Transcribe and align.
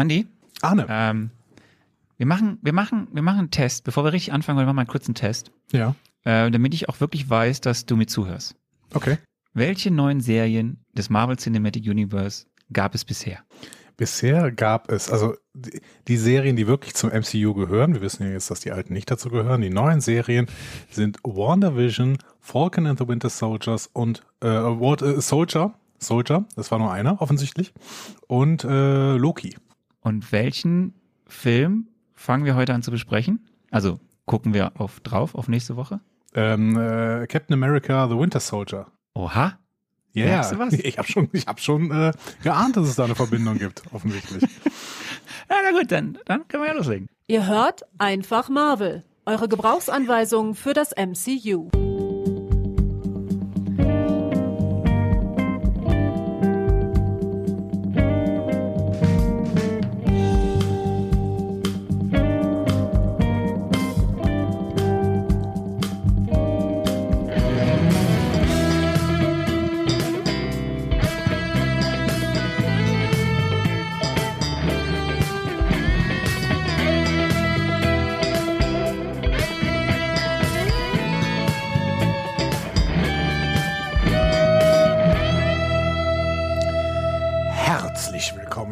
Andi, 0.00 0.26
Arne. 0.62 0.86
ähm, 0.88 1.30
wir 2.16 2.26
machen, 2.26 2.58
wir 2.62 2.72
machen, 2.72 3.08
wir 3.12 3.22
machen 3.22 3.38
einen 3.38 3.50
Test. 3.50 3.84
Bevor 3.84 4.04
wir 4.04 4.12
richtig 4.12 4.32
anfangen, 4.32 4.58
wir 4.58 4.64
machen 4.66 4.76
mal 4.76 4.82
einen 4.82 4.88
kurzen 4.88 5.14
Test, 5.14 5.52
Ja. 5.72 5.94
äh, 6.24 6.50
damit 6.50 6.74
ich 6.74 6.88
auch 6.88 7.00
wirklich 7.00 7.28
weiß, 7.28 7.60
dass 7.60 7.86
du 7.86 7.96
mir 7.96 8.06
zuhörst. 8.06 8.56
Okay. 8.94 9.18
Welche 9.54 9.90
neuen 9.90 10.20
Serien 10.20 10.84
des 10.92 11.10
Marvel 11.10 11.36
Cinematic 11.36 11.84
Universe 11.86 12.46
gab 12.72 12.94
es 12.94 13.04
bisher? 13.04 13.38
Bisher 13.96 14.50
gab 14.50 14.90
es, 14.90 15.10
also 15.10 15.34
die, 15.52 15.80
die 16.08 16.16
Serien, 16.16 16.56
die 16.56 16.66
wirklich 16.66 16.94
zum 16.94 17.10
MCU 17.10 17.52
gehören, 17.52 17.92
wir 17.94 18.00
wissen 18.00 18.22
ja 18.24 18.30
jetzt, 18.30 18.50
dass 18.50 18.60
die 18.60 18.72
alten 18.72 18.94
nicht 18.94 19.10
dazu 19.10 19.28
gehören, 19.28 19.60
die 19.60 19.68
neuen 19.70 20.00
Serien 20.00 20.46
sind 20.90 21.18
WandaVision, 21.22 22.16
Falcon 22.40 22.86
and 22.86 22.98
the 22.98 23.06
Winter 23.08 23.28
Soldiers 23.28 23.88
und 23.92 24.22
äh, 24.42 24.48
äh, 24.48 25.20
Soldier, 25.20 25.74
Soldier, 25.98 26.46
das 26.56 26.70
war 26.70 26.78
nur 26.78 26.90
einer 26.92 27.20
offensichtlich, 27.20 27.74
und 28.26 28.64
äh, 28.64 29.16
Loki. 29.16 29.56
Und 30.00 30.32
welchen 30.32 30.94
Film 31.26 31.88
fangen 32.14 32.44
wir 32.44 32.54
heute 32.54 32.74
an 32.74 32.82
zu 32.82 32.90
besprechen? 32.90 33.46
Also 33.70 34.00
gucken 34.26 34.54
wir 34.54 34.80
auf 34.80 35.00
drauf 35.00 35.34
auf 35.34 35.48
nächste 35.48 35.76
Woche? 35.76 36.00
Ähm, 36.34 36.76
äh, 36.76 37.26
Captain 37.26 37.54
America, 37.54 38.08
The 38.08 38.16
Winter 38.16 38.40
Soldier. 38.40 38.86
Oha. 39.14 39.58
Ja, 40.12 40.58
was? 40.58 40.72
ich 40.74 40.98
habe 40.98 41.08
schon, 41.08 41.28
ich 41.32 41.46
hab 41.46 41.60
schon 41.60 41.90
äh, 41.90 42.12
geahnt, 42.42 42.76
dass 42.76 42.88
es 42.88 42.96
da 42.96 43.04
eine 43.04 43.14
Verbindung 43.14 43.58
gibt, 43.58 43.82
offensichtlich. 43.92 44.42
Ja, 45.48 45.56
na 45.62 45.70
gut, 45.72 45.90
dann, 45.90 46.18
dann 46.24 46.46
können 46.48 46.64
wir 46.64 46.68
ja 46.68 46.74
loslegen. 46.74 47.08
Ihr 47.26 47.46
hört 47.46 47.82
einfach 47.98 48.48
Marvel. 48.48 49.04
Eure 49.26 49.48
Gebrauchsanweisung 49.48 50.54
für 50.54 50.72
das 50.72 50.92
MCU. 50.96 51.70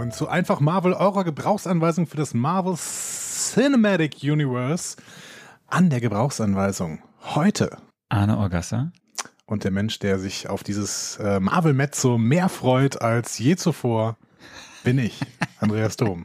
Willkommen 0.09 0.27
zu 0.27 0.29
Einfach 0.29 0.61
Marvel, 0.61 0.95
eurer 0.95 1.23
Gebrauchsanweisung 1.23 2.07
für 2.07 2.17
das 2.17 2.33
Marvel 2.33 2.77
Cinematic 2.77 4.23
Universe. 4.23 4.97
An 5.67 5.91
der 5.91 6.01
Gebrauchsanweisung 6.01 7.01
heute. 7.35 7.77
Arne 8.09 8.39
Orgassa. 8.39 8.91
Und 9.45 9.65
der 9.65 9.71
Mensch, 9.71 9.99
der 9.99 10.19
sich 10.19 10.49
auf 10.49 10.63
dieses 10.63 11.19
äh, 11.19 11.41
Marvel-Mezzo 11.41 12.17
mehr 12.17 12.49
freut 12.49 13.03
als 13.03 13.39
je 13.39 13.57
zuvor, 13.57 14.17
bin 14.83 14.99
ich, 14.99 15.21
Andreas 15.61 15.99
Dom. 15.99 16.25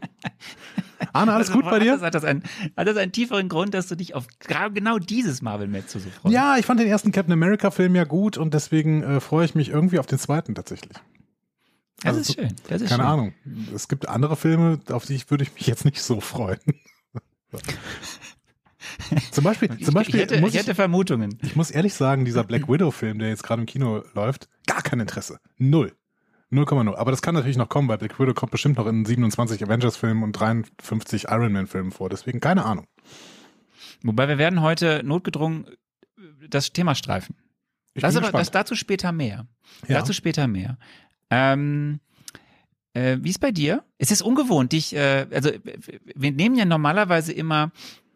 Arne, 1.11 1.33
alles 1.33 1.51
gut 1.51 1.65
bei 1.65 1.79
dir? 1.79 1.99
Hat 1.99 2.15
das, 2.15 2.23
einen, 2.23 2.43
hat 2.77 2.87
das 2.87 2.95
einen 2.95 3.11
tieferen 3.11 3.49
Grund, 3.49 3.73
dass 3.73 3.87
du 3.87 3.95
dich 3.95 4.15
auf 4.15 4.27
genau 4.73 4.97
dieses 4.97 5.41
Marvel-Mezzo 5.41 5.99
so 5.99 6.09
freust? 6.09 6.33
Ja, 6.33 6.55
ich 6.57 6.65
fand 6.65 6.79
den 6.79 6.87
ersten 6.87 7.11
Captain 7.11 7.33
America-Film 7.33 7.95
ja 7.95 8.05
gut 8.05 8.37
und 8.37 8.53
deswegen 8.53 9.03
äh, 9.03 9.19
freue 9.19 9.43
ich 9.43 9.55
mich 9.55 9.71
irgendwie 9.71 9.99
auf 9.99 10.05
den 10.05 10.19
zweiten 10.19 10.55
tatsächlich. 10.55 10.95
Das 12.01 12.05
also 12.17 12.19
ist 12.19 12.33
schön. 12.35 12.55
Das 12.67 12.81
ist 12.81 12.89
Keine 12.89 13.03
schön. 13.03 13.11
Ahnung. 13.11 13.33
Es 13.73 13.87
gibt 13.87 14.07
andere 14.09 14.35
Filme, 14.35 14.79
auf 14.89 15.05
die 15.05 15.15
ich, 15.15 15.29
würde 15.29 15.43
ich 15.43 15.53
mich 15.53 15.67
jetzt 15.67 15.85
nicht 15.85 16.01
so 16.01 16.19
freuen. 16.19 16.59
zum 19.31 19.43
Beispiel, 19.43 19.69
Ich, 19.77 19.85
zum 19.85 19.93
Beispiel 19.93 20.15
ich, 20.15 20.21
hätte, 20.21 20.35
ich 20.35 20.45
ich, 20.45 20.55
hätte 20.55 20.75
Vermutungen. 20.75 21.37
ich 21.41 21.55
muss 21.55 21.71
ehrlich 21.71 21.93
sagen, 21.93 22.25
dieser 22.25 22.43
Black 22.43 22.67
Widow-Film, 22.67 23.19
der 23.19 23.29
jetzt 23.29 23.43
gerade 23.43 23.61
im 23.61 23.65
Kino 23.65 24.03
läuft, 24.13 24.49
gar 24.67 24.81
kein 24.81 24.99
Interesse. 24.99 25.39
Null. 25.57 25.93
0,0. 26.51 26.95
Aber 26.95 27.11
das 27.11 27.21
kann 27.21 27.33
natürlich 27.33 27.57
noch 27.57 27.69
kommen, 27.69 27.87
weil 27.87 27.97
Black 27.97 28.19
Widow 28.19 28.33
kommt 28.33 28.51
bestimmt 28.51 28.77
noch 28.77 28.85
in 28.85 29.05
27 29.05 29.63
Avengers-Filmen 29.63 30.23
und 30.23 30.33
53 30.33 31.25
Iron 31.25 31.51
Man-Filmen 31.51 31.91
vor. 31.91 32.09
Deswegen 32.09 32.39
keine 32.39 32.63
Ahnung. 32.65 32.85
Wobei 34.03 34.27
wir 34.27 34.37
werden 34.37 34.61
heute 34.61 35.01
notgedrungen 35.03 35.65
das 36.47 36.71
Thema 36.71 36.93
streifen. 36.93 37.35
Ich 37.93 38.01
Das 38.01 38.15
aber, 38.15 38.31
das, 38.31 38.51
dazu 38.51 38.75
später 38.75 39.11
mehr. 39.11 39.47
Ja. 39.87 39.99
Dazu 39.99 40.13
später 40.13 40.47
mehr. 40.47 40.77
Ähm, 41.33 41.99
äh, 42.93 43.17
wie 43.21 43.29
ist 43.29 43.39
bei 43.39 43.51
dir? 43.51 43.83
Es 43.97 44.11
ist 44.11 44.21
ungewohnt, 44.21 44.71
dich, 44.71 44.95
äh, 44.95 45.25
also 45.31 45.49
wir 46.15 46.31
nehmen 46.31 46.55
ja 46.55 46.65
normalerweise 46.65 47.33
immer, 47.33 47.71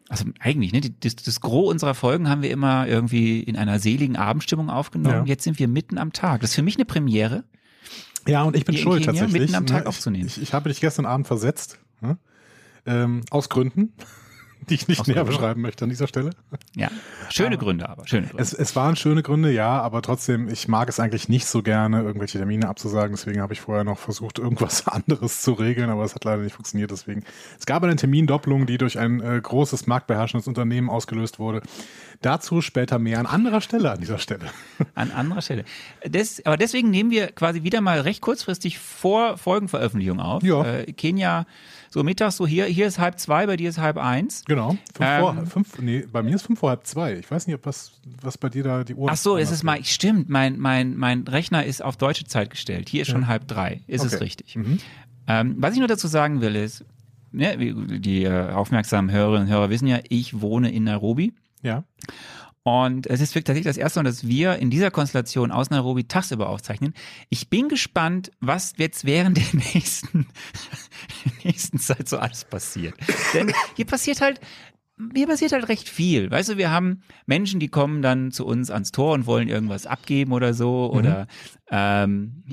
also 0.08 0.24
eigentlich, 0.38 0.72
ne, 0.72 0.80
das, 0.80 1.16
das 1.16 1.40
Gros 1.40 1.70
unserer 1.70 1.94
Folgen 1.94 2.28
haben 2.28 2.42
wir 2.42 2.50
immer 2.50 2.86
irgendwie 2.86 3.40
in 3.40 3.56
einer 3.56 3.78
seligen 3.80 4.16
Abendstimmung 4.16 4.70
aufgenommen. 4.70 5.26
Ja. 5.26 5.32
Jetzt 5.32 5.44
sind 5.44 5.58
wir 5.58 5.68
mitten 5.68 5.98
am 5.98 6.12
Tag. 6.12 6.40
Das 6.42 6.50
ist 6.50 6.56
für 6.56 6.62
mich 6.62 6.76
eine 6.76 6.84
Premiere. 6.84 7.44
Ja, 8.26 8.42
und 8.42 8.56
ich 8.56 8.64
bin 8.64 8.76
schuld 8.76 9.04
Kenia 9.04 9.20
tatsächlich. 9.22 9.42
mitten 9.42 9.54
am 9.54 9.66
Tag 9.66 9.84
Ne, 9.84 9.88
aufzunehmen. 9.88 10.26
Ich, 10.26 10.36
ich, 10.36 10.42
ich 10.44 10.52
habe 10.52 10.68
dich 10.68 10.80
gestern 10.80 11.06
Abend 11.06 11.26
versetzt. 11.26 11.78
Ne? 12.00 12.18
Ähm, 12.86 13.22
aus 13.30 13.48
Gründen, 13.48 13.92
die 14.70 14.74
ich 14.74 14.88
nicht 14.88 15.00
Aus 15.00 15.06
näher 15.06 15.24
beschreiben 15.24 15.60
möchte 15.60 15.84
an 15.84 15.90
dieser 15.90 16.06
Stelle. 16.06 16.30
Ja, 16.74 16.88
schöne 17.30 17.58
Gründe 17.58 17.88
aber, 17.88 18.06
schöne 18.06 18.26
Gründe. 18.26 18.42
Es, 18.42 18.52
es 18.52 18.76
waren 18.76 18.96
schöne 18.96 19.22
Gründe, 19.22 19.50
ja, 19.50 19.80
aber 19.80 20.02
trotzdem, 20.02 20.48
ich 20.48 20.68
mag 20.68 20.88
es 20.88 21.00
eigentlich 21.00 21.28
nicht 21.28 21.46
so 21.46 21.62
gerne, 21.62 22.02
irgendwelche 22.02 22.38
Termine 22.38 22.68
abzusagen. 22.68 23.14
Deswegen 23.14 23.40
habe 23.40 23.52
ich 23.52 23.60
vorher 23.60 23.84
noch 23.84 23.98
versucht, 23.98 24.38
irgendwas 24.38 24.86
anderes 24.88 25.42
zu 25.42 25.52
regeln, 25.52 25.90
aber 25.90 26.04
es 26.04 26.14
hat 26.14 26.24
leider 26.24 26.42
nicht 26.42 26.54
funktioniert. 26.54 26.90
Deswegen, 26.90 27.24
es 27.58 27.66
gab 27.66 27.82
eine 27.82 27.96
Termindoppelung, 27.96 28.66
die 28.66 28.78
durch 28.78 28.98
ein 28.98 29.20
äh, 29.20 29.40
großes 29.40 29.86
marktbeherrschendes 29.86 30.46
Unternehmen 30.46 30.90
ausgelöst 30.90 31.38
wurde. 31.38 31.62
Dazu 32.20 32.62
später 32.62 32.98
mehr 32.98 33.20
an 33.20 33.26
anderer 33.26 33.60
Stelle 33.60 33.92
an 33.92 34.00
dieser 34.00 34.18
Stelle. 34.18 34.46
An 34.94 35.12
anderer 35.12 35.42
Stelle. 35.42 35.64
Des, 36.04 36.44
aber 36.44 36.56
deswegen 36.56 36.90
nehmen 36.90 37.10
wir 37.10 37.28
quasi 37.28 37.62
wieder 37.62 37.80
mal 37.80 38.00
recht 38.00 38.20
kurzfristig 38.20 38.78
vor 38.78 39.36
Folgenveröffentlichung 39.36 40.20
auf. 40.20 40.42
Ja. 40.42 40.64
Äh, 40.64 40.92
Kenia, 40.92 41.46
so 41.98 42.04
mittags, 42.04 42.36
so 42.36 42.46
hier, 42.46 42.66
hier 42.66 42.86
ist 42.86 43.00
halb 43.00 43.18
zwei, 43.18 43.46
bei 43.46 43.56
dir 43.56 43.68
ist 43.68 43.78
halb 43.78 43.96
eins. 43.96 44.44
Genau. 44.44 44.76
Fünf 44.94 45.00
Ähm, 45.00 45.20
vor, 45.20 45.46
fünf, 45.46 45.78
nee, 45.80 46.04
bei 46.10 46.22
mir 46.22 46.36
ist 46.36 46.42
fünf 46.42 46.60
vor 46.60 46.70
halb 46.70 46.86
zwei. 46.86 47.14
Ich 47.14 47.28
weiß 47.28 47.48
nicht, 47.48 47.56
ob 47.56 47.66
was, 47.66 48.00
was 48.22 48.38
bei 48.38 48.48
dir 48.48 48.62
da 48.62 48.84
die 48.84 48.94
Uhr 48.94 49.10
Ach 49.10 49.16
so, 49.16 49.36
es 49.36 49.50
ist 49.50 49.64
mal, 49.64 49.84
stimmt, 49.84 50.28
mein, 50.28 50.60
mein, 50.60 50.96
mein 50.96 51.26
Rechner 51.26 51.64
ist 51.64 51.82
auf 51.82 51.96
deutsche 51.96 52.24
Zeit 52.24 52.50
gestellt. 52.50 52.88
Hier 52.88 53.02
ist 53.02 53.08
schon 53.08 53.26
halb 53.26 53.48
drei. 53.48 53.82
Ist 53.88 54.04
es 54.04 54.14
Okay. 54.14 54.22
richtig. 54.24 54.54
Mhm. 54.54 54.78
Ähm, 55.26 55.56
was 55.58 55.72
ich 55.72 55.80
nur 55.80 55.88
dazu 55.88 56.06
sagen 56.06 56.40
will, 56.40 56.54
ist, 56.54 56.84
ne, 57.32 57.56
die 57.58 58.22
äh, 58.22 58.50
aufmerksamen 58.50 59.10
Hörerinnen 59.10 59.48
und 59.48 59.52
Hörer 59.52 59.68
wissen 59.68 59.88
ja, 59.88 59.98
ich 60.08 60.40
wohne 60.40 60.70
in 60.70 60.84
Nairobi. 60.84 61.34
Ja. 61.62 61.82
Und 62.68 63.06
es 63.06 63.22
ist 63.22 63.34
wirklich 63.34 63.44
tatsächlich 63.44 63.70
das 63.70 63.78
erste 63.78 64.00
Mal, 64.00 64.04
dass 64.04 64.28
wir 64.28 64.56
in 64.56 64.68
dieser 64.68 64.90
Konstellation 64.90 65.50
aus 65.50 65.70
Nairobi 65.70 66.04
tagsüber 66.04 66.50
aufzeichnen. 66.50 66.92
Ich 67.30 67.48
bin 67.48 67.68
gespannt, 67.68 68.30
was 68.40 68.74
jetzt 68.76 69.06
während 69.06 69.38
der 69.38 69.46
nächsten, 69.74 70.26
nächsten 71.44 71.78
Zeit 71.78 72.10
so 72.10 72.18
alles 72.18 72.44
passiert. 72.44 72.94
Denn 73.32 73.54
hier 73.74 73.86
passiert 73.86 74.20
halt, 74.20 74.40
hier 75.14 75.26
passiert 75.26 75.52
halt 75.52 75.68
recht 75.68 75.88
viel. 75.88 76.30
Weißt 76.30 76.50
du, 76.50 76.56
wir 76.58 76.70
haben 76.70 77.00
Menschen, 77.24 77.58
die 77.58 77.68
kommen 77.68 78.02
dann 78.02 78.32
zu 78.32 78.44
uns 78.44 78.70
ans 78.70 78.92
Tor 78.92 79.14
und 79.14 79.24
wollen 79.24 79.48
irgendwas 79.48 79.86
abgeben 79.86 80.32
oder 80.32 80.52
so. 80.52 80.92
Oder 80.92 81.26
ähm, 81.70 82.44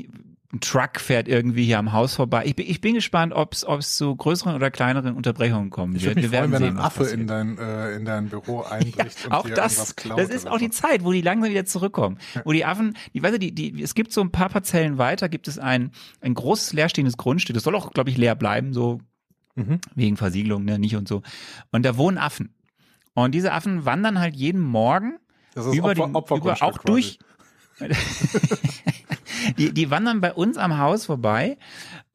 ein 0.55 0.61
Truck 0.61 0.99
fährt 1.01 1.27
irgendwie 1.27 1.65
hier 1.65 1.77
am 1.79 1.91
Haus 1.91 2.15
vorbei. 2.15 2.43
Ich 2.45 2.55
bin, 2.55 2.65
ich 2.67 2.79
bin 2.79 2.95
gespannt, 2.95 3.33
ob 3.33 3.53
es 3.53 3.95
zu 3.97 4.15
größeren 4.15 4.55
oder 4.55 4.71
kleineren 4.71 5.13
Unterbrechungen 5.15 5.69
kommen 5.69 5.95
Ich 5.95 6.05
wird. 6.05 6.15
mich 6.15 6.31
wir 6.31 6.37
freuen, 6.39 6.51
werden 6.51 6.61
wenn 6.63 6.69
sehen, 6.69 6.77
ein 6.77 6.83
Affe 6.83 7.03
in 7.05 7.27
dein, 7.27 7.57
äh, 7.57 7.91
in 7.95 8.05
dein 8.05 8.29
Büro 8.29 8.61
einbricht 8.69 9.19
Ja, 9.19 9.25
und 9.25 9.31
auch 9.33 9.45
dir 9.45 9.53
das, 9.55 9.95
klaut. 9.95 10.17
das 10.17 10.29
ist 10.29 10.47
auch 10.47 10.57
die. 10.57 10.69
Zeit, 10.69 11.03
wo 11.03 11.11
die 11.11 11.21
langsam 11.21 11.51
wieder 11.51 11.65
zurückkommen. 11.65 12.17
Wo 12.45 12.53
die 12.53 12.63
Affen, 12.65 12.95
die, 13.13 13.21
weißt 13.21 13.35
du, 13.35 13.39
die, 13.39 13.53
die, 13.53 13.81
es 13.83 13.95
gibt 13.95 14.11
so 14.13 14.21
ein 14.21 14.31
paar 14.31 14.49
Parzellen 14.49 14.97
weiter, 14.97 15.29
gibt 15.29 15.47
es 15.47 15.59
ein, 15.59 15.91
ein 16.21 16.33
großes 16.33 16.73
leerstehendes 16.73 17.17
Grundstück. 17.17 17.53
Das 17.53 17.63
soll 17.63 17.75
auch, 17.75 17.91
glaube 17.91 18.09
ich, 18.09 18.17
leer 18.17 18.35
bleiben, 18.35 18.73
so 18.73 18.99
Mhm. 19.57 19.79
wegen 19.95 20.17
Versiegelung, 20.17 20.65
ne, 20.65 20.77
nicht 20.79 20.97
und 20.97 21.07
so. 21.07 21.21
Und 21.71 21.83
da 21.85 21.95
wohnen 21.95 22.17
Affen. 22.17 22.53
Und 23.13 23.33
diese 23.33 23.53
Affen 23.53 23.85
wandern 23.85 24.19
halt 24.19 24.35
jeden 24.35 24.59
Morgen 24.61 25.17
Das 25.53 25.65
ist 25.65 25.75
über 25.75 25.91
Opfer, 25.91 25.95
den, 25.95 26.09
über, 26.09 26.19
Opfergrundstück 26.19 26.67
auch 26.67 26.77
durch. 26.79 27.19
die, 29.57 29.73
die 29.73 29.89
wandern 29.89 30.21
bei 30.21 30.33
uns 30.33 30.57
am 30.57 30.77
Haus 30.77 31.05
vorbei 31.05 31.57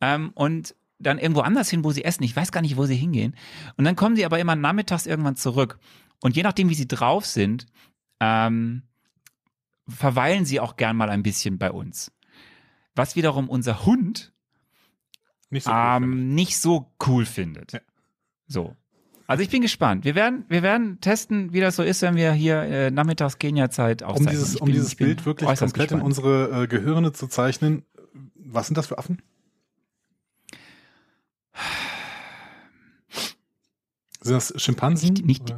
ähm, 0.00 0.30
und 0.34 0.74
dann 0.98 1.18
irgendwo 1.18 1.40
anders 1.40 1.70
hin, 1.70 1.82
wo 1.84 1.92
sie 1.92 2.04
essen. 2.04 2.22
Ich 2.22 2.36
weiß 2.36 2.52
gar 2.52 2.60
nicht, 2.60 2.76
wo 2.76 2.84
sie 2.84 2.96
hingehen. 2.96 3.34
Und 3.76 3.84
dann 3.84 3.96
kommen 3.96 4.16
sie 4.16 4.24
aber 4.24 4.38
immer 4.38 4.54
nachmittags 4.54 5.06
irgendwann 5.06 5.36
zurück. 5.36 5.78
Und 6.20 6.36
je 6.36 6.42
nachdem, 6.42 6.68
wie 6.68 6.74
sie 6.74 6.88
drauf 6.88 7.24
sind, 7.24 7.66
ähm, 8.20 8.82
verweilen 9.88 10.44
sie 10.44 10.60
auch 10.60 10.76
gern 10.76 10.96
mal 10.96 11.10
ein 11.10 11.22
bisschen 11.22 11.58
bei 11.58 11.70
uns. 11.70 12.12
Was 12.94 13.16
wiederum 13.16 13.48
unser 13.48 13.86
Hund 13.86 14.32
Nicht 15.48 15.64
so 15.64 15.70
cool, 15.70 15.96
ähm, 15.96 16.34
nicht 16.34 16.58
so 16.58 16.92
cool 17.06 17.24
findet. 17.24 17.72
Ja. 17.72 17.80
So. 18.46 18.76
Also 19.30 19.44
ich 19.44 19.48
bin 19.48 19.62
gespannt. 19.62 20.04
Wir 20.04 20.16
werden, 20.16 20.44
wir 20.48 20.62
werden 20.62 21.00
testen, 21.00 21.52
wie 21.52 21.60
das 21.60 21.76
so 21.76 21.84
ist, 21.84 22.02
wenn 22.02 22.16
wir 22.16 22.32
hier 22.32 22.62
äh, 22.62 22.90
nachmittags 22.90 23.38
Kenia-Zeit 23.38 24.02
ich. 24.02 24.06
um 24.06 24.10
aufzeichnen. 24.14 24.32
dieses, 24.32 24.56
um 24.56 24.66
bin- 24.66 24.74
dieses 24.74 24.94
Bild 24.96 25.24
wirklich 25.24 25.48
komplett 25.58 25.92
in 25.92 25.98
gespannt. 25.98 26.02
unsere 26.02 26.62
äh, 26.64 26.66
Gehirne 26.66 27.12
zu 27.12 27.28
zeichnen. 27.28 27.84
Was 28.34 28.66
sind 28.66 28.76
das 28.76 28.88
für 28.88 28.98
Affen? 28.98 29.22
Sind 34.20 34.34
das 34.34 34.52
Schimpansen? 34.56 35.10
Nicht- 35.14 35.24
nicht- 35.26 35.54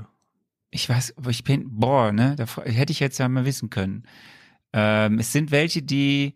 Ich 0.71 0.89
weiß, 0.89 1.15
aber 1.19 1.31
ich 1.31 1.45
bin, 1.45 1.65
boah, 1.79 2.13
ne, 2.13 2.37
da 2.37 2.47
hätte 2.65 2.93
ich 2.93 3.01
jetzt 3.01 3.19
ja 3.19 3.29
mal 3.29 3.45
wissen 3.45 3.69
können. 3.71 4.05
Ähm, 4.73 5.19
es 5.19 5.33
sind 5.33 5.51
welche, 5.51 5.83
die, 5.83 6.35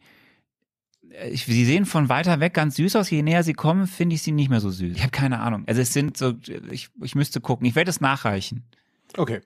ich, 1.31 1.45
sie 1.47 1.65
sehen 1.65 1.87
von 1.87 2.09
weiter 2.09 2.41
weg 2.41 2.55
ganz 2.55 2.77
süß 2.77 2.97
aus. 2.97 3.11
Je 3.11 3.23
näher 3.23 3.43
sie 3.43 3.55
kommen, 3.55 3.87
finde 3.87 4.15
ich 4.15 4.23
sie 4.23 4.33
nicht 4.33 4.51
mehr 4.51 4.61
so 4.61 4.71
süß. 4.71 4.95
Ich 4.97 5.03
habe 5.03 5.11
keine 5.11 5.41
Ahnung. 5.41 5.65
Also 5.67 5.81
es 5.81 5.93
sind 5.93 6.17
so, 6.17 6.35
ich, 6.71 6.89
ich 7.03 7.15
müsste 7.15 7.41
gucken. 7.41 7.67
Ich 7.67 7.75
werde 7.75 7.91
es 7.91 8.01
nachreichen. 8.01 8.65
Okay, 9.17 9.41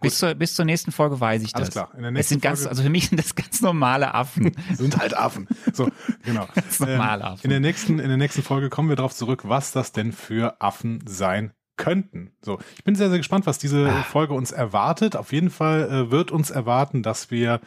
Bis 0.00 0.18
zur, 0.18 0.34
bis 0.34 0.54
zur 0.54 0.64
nächsten 0.64 0.92
Folge 0.92 1.18
weiß 1.18 1.42
ich 1.42 1.54
alles 1.56 1.70
das. 1.70 1.74
klar. 1.74 1.90
In 1.96 2.02
der 2.02 2.14
Es 2.16 2.28
sind 2.28 2.40
ganz, 2.40 2.60
Folge 2.60 2.70
also 2.70 2.82
für 2.84 2.90
mich 2.90 3.08
sind 3.08 3.18
das 3.18 3.34
ganz 3.34 3.60
normale 3.62 4.14
Affen. 4.14 4.52
sind 4.74 4.96
halt 4.98 5.16
Affen. 5.16 5.48
So, 5.72 5.90
genau. 6.24 6.46
normale 6.78 7.24
Affen. 7.24 7.44
In 7.44 7.50
der 7.50 7.60
nächsten, 7.60 7.98
in 7.98 8.08
der 8.08 8.16
nächsten 8.16 8.42
Folge 8.42 8.68
kommen 8.68 8.88
wir 8.88 8.96
darauf 8.96 9.14
zurück, 9.14 9.48
was 9.48 9.72
das 9.72 9.90
denn 9.92 10.12
für 10.12 10.60
Affen 10.60 11.02
sein 11.06 11.52
könnten. 11.76 12.32
So, 12.44 12.58
ich 12.76 12.84
bin 12.84 12.94
sehr, 12.96 13.08
sehr 13.08 13.18
gespannt, 13.18 13.46
was 13.46 13.58
diese 13.58 13.88
Ah. 13.88 14.02
Folge 14.02 14.34
uns 14.34 14.50
erwartet. 14.52 15.16
Auf 15.16 15.32
jeden 15.32 15.50
Fall 15.50 15.88
äh, 15.90 16.10
wird 16.10 16.30
uns 16.30 16.50
erwarten, 16.50 17.02
dass 17.02 17.30
wir 17.30 17.60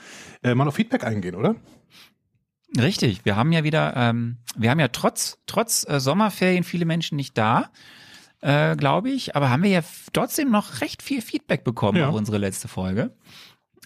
äh, 0.44 0.54
mal 0.54 0.68
auf 0.68 0.76
Feedback 0.76 1.04
eingehen, 1.04 1.36
oder? 1.36 1.56
Richtig, 2.78 3.26
wir 3.26 3.36
haben 3.36 3.52
ja 3.52 3.64
wieder, 3.64 3.94
ähm, 3.98 4.38
wir 4.56 4.70
haben 4.72 4.80
ja 4.80 4.88
trotz, 4.88 5.40
trotz 5.46 5.86
äh, 5.90 6.00
Sommerferien 6.00 6.64
viele 6.64 6.86
Menschen 6.86 7.16
nicht 7.18 7.38
da, 7.38 7.70
äh, 8.42 8.76
glaube 8.76 9.10
ich, 9.10 9.36
aber 9.36 9.50
haben 9.50 9.64
wir 9.64 9.70
ja 9.70 9.82
trotzdem 10.14 10.50
noch 10.52 10.82
recht 10.82 11.02
viel 11.02 11.22
Feedback 11.22 11.64
bekommen 11.64 11.98
Ja. 11.98 12.08
auf 12.10 12.16
unsere 12.16 12.38
letzte 12.38 12.68
Folge. 12.68 13.14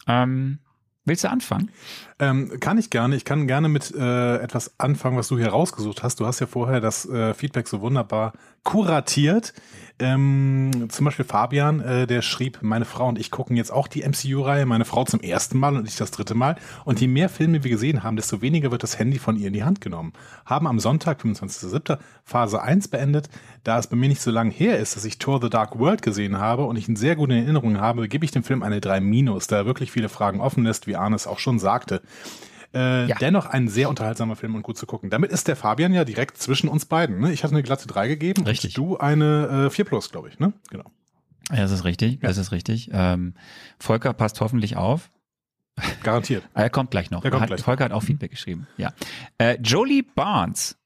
Ähm, 0.08 0.60
willst 1.04 1.24
du 1.24 1.30
anfangen? 1.32 1.72
Ähm, 2.20 2.60
kann 2.60 2.78
ich 2.78 2.90
gerne. 2.92 3.16
Ich 3.16 3.26
kann 3.26 3.48
gerne 3.48 3.70
mit 3.70 3.92
äh, 3.96 4.38
etwas 4.38 4.80
anfangen, 4.80 5.18
was 5.18 5.28
du 5.30 5.38
hier 5.38 5.50
rausgesucht 5.50 6.04
hast. 6.04 6.20
Du 6.20 6.28
hast 6.28 6.40
ja 6.40 6.48
vorher 6.48 6.80
das 6.80 7.06
äh, 7.10 7.34
Feedback 7.34 7.68
so 7.68 7.82
wunderbar 7.82 8.34
kuratiert. 8.66 9.54
Ähm, 9.98 10.88
zum 10.90 11.06
Beispiel 11.06 11.24
Fabian, 11.24 11.80
äh, 11.80 12.06
der 12.06 12.22
schrieb, 12.22 12.60
meine 12.62 12.84
Frau 12.84 13.08
und 13.08 13.18
ich 13.18 13.32
gucken 13.32 13.56
jetzt 13.56 13.72
auch 13.72 13.88
die 13.88 14.02
MCU-Reihe, 14.02 14.66
meine 14.66 14.84
Frau 14.84 15.06
zum 15.06 15.22
ersten 15.22 15.58
Mal 15.58 15.78
und 15.78 15.88
ich 15.88 15.96
das 15.96 16.12
dritte 16.12 16.36
Mal. 16.36 16.58
Und 16.84 17.00
je 17.00 17.08
mehr 17.08 17.30
Filme 17.30 17.64
wir 17.64 17.72
gesehen 17.72 18.04
haben, 18.04 18.18
desto 18.18 18.42
weniger 18.42 18.72
wird 18.72 18.84
das 18.84 19.00
Handy 19.00 19.20
von 19.20 19.38
ihr 19.38 19.48
in 19.48 19.54
die 19.54 19.64
Hand 19.64 19.80
genommen. 19.80 20.12
Haben 20.46 20.68
am 20.68 20.80
Sonntag, 20.80 21.22
25.07., 21.22 21.98
Phase 22.26 22.62
1 22.62 22.90
beendet. 22.90 23.30
Da 23.64 23.80
es 23.80 23.88
bei 23.88 23.96
mir 23.96 24.10
nicht 24.10 24.22
so 24.22 24.32
lange 24.32 24.52
her 24.52 24.80
ist, 24.80 24.98
dass 24.98 25.06
ich 25.06 25.18
Thor 25.18 25.40
The 25.42 25.50
Dark 25.50 25.80
World 25.80 26.02
gesehen 26.02 26.40
habe 26.40 26.66
und 26.66 26.76
ich 26.76 26.90
ihn 26.90 26.98
sehr 26.98 27.16
gut 27.16 27.30
in 27.30 27.38
Erinnerung 27.38 27.80
habe, 27.80 28.10
gebe 28.10 28.26
ich 28.26 28.32
dem 28.32 28.44
Film 28.44 28.64
eine 28.64 28.82
3 28.82 29.00
Minus, 29.00 29.48
da 29.48 29.58
er 29.58 29.66
wirklich 29.66 29.94
viele 29.94 30.10
Fragen 30.10 30.42
offen 30.42 30.66
lässt, 30.66 30.88
wie 30.88 30.98
Arne 30.98 31.16
es 31.16 31.26
auch 31.26 31.40
schon 31.40 31.58
sagte. 31.58 32.02
Äh, 32.74 33.08
Ja. 33.08 33.16
Dennoch 33.18 33.46
ein 33.46 33.68
sehr 33.68 33.90
unterhaltsamer 33.90 34.36
Film 34.36 34.56
und 34.56 34.64
gut 34.64 34.78
zu 34.78 34.86
gucken. 34.86 35.10
Damit 35.10 35.32
ist 35.32 35.48
der 35.48 35.56
Fabian 35.56 35.94
ja 35.94 36.06
direkt 36.06 36.38
zwischen 36.38 36.68
uns 36.70 36.86
beiden. 36.86 37.20
Ne? 37.20 37.32
Ich 37.32 37.44
hatte 37.44 37.54
eine 37.54 37.64
glatte 37.64 37.88
3 37.88 38.08
gegeben 38.08 38.44
Richtig. 38.46 38.78
und 38.78 38.86
du 38.92 38.98
eine 38.98 39.66
äh, 39.68 39.70
4 39.70 39.86
plus, 39.86 40.10
glaube 40.12 40.30
ich. 40.30 40.40
Ne? 40.40 40.54
Genau. 40.70 40.86
Ja, 41.52 41.58
das 41.58 41.72
ist 41.72 41.84
richtig, 41.86 42.22
das 42.22 42.38
ist 42.38 42.52
richtig. 42.52 42.90
Ähm, 42.92 43.36
Volker 43.80 44.14
passt 44.14 44.42
hoffentlich 44.42 44.78
auf. 44.78 45.12
Garantiert. 46.04 46.44
Er 46.54 46.70
kommt 46.70 46.90
gleich 46.92 47.12
noch. 47.12 47.22
Der 47.22 47.32
kommt 47.32 47.42
hat, 47.44 47.50
gleich. 47.50 47.62
Volker 47.62 47.86
hat 47.86 47.92
auch 47.92 48.02
Feedback 48.04 48.32
geschrieben. 48.32 48.66
Ja. 48.78 48.94
Äh, 49.38 49.58
Jolie 49.62 50.02
Barnes. 50.04 50.78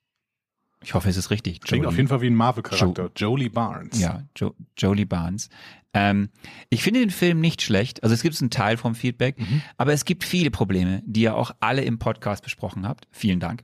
Ich 0.81 0.93
hoffe, 0.93 1.09
es 1.09 1.17
ist 1.17 1.29
richtig. 1.29 1.59
Klingt 1.61 1.83
Jolie. 1.83 1.87
auf 1.89 1.97
jeden 1.97 2.07
Fall 2.07 2.21
wie 2.21 2.27
ein 2.27 2.35
Marvel-Charakter. 2.35 3.11
Jolie 3.15 3.49
Barnes. 3.49 3.99
Ja, 3.99 4.23
jo 4.37 4.55
Jolie 4.77 5.05
Barnes. 5.05 5.49
Ähm, 5.93 6.29
ich 6.69 6.83
finde 6.83 6.99
den 7.01 7.09
Film 7.09 7.41
nicht 7.41 7.61
schlecht. 7.61 8.03
Also 8.03 8.13
es 8.13 8.21
gibt 8.21 8.39
einen 8.39 8.49
Teil 8.51 8.77
vom 8.77 8.95
Feedback, 8.95 9.37
Mhm. 9.39 9.61
aber 9.77 9.91
es 9.91 10.05
gibt 10.05 10.23
viele 10.23 10.51
Probleme, 10.51 11.01
die 11.05 11.21
ihr 11.21 11.35
auch 11.35 11.51
alle 11.59 11.81
im 11.83 11.99
Podcast 11.99 12.43
besprochen 12.43 12.87
habt. 12.87 13.07
Vielen 13.11 13.39
Dank. 13.39 13.63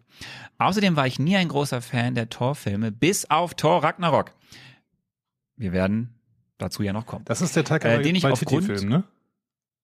Außerdem 0.57 0.95
war 0.95 1.07
ich 1.07 1.19
nie 1.19 1.37
ein 1.37 1.47
großer 1.47 1.81
Fan 1.81 2.15
der 2.15 2.29
Thor-Filme, 2.29 2.91
bis 2.91 3.29
auf 3.29 3.53
Thor 3.53 3.83
Ragnarok. 3.83 4.33
Wir 5.55 5.71
werden 5.71 6.15
dazu 6.57 6.83
ja 6.83 6.91
noch 6.93 7.05
kommen. 7.05 7.23
Das 7.25 7.41
ist 7.41 7.55
der 7.55 7.63
Taika 7.63 7.87
Äh, 7.89 8.01
den 8.01 8.15
ich 8.15 8.23
Waititi 8.23 8.45
aufgrund- 8.45 8.65
Film, 8.65 8.89
ne? 8.89 9.03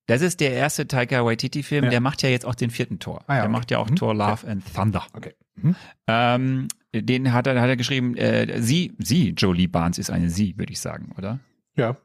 Das 0.06 0.20
ist 0.20 0.40
der 0.40 0.52
erste 0.52 0.86
Taika 0.88 1.24
Waititi-Film, 1.24 1.84
Ja. 1.84 1.90
der 1.90 2.00
macht 2.00 2.22
ja 2.22 2.28
jetzt 2.28 2.44
auch 2.44 2.56
den 2.56 2.70
vierten 2.70 2.98
Tor. 2.98 3.22
Ah 3.28 3.34
ja, 3.34 3.40
der 3.42 3.44
okay. 3.44 3.52
macht 3.52 3.70
ja 3.70 3.78
auch 3.78 3.88
Mhm. 3.88 3.96
Thor 3.96 4.14
Love 4.14 4.46
and 4.48 4.64
Thunder. 4.74 5.06
Okay. 5.14 5.34
Mhm. 5.54 5.76
Ähm, 6.08 6.68
den 6.94 7.32
hat 7.32 7.46
er, 7.46 7.60
hat 7.60 7.68
er 7.68 7.76
geschrieben, 7.76 8.16
äh, 8.16 8.60
sie, 8.60 8.92
sie, 8.98 9.30
Jolie 9.30 9.68
Barnes 9.68 9.98
ist 9.98 10.10
eine 10.10 10.28
sie, 10.30 10.56
würde 10.58 10.72
ich 10.72 10.80
sagen, 10.80 11.12
oder? 11.16 11.40
Ja, 11.76 11.96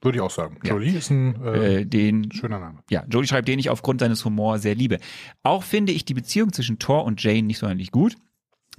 würde 0.00 0.18
ich 0.18 0.22
auch 0.22 0.30
sagen. 0.30 0.58
Ja. 0.62 0.70
Jolie 0.70 0.96
ist 0.96 1.10
ein 1.10 1.42
äh, 1.42 1.80
Äh, 1.80 1.84
den 1.86 2.30
schöner 2.30 2.58
Name. 2.58 2.80
Ja, 2.90 3.04
Jodie 3.08 3.26
schreibt, 3.26 3.48
den 3.48 3.58
ich 3.58 3.70
aufgrund 3.70 4.00
seines 4.00 4.24
Humors 4.24 4.62
sehr 4.62 4.74
liebe. 4.74 4.98
Auch 5.42 5.62
finde 5.62 5.92
ich 5.92 6.04
die 6.04 6.14
Beziehung 6.14 6.52
zwischen 6.52 6.78
Thor 6.78 7.04
und 7.04 7.22
Jane 7.22 7.42
nicht 7.42 7.58
sonderlich 7.58 7.90
gut. 7.90 8.16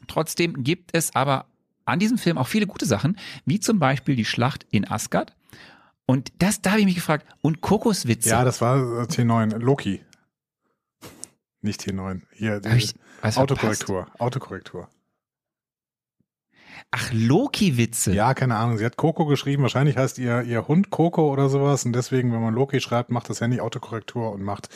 Trotzdem 0.07 0.63
gibt 0.63 0.95
es 0.95 1.15
aber 1.15 1.45
an 1.86 2.00
diesem 2.00 2.18
Film 2.18 2.38
auch 2.38 2.47
viele 2.47 2.68
gute 2.68 2.86
Sachen, 2.86 3.18
wie 3.45 3.59
zum 3.59 3.80
Beispiel 3.80 4.15
die 4.15 4.25
Schlacht 4.25 4.65
in 4.69 4.89
Asgard. 4.89 5.36
Und 6.06 6.31
das, 6.39 6.62
da 6.62 6.71
habe 6.71 6.81
ich 6.81 6.86
mich 6.86 6.95
gefragt, 6.95 7.25
und 7.42 7.62
Kokoswitze. 7.62 8.30
Ja, 8.30 8.44
das 8.44 8.62
war 8.62 8.77
äh, 8.77 9.06
T9. 9.06 9.57
Loki. 9.57 10.01
Nicht 11.62 11.81
T9. 11.81 12.21
Hier? 12.31 12.62
Autokorrektur. 13.24 14.07
Autokorrektur. 14.19 14.88
Ach, 16.92 17.12
Loki-Witze. 17.12 18.13
Ja, 18.13 18.33
keine 18.33 18.56
Ahnung. 18.56 18.77
Sie 18.77 18.86
hat 18.86 18.98
Coco 18.98 19.25
geschrieben. 19.25 19.63
Wahrscheinlich 19.63 19.98
heißt 19.98 20.18
ihr, 20.18 20.44
ihr 20.44 20.68
Hund 20.68 20.89
Coco 20.89 21.31
oder 21.31 21.50
sowas. 21.50 21.86
Und 21.86 21.94
deswegen, 21.94 22.31
wenn 22.31 22.42
man 22.42 22.54
Loki 22.54 22.80
schreibt, 22.80 23.12
macht 23.12 23.30
das 23.30 23.42
Handy 23.42 23.60
Autokorrektur 23.60 24.31
und 24.31 24.44
macht 24.44 24.69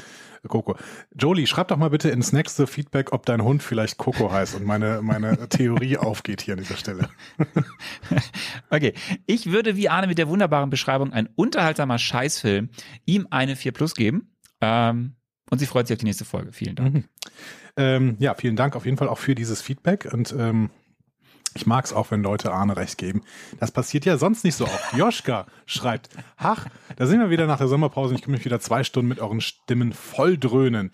Coco. 0.47 0.75
Jolie, 1.15 1.47
schreib 1.47 1.67
doch 1.67 1.77
mal 1.77 1.89
bitte 1.89 2.09
ins 2.09 2.31
nächste 2.31 2.67
Feedback, 2.67 3.11
ob 3.11 3.25
dein 3.25 3.43
Hund 3.43 3.61
vielleicht 3.63 3.97
Coco 3.97 4.31
heißt 4.31 4.55
und 4.55 4.65
meine, 4.65 5.01
meine 5.01 5.47
Theorie 5.49 5.97
aufgeht 5.97 6.41
hier 6.41 6.53
an 6.53 6.59
dieser 6.59 6.77
Stelle. 6.77 7.09
Okay, 8.71 8.93
ich 9.25 9.51
würde 9.51 9.75
wie 9.75 9.89
Arne 9.89 10.07
mit 10.07 10.17
der 10.17 10.27
wunderbaren 10.27 10.69
Beschreibung 10.69 11.11
ein 11.11 11.27
unterhaltsamer 11.35 11.97
Scheißfilm 11.97 12.69
ihm 13.05 13.27
eine 13.31 13.55
4 13.55 13.71
Plus 13.71 13.95
geben. 13.95 14.35
Ähm, 14.61 15.15
und 15.49 15.59
sie 15.59 15.65
freut 15.65 15.87
sich 15.87 15.95
auf 15.95 15.99
die 15.99 16.05
nächste 16.05 16.25
Folge. 16.25 16.51
Vielen 16.53 16.75
Dank. 16.75 16.93
Mhm. 16.93 17.03
Ähm, 17.77 18.15
ja, 18.19 18.33
vielen 18.33 18.55
Dank 18.55 18.75
auf 18.75 18.85
jeden 18.85 18.97
Fall 18.97 19.09
auch 19.09 19.17
für 19.17 19.35
dieses 19.35 19.61
Feedback 19.61 20.09
und 20.11 20.35
ähm, 20.37 20.69
ich 21.55 21.65
mag 21.65 21.85
es 21.85 21.93
auch, 21.93 22.11
wenn 22.11 22.23
Leute 22.23 22.51
Arne 22.51 22.77
recht 22.77 22.97
geben. 22.97 23.21
Das 23.59 23.71
passiert 23.71 24.05
ja 24.05 24.17
sonst 24.17 24.43
nicht 24.43 24.55
so 24.55 24.65
oft. 24.65 24.93
Joschka 24.97 25.47
schreibt, 25.65 26.09
ach, 26.37 26.67
da 26.95 27.05
sind 27.05 27.19
wir 27.19 27.29
wieder 27.29 27.47
nach 27.47 27.57
der 27.57 27.67
Sommerpause 27.67 28.11
und 28.11 28.15
ich 28.15 28.21
kann 28.23 28.31
mich 28.31 28.45
wieder 28.45 28.59
zwei 28.59 28.83
Stunden 28.83 29.09
mit 29.09 29.19
euren 29.19 29.41
Stimmen 29.41 29.93
voll 29.93 30.37
dröhnen. 30.37 30.91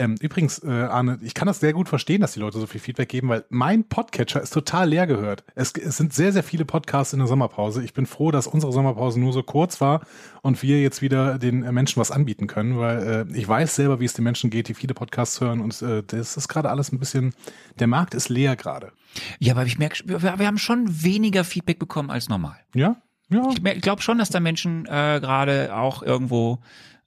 Ähm, 0.00 0.14
übrigens, 0.20 0.62
äh, 0.62 0.68
Arne, 0.68 1.18
ich 1.22 1.34
kann 1.34 1.46
das 1.46 1.58
sehr 1.58 1.72
gut 1.72 1.88
verstehen, 1.88 2.20
dass 2.20 2.32
die 2.32 2.38
Leute 2.38 2.60
so 2.60 2.66
viel 2.66 2.80
Feedback 2.80 3.08
geben, 3.08 3.28
weil 3.28 3.44
mein 3.48 3.82
Podcatcher 3.82 4.40
ist 4.40 4.52
total 4.52 4.88
leer 4.90 5.08
gehört. 5.08 5.42
Es, 5.56 5.72
es 5.72 5.96
sind 5.96 6.12
sehr, 6.12 6.32
sehr 6.32 6.44
viele 6.44 6.64
Podcasts 6.64 7.12
in 7.12 7.18
der 7.18 7.26
Sommerpause. 7.26 7.82
Ich 7.82 7.94
bin 7.94 8.06
froh, 8.06 8.30
dass 8.30 8.46
unsere 8.46 8.72
Sommerpause 8.72 9.18
nur 9.18 9.32
so 9.32 9.42
kurz 9.42 9.80
war 9.80 10.02
und 10.42 10.62
wir 10.62 10.80
jetzt 10.80 11.02
wieder 11.02 11.38
den 11.38 11.60
Menschen 11.74 12.00
was 12.00 12.12
anbieten 12.12 12.46
können, 12.46 12.78
weil 12.78 13.26
äh, 13.28 13.36
ich 13.36 13.48
weiß 13.48 13.74
selber, 13.74 13.98
wie 13.98 14.04
es 14.04 14.12
den 14.12 14.22
Menschen 14.22 14.50
geht, 14.50 14.68
die 14.68 14.74
viele 14.74 14.94
Podcasts 14.94 15.40
hören 15.40 15.60
und 15.60 15.82
äh, 15.82 16.04
das 16.06 16.36
ist 16.36 16.46
gerade 16.46 16.70
alles 16.70 16.92
ein 16.92 17.00
bisschen, 17.00 17.34
der 17.80 17.88
Markt 17.88 18.14
ist 18.14 18.28
leer 18.28 18.54
gerade. 18.54 18.92
Ja, 19.40 19.54
aber 19.54 19.66
ich 19.66 19.78
merke, 19.78 19.98
wir, 20.04 20.38
wir 20.38 20.46
haben 20.46 20.58
schon 20.58 21.02
weniger 21.02 21.42
Feedback 21.42 21.80
bekommen 21.80 22.10
als 22.10 22.28
normal. 22.28 22.58
Ja? 22.72 23.02
Ja. 23.30 23.50
Ich 23.50 23.82
glaube 23.82 24.00
schon, 24.00 24.18
dass 24.18 24.30
da 24.30 24.38
Menschen 24.38 24.86
äh, 24.86 25.18
gerade 25.20 25.74
auch 25.74 26.02
irgendwo 26.02 26.60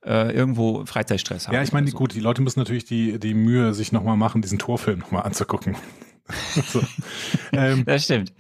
äh, 0.06 0.32
irgendwo 0.34 0.86
Freizeitstress 0.86 1.48
haben. 1.48 1.56
Ja, 1.56 1.62
ich 1.62 1.72
meine, 1.72 1.90
so. 1.90 1.98
gut, 1.98 2.14
die 2.14 2.20
Leute 2.20 2.42
müssen 2.42 2.60
natürlich 2.60 2.86
die, 2.86 3.20
die 3.20 3.34
Mühe 3.34 3.74
sich 3.74 3.92
nochmal 3.92 4.18
machen, 4.18 4.42
diesen 4.42 4.60
Torfilm 4.60 5.00
nochmal 5.00 5.24
anzugucken. 5.24 5.76
so. 6.68 6.82
ähm, 7.52 7.86
Das 7.86 8.06
stimmt. 8.06 8.34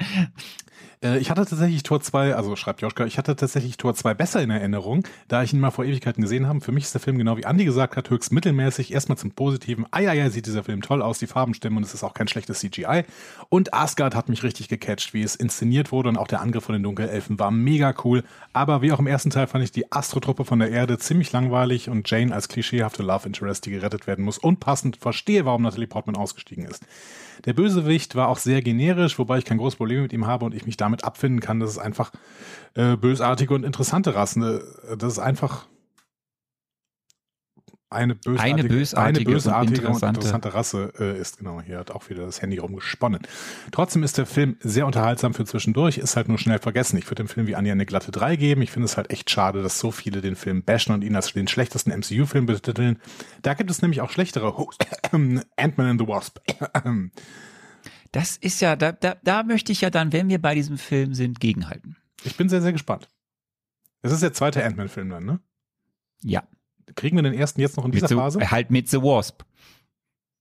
Äh, 1.04 1.18
Ich 1.20 1.30
hatte 1.30 1.46
tatsächlich 1.46 1.84
Tor 1.84 2.02
2, 2.02 2.36
also 2.36 2.56
schreibt 2.56 2.82
Joschka, 2.82 3.06
ich 3.06 3.18
hatte 3.18 3.36
tatsächlich 3.36 3.78
Tor 3.78 3.94
2 3.96 4.14
besser 4.14 4.42
in 4.42 4.50
Erinnerung, 4.50 5.04
da 5.28 5.44
ich 5.44 5.54
ihn 5.54 5.60
mal 5.60 5.72
vor 5.72 5.86
Ewigkeiten 5.86 6.22
gesehen 6.22 6.48
habe. 6.48 6.62
Für 6.62 6.72
mich 6.72 6.86
ist 6.86 6.94
der 6.94 7.02
Film, 7.02 7.18
genau 7.18 7.38
wie 7.38 7.46
Andi 7.46 7.66
gesagt 7.66 7.96
hat, 7.98 8.10
höchst 8.10 8.32
mittelmäßig. 8.32 8.94
Erstmal 8.94 9.18
zum 9.18 9.32
Positiven. 9.32 9.86
Eieiei, 9.92 10.30
sieht 10.30 10.46
dieser 10.46 10.64
Film 10.64 10.82
toll 10.82 11.02
aus, 11.02 11.20
die 11.20 11.28
Farben 11.28 11.54
stimmen 11.54 11.78
und 11.78 11.84
es 11.84 11.94
ist 11.94 12.04
auch 12.04 12.14
kein 12.14 12.28
schlechtes 12.28 12.60
CGI. 12.60 13.04
Und 13.50 13.74
Asgard 13.74 14.16
hat 14.16 14.30
mich 14.30 14.44
richtig 14.44 14.68
gecatcht, 14.70 15.14
wie 15.14 15.24
es 15.24 15.36
inszeniert 15.36 15.92
wurde 15.92 16.10
und 16.10 16.18
auch 16.18 16.28
der 16.28 16.42
Angriff 16.42 16.66
von 16.66 16.74
den 16.74 16.84
Dunkelelfen 16.84 17.40
war 17.40 17.52
mega 17.52 17.94
cool. 18.04 18.24
Aber 18.54 18.82
wie 18.82 18.92
auch 18.92 19.00
im 19.00 19.08
ersten 19.08 19.30
Teil 19.30 19.48
fand 19.48 19.64
ich 19.64 19.72
die 19.72 19.92
Astrotruppe 19.92 20.46
von 20.46 20.60
der 20.60 20.72
Erde 20.72 20.98
ziemlich 20.98 21.32
langweilig 21.32 21.90
und 21.90 22.10
Jane 22.10 22.34
als 22.34 22.48
klischeehafte 22.48 23.04
Love 23.04 23.28
Interest, 23.28 23.66
die 23.66 23.72
gerettet 23.72 24.08
werden 24.08 24.26
muss, 24.26 24.38
unpassend 24.38 24.98
verstehe, 24.98 25.46
warum 25.46 25.64
Natalie 25.64 25.88
Portman 25.88 26.16
ausgestiegen 26.16 26.66
ist. 26.66 26.86
Der 27.46 27.54
Bösewicht 27.54 28.16
war 28.16 28.28
auch 28.28 28.38
sehr 28.38 28.62
generisch, 28.62 29.18
wobei 29.18 29.38
ich 29.38 29.46
kein 29.46 29.58
großes 29.58 29.78
Problem 29.78 30.04
mit 30.04 30.14
ihm 30.14 30.28
habe 30.28 30.46
und 30.46 30.54
ich 30.54 30.66
mich 30.66 30.78
damit 30.78 31.04
abfinden 31.04 31.40
kann, 31.40 31.60
dass 31.60 31.72
es 31.72 31.78
einfach 31.78 32.12
äh, 32.76 32.96
bösartige 32.96 33.54
und 33.54 33.64
interessante 33.64 34.16
Rassen, 34.16 34.44
äh, 34.44 34.98
das 34.98 35.14
ist 35.14 35.20
einfach 35.20 35.66
eine 37.92 38.16
bösartige, 38.16 38.42
Eine 38.60 38.64
bösartige 38.70 39.20
eine 39.20 39.26
bösartige 39.36 39.88
und 39.88 39.94
und 39.94 40.02
interessante- 40.04 40.16
interessante 40.20 40.54
Rasse 40.54 40.94
äh, 41.00 41.20
ist. 41.20 41.38
Genau, 41.38 41.62
hier 41.62 41.78
hat 41.78 41.92
auch 41.92 42.10
wieder 42.10 42.26
das 42.26 42.42
Handy 42.42 42.58
rumgesponnen. 42.58 43.22
Trotzdem 43.72 44.04
ist 44.04 44.18
der 44.18 44.26
Film 44.26 44.56
sehr 44.62 44.86
unterhaltsam 44.86 45.34
für 45.34 45.46
zwischendurch, 45.46 45.98
ist 45.98 46.16
halt 46.16 46.28
nur 46.28 46.38
schnell 46.38 46.60
vergessen. 46.60 46.98
Ich 46.98 47.06
würde 47.06 47.24
dem 47.24 47.28
Film 47.28 47.48
wie 47.48 47.56
Anja 47.56 47.74
eine 47.74 47.86
glatte 47.86 48.12
3 48.12 48.36
geben. 48.38 48.62
Ich 48.62 48.72
finde 48.72 48.86
es 48.86 48.98
halt 48.98 49.10
echt 49.12 49.30
schade, 49.30 49.62
dass 49.62 49.80
so 49.80 49.92
viele 49.92 50.22
den 50.22 50.36
Film 50.36 50.64
bashen 50.64 50.94
und 50.94 51.04
ihn 51.04 51.16
als 51.16 51.34
den 51.34 51.48
schlechtesten 51.48 51.92
MCU-Film 51.92 52.46
betiteln. 52.46 53.00
Da 53.42 53.54
gibt 53.54 53.70
es 53.70 53.82
nämlich 53.82 54.02
auch 54.02 54.10
schlechtere. 54.10 54.52
Ant-Man 55.12 55.46
and 55.88 56.00
the 56.02 56.08
Wasp. 56.08 56.40
Das 58.14 58.36
ist 58.36 58.60
ja, 58.60 58.76
da, 58.76 58.92
da, 58.92 59.16
da 59.24 59.44
möchte 59.44 59.72
ich 59.72 59.82
ja 59.82 59.90
dann, 59.90 60.12
wenn 60.12 60.28
wir 60.28 60.42
bei 60.42 60.54
diesem 60.54 60.78
Film 60.78 61.14
sind, 61.14 61.40
gegenhalten. 61.40 61.96
Ich 62.24 62.36
bin 62.36 62.50
sehr, 62.50 62.62
sehr 62.62 62.74
gespannt. 62.74 63.10
Es 64.02 64.12
ist 64.12 64.22
der 64.22 64.34
zweite 64.34 64.64
Ant-Man-Film 64.66 65.10
dann, 65.10 65.26
ne? 65.26 65.40
Ja. 66.22 66.44
Kriegen 66.96 67.18
wir 67.18 67.24
den 67.24 67.34
ersten 67.34 67.62
jetzt 67.62 67.78
noch 67.78 67.86
in 67.86 67.92
Mit 67.92 67.98
dieser 67.98 68.08
the, 68.10 68.16
Phase? 68.16 68.40
äh, 68.42 68.46
halt 68.48 68.72
mit 68.72 68.90
The 68.90 68.98
Wasp. 69.02 69.44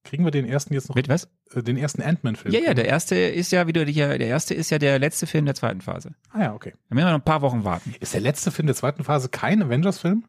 Kriegen 0.03 0.25
wir 0.25 0.31
den 0.31 0.47
ersten 0.47 0.73
jetzt 0.73 0.89
noch, 0.89 0.97
Mit 0.97 1.09
was? 1.09 1.29
äh, 1.55 1.63
den 1.63 1.77
ersten 1.77 2.01
Ant-Man-Film? 2.03 2.55
Ja, 2.55 2.61
ja, 2.61 2.75
der 2.75 2.87
erste 2.87 3.17
ist 3.17 3.53
ja 3.53 3.67
wieder, 3.67 3.85
der 3.85 4.19
erste 4.21 4.55
ist 4.55 4.71
ja 4.71 4.79
der 4.79 4.99
letzte 4.99 5.27
Film 5.27 5.45
der 5.45 5.55
zweiten 5.55 5.81
Phase. 5.83 6.15
Ah 6.31 6.41
ja, 6.41 6.55
okay. 6.55 6.73
Da 6.89 6.95
müssen 6.95 7.07
wir 7.07 7.13
noch 7.13 7.19
ein 7.19 7.25
paar 7.25 7.43
Wochen 7.43 7.65
warten. 7.65 7.95
Ist 8.01 8.15
der 8.15 8.21
letzte 8.23 8.51
Film 8.51 8.67
der 8.67 8.75
zweiten 8.77 9.05
Phase 9.05 9.29
kein 9.29 9.63
Avengers-Film? 9.63 10.25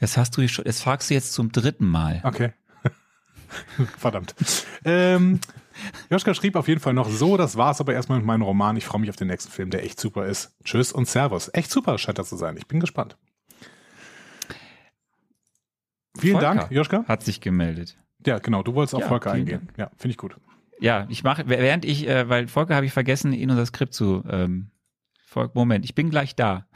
Das 0.00 0.16
hast 0.16 0.36
du 0.36 0.48
schon, 0.48 0.64
das 0.64 0.80
fragst 0.80 1.10
du 1.10 1.14
jetzt 1.14 1.32
zum 1.34 1.52
dritten 1.52 1.86
Mal. 1.86 2.20
Okay. 2.24 2.52
Verdammt. 3.98 4.34
Ähm, 4.84 5.38
Joschka 6.10 6.34
schrieb 6.34 6.56
auf 6.56 6.66
jeden 6.68 6.80
Fall 6.80 6.94
noch 6.94 7.08
so, 7.10 7.36
das 7.36 7.56
war's 7.56 7.80
aber 7.80 7.92
erstmal 7.94 8.18
mit 8.18 8.26
meinem 8.26 8.42
Roman. 8.42 8.76
Ich 8.76 8.84
freue 8.86 9.00
mich 9.00 9.10
auf 9.10 9.16
den 9.16 9.28
nächsten 9.28 9.52
Film, 9.52 9.70
der 9.70 9.84
echt 9.84 10.00
super 10.00 10.26
ist. 10.26 10.56
Tschüss 10.64 10.92
und 10.92 11.06
Servus. 11.08 11.50
Echt 11.52 11.70
super 11.70 11.98
scheint 11.98 12.18
das 12.18 12.30
zu 12.30 12.36
sein. 12.36 12.56
Ich 12.56 12.66
bin 12.66 12.80
gespannt. 12.80 13.16
Vielen 16.18 16.34
Volker 16.34 16.54
Dank, 16.54 16.70
Joschka. 16.70 17.04
Hat 17.06 17.22
sich 17.22 17.40
gemeldet. 17.40 17.96
Ja, 18.26 18.38
genau, 18.38 18.62
du 18.62 18.74
wolltest 18.74 18.94
auf 18.94 19.00
Ja, 19.02 19.08
Volker 19.08 19.32
eingehen. 19.32 19.68
Ja, 19.76 19.90
finde 19.96 20.12
ich 20.12 20.18
gut. 20.18 20.36
Ja, 20.80 21.06
ich 21.08 21.24
mache, 21.24 21.44
während 21.46 21.84
ich, 21.84 22.08
äh, 22.08 22.28
weil 22.28 22.48
Volker 22.48 22.74
habe 22.74 22.86
ich 22.86 22.92
vergessen, 22.92 23.32
in 23.32 23.50
unser 23.50 23.66
Skript 23.66 23.94
zu. 23.94 24.22
Ähm, 24.28 24.70
Volker, 25.24 25.52
Moment, 25.54 25.84
ich 25.84 25.94
bin 25.94 26.10
gleich 26.10 26.34
da. 26.36 26.66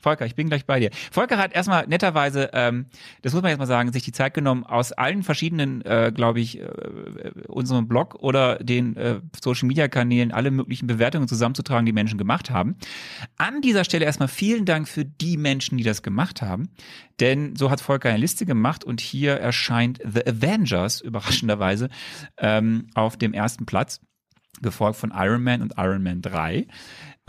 Volker, 0.00 0.26
ich 0.26 0.34
bin 0.34 0.48
gleich 0.48 0.64
bei 0.66 0.80
dir. 0.80 0.90
Volker 1.12 1.36
hat 1.36 1.52
erstmal 1.52 1.86
netterweise, 1.86 2.50
ähm, 2.54 2.86
das 3.22 3.32
muss 3.34 3.42
man 3.42 3.50
jetzt 3.50 3.58
mal 3.58 3.66
sagen, 3.66 3.92
sich 3.92 4.02
die 4.02 4.12
Zeit 4.12 4.34
genommen, 4.34 4.64
aus 4.64 4.92
allen 4.92 5.22
verschiedenen, 5.22 5.82
äh, 5.84 6.10
glaube 6.14 6.40
ich, 6.40 6.60
äh, 6.60 6.66
unserem 7.48 7.86
Blog 7.86 8.14
oder 8.16 8.58
den 8.58 8.96
äh, 8.96 9.20
Social 9.42 9.68
Media 9.68 9.88
Kanälen 9.88 10.32
alle 10.32 10.50
möglichen 10.50 10.86
Bewertungen 10.86 11.28
zusammenzutragen, 11.28 11.84
die 11.84 11.92
Menschen 11.92 12.18
gemacht 12.18 12.50
haben. 12.50 12.76
An 13.36 13.60
dieser 13.60 13.84
Stelle 13.84 14.06
erstmal 14.06 14.28
vielen 14.28 14.64
Dank 14.64 14.88
für 14.88 15.04
die 15.04 15.36
Menschen, 15.36 15.76
die 15.76 15.84
das 15.84 16.02
gemacht 16.02 16.42
haben. 16.42 16.70
Denn 17.20 17.54
so 17.54 17.70
hat 17.70 17.82
Volker 17.82 18.08
eine 18.08 18.18
Liste 18.18 18.46
gemacht 18.46 18.82
und 18.82 19.00
hier 19.00 19.34
erscheint 19.34 20.00
The 20.02 20.26
Avengers, 20.26 21.02
überraschenderweise, 21.02 21.90
ähm, 22.38 22.86
auf 22.94 23.18
dem 23.18 23.34
ersten 23.34 23.66
Platz, 23.66 24.00
gefolgt 24.62 24.98
von 24.98 25.12
Iron 25.14 25.42
Man 25.42 25.62
und 25.62 25.74
Iron 25.76 26.02
Man 26.02 26.22
3. 26.22 26.66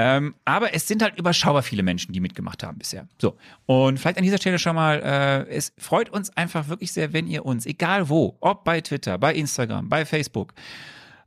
Ähm, 0.03 0.33
aber 0.45 0.73
es 0.73 0.87
sind 0.87 1.03
halt 1.03 1.19
überschaubar 1.19 1.61
viele 1.61 1.83
Menschen, 1.83 2.11
die 2.11 2.19
mitgemacht 2.19 2.63
haben 2.63 2.79
bisher. 2.79 3.07
So. 3.21 3.37
Und 3.67 3.99
vielleicht 3.99 4.17
an 4.17 4.23
dieser 4.23 4.39
Stelle 4.39 4.57
schon 4.57 4.75
mal, 4.75 4.99
äh, 4.99 5.47
es 5.53 5.73
freut 5.77 6.09
uns 6.09 6.35
einfach 6.35 6.69
wirklich 6.69 6.91
sehr, 6.91 7.13
wenn 7.13 7.27
ihr 7.27 7.45
uns, 7.45 7.67
egal 7.67 8.09
wo, 8.09 8.35
ob 8.39 8.63
bei 8.63 8.81
Twitter, 8.81 9.19
bei 9.19 9.35
Instagram, 9.35 9.89
bei 9.89 10.03
Facebook, 10.05 10.53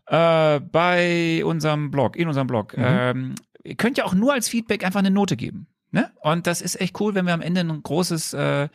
äh, 0.07 0.59
bei 0.59 1.45
unserem 1.45 1.93
Blog, 1.93 2.16
in 2.16 2.26
unserem 2.26 2.49
Blog, 2.49 2.75
ähm, 2.76 3.37
ihr 3.62 3.76
könnt 3.76 3.97
ja 3.97 4.07
auch 4.07 4.14
nur 4.14 4.33
als 4.33 4.49
Feedback 4.49 4.85
einfach 4.85 4.99
eine 4.99 5.12
Note 5.12 5.37
geben. 5.37 5.69
Ne? 5.93 6.11
Und 6.23 6.49
das 6.49 6.61
ist 6.61 6.81
echt 6.81 7.00
cool, 7.00 7.14
wenn 7.14 7.26
wir 7.26 7.35
am 7.35 7.43
Ende 7.43 7.61
ein 7.61 7.81
großes 7.81 8.35
äh, 8.35 8.69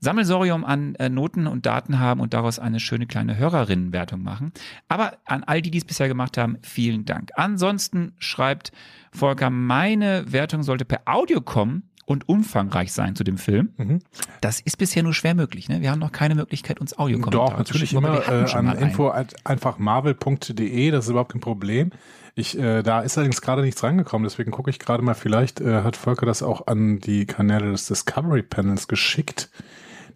Sammelsorium 0.00 0.64
an 0.64 0.94
äh, 0.96 1.08
Noten 1.08 1.46
und 1.46 1.66
Daten 1.66 1.98
haben 1.98 2.20
und 2.20 2.34
daraus 2.34 2.58
eine 2.58 2.80
schöne 2.80 3.06
kleine 3.06 3.36
Hörerinnenwertung 3.36 4.22
machen. 4.22 4.52
Aber 4.88 5.14
an 5.24 5.42
all 5.44 5.62
die, 5.62 5.70
die 5.70 5.78
es 5.78 5.84
bisher 5.84 6.08
gemacht 6.08 6.36
haben, 6.36 6.58
vielen 6.62 7.04
Dank. 7.04 7.30
Ansonsten 7.34 8.14
schreibt 8.18 8.72
Volker, 9.10 9.50
meine 9.50 10.30
Wertung 10.32 10.62
sollte 10.62 10.84
per 10.84 11.02
Audio 11.06 11.40
kommen 11.40 11.90
und 12.06 12.28
umfangreich 12.28 12.92
sein 12.92 13.16
zu 13.16 13.24
dem 13.24 13.36
Film. 13.36 13.70
Mhm. 13.76 13.98
Das 14.40 14.60
ist 14.60 14.78
bisher 14.78 15.02
nur 15.02 15.12
schwer 15.12 15.34
möglich. 15.34 15.68
Ne? 15.68 15.82
Wir 15.82 15.90
haben 15.90 15.98
noch 15.98 16.12
keine 16.12 16.36
Möglichkeit, 16.36 16.80
uns 16.80 16.96
Audio 16.96 17.18
Doch, 17.18 17.58
natürlich 17.58 17.92
immer 17.92 18.28
äh, 18.28 18.50
an 18.52 18.76
info 18.78 19.12
einfach 19.44 19.78
marvel.de, 19.78 20.90
das 20.92 21.04
ist 21.06 21.10
überhaupt 21.10 21.32
kein 21.32 21.40
Problem. 21.40 21.90
Ich, 22.36 22.56
äh, 22.56 22.82
da 22.82 23.00
ist 23.00 23.18
allerdings 23.18 23.40
gerade 23.40 23.62
nichts 23.62 23.82
rangekommen, 23.82 24.24
deswegen 24.24 24.52
gucke 24.52 24.70
ich 24.70 24.78
gerade 24.78 25.02
mal, 25.02 25.14
vielleicht 25.14 25.60
äh, 25.60 25.82
hat 25.82 25.96
Volker 25.96 26.26
das 26.26 26.42
auch 26.42 26.66
an 26.66 27.00
die 27.00 27.26
Kanäle 27.26 27.72
des 27.72 27.86
Discovery 27.86 28.42
Panels 28.42 28.88
geschickt. 28.88 29.50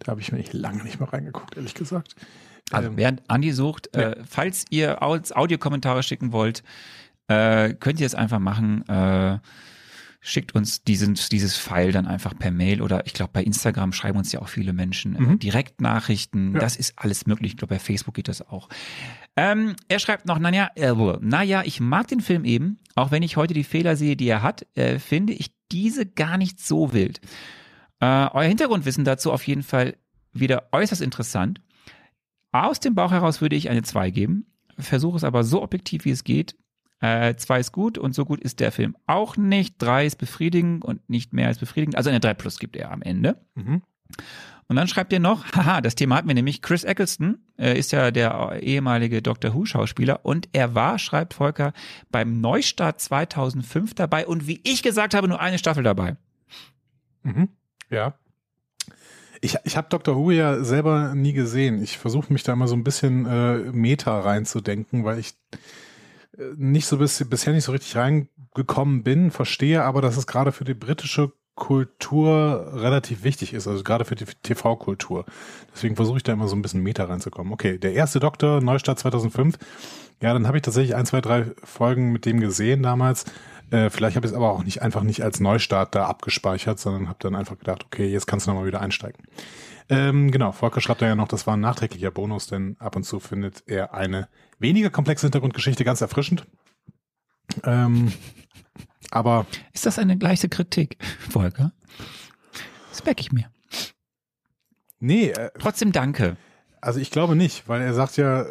Da 0.01 0.13
habe 0.13 0.21
ich 0.21 0.33
mir 0.33 0.43
lange 0.53 0.83
nicht 0.83 0.99
mehr 1.01 1.13
reingeguckt, 1.13 1.57
ehrlich 1.57 1.75
gesagt. 1.75 2.15
Also 2.73 2.89
Ähm, 2.89 2.97
während 2.97 3.23
Andi 3.29 3.53
sucht, 3.53 3.95
äh, 3.97 4.17
falls 4.29 4.65
ihr 4.71 5.03
Audiokommentare 5.03 6.03
schicken 6.03 6.33
wollt, 6.33 6.63
äh, 7.29 7.75
könnt 7.75 8.01
ihr 8.01 8.07
es 8.07 8.15
einfach 8.15 8.39
machen. 8.39 8.87
Äh, 8.89 9.39
schickt 10.23 10.55
uns 10.55 10.83
diesen, 10.85 11.15
dieses 11.15 11.57
File 11.57 11.93
dann 11.93 12.07
einfach 12.07 12.39
per 12.39 12.51
Mail 12.51 12.83
oder 12.83 13.07
ich 13.07 13.15
glaube 13.15 13.31
bei 13.33 13.43
Instagram 13.43 13.93
schreiben 13.95 14.19
uns 14.19 14.31
ja 14.33 14.41
auch 14.43 14.49
viele 14.49 14.73
Menschen 14.75 15.17
äh, 15.17 15.21
Mhm. 15.21 15.39
Direktnachrichten. 15.39 16.53
Ja. 16.55 16.61
Das 16.61 16.77
ist 16.77 16.93
alles 16.97 17.27
möglich. 17.27 17.53
Ich 17.53 17.57
glaube 17.57 17.75
bei 17.75 17.79
Facebook 17.79 18.15
geht 18.15 18.29
das 18.29 18.47
auch. 18.47 18.69
Ähm, 19.37 19.77
er 19.89 19.99
schreibt 19.99 20.27
noch, 20.27 20.39
naja, 20.39 20.69
äh, 20.75 20.93
naja, 21.21 21.63
ich 21.65 21.81
mag 21.81 22.09
den 22.09 22.21
Film 22.21 22.45
eben, 22.45 22.79
auch 22.97 23.11
wenn 23.11 23.23
ich 23.23 23.37
heute 23.37 23.55
die 23.55 23.65
Fehler 23.65 23.97
sehe, 23.97 24.17
die 24.17 24.29
er 24.29 24.43
hat, 24.43 24.67
äh, 24.75 24.99
finde 24.99 25.33
ich 25.33 25.53
diese 25.73 26.05
gar 26.05 26.37
nicht 26.37 26.61
so 26.61 26.93
wild. 26.93 27.21
Äh, 28.01 28.29
euer 28.33 28.49
Hintergrundwissen 28.49 29.05
dazu 29.05 29.33
auf 29.33 29.47
jeden 29.47 29.63
Fall 29.63 29.97
wieder 30.33 30.69
äußerst 30.73 31.03
interessant. 31.03 31.61
Aus 32.53 32.81
dem 32.81 32.95
Bauch 32.95 33.13
heraus 33.13 33.41
würde 33.41 33.57
ich 33.57 33.71
eine 33.71 33.83
2 33.83 34.11
geben, 34.11 34.47
versuche 34.79 35.17
es 35.17 35.25
aber 35.25 35.45
so 35.45 35.63
objektiv 35.63 36.05
wie 36.05 36.11
es 36.11 36.25
geht. 36.25 36.57
Äh, 37.01 37.35
2 37.35 37.61
ist 37.61 37.73
gut 37.73 37.99
und 37.99 38.15
so 38.15 38.25
gut 38.25 38.41
ist 38.41 38.61
der 38.61 38.73
Film 38.73 38.97
auch 39.07 39.37
nicht. 39.37 39.77
3 39.79 40.07
ist 40.07 40.17
befriedigend 40.17 40.85
und 40.85 41.09
nicht 41.09 41.33
mehr 41.33 41.49
als 41.49 41.59
befriedigend. 41.59 41.97
Also 41.97 42.11
eine 42.11 42.21
3 42.21 42.35
plus 42.35 42.59
gibt 42.59 42.77
er 42.77 42.91
am 42.91 43.03
Ende. 43.03 43.41
Mhm. 43.55 43.83
Und 44.69 44.77
dann 44.77 44.87
schreibt 44.87 45.13
ihr 45.13 45.21
noch, 45.21 45.45
haha, 45.53 45.81
das 45.81 45.95
Thema 45.95 46.17
hatten 46.17 46.29
wir 46.29 46.35
nämlich, 46.35 46.63
Chris 46.63 46.85
Eccleston 46.85 47.39
äh, 47.59 47.79
ist 47.79 47.93
ja 47.93 48.11
der 48.11 48.63
ehemalige 48.63 49.23
Doctor 49.23 49.55
Who-Schauspieler 49.55 50.25
und 50.25 50.49
er 50.53 50.75
war, 50.75 50.99
schreibt 50.99 51.35
Volker, 51.35 51.73
beim 52.11 52.41
Neustart 52.41 53.01
2005 53.01 53.95
dabei 53.95 54.27
und 54.27 54.47
wie 54.47 54.61
ich 54.65 54.83
gesagt 54.83 55.15
habe, 55.15 55.29
nur 55.29 55.41
eine 55.41 55.59
Staffel 55.59 55.83
dabei. 55.83 56.17
Mhm. 57.23 57.49
Ja. 57.91 58.15
Ich, 59.41 59.57
ich 59.65 59.77
habe 59.77 59.89
Dr. 59.89 60.17
Who 60.17 60.31
ja 60.31 60.63
selber 60.63 61.15
nie 61.15 61.33
gesehen. 61.33 61.83
Ich 61.83 61.99
versuche 61.99 62.33
mich 62.33 62.43
da 62.43 62.53
immer 62.53 62.69
so 62.69 62.77
ein 62.77 62.85
bisschen 62.85 63.27
äh, 63.27 63.57
Meta 63.73 64.21
reinzudenken, 64.21 65.05
weil 65.05 65.19
ich 65.19 65.35
äh, 66.37 66.43
nicht 66.57 66.87
so 66.87 66.99
bis, 66.99 67.27
bisher 67.29 67.53
nicht 67.53 67.65
so 67.65 67.73
richtig 67.73 67.97
reingekommen 67.97 69.03
bin, 69.03 69.31
verstehe 69.31 69.83
aber, 69.83 70.03
dass 70.03 70.17
es 70.17 70.27
gerade 70.27 70.53
für 70.53 70.65
die 70.65 70.75
britische 70.75 71.33
Kultur 71.61 72.73
relativ 72.75 73.23
wichtig 73.23 73.53
ist, 73.53 73.69
also 73.69 73.85
gerade 73.85 74.05
für 74.05 74.15
die 74.15 74.25
TV-Kultur. 74.25 75.27
Deswegen 75.75 75.95
versuche 75.95 76.17
ich 76.17 76.23
da 76.23 76.33
immer 76.33 76.49
so 76.49 76.57
ein 76.57 76.63
bisschen 76.63 76.83
Meta 76.83 77.05
reinzukommen. 77.05 77.53
Okay, 77.53 77.79
der 77.79 77.93
erste 77.93 78.19
Doktor, 78.19 78.63
Neustart 78.63 78.99
2005. 78.99 79.59
Ja, 80.23 80.33
dann 80.33 80.47
habe 80.47 80.57
ich 80.57 80.63
tatsächlich 80.63 80.97
ein, 80.97 81.07
zwei, 81.07 81.21
drei 81.21 81.47
Folgen 81.63 82.13
mit 82.13 82.25
dem 82.25 82.41
gesehen 82.41 82.83
damals. 82.83 83.27
Äh, 83.71 83.91
vielleicht 83.91 84.17
habe 84.17 84.27
ich 84.27 84.33
es 84.33 84.37
aber 84.37 84.51
auch 84.51 84.65
nicht 84.65 84.83
einfach 84.83 85.03
nicht 85.03 85.23
als 85.23 85.41
Neustart 85.41 85.95
da 85.95 86.07
abgespeichert, 86.07 86.79
sondern 86.79 87.09
habe 87.09 87.19
dann 87.21 87.35
einfach 87.37 87.59
gedacht, 87.59 87.85
okay, 87.85 88.07
jetzt 88.07 88.27
kannst 88.27 88.47
du 88.47 88.51
nochmal 88.51 88.67
wieder 88.67 88.81
einsteigen. 88.81 89.25
Ähm, 89.89 90.31
genau, 90.31 90.53
Volker 90.53 90.81
schreibt 90.81 91.03
da 91.03 91.07
ja 91.07 91.15
noch, 91.17 91.29
das 91.29 91.47
war 91.47 91.57
ein 91.57 91.61
nachträglicher 91.61 92.11
Bonus, 92.11 92.47
denn 92.47 92.77
ab 92.79 92.97
und 92.97 93.05
zu 93.05 93.21
findet 93.21 93.63
er 93.67 93.95
eine 93.95 94.29
weniger 94.59 94.91
komplexe 94.91 95.27
Hintergrundgeschichte 95.27 95.85
ganz 95.85 96.01
erfrischend. 96.01 96.47
Ähm, 97.65 98.13
aber 99.11 99.47
Ist 99.73 99.87
das 99.87 99.99
eine 99.99 100.17
gleiche 100.17 100.49
Kritik, 100.49 100.97
Volker? 101.31 101.73
Das 102.91 103.05
merke 103.05 103.21
ich 103.21 103.33
mir. 103.33 103.51
nee, 105.01 105.31
äh, 105.31 105.51
Trotzdem 105.59 105.93
danke. 105.93 106.37
also 106.81 107.01
ich 107.01 107.11
glaube 107.11 107.35
nicht, 107.37 107.69
weil 107.69 107.83
er 107.83 107.95
sagt 107.95 108.17
ja, 108.17 108.45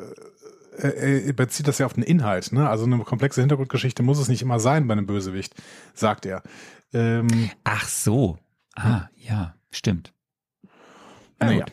er 0.88 1.34
bezieht 1.34 1.68
das 1.68 1.78
ja 1.78 1.86
auf 1.86 1.94
den 1.94 2.04
Inhalt, 2.04 2.52
ne? 2.52 2.70
Also 2.70 2.86
eine 2.86 2.98
komplexe 3.00 3.42
Hintergrundgeschichte 3.42 4.04
muss 4.04 4.20
es 4.20 4.28
nicht 4.28 4.42
immer 4.42 4.60
sein 4.60 4.88
bei 4.88 4.94
einem 4.94 5.06
Bösewicht, 5.06 5.56
sagt 5.94 6.26
er. 6.26 6.44
Ähm, 6.94 7.52
Ach 7.64 7.88
so. 7.88 8.38
Ah, 8.76 9.08
ja, 9.16 9.56
stimmt. 9.72 10.14
Na 11.40 11.48
naja. 11.48 11.66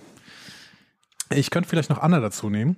Ich 1.31 1.51
könnte 1.51 1.69
vielleicht 1.69 1.91
noch 1.91 1.99
Anna 1.99 2.21
dazu 2.21 2.51
nehmen, 2.51 2.77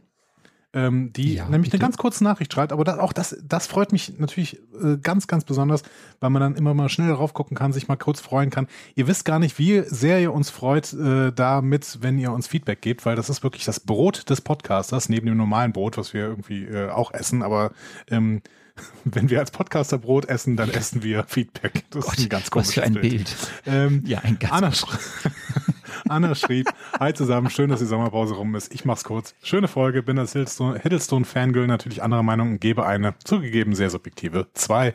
ähm, 0.87 1.13
die 1.13 1.35
Ja, 1.35 1.49
nämlich 1.49 1.71
bitte. 1.71 1.81
eine 1.83 1.89
ganz 1.89 1.97
kurze 1.97 2.25
Nachricht 2.25 2.53
schreibt, 2.53 2.73
aber 2.73 2.85
das, 2.85 2.99
auch 2.99 3.13
das, 3.13 3.37
das 3.43 3.67
freut 3.67 3.93
mich 3.93 4.19
natürlich 4.19 4.59
äh, 4.83 4.97
ganz, 5.03 5.27
ganz 5.27 5.45
besonders, 5.45 5.83
weil 6.21 6.31
man 6.31 6.41
dann 6.41 6.55
immer 6.57 6.75
mal 6.75 6.89
schnell 6.89 7.11
drauf 7.13 7.35
gucken 7.35 7.57
kann, 7.57 7.73
sich 7.73 7.89
mal 7.89 7.97
kurz 7.97 8.21
freuen 8.21 8.51
kann. 8.51 8.69
Ihr 8.95 9.07
wisst 9.07 9.25
gar 9.25 9.39
nicht, 9.39 9.59
wie 9.59 9.83
sehr 9.87 10.21
ihr 10.21 10.33
uns 10.33 10.51
freut 10.51 10.93
äh, 10.93 11.33
damit, 11.33 11.99
wenn 12.01 12.19
ihr 12.19 12.33
uns 12.33 12.47
Feedback 12.47 12.81
gebt, 12.81 13.05
weil 13.07 13.17
das 13.17 13.29
ist 13.29 13.43
wirklich 13.43 13.65
das 13.65 13.81
Brot 13.81 14.29
des 14.31 14.41
Podcasters, 14.41 15.09
neben 15.09 15.27
dem 15.27 15.37
normalen 15.37 15.73
Brot, 15.73 15.99
was 15.99 16.15
wir 16.15 16.23
irgendwie 16.23 16.65
äh, 16.65 16.91
auch 16.91 17.13
essen, 17.13 17.43
aber 17.43 17.73
ähm, 18.11 18.43
wenn 19.05 19.31
wir 19.31 19.41
als 19.41 19.51
Podcaster 19.51 19.99
Brot 19.99 20.27
essen, 20.27 20.57
dann 20.57 20.71
essen 20.71 21.03
wir 21.03 21.25
Feedback. 21.25 21.85
Das 21.91 22.07
ist 22.07 22.19
ein 22.21 22.29
ganz 22.29 22.45
Was 22.45 22.51
komisches 22.51 22.75
für 22.75 22.83
ein 22.85 22.95
Bild. 22.95 23.37
Ähm, 23.67 24.03
Ja, 24.07 24.21
ein 24.21 24.39
ganz 24.39 24.53
Anna, 24.53 24.73
Anna 26.09 26.35
schrieb, 26.35 26.69
hi 26.99 27.13
zusammen, 27.13 27.51
schön, 27.51 27.71
dass 27.71 27.81
die 27.81 27.87
Sommerpause 27.87 28.35
rum 28.35 28.55
ist. 28.55 28.75
Ich 28.75 28.85
mach's 28.85 29.05
kurz. 29.05 29.35
Schöne 29.43 29.69
Folge, 29.69 30.03
bin 30.03 30.19
als 30.19 30.35
Hiddleston- 30.35 30.77
Hiddleston-Fangirl 30.81 31.67
natürlich 31.67 32.03
anderer 32.03 32.23
Meinung 32.23 32.53
und 32.53 32.61
gebe 32.61 32.87
eine, 32.87 33.15
zugegeben 33.25 33.75
sehr 33.75 33.91
subjektive, 33.91 34.49
zwei. 34.55 34.93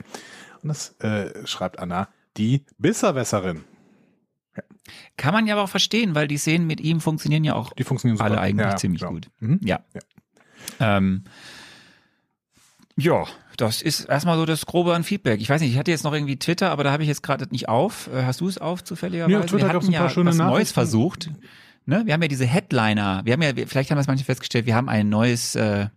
Und 0.62 0.70
das 0.70 0.96
äh, 1.00 1.46
schreibt 1.46 1.80
Anna, 1.80 2.08
die 2.38 2.66
Bisserwässerin. 2.78 3.64
Kann 5.18 5.34
man 5.34 5.48
ja 5.48 5.56
aber 5.56 5.64
auch 5.64 5.70
verstehen, 5.70 6.14
weil 6.16 6.28
die 6.28 6.38
Szenen 6.38 6.68
mit 6.68 6.82
ihm 6.82 7.00
funktionieren 7.00 7.44
ja 7.44 7.56
auch 7.56 7.74
Die 7.74 7.84
funktionieren 7.84 8.20
alle 8.22 8.40
eigentlich 8.40 8.68
Ja, 8.68 8.76
ziemlich 8.76 9.02
genau. 9.02 9.14
gut. 9.14 9.30
Mhm. 9.40 9.60
Ja. 9.64 9.80
Ja. 9.94 10.98
Ähm, 10.98 11.24
ja, 12.96 13.26
das 13.58 13.82
ist 13.82 14.06
erstmal 14.06 14.38
so 14.38 14.46
das 14.46 14.66
Grobe 14.66 14.94
an 14.94 15.04
Feedback. 15.04 15.42
Ich 15.42 15.50
weiß 15.50 15.62
nicht, 15.62 15.72
ich 15.72 15.78
hatte 15.78 15.92
jetzt 15.92 16.04
noch 16.04 16.14
irgendwie 16.14 16.38
Twitter, 16.38 16.72
aber 16.72 16.84
da 16.84 16.92
habe 16.92 17.04
ich 17.04 17.10
jetzt 17.10 17.24
gerade 17.24 17.48
nicht 17.52 17.70
auf. 17.70 18.10
Äh, 18.14 18.24
hast 18.24 18.42
du 18.42 18.48
es 18.48 18.58
auf 18.58 18.84
zufälligerweise? 18.84 19.32
Ja, 19.34 19.42
Twitter 19.42 19.68
wir 19.68 19.74
hatten 19.74 19.86
ein 19.88 19.92
paar 19.94 20.04
ja 20.04 20.10
schöne 20.10 20.30
was 20.32 20.38
Neues 20.38 20.50
Nachrichten. 20.50 20.74
versucht. 20.74 21.30
Ne? 21.86 22.04
Wir 22.06 22.14
haben 22.14 22.22
ja 22.22 22.28
diese 22.28 22.46
Headliner. 22.46 23.22
Wir 23.26 23.34
haben 23.34 23.42
ja, 23.42 23.52
vielleicht 23.68 23.92
haben 23.92 23.98
das 23.98 24.08
manche 24.08 24.24
festgestellt, 24.24 24.66
wir 24.66 24.76
haben 24.76 24.90
ein 24.90 25.10
neues, 25.10 25.56
äh, 25.56 25.88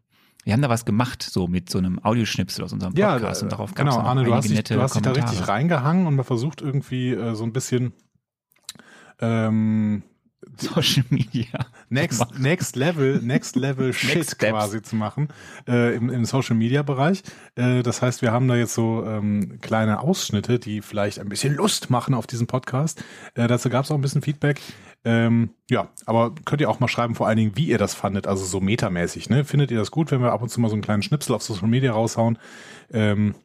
wir 0.44 0.52
haben 0.52 0.62
da 0.62 0.68
was 0.68 0.84
gemacht, 0.84 1.22
so 1.22 1.46
mit 1.46 1.70
so 1.70 1.78
einem 1.78 2.02
Audioschnipsel 2.04 2.64
aus 2.64 2.72
unserem 2.72 2.94
Podcast. 2.94 3.42
und 3.42 3.52
darauf 3.52 3.74
gab 3.74 3.86
es 3.88 3.94
genau, 3.94 4.06
Arne, 4.06 4.24
du 4.24 4.34
hast, 4.34 4.48
dich, 4.48 4.62
du 4.62 4.80
hast 4.80 4.94
dich 4.94 5.02
da 5.02 5.12
richtig 5.12 5.48
reingehangen 5.48 6.06
und 6.06 6.16
man 6.16 6.24
versucht 6.24 6.60
irgendwie 6.60 7.12
äh, 7.12 7.34
so 7.34 7.44
ein 7.44 7.52
bisschen 7.52 7.92
ähm, 9.20 10.02
Social 10.56 11.04
Media. 11.10 11.66
Next, 11.88 12.38
next 12.38 12.76
Level, 12.76 13.20
Next 13.22 13.56
Level 13.56 13.92
Shit 13.94 14.16
Next 14.16 14.38
quasi 14.38 14.82
zu 14.82 14.96
machen 14.96 15.28
äh, 15.68 15.94
im, 15.94 16.10
im 16.10 16.24
Social 16.24 16.56
Media 16.56 16.82
Bereich. 16.82 17.22
Äh, 17.54 17.82
das 17.82 18.02
heißt, 18.02 18.22
wir 18.22 18.32
haben 18.32 18.48
da 18.48 18.56
jetzt 18.56 18.74
so 18.74 19.04
ähm, 19.04 19.58
kleine 19.60 20.00
Ausschnitte, 20.00 20.58
die 20.58 20.82
vielleicht 20.82 21.18
ein 21.18 21.28
bisschen 21.28 21.54
Lust 21.54 21.90
machen 21.90 22.14
auf 22.14 22.26
diesen 22.26 22.46
Podcast. 22.46 23.02
Äh, 23.34 23.46
dazu 23.48 23.68
gab 23.68 23.84
es 23.84 23.90
auch 23.90 23.96
ein 23.96 24.02
bisschen 24.02 24.22
Feedback. 24.22 24.60
Ähm, 25.04 25.50
ja, 25.70 25.88
aber 26.04 26.34
könnt 26.44 26.60
ihr 26.60 26.68
auch 26.68 26.80
mal 26.80 26.88
schreiben, 26.88 27.14
vor 27.14 27.28
allen 27.28 27.36
Dingen, 27.36 27.56
wie 27.56 27.68
ihr 27.68 27.78
das 27.78 27.94
fandet, 27.94 28.26
also 28.26 28.44
so 28.44 28.60
metamäßig. 28.60 29.30
Ne? 29.30 29.44
Findet 29.44 29.70
ihr 29.70 29.78
das 29.78 29.92
gut, 29.92 30.10
wenn 30.10 30.20
wir 30.20 30.32
ab 30.32 30.42
und 30.42 30.48
zu 30.48 30.60
mal 30.60 30.68
so 30.68 30.74
einen 30.74 30.82
kleinen 30.82 31.02
Schnipsel 31.02 31.34
auf 31.34 31.42
Social 31.42 31.68
Media 31.68 31.92
raushauen? 31.92 32.38
Ähm, 32.92 33.36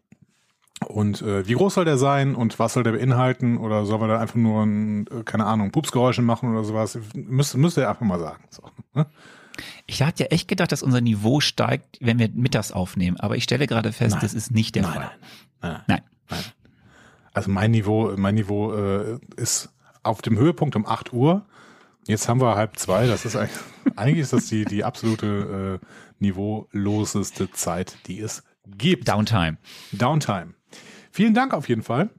und 0.88 1.21
äh, 1.21 1.47
wie 1.47 1.53
groß 1.53 1.75
soll 1.75 1.85
der 1.85 1.97
sein 1.97 2.35
und 2.35 2.59
was 2.59 2.73
soll 2.73 2.83
der 2.83 2.93
beinhalten? 2.93 3.57
Oder 3.57 3.85
sollen 3.85 4.01
wir 4.01 4.07
da 4.07 4.19
einfach 4.19 4.35
nur, 4.35 4.63
ein, 4.63 5.07
äh, 5.07 5.23
keine 5.23 5.45
Ahnung, 5.45 5.71
Pupsgeräusche 5.71 6.21
machen 6.21 6.51
oder 6.51 6.63
sowas? 6.63 6.97
Müsst, 7.13 7.55
müsst 7.55 7.77
ihr 7.77 7.89
einfach 7.89 8.05
mal 8.05 8.19
sagen. 8.19 8.43
So, 8.50 8.63
ne? 8.93 9.05
Ich 9.85 10.01
hatte 10.01 10.23
ja 10.23 10.29
echt 10.29 10.47
gedacht, 10.47 10.71
dass 10.71 10.81
unser 10.81 11.01
Niveau 11.01 11.39
steigt, 11.39 11.97
wenn 12.01 12.19
wir 12.19 12.29
mittags 12.33 12.71
aufnehmen. 12.71 13.17
Aber 13.19 13.35
ich 13.35 13.43
stelle 13.43 13.67
gerade 13.67 13.91
fest, 13.91 14.15
Nein. 14.15 14.21
das 14.21 14.33
ist 14.33 14.51
nicht 14.51 14.75
der 14.75 14.83
Nein, 14.83 14.93
Fall. 14.93 15.11
nein, 15.61 15.81
Nein. 15.88 16.01
Also 17.33 17.50
mein 17.50 17.71
Niveau, 17.71 18.13
mein 18.17 18.35
Niveau 18.35 18.73
äh, 18.73 19.19
ist 19.38 19.69
auf 20.03 20.21
dem 20.21 20.38
Höhepunkt 20.38 20.75
um 20.75 20.85
8 20.85 21.13
Uhr. 21.13 21.45
Jetzt 22.07 22.27
haben 22.27 22.41
wir 22.41 22.55
halb 22.55 22.77
zwei. 22.77 23.07
Das 23.07 23.25
ist 23.25 23.35
eigentlich, 23.35 23.59
eigentlich 23.95 24.19
ist 24.19 24.33
das 24.33 24.47
die, 24.47 24.65
die 24.65 24.83
absolute 24.83 25.79
äh, 25.81 25.85
niveauloseste 26.19 27.51
Zeit, 27.51 27.95
die 28.07 28.19
es 28.19 28.43
gibt. 28.65 29.07
Downtime. 29.07 29.57
Downtime. 29.91 30.53
Vielen 31.12 31.34
Dank 31.34 31.53
auf 31.53 31.68
jeden 31.70 31.84
Fall. 31.84 32.10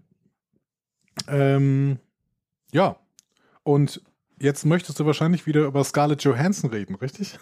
Ähm, 1.29 1.99
ja. 2.73 2.97
Und 3.63 4.03
jetzt 4.41 4.65
möchtest 4.65 4.99
du 5.01 5.07
wahrscheinlich 5.07 5.47
wieder 5.47 5.63
über 5.63 5.85
Scarlett 5.85 6.25
Johansson 6.25 6.71
reden, 6.71 6.95
richtig? 6.97 7.39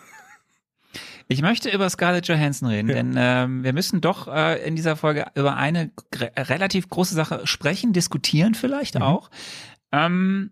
Ich 1.29 1.43
möchte 1.43 1.71
über 1.71 1.89
Scarlett 1.89 2.27
Johansson 2.29 2.69
reden, 2.69 2.89
Ja. 2.89 2.95
denn 2.97 3.15
ähm, 3.17 3.63
wir 3.65 3.73
müssen 3.73 4.01
doch 4.01 4.27
äh, 4.29 4.67
in 4.67 4.75
dieser 4.75 4.97
Folge 4.97 5.27
über 5.37 5.57
eine 5.57 5.91
relativ 6.37 6.89
große 6.89 7.15
Sache 7.15 7.47
sprechen, 7.47 7.93
diskutieren 7.93 8.55
vielleicht 8.55 8.97
Mhm. 8.97 9.03
auch. 9.03 9.31
Ähm, 9.93 10.51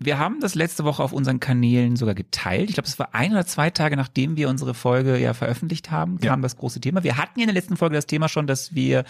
wir 0.00 0.18
haben 0.18 0.40
das 0.40 0.54
letzte 0.54 0.84
Woche 0.84 1.02
auf 1.02 1.12
unseren 1.12 1.40
Kanälen 1.40 1.96
sogar 1.96 2.14
geteilt. 2.14 2.68
Ich 2.68 2.74
glaube, 2.74 2.88
es 2.88 2.98
war 2.98 3.14
ein 3.14 3.32
oder 3.32 3.46
zwei 3.46 3.70
Tage, 3.70 3.96
nachdem 3.96 4.36
wir 4.36 4.48
unsere 4.48 4.74
Folge 4.74 5.18
ja 5.18 5.34
veröffentlicht 5.34 5.90
haben, 5.90 6.18
kam 6.20 6.40
Ja. 6.40 6.42
das 6.42 6.56
große 6.56 6.80
Thema. 6.80 7.02
Wir 7.04 7.16
hatten 7.16 7.38
ja 7.40 7.44
in 7.44 7.48
der 7.48 7.54
letzten 7.54 7.76
Folge 7.76 7.94
das 7.96 8.06
Thema 8.06 8.28
schon, 8.28 8.46
dass 8.48 8.74
wir 8.74 9.04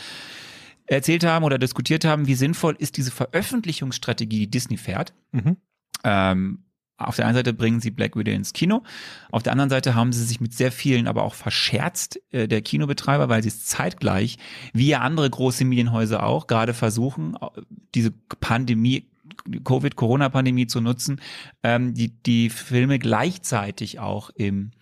erzählt 0.88 1.24
haben 1.24 1.44
oder 1.44 1.58
diskutiert 1.58 2.04
haben, 2.04 2.26
wie 2.26 2.34
sinnvoll 2.34 2.74
ist 2.78 2.96
diese 2.96 3.10
Veröffentlichungsstrategie, 3.10 4.40
die 4.40 4.50
Disney 4.50 4.76
fährt. 4.76 5.12
Mhm. 5.32 5.56
Ähm, 6.04 6.64
auf 6.98 7.14
der 7.14 7.26
einen 7.26 7.36
Seite 7.36 7.52
bringen 7.52 7.80
sie 7.80 7.92
Black 7.92 8.16
Widow 8.16 8.32
ins 8.32 8.52
Kino, 8.52 8.82
auf 9.30 9.44
der 9.44 9.52
anderen 9.52 9.70
Seite 9.70 9.94
haben 9.94 10.12
sie 10.12 10.24
sich 10.24 10.40
mit 10.40 10.52
sehr 10.52 10.72
vielen 10.72 11.06
aber 11.06 11.22
auch 11.22 11.34
verscherzt, 11.34 12.20
äh, 12.32 12.48
der 12.48 12.60
Kinobetreiber, 12.60 13.28
weil 13.28 13.42
sie 13.42 13.50
es 13.50 13.66
zeitgleich, 13.66 14.36
wie 14.72 14.88
ja 14.88 15.00
andere 15.00 15.30
große 15.30 15.64
Medienhäuser 15.64 16.24
auch, 16.24 16.48
gerade 16.48 16.74
versuchen, 16.74 17.36
äh, 17.40 17.62
diese 17.94 18.10
Pandemie, 18.40 19.06
Covid-Corona-Pandemie 19.64 20.66
zu 20.66 20.80
nutzen, 20.80 21.20
ähm, 21.62 21.94
die, 21.94 22.08
die 22.08 22.50
Filme 22.50 22.98
gleichzeitig 22.98 24.00
auch 24.00 24.30
im 24.30 24.72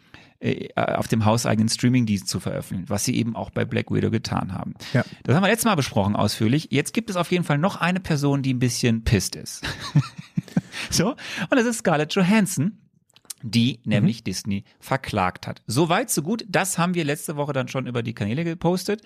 äh, 0.41 0.69
auf 0.75 1.09
dem 1.09 1.25
hauseigenen 1.25 1.69
Streamingdienst 1.69 2.29
zu 2.29 2.41
veröffentlichen, 2.41 2.89
was 2.89 3.05
sie 3.05 3.17
eben 3.17 3.37
auch 3.37 3.51
bei 3.51 3.65
Black 3.65 3.91
Widow 3.91 4.11
getan 4.11 4.53
haben. 4.53 4.75
Ja. 4.93 5.05
Das 5.25 5.35
haben 5.35 5.43
wir 5.43 5.49
letztes 5.49 5.65
Mal 5.65 5.77
besprochen 5.77 6.17
ausführlich. 6.17 6.69
Jetzt 6.71 6.93
gibt 6.93 7.11
es 7.11 7.17
auf 7.17 7.31
jeden 7.31 7.45
Fall 7.45 7.59
noch 7.59 7.77
eine 7.77 8.01
Person, 8.01 8.43
die 8.43 8.53
ein 8.55 8.59
bisschen 8.59 9.05
pisst 9.05 9.37
ist. 9.37 9.65
so, 10.91 11.11
und 11.11 11.53
das 11.53 11.67
ist 11.67 11.79
Scarlett 11.79 12.15
Johansson, 12.15 12.79
die 13.43 13.81
nämlich 13.85 14.25
Disney 14.25 14.65
verklagt 14.81 15.47
hat. 15.47 15.63
So 15.67 15.89
weit, 15.89 16.11
so 16.11 16.23
gut. 16.23 16.45
Das 16.49 16.79
haben 16.79 16.95
wir 16.95 17.05
letzte 17.05 17.37
Woche 17.37 17.53
dann 17.53 17.69
schon 17.69 17.87
über 17.87 18.03
die 18.03 18.15
Kanäle 18.15 18.45
gepostet. 18.45 19.03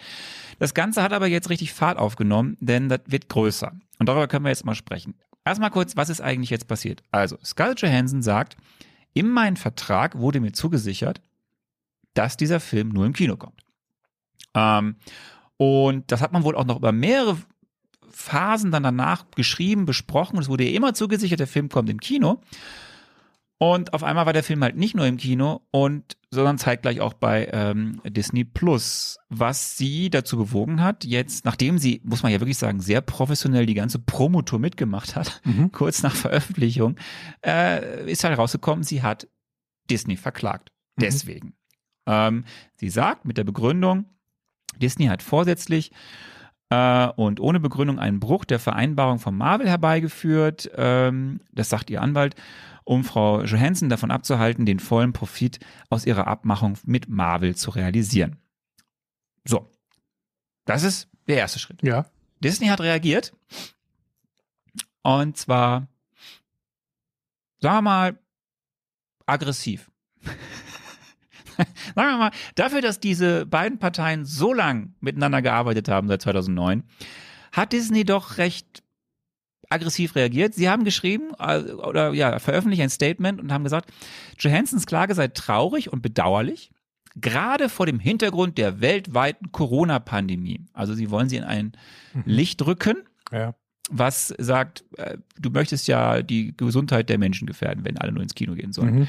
Das 0.58 0.74
Ganze 0.74 1.02
hat 1.02 1.12
aber 1.12 1.26
jetzt 1.26 1.50
richtig 1.50 1.72
Fahrt 1.72 1.98
aufgenommen, 1.98 2.56
denn 2.60 2.88
das 2.88 3.00
wird 3.06 3.28
größer. 3.28 3.72
Und 3.98 4.08
darüber 4.08 4.28
können 4.28 4.44
wir 4.44 4.50
jetzt 4.50 4.64
mal 4.64 4.74
sprechen. 4.74 5.14
Erstmal 5.44 5.70
kurz, 5.70 5.96
was 5.96 6.08
ist 6.08 6.20
eigentlich 6.20 6.50
jetzt 6.50 6.68
passiert? 6.68 7.02
Also, 7.10 7.38
Scarlett 7.44 7.80
Johansson 7.80 8.22
sagt, 8.22 8.56
in 9.14 9.28
meinen 9.28 9.56
Vertrag 9.56 10.18
wurde 10.18 10.40
mir 10.40 10.52
zugesichert, 10.52 11.20
dass 12.14 12.36
dieser 12.36 12.60
Film 12.60 12.90
nur 12.90 13.06
im 13.06 13.12
Kino 13.12 13.36
kommt. 13.36 13.62
Ähm, 14.54 14.96
und 15.56 16.10
das 16.10 16.20
hat 16.20 16.32
man 16.32 16.44
wohl 16.44 16.56
auch 16.56 16.64
noch 16.64 16.76
über 16.76 16.92
mehrere 16.92 17.36
Phasen 18.10 18.70
dann 18.70 18.82
danach 18.82 19.30
geschrieben, 19.34 19.86
besprochen. 19.86 20.38
Es 20.38 20.48
wurde 20.48 20.64
ihr 20.64 20.74
immer 20.74 20.94
zugesichert, 20.94 21.40
der 21.40 21.46
Film 21.46 21.68
kommt 21.68 21.88
im 21.88 22.00
Kino. 22.00 22.40
Und 23.62 23.92
auf 23.92 24.02
einmal 24.02 24.24
war 24.24 24.32
der 24.32 24.42
Film 24.42 24.62
halt 24.62 24.76
nicht 24.76 24.96
nur 24.96 25.06
im 25.06 25.18
Kino 25.18 25.60
und 25.70 26.16
sondern 26.30 26.56
zeitgleich 26.56 27.02
auch 27.02 27.12
bei 27.12 27.50
ähm, 27.52 28.00
Disney 28.06 28.42
Plus, 28.42 29.18
was 29.28 29.76
sie 29.76 30.08
dazu 30.08 30.38
bewogen 30.38 30.82
hat, 30.82 31.04
jetzt, 31.04 31.44
nachdem 31.44 31.76
sie, 31.76 32.00
muss 32.02 32.22
man 32.22 32.32
ja 32.32 32.40
wirklich 32.40 32.56
sagen, 32.56 32.80
sehr 32.80 33.02
professionell 33.02 33.66
die 33.66 33.74
ganze 33.74 33.98
Promotour 33.98 34.58
mitgemacht 34.60 35.14
hat, 35.14 35.42
Mhm. 35.44 35.72
kurz 35.72 36.02
nach 36.02 36.14
Veröffentlichung, 36.14 36.96
äh, 37.44 38.10
ist 38.10 38.24
halt 38.24 38.38
rausgekommen, 38.38 38.82
sie 38.82 39.02
hat 39.02 39.28
Disney 39.90 40.16
verklagt. 40.16 40.72
Mhm. 40.96 41.02
Deswegen. 41.02 41.54
Ähm, 42.06 42.44
sie 42.76 42.88
sagt 42.88 43.26
mit 43.26 43.36
der 43.36 43.44
Begründung, 43.44 44.06
Disney 44.80 45.06
hat 45.06 45.22
vorsätzlich 45.22 45.92
äh, 46.70 47.08
und 47.08 47.40
ohne 47.40 47.60
Begründung 47.60 47.98
einen 47.98 48.20
Bruch 48.20 48.46
der 48.46 48.58
Vereinbarung 48.58 49.18
von 49.18 49.36
Marvel 49.36 49.68
herbeigeführt, 49.68 50.70
ähm, 50.76 51.40
das 51.52 51.68
sagt 51.68 51.90
ihr 51.90 52.00
Anwalt, 52.00 52.36
um 52.90 53.04
Frau 53.04 53.44
Johansson 53.44 53.88
davon 53.88 54.10
abzuhalten, 54.10 54.66
den 54.66 54.80
vollen 54.80 55.12
Profit 55.12 55.60
aus 55.90 56.06
ihrer 56.06 56.26
Abmachung 56.26 56.76
mit 56.84 57.08
Marvel 57.08 57.54
zu 57.54 57.70
realisieren. 57.70 58.36
So, 59.44 59.70
das 60.64 60.82
ist 60.82 61.08
der 61.28 61.36
erste 61.36 61.60
Schritt. 61.60 61.84
Ja. 61.84 62.06
Disney 62.40 62.66
hat 62.66 62.80
reagiert. 62.80 63.32
Und 65.02 65.36
zwar, 65.36 65.86
sagen 67.60 67.76
wir 67.76 67.82
mal, 67.82 68.18
aggressiv. 69.24 69.88
sagen 70.24 71.68
wir 71.94 72.18
mal, 72.18 72.32
dafür, 72.56 72.80
dass 72.80 72.98
diese 72.98 73.46
beiden 73.46 73.78
Parteien 73.78 74.24
so 74.24 74.52
lang 74.52 74.96
miteinander 74.98 75.42
gearbeitet 75.42 75.88
haben 75.88 76.08
seit 76.08 76.22
2009, 76.22 76.82
hat 77.52 77.72
Disney 77.72 78.04
doch 78.04 78.38
recht 78.38 78.82
aggressiv 79.70 80.14
reagiert. 80.16 80.54
Sie 80.54 80.68
haben 80.68 80.84
geschrieben 80.84 81.30
äh, 81.38 81.60
oder 81.72 82.12
ja, 82.12 82.38
veröffentlicht 82.38 82.82
ein 82.82 82.90
Statement 82.90 83.40
und 83.40 83.52
haben 83.52 83.64
gesagt, 83.64 83.90
Johansons 84.38 84.86
Klage 84.86 85.14
sei 85.14 85.28
traurig 85.28 85.92
und 85.92 86.02
bedauerlich, 86.02 86.70
gerade 87.16 87.68
vor 87.68 87.86
dem 87.86 87.98
Hintergrund 87.98 88.58
der 88.58 88.80
weltweiten 88.80 89.52
Corona-Pandemie. 89.52 90.66
Also 90.72 90.94
sie 90.94 91.10
wollen 91.10 91.28
sie 91.28 91.36
in 91.36 91.44
ein 91.44 91.72
Licht 92.24 92.64
rücken, 92.66 92.96
Ja. 93.32 93.54
was 93.90 94.34
sagt, 94.38 94.84
äh, 94.98 95.18
du 95.38 95.50
möchtest 95.50 95.88
ja 95.88 96.22
die 96.22 96.56
Gesundheit 96.56 97.08
der 97.08 97.18
Menschen 97.18 97.46
gefährden, 97.46 97.84
wenn 97.84 97.98
alle 97.98 98.12
nur 98.12 98.22
ins 98.22 98.34
Kino 98.34 98.54
gehen 98.54 98.72
sollen. 98.72 99.00
Mhm. 99.00 99.08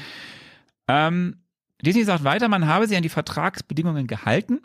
Ähm, 0.88 1.36
Disney 1.84 2.04
sagt 2.04 2.22
weiter, 2.24 2.48
man 2.48 2.66
habe 2.66 2.86
sie 2.86 2.96
an 2.96 3.02
die 3.02 3.08
Vertragsbedingungen 3.08 4.06
gehalten 4.06 4.60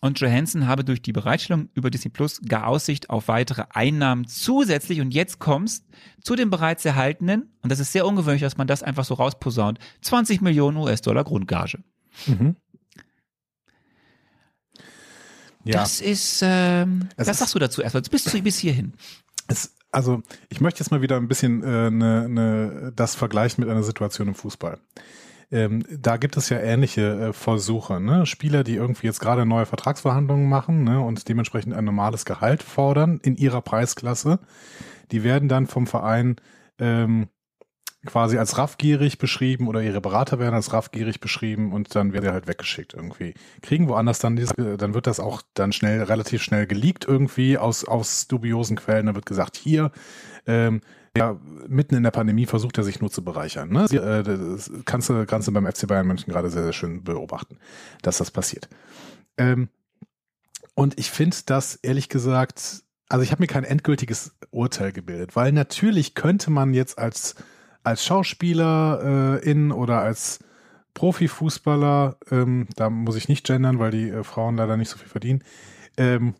und 0.00 0.18
Johansson 0.20 0.66
habe 0.66 0.84
durch 0.84 1.02
die 1.02 1.12
Bereitstellung 1.12 1.68
über 1.74 1.90
Disney 1.90 2.10
Plus 2.10 2.40
gar 2.46 2.66
Aussicht 2.66 3.10
auf 3.10 3.28
weitere 3.28 3.64
Einnahmen 3.70 4.26
zusätzlich 4.26 5.00
und 5.00 5.12
jetzt 5.12 5.38
kommst 5.38 5.84
zu 6.22 6.36
den 6.36 6.48
bereits 6.50 6.84
erhaltenen, 6.84 7.52
und 7.62 7.70
das 7.70 7.80
ist 7.80 7.92
sehr 7.92 8.06
ungewöhnlich, 8.06 8.42
dass 8.42 8.56
man 8.56 8.66
das 8.66 8.82
einfach 8.82 9.04
so 9.04 9.14
rausposaunt, 9.14 9.78
20 10.02 10.40
Millionen 10.40 10.76
US-Dollar 10.78 11.24
Grundgage. 11.24 11.78
Mhm. 12.26 12.56
Ja. 15.64 15.80
Das 15.82 16.00
ist, 16.00 16.40
ähm, 16.42 17.08
was 17.16 17.28
ist- 17.28 17.38
sagst 17.38 17.54
du 17.54 17.58
dazu 17.58 17.82
erstmal? 17.82 18.02
Bis, 18.02 18.24
zu, 18.24 18.40
bis 18.42 18.58
hierhin. 18.58 18.94
Es, 19.46 19.74
also, 19.92 20.22
ich 20.48 20.60
möchte 20.60 20.80
jetzt 20.80 20.90
mal 20.90 21.02
wieder 21.02 21.16
ein 21.16 21.28
bisschen 21.28 21.62
äh, 21.62 21.90
ne, 21.90 22.28
ne, 22.28 22.92
das 22.96 23.14
vergleichen 23.14 23.62
mit 23.62 23.70
einer 23.70 23.82
Situation 23.82 24.28
im 24.28 24.34
Fußball. 24.34 24.78
Ähm, 25.52 25.84
da 25.90 26.16
gibt 26.16 26.36
es 26.36 26.48
ja 26.48 26.58
ähnliche 26.58 27.28
äh, 27.28 27.32
Versuche. 27.32 28.00
Ne? 28.00 28.24
Spieler, 28.26 28.62
die 28.62 28.76
irgendwie 28.76 29.06
jetzt 29.06 29.20
gerade 29.20 29.46
neue 29.46 29.66
Vertragsverhandlungen 29.66 30.48
machen 30.48 30.84
ne, 30.84 31.00
und 31.00 31.28
dementsprechend 31.28 31.74
ein 31.74 31.84
normales 31.84 32.24
Gehalt 32.24 32.62
fordern 32.62 33.18
in 33.22 33.36
ihrer 33.36 33.60
Preisklasse, 33.60 34.38
die 35.10 35.24
werden 35.24 35.48
dann 35.48 35.66
vom 35.66 35.86
Verein 35.86 36.36
ähm, 36.78 37.28
quasi 38.06 38.38
als 38.38 38.56
raffgierig 38.56 39.18
beschrieben 39.18 39.68
oder 39.68 39.82
ihre 39.82 40.00
Berater 40.00 40.38
werden 40.38 40.54
als 40.54 40.72
raffgierig 40.72 41.20
beschrieben 41.20 41.72
und 41.72 41.94
dann 41.94 42.12
wird 42.12 42.24
er 42.24 42.32
halt 42.32 42.46
weggeschickt 42.46 42.94
irgendwie. 42.94 43.34
Kriegen 43.60 43.88
woanders 43.88 44.20
dann 44.20 44.36
dieses, 44.36 44.54
dann 44.56 44.94
wird 44.94 45.06
das 45.06 45.20
auch 45.20 45.42
dann 45.54 45.72
schnell, 45.72 46.02
relativ 46.04 46.42
schnell 46.42 46.66
geleakt 46.66 47.04
irgendwie 47.06 47.58
aus, 47.58 47.84
aus 47.84 48.26
dubiosen 48.26 48.76
Quellen. 48.76 49.06
Da 49.06 49.14
wird 49.14 49.26
gesagt, 49.26 49.56
hier, 49.56 49.90
ähm, 50.46 50.80
ja, 51.16 51.38
mitten 51.66 51.96
in 51.96 52.02
der 52.02 52.12
Pandemie 52.12 52.46
versucht 52.46 52.78
er 52.78 52.84
sich 52.84 53.00
nur 53.00 53.10
zu 53.10 53.24
bereichern. 53.24 53.70
Ne? 53.70 53.84
Äh, 53.84 54.22
das 54.22 54.70
kannst 54.84 55.08
du, 55.08 55.26
kannst 55.26 55.48
du 55.48 55.52
beim 55.52 55.66
FC 55.66 55.86
Bayern 55.86 56.06
München 56.06 56.32
gerade 56.32 56.50
sehr, 56.50 56.62
sehr 56.62 56.72
schön 56.72 57.02
beobachten, 57.02 57.58
dass 58.02 58.18
das 58.18 58.30
passiert. 58.30 58.68
Ähm, 59.36 59.68
und 60.74 60.98
ich 60.98 61.10
finde 61.10 61.36
das 61.46 61.76
ehrlich 61.76 62.08
gesagt, 62.08 62.84
also 63.08 63.24
ich 63.24 63.32
habe 63.32 63.42
mir 63.42 63.48
kein 63.48 63.64
endgültiges 63.64 64.36
Urteil 64.50 64.92
gebildet, 64.92 65.34
weil 65.34 65.52
natürlich 65.52 66.14
könnte 66.14 66.50
man 66.50 66.74
jetzt 66.74 66.98
als, 66.98 67.34
als 67.82 68.04
Schauspieler 68.04 69.40
äh, 69.42 69.50
in 69.50 69.72
oder 69.72 70.00
als 70.00 70.38
Profifußballer, 70.94 72.18
ähm, 72.30 72.68
da 72.76 72.88
muss 72.88 73.16
ich 73.16 73.28
nicht 73.28 73.46
gendern, 73.46 73.78
weil 73.80 73.90
die 73.90 74.10
äh, 74.10 74.22
Frauen 74.22 74.56
leider 74.56 74.76
nicht 74.76 74.88
so 74.88 74.96
viel 74.96 75.08
verdienen, 75.08 75.42
ähm, 75.96 76.34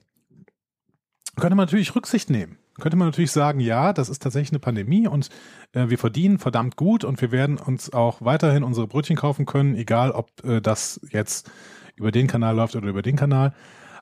könnte 1.36 1.56
man 1.56 1.66
natürlich 1.66 1.94
Rücksicht 1.94 2.30
nehmen. 2.30 2.59
Könnte 2.80 2.96
man 2.96 3.08
natürlich 3.08 3.32
sagen, 3.32 3.60
ja, 3.60 3.92
das 3.92 4.08
ist 4.08 4.22
tatsächlich 4.22 4.52
eine 4.52 4.58
Pandemie 4.58 5.06
und 5.06 5.28
äh, 5.72 5.88
wir 5.88 5.98
verdienen 5.98 6.38
verdammt 6.38 6.76
gut 6.76 7.04
und 7.04 7.20
wir 7.20 7.30
werden 7.30 7.58
uns 7.58 7.92
auch 7.92 8.22
weiterhin 8.22 8.64
unsere 8.64 8.86
Brötchen 8.86 9.16
kaufen 9.16 9.46
können, 9.46 9.76
egal 9.76 10.10
ob 10.12 10.44
äh, 10.44 10.60
das 10.60 11.00
jetzt 11.10 11.50
über 11.96 12.10
den 12.10 12.26
Kanal 12.26 12.56
läuft 12.56 12.76
oder 12.76 12.88
über 12.88 13.02
den 13.02 13.16
Kanal. 13.16 13.54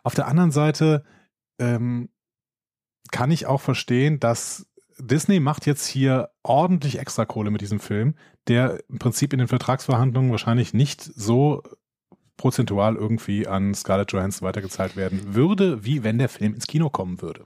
Auf 0.03 0.15
der 0.15 0.27
anderen 0.27 0.53
Seite 0.53 1.05
ähm, 1.59 2.09
kann 3.11 3.31
ich 3.31 3.47
auch 3.47 3.61
verstehen, 3.61 4.21
dass 4.21 4.67
Disney 4.99 5.41
macht 5.41 5.67
jetzt 5.67 5.87
hier 5.87 6.31
ordentlich 6.43 6.99
extra 6.99 7.25
Kohle 7.25 7.51
mit 7.51 7.61
diesem 7.61 7.81
Film, 7.81 8.15
der 8.49 8.83
im 8.89 8.99
Prinzip 8.99 9.33
in 9.33 9.39
den 9.39 9.49
Vertragsverhandlungen 9.49 10.31
wahrscheinlich 10.31 10.75
nicht 10.75 11.03
so 11.03 11.63
prozentual 12.37 12.97
irgendwie 12.97 13.47
an 13.47 13.75
Scarlett 13.75 14.13
Johansson 14.13 14.47
weitergezahlt 14.47 14.97
werden 14.97 15.35
würde, 15.35 15.85
wie 15.85 16.05
wenn 16.05 16.19
der 16.19 16.29
Film 16.29 16.55
ins 16.55 16.67
Kino 16.67 16.89
kommen 16.89 17.21
würde. 17.21 17.45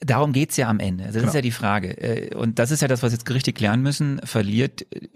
Darum 0.00 0.32
geht's 0.32 0.56
ja 0.56 0.68
am 0.68 0.80
Ende. 0.80 1.04
Also 1.04 1.14
das 1.14 1.22
genau. 1.22 1.30
ist 1.30 1.34
ja 1.34 1.42
die 1.42 1.50
Frage. 1.50 1.96
Äh, 1.98 2.34
und 2.34 2.58
das 2.58 2.70
ist 2.70 2.82
ja 2.82 2.88
das, 2.88 3.02
was 3.02 3.12
jetzt 3.12 3.26
Gerichte 3.26 3.52
klären 3.52 3.82
müssen. 3.82 4.20
Verliert 4.24 4.86
äh, 4.92 5.08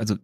also 0.00 0.16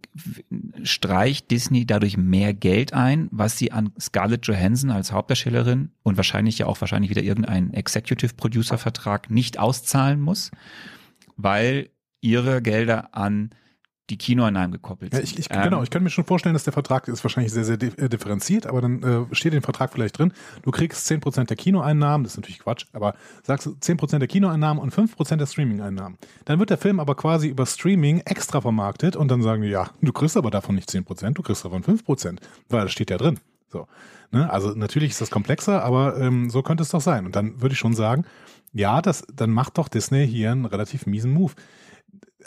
streicht 0.85 1.51
Disney 1.51 1.85
dadurch 1.85 2.17
mehr 2.17 2.55
Geld 2.55 2.95
ein, 2.95 3.29
was 3.31 3.59
sie 3.59 3.73
an 3.73 3.93
Scarlett 4.01 4.47
Johansson 4.47 4.91
als 4.91 5.13
Hauptdarstellerin 5.13 5.91
und 6.03 6.17
wahrscheinlich 6.17 6.57
ja 6.57 6.65
auch 6.65 6.81
wahrscheinlich 6.81 7.11
wieder 7.11 7.23
irgendeinen 7.23 7.75
Executive 7.75 8.35
Producer 8.35 8.79
Vertrag 8.79 9.29
nicht 9.31 9.59
auszahlen 9.59 10.19
muss, 10.19 10.51
weil 11.37 11.91
ihre 12.23 12.63
Gelder 12.63 13.15
an 13.15 13.51
die 14.11 14.19
Kinoeinnahmen 14.19 14.73
gekoppelt 14.73 15.13
sind. 15.13 15.21
Ja, 15.21 15.25
ich, 15.25 15.39
ich, 15.39 15.47
ähm, 15.51 15.63
genau, 15.63 15.83
ich 15.83 15.91
könnte 15.91 16.05
mir 16.05 16.11
schon 16.11 16.25
vorstellen, 16.25 16.55
dass 16.55 16.65
der 16.65 16.73
Vertrag 16.73 17.09
ist 17.09 17.25
wahrscheinlich 17.25 17.53
sehr, 17.53 17.65
sehr 17.65 17.81
äh, 17.83 18.09
differenziert, 18.09 18.67
aber 18.67 18.81
dann 18.81 19.03
äh, 19.03 19.35
steht 19.35 19.53
in 19.53 19.61
dem 19.61 19.65
Vertrag 19.65 19.93
vielleicht 19.93 20.19
drin, 20.19 20.33
du 20.63 20.71
kriegst 20.71 21.11
10% 21.11 21.45
der 21.45 21.57
Kinoeinnahmen, 21.57 22.25
das 22.25 22.35
ist 22.35 22.39
natürlich 22.39 22.61
Quatsch, 22.61 22.87
aber 22.93 23.15
sagst 23.43 23.67
10% 23.67 24.19
der 24.19 24.29
Kinoeinnahmen 24.29 24.83
und 24.83 24.95
5% 24.95 25.37
der 25.37 25.47
Streaming-Einnahmen. 25.47 26.19
Dann 26.45 26.59
wird 26.59 26.71
der 26.71 26.79
Film 26.79 27.01
aber 27.01 27.15
quasi 27.15 27.49
über 27.49 27.67
Streaming 27.67 28.21
extra 28.25 28.61
vermarktet 28.61 29.17
und 29.17 29.29
dann 29.29 29.43
sagen 29.43 29.63
die, 29.63 29.69
ja, 29.69 29.91
du 30.01 30.13
kriegst 30.13 30.37
aber 30.37 30.51
davon 30.51 30.77
nicht 30.77 30.89
10%, 30.89 31.33
du 31.33 31.43
kriegst 31.43 31.65
davon 31.65 31.83
5%, 31.83 32.39
weil 32.69 32.83
das 32.83 32.93
steht 32.93 33.11
ja 33.11 33.19
drin. 33.19 33.41
So. 33.69 33.89
Ne? 34.31 34.49
Also 34.51 34.71
natürlich 34.71 35.11
ist 35.11 35.21
das 35.21 35.31
komplexer, 35.31 35.83
aber 35.83 36.19
ähm, 36.19 36.51
so 36.51 36.63
könnte 36.63 36.83
es 36.83 36.91
doch 36.91 37.01
sein. 37.01 37.27
Und 37.27 37.37
dann 37.37 37.61
würde 37.61 37.73
ich 37.73 37.79
schon 37.79 37.95
sagen, 37.95 38.25
ja, 38.73 39.01
das, 39.01 39.25
dann 39.35 39.51
macht 39.51 39.79
doch 39.79 39.89
Disney 39.89 40.27
hier 40.27 40.53
einen 40.53 40.67
relativ 40.67 41.07
miesen 41.07 41.33
Move. 41.33 41.55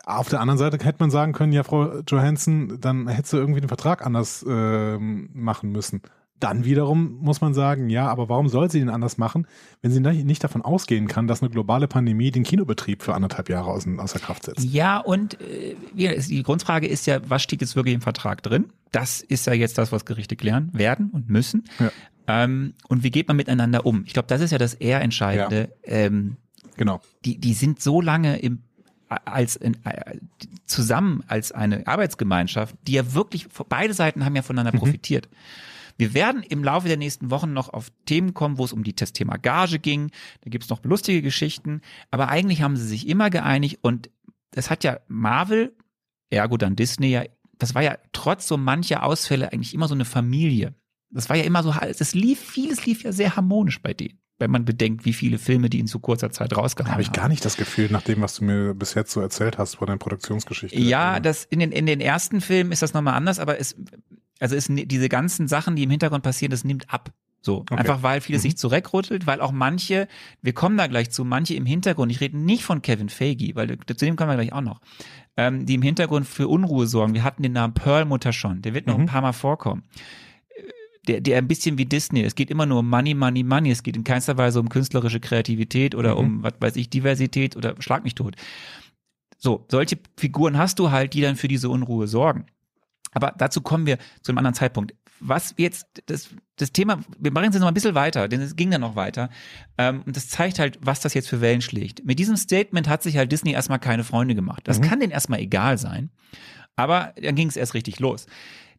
Auf 0.09 0.29
der 0.29 0.41
anderen 0.41 0.57
Seite 0.57 0.83
hätte 0.83 0.97
man 0.99 1.11
sagen 1.11 1.33
können, 1.33 1.53
ja, 1.53 1.63
Frau 1.63 1.99
Johansson, 2.07 2.79
dann 2.81 3.07
hätte 3.07 3.29
sie 3.29 3.37
irgendwie 3.37 3.61
den 3.61 3.67
Vertrag 3.67 4.05
anders 4.05 4.43
äh, 4.47 4.97
machen 4.97 5.71
müssen. 5.71 6.01
Dann 6.39 6.63
wiederum 6.63 7.17
muss 7.19 7.41
man 7.41 7.53
sagen, 7.53 7.89
ja, 7.89 8.07
aber 8.07 8.29
warum 8.29 8.47
soll 8.47 8.71
sie 8.71 8.79
den 8.79 8.89
anders 8.89 9.17
machen, 9.17 9.45
wenn 9.81 9.91
sie 9.91 9.99
nicht 9.99 10.43
davon 10.43 10.61
ausgehen 10.61 11.07
kann, 11.07 11.27
dass 11.27 11.41
eine 11.41 11.49
globale 11.49 11.87
Pandemie 11.87 12.31
den 12.31 12.43
Kinobetrieb 12.43 13.03
für 13.03 13.13
anderthalb 13.13 13.49
Jahre 13.49 13.69
aus, 13.69 13.85
außer 13.85 14.19
Kraft 14.19 14.45
setzt? 14.45 14.63
Ja, 14.63 14.99
und 14.99 15.39
äh, 15.41 15.75
die 15.93 16.43
Grundfrage 16.43 16.87
ist 16.87 17.05
ja, 17.07 17.19
was 17.27 17.43
steht 17.43 17.61
jetzt 17.61 17.75
wirklich 17.75 17.93
im 17.93 18.01
Vertrag 18.01 18.41
drin? 18.41 18.71
Das 18.91 19.21
ist 19.21 19.45
ja 19.47 19.53
jetzt 19.53 19.77
das, 19.77 19.91
was 19.91 20.05
Gerichte 20.05 20.35
klären 20.37 20.71
werden 20.73 21.09
und 21.11 21.29
müssen. 21.29 21.65
Ja. 21.77 21.91
Ähm, 22.27 22.73
und 22.87 23.03
wie 23.03 23.11
geht 23.11 23.27
man 23.27 23.35
miteinander 23.35 23.85
um? 23.85 24.03
Ich 24.05 24.13
glaube, 24.13 24.27
das 24.27 24.39
ist 24.39 24.51
ja 24.51 24.57
das 24.57 24.73
eher 24.73 25.01
Entscheidende. 25.01 25.73
Ja. 25.85 25.93
Ähm, 25.93 26.37
genau. 26.77 27.01
Die, 27.25 27.37
die 27.37 27.53
sind 27.53 27.81
so 27.81 28.01
lange 28.01 28.39
im 28.39 28.63
als 29.09 29.55
in, 29.55 29.73
äh, 29.85 30.17
zusammen 30.65 31.23
als 31.27 31.51
eine 31.51 31.85
Arbeitsgemeinschaft, 31.87 32.75
die 32.87 32.93
ja 32.93 33.13
wirklich 33.13 33.47
beide 33.67 33.93
Seiten 33.93 34.23
haben 34.25 34.35
ja 34.35 34.41
voneinander 34.41 34.75
mhm. 34.75 34.79
profitiert. 34.79 35.27
Wir 35.97 36.13
werden 36.13 36.43
im 36.43 36.63
Laufe 36.63 36.87
der 36.87 36.95
nächsten 36.95 37.29
Wochen 37.29 37.51
noch 37.51 37.73
auf 37.73 37.91
Themen 38.05 38.33
kommen, 38.33 38.57
wo 38.57 38.63
es 38.63 38.71
um 38.71 38.83
die, 38.83 38.95
das 38.95 39.11
Thema 39.11 39.37
Gage 39.37 39.79
ging. 39.79 40.11
Da 40.41 40.49
gibt's 40.49 40.69
noch 40.69 40.81
lustige 40.85 41.21
Geschichten. 41.21 41.81
Aber 42.09 42.29
eigentlich 42.29 42.61
haben 42.61 42.77
sie 42.77 42.87
sich 42.87 43.07
immer 43.07 43.29
geeinigt 43.29 43.79
und 43.81 44.09
das 44.51 44.69
hat 44.69 44.83
ja 44.83 44.99
Marvel, 45.07 45.75
ergo 46.29 46.55
dann 46.55 46.75
Disney 46.75 47.09
ja, 47.09 47.23
das 47.57 47.75
war 47.75 47.81
ja 47.81 47.97
trotz 48.13 48.47
so 48.47 48.55
mancher 48.55 49.03
Ausfälle 49.03 49.51
eigentlich 49.51 49.73
immer 49.73 49.89
so 49.89 49.93
eine 49.93 50.05
Familie. 50.05 50.73
Das 51.09 51.27
war 51.27 51.35
ja 51.35 51.43
immer 51.43 51.63
so, 51.63 51.73
das 51.73 52.13
lief, 52.13 52.39
vieles 52.39 52.85
lief 52.85 53.03
ja 53.03 53.11
sehr 53.11 53.35
harmonisch 53.35 53.81
bei 53.81 53.93
denen 53.93 54.19
wenn 54.39 54.49
man 54.49 54.65
bedenkt, 54.65 55.05
wie 55.05 55.13
viele 55.13 55.37
Filme 55.37 55.69
die 55.69 55.79
in 55.79 55.87
so 55.87 55.99
kurzer 55.99 56.31
Zeit 56.31 56.55
rausgehauen 56.55 56.87
haben. 56.87 56.93
Habe 56.93 57.01
ich 57.01 57.11
gar 57.11 57.27
nicht 57.27 57.43
das 57.43 57.57
Gefühl, 57.57 57.89
nach 57.91 58.01
dem, 58.01 58.21
was 58.21 58.35
du 58.35 58.45
mir 58.45 58.73
bis 58.73 58.93
jetzt 58.93 59.11
so 59.11 59.19
erzählt 59.19 59.57
hast 59.57 59.75
von 59.75 59.87
deinen 59.87 59.99
Produktionsgeschichten. 59.99 60.81
Ja, 60.81 61.19
das 61.19 61.43
in 61.43 61.59
den, 61.59 61.71
in 61.71 61.85
den 61.85 61.99
ersten 61.99 62.41
Filmen 62.41 62.71
ist 62.71 62.81
das 62.81 62.93
nochmal 62.93 63.15
anders, 63.15 63.39
aber 63.39 63.59
es, 63.59 63.75
also 64.39 64.55
es, 64.55 64.67
diese 64.69 65.09
ganzen 65.09 65.47
Sachen, 65.47 65.75
die 65.75 65.83
im 65.83 65.89
Hintergrund 65.89 66.23
passieren, 66.23 66.51
das 66.51 66.63
nimmt 66.63 66.91
ab. 66.91 67.11
So, 67.41 67.59
okay. 67.59 67.75
einfach 67.75 68.03
weil 68.03 68.19
vieles 68.19 68.41
mhm. 68.41 68.47
sich 68.47 68.57
zurückrüttelt, 68.57 69.25
weil 69.25 69.39
auch 69.39 69.51
manche, 69.51 70.07
wir 70.41 70.53
kommen 70.53 70.77
da 70.77 70.87
gleich 70.87 71.09
zu, 71.09 71.23
manche 71.23 71.53
im 71.53 71.65
Hintergrund, 71.65 72.11
ich 72.11 72.19
rede 72.19 72.37
nicht 72.37 72.63
von 72.63 72.81
Kevin 72.81 73.07
Feige, 73.07 73.55
weil 73.55 73.77
zu 73.77 74.05
dem 74.05 74.15
kommen 74.17 74.29
wir 74.29 74.35
gleich 74.35 74.51
auch 74.51 74.61
noch, 74.61 74.81
ähm, 75.37 75.65
die 75.65 75.75
im 75.75 75.81
Hintergrund 75.81 76.27
für 76.27 76.49
Unruhe 76.49 76.85
sorgen. 76.85 77.13
Wir 77.13 77.23
hatten 77.23 77.43
den 77.43 77.53
Namen 77.53 77.73
Pearl 77.73 78.03
Mutter 78.03 78.33
schon, 78.33 78.61
der 78.61 78.73
wird 78.73 78.87
noch 78.87 78.97
mhm. 78.97 79.03
ein 79.03 79.07
paar 79.07 79.21
Mal 79.21 79.33
vorkommen 79.33 79.83
der, 81.07 81.21
der 81.21 81.37
ein 81.37 81.47
bisschen 81.47 81.77
wie 81.77 81.85
Disney. 81.85 82.23
Es 82.23 82.35
geht 82.35 82.51
immer 82.51 82.65
nur 82.65 82.79
um 82.79 82.89
Money, 82.89 83.13
Money, 83.13 83.43
Money. 83.43 83.71
Es 83.71 83.83
geht 83.83 83.95
in 83.95 84.03
keinster 84.03 84.37
Weise 84.37 84.59
um 84.59 84.69
künstlerische 84.69 85.19
Kreativität 85.19 85.95
oder 85.95 86.13
mhm. 86.13 86.19
um, 86.19 86.43
was 86.43 86.53
weiß 86.59 86.75
ich, 86.75 86.89
Diversität 86.89 87.55
oder 87.55 87.75
schlag 87.79 88.03
mich 88.03 88.15
tot. 88.15 88.35
So, 89.37 89.65
solche 89.69 89.97
Figuren 90.17 90.57
hast 90.57 90.79
du 90.79 90.91
halt, 90.91 91.13
die 91.13 91.21
dann 91.21 91.37
für 91.37 91.47
diese 91.47 91.69
Unruhe 91.69 92.07
sorgen. 92.07 92.45
Aber 93.11 93.33
dazu 93.37 93.61
kommen 93.61 93.85
wir 93.85 93.97
zu 94.21 94.31
einem 94.31 94.39
anderen 94.39 94.53
Zeitpunkt. 94.53 94.93
Was 95.21 95.55
jetzt, 95.57 95.87
das, 96.05 96.29
das 96.57 96.71
Thema, 96.71 96.99
wir 97.17 97.31
machen 97.31 97.47
es 97.49 97.55
jetzt 97.55 97.61
noch 97.61 97.67
ein 97.67 97.73
bisschen 97.73 97.95
weiter, 97.95 98.27
denn 98.27 98.41
es 98.41 98.55
ging 98.55 98.69
dann 98.71 98.81
noch 98.81 98.95
weiter. 98.95 99.29
Ähm, 99.77 100.03
und 100.05 100.15
das 100.15 100.29
zeigt 100.29 100.59
halt, 100.59 100.77
was 100.81 100.99
das 100.99 101.13
jetzt 101.13 101.27
für 101.27 101.41
Wellen 101.41 101.61
schlägt. 101.61 102.05
Mit 102.05 102.19
diesem 102.19 102.37
Statement 102.37 102.87
hat 102.87 103.03
sich 103.03 103.17
halt 103.17 103.31
Disney 103.31 103.51
erstmal 103.51 103.79
keine 103.79 104.03
Freunde 104.03 104.35
gemacht. 104.35 104.61
Das 104.65 104.79
mhm. 104.79 104.83
kann 104.83 104.99
denen 104.99 105.11
erstmal 105.11 105.39
egal 105.39 105.77
sein. 105.77 106.11
Aber 106.75 107.13
dann 107.21 107.35
ging 107.35 107.49
es 107.49 107.57
erst 107.57 107.73
richtig 107.73 107.99
los. 107.99 108.27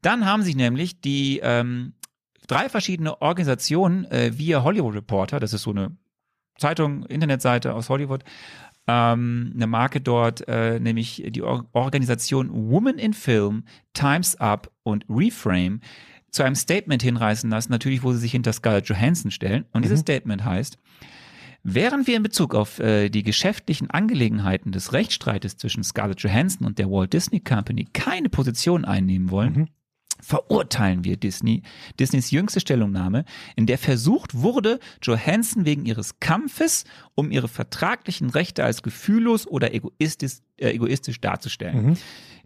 Dann 0.01 0.25
haben 0.25 0.43
sich 0.43 0.57
nämlich 0.57 1.01
die 1.01 1.41
ähm, 1.43 1.95
drei 2.51 2.69
verschiedene 2.69 3.21
Organisationen 3.23 4.05
äh, 4.07 4.37
via 4.37 4.63
Hollywood 4.63 4.95
Reporter, 4.95 5.39
das 5.39 5.53
ist 5.53 5.63
so 5.63 5.71
eine 5.71 5.97
Zeitung, 6.59 7.07
Internetseite 7.07 7.75
aus 7.75 7.89
Hollywood, 7.89 8.25
ähm, 8.87 9.53
eine 9.55 9.67
Marke 9.67 10.01
dort, 10.01 10.47
äh, 10.49 10.81
nämlich 10.81 11.23
die 11.29 11.43
Or 11.43 11.67
Organisation 11.73 12.51
Women 12.53 12.99
in 12.99 13.15
Film, 13.15 13.65
Times 13.93 14.37
Up 14.37 14.71
und 14.83 15.05
Reframe, 15.09 15.81
zu 16.31 16.43
einem 16.43 16.55
Statement 16.55 17.03
hinreißen 17.03 17.51
lassen, 17.51 17.73
natürlich, 17.73 18.03
wo 18.03 18.13
sie 18.13 18.19
sich 18.19 18.33
hinter 18.33 18.53
Scarlett 18.53 18.89
Johansson 18.89 19.31
stellen. 19.31 19.65
Und 19.73 19.81
mhm. 19.81 19.83
dieses 19.83 20.01
Statement 20.01 20.45
heißt, 20.45 20.79
Während 21.63 22.07
wir 22.07 22.17
in 22.17 22.23
Bezug 22.23 22.55
auf 22.55 22.79
äh, 22.79 23.11
die 23.11 23.23
geschäftlichen 23.23 23.91
Angelegenheiten 23.91 24.73
des 24.73 24.95
Rechtsstreites 24.95 25.59
zwischen 25.59 25.85
Scarlett 25.85 26.23
Johansson 26.23 26.67
und 26.67 26.79
der 26.79 26.91
Walt 26.91 27.13
Disney 27.13 27.39
Company 27.39 27.85
keine 27.93 28.31
Position 28.31 28.87
einnehmen 28.87 29.31
wollen, 29.31 29.53
mhm 29.53 29.69
verurteilen 30.23 31.05
wir 31.05 31.17
Disney, 31.17 31.63
Disneys 31.99 32.31
jüngste 32.31 32.61
Stellungnahme, 32.61 33.25
in 33.57 33.67
der 33.67 33.79
versucht 33.79 34.35
wurde, 34.35 34.79
Johansson 35.03 35.65
wegen 35.65 35.87
ihres 35.87 36.21
Kampfes 36.21 36.85
um 37.15 37.31
ihre 37.31 37.49
vertraglichen 37.49 38.31
Rechte 38.31 38.65
als 38.65 38.83
gefühllos 38.83 39.47
oder 39.47 39.75
egoistisch, 39.75 40.39
äh, 40.57 40.71
egoistisch 40.71 41.21
darzustellen. 41.21 41.87
Mhm. 41.87 41.97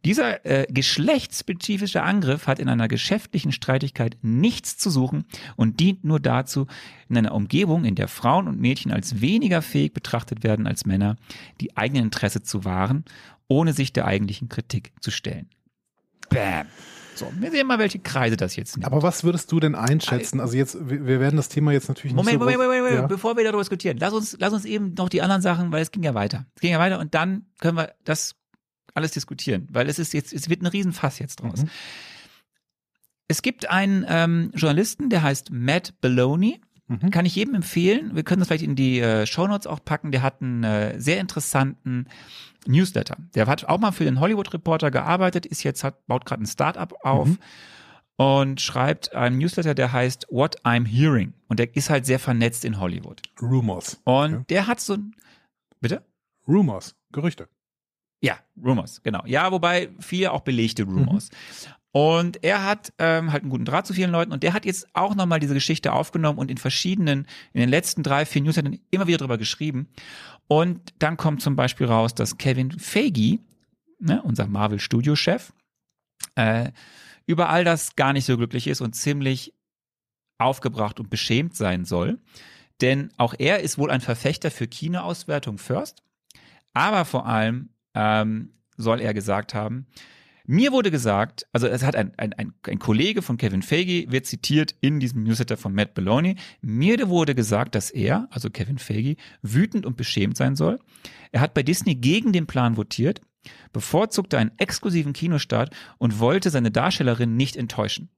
Dieser 0.04 0.44
äh, 0.44 0.66
geschlechtsspezifische 0.68 2.02
Angriff 2.02 2.46
hat 2.46 2.58
in 2.58 2.68
einer 2.68 2.88
geschäftlichen 2.88 3.52
Streitigkeit 3.52 4.18
nichts 4.20 4.76
zu 4.76 4.90
suchen 4.90 5.24
und 5.56 5.80
dient 5.80 6.04
nur 6.04 6.20
dazu, 6.20 6.66
in 7.08 7.16
einer 7.16 7.34
Umgebung, 7.34 7.87
in 7.87 7.94
der 7.94 8.08
Frauen 8.08 8.46
und 8.46 8.60
Mädchen 8.60 8.92
als 8.92 9.22
weniger 9.22 9.62
fähig 9.62 9.94
betrachtet 9.94 10.44
werden 10.44 10.66
als 10.66 10.84
Männer, 10.84 11.16
die 11.62 11.74
eigenen 11.76 12.04
Interesse 12.04 12.42
zu 12.42 12.64
wahren, 12.66 13.04
ohne 13.48 13.72
sich 13.72 13.94
der 13.94 14.04
eigentlichen 14.04 14.50
Kritik 14.50 14.92
zu 15.00 15.10
stellen. 15.10 15.48
Bam. 16.28 16.66
So, 17.14 17.31
wir 17.38 17.50
sehen 17.50 17.66
mal, 17.66 17.79
welche 17.79 17.98
Kreise 17.98 18.37
das 18.37 18.57
jetzt 18.57 18.77
nimmt. 18.77 18.87
Aber 18.87 19.03
was 19.03 19.24
würdest 19.24 19.50
du 19.53 19.61
denn 19.61 19.74
einschätzen? 19.74 20.40
Also 20.40 20.57
jetzt, 20.57 20.77
wir 20.88 21.20
werden 21.20 21.37
das 21.37 21.48
Thema 21.48 21.72
jetzt 21.72 21.88
natürlich 21.88 22.14
Moment, 22.14 22.27
nicht 22.27 22.35
so 22.35 22.38
Moment, 22.40 22.59
Moment, 22.59 22.83
Moment, 22.83 23.00
ja. 23.03 23.07
bevor 23.07 23.37
wir 23.37 23.44
darüber 23.44 23.62
diskutieren, 23.62 23.98
lass 23.98 24.12
uns, 24.12 24.37
lass 24.38 24.53
uns 24.53 24.64
eben 24.64 24.94
noch 24.94 25.09
die 25.09 25.22
anderen 25.22 25.42
Sachen, 25.42 25.72
weil 25.72 25.83
es 25.83 25.90
ging 25.90 26.03
ja 26.03 26.14
weiter. 26.14 26.46
Es 26.55 26.61
ging 26.61 26.72
ja 26.72 26.79
weiter 26.79 26.98
und 26.98 27.14
dann 27.14 27.46
können 27.61 27.77
wir 27.77 27.94
das 28.05 28.35
alles 28.94 29.12
diskutieren, 29.12 29.68
weil 29.70 29.88
es 29.88 29.98
ist 29.98 30.12
jetzt, 30.12 30.33
es 30.33 30.48
wird 30.48 30.62
ein 30.62 30.66
Riesenfass 30.66 31.18
jetzt 31.18 31.42
draus. 31.42 31.62
Mhm. 31.62 31.70
Es 33.27 33.42
gibt 33.42 33.70
einen 33.70 34.05
ähm, 34.09 34.53
Journalisten, 34.55 35.09
der 35.09 35.22
heißt 35.22 35.50
Matt 35.50 35.94
Baloney. 36.00 36.61
Mhm. 36.87 37.11
Kann 37.11 37.25
ich 37.25 37.35
jedem 37.35 37.55
empfehlen. 37.55 38.14
Wir 38.14 38.25
können 38.25 38.40
das 38.40 38.49
vielleicht 38.49 38.64
in 38.64 38.77
die 38.77 39.01
äh, 39.01 39.27
Shownotes 39.27 39.66
auch 39.66 39.81
packen. 39.85 40.12
Der 40.12 40.23
hat 40.23 40.42
einen 40.42 40.64
äh, 40.64 41.01
sehr 41.01 41.20
interessanten 41.20 42.09
Newsletter. 42.66 43.16
Der 43.35 43.47
hat 43.47 43.64
auch 43.64 43.79
mal 43.79 43.92
für 43.92 44.05
den 44.05 44.20
Hollywood 44.20 44.53
Reporter 44.53 44.90
gearbeitet, 44.90 45.47
ist 45.47 45.62
jetzt 45.62 45.85
hat, 45.85 46.07
baut 46.07 46.27
gerade 46.27 46.42
ein 46.42 46.47
Startup 46.47 46.92
auf. 47.03 47.29
Mhm 47.29 47.38
und 48.16 48.61
schreibt 48.61 49.14
einen 49.14 49.38
Newsletter, 49.38 49.75
der 49.75 49.92
heißt 49.92 50.27
What 50.31 50.61
I'm 50.64 50.87
Hearing. 50.87 51.35
Und 51.49 51.59
der 51.59 51.75
ist 51.75 51.90
halt 51.90 52.07
sehr 52.07 52.18
vernetzt 52.18 52.64
in 52.64 52.81
Hollywood. 52.81 53.23
Rumors. 53.40 54.01
Und 54.05 54.35
okay. 54.35 54.44
der 54.51 54.66
hat 54.66 54.81
so 54.81 54.94
ein. 54.94 55.14
Bitte? 55.81 56.05
Rumors, 56.47 56.94
Gerüchte. 57.12 57.49
Ja, 58.20 58.38
Rumors, 58.62 59.03
genau. 59.03 59.23
Ja, 59.27 59.51
wobei 59.53 59.90
viele 59.99 60.33
auch 60.33 60.40
belegte 60.40 60.85
Rumors. 60.85 61.31
Mhm. 61.31 61.75
Und 61.96 62.42
er 62.42 62.64
hat 62.64 62.92
ähm, 62.98 63.30
halt 63.30 63.44
einen 63.44 63.50
guten 63.50 63.64
Draht 63.64 63.87
zu 63.87 63.94
vielen 63.94 64.11
Leuten 64.11 64.33
und 64.33 64.42
der 64.42 64.52
hat 64.52 64.64
jetzt 64.64 64.88
auch 64.94 65.14
nochmal 65.14 65.38
diese 65.38 65.54
Geschichte 65.54 65.92
aufgenommen 65.92 66.40
und 66.40 66.50
in 66.50 66.57
verschiedenen, 66.57 67.28
in 67.52 67.61
den 67.61 67.68
letzten 67.68 68.02
drei, 68.02 68.26
vier 68.26 68.42
Newslettern 68.42 68.80
immer 68.90 69.07
wieder 69.07 69.18
drüber 69.18 69.38
geschrieben. 69.38 69.87
Und 70.48 70.92
dann 70.98 71.16
kommt 71.16 71.40
zum 71.40 71.54
Beispiel 71.54 71.87
raus, 71.87 72.12
dass 72.12 72.37
Kevin 72.37 72.72
Feige, 72.72 73.38
ne, 74.00 74.20
unser 74.24 74.48
Marvel-Studio-Chef, 74.48 75.52
äh, 76.35 76.72
über 77.26 77.48
all 77.48 77.62
das 77.62 77.94
gar 77.94 78.12
nicht 78.12 78.24
so 78.24 78.37
glücklich 78.37 78.66
ist 78.66 78.80
und 78.80 78.96
ziemlich 78.96 79.54
aufgebracht 80.37 80.98
und 80.98 81.11
beschämt 81.11 81.54
sein 81.54 81.85
soll. 81.85 82.18
Denn 82.80 83.12
auch 83.18 83.35
er 83.38 83.61
ist 83.61 83.78
wohl 83.78 83.92
ein 83.92 84.00
Verfechter 84.00 84.50
für 84.50 84.66
Kinoauswertung 84.66 85.59
first. 85.59 86.02
Aber 86.72 87.04
vor 87.04 87.26
allem 87.26 87.68
ähm, 87.94 88.50
soll 88.76 89.00
er 89.00 89.14
gesagt 89.14 89.54
haben, 89.54 89.87
mir 90.46 90.72
wurde 90.72 90.90
gesagt, 90.90 91.46
also 91.52 91.66
es 91.66 91.83
hat 91.83 91.96
ein, 91.96 92.12
ein, 92.18 92.35
ein, 92.35 92.52
ein 92.66 92.78
Kollege 92.78 93.22
von 93.22 93.38
Kevin 93.38 93.62
Feige, 93.62 94.11
wird 94.11 94.26
zitiert 94.26 94.74
in 94.83 95.00
diesem 95.00 95.22
Newsletter 95.22 95.57
von 95.57 95.74
Matt 95.74 95.94
Belloni, 95.94 96.37
mir 96.61 97.09
wurde 97.09 97.35
gesagt, 97.35 97.74
dass 97.74 97.90
er, 97.90 98.28
also 98.30 98.50
Kevin 98.50 98.78
Feige, 98.78 99.16
wütend 99.40 99.87
und 99.87 99.96
beschämt 99.96 100.37
sein 100.37 100.54
soll. 100.54 100.78
Er 101.33 101.40
hat 101.40 101.54
bei 101.54 101.62
Disney 101.62 101.94
gegen 101.94 102.33
den 102.33 102.46
Plan 102.46 102.76
votiert, 102.76 103.22
bevorzugte 103.72 104.37
einen 104.37 104.52
exklusiven 104.59 105.14
Kinostart 105.14 105.74
und 105.96 106.18
wollte 106.18 106.50
seine 106.50 106.70
Darstellerin 106.70 107.37
nicht 107.37 107.57
enttäuschen. 107.57 108.11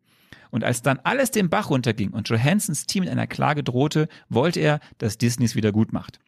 Und 0.50 0.64
als 0.64 0.82
dann 0.82 0.98
alles 1.04 1.30
den 1.30 1.48
Bach 1.48 1.70
runterging 1.70 2.10
und 2.10 2.28
Johansons 2.28 2.86
Team 2.86 3.04
mit 3.04 3.10
einer 3.10 3.26
Klage 3.26 3.62
drohte, 3.62 4.08
wollte 4.28 4.60
er, 4.60 4.80
dass 4.98 5.18
Disney 5.18 5.44
es 5.44 5.54
wieder 5.54 5.70
gut 5.70 5.92
macht. 5.92 6.18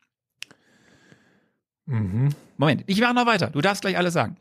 Mhm. 1.86 2.28
Moment, 2.56 2.84
ich 2.86 3.00
mache 3.00 3.14
noch 3.14 3.26
weiter. 3.26 3.50
Du 3.50 3.60
darfst 3.60 3.82
gleich 3.82 3.96
alles 3.96 4.14
sagen 4.14 4.36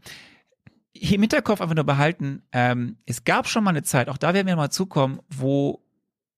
im 1.02 1.22
Hinterkopf 1.22 1.62
einfach 1.62 1.76
nur 1.76 1.84
behalten, 1.84 2.44
ähm, 2.52 2.98
es 3.06 3.24
gab 3.24 3.48
schon 3.48 3.64
mal 3.64 3.72
eine 3.72 3.84
Zeit, 3.84 4.10
auch 4.10 4.18
da 4.18 4.34
werden 4.34 4.48
wir 4.48 4.56
mal 4.56 4.70
zukommen, 4.70 5.20
wo 5.30 5.84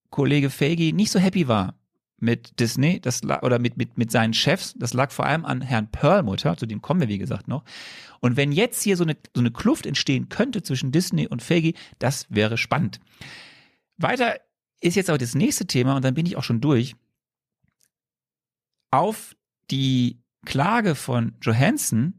Kollege 0.10 0.50
Feige 0.50 0.94
nicht 0.94 1.12
so 1.12 1.20
happy 1.20 1.48
war 1.48 1.76
mit 2.20 2.60
Disney, 2.60 3.00
das 3.00 3.24
oder 3.24 3.60
mit, 3.60 3.78
mit, 3.78 3.98
mit 3.98 4.12
seinen 4.12 4.34
Chefs, 4.34 4.74
das 4.78 4.94
lag 4.94 5.12
vor 5.12 5.26
allem 5.26 5.46
an 5.46 5.62
Herrn 5.62 5.90
Perlmutter, 5.90 6.58
zu 6.58 6.66
dem 6.66 6.82
kommen 6.82 7.00
wir 7.00 7.08
wie 7.08 7.18
gesagt 7.18 7.48
noch. 7.48 7.64
Und 8.20 8.36
wenn 8.36 8.52
jetzt 8.52 8.82
hier 8.84 8.98
so 8.98 9.04
eine, 9.04 9.16
so 9.34 9.40
eine 9.40 9.52
Kluft 9.52 9.86
entstehen 9.86 10.30
könnte 10.30 10.62
zwischen 10.62 10.92
Disney 10.92 11.28
und 11.28 11.42
Feige, 11.42 11.74
das 12.00 12.26
wäre 12.30 12.58
spannend. 12.58 13.00
Weiter 13.98 14.36
ist 14.82 14.96
jetzt 14.96 15.10
aber 15.10 15.18
das 15.18 15.36
nächste 15.36 15.66
Thema 15.66 15.96
und 15.96 16.04
dann 16.04 16.14
bin 16.14 16.26
ich 16.26 16.36
auch 16.38 16.44
schon 16.44 16.62
durch. 16.62 16.96
Auf 18.92 19.36
die 19.72 20.20
Klage 20.46 20.96
von 20.96 21.36
Johansson 21.42 22.19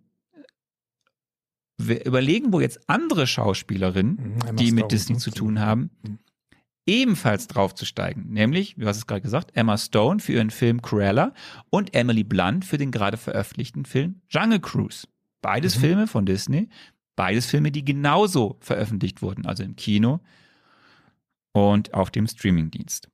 überlegen, 1.88 2.52
wo 2.52 2.60
jetzt 2.60 2.80
andere 2.88 3.26
Schauspielerinnen, 3.26 4.38
mhm, 4.50 4.56
die 4.56 4.72
mit 4.72 4.92
Disney 4.92 5.16
zu 5.16 5.30
tun 5.30 5.60
haben, 5.60 5.90
mhm. 6.02 6.18
ebenfalls 6.86 7.48
draufzusteigen. 7.48 8.30
Nämlich, 8.30 8.78
wie 8.78 8.86
hast 8.86 8.96
es 8.96 9.06
gerade 9.06 9.22
gesagt, 9.22 9.52
Emma 9.54 9.78
Stone 9.78 10.20
für 10.20 10.32
ihren 10.32 10.50
Film 10.50 10.82
Cruella 10.82 11.32
und 11.70 11.94
Emily 11.94 12.24
Blunt 12.24 12.64
für 12.64 12.78
den 12.78 12.90
gerade 12.90 13.16
veröffentlichten 13.16 13.84
Film 13.84 14.20
Jungle 14.28 14.60
Cruise. 14.60 15.06
Beides 15.42 15.76
mhm. 15.76 15.80
Filme 15.80 16.06
von 16.06 16.26
Disney, 16.26 16.68
beides 17.16 17.46
Filme, 17.46 17.70
die 17.70 17.84
genauso 17.84 18.56
veröffentlicht 18.60 19.22
wurden, 19.22 19.46
also 19.46 19.62
im 19.62 19.76
Kino 19.76 20.20
und 21.52 21.94
auf 21.94 22.10
dem 22.10 22.26
Streamingdienst. 22.26 23.08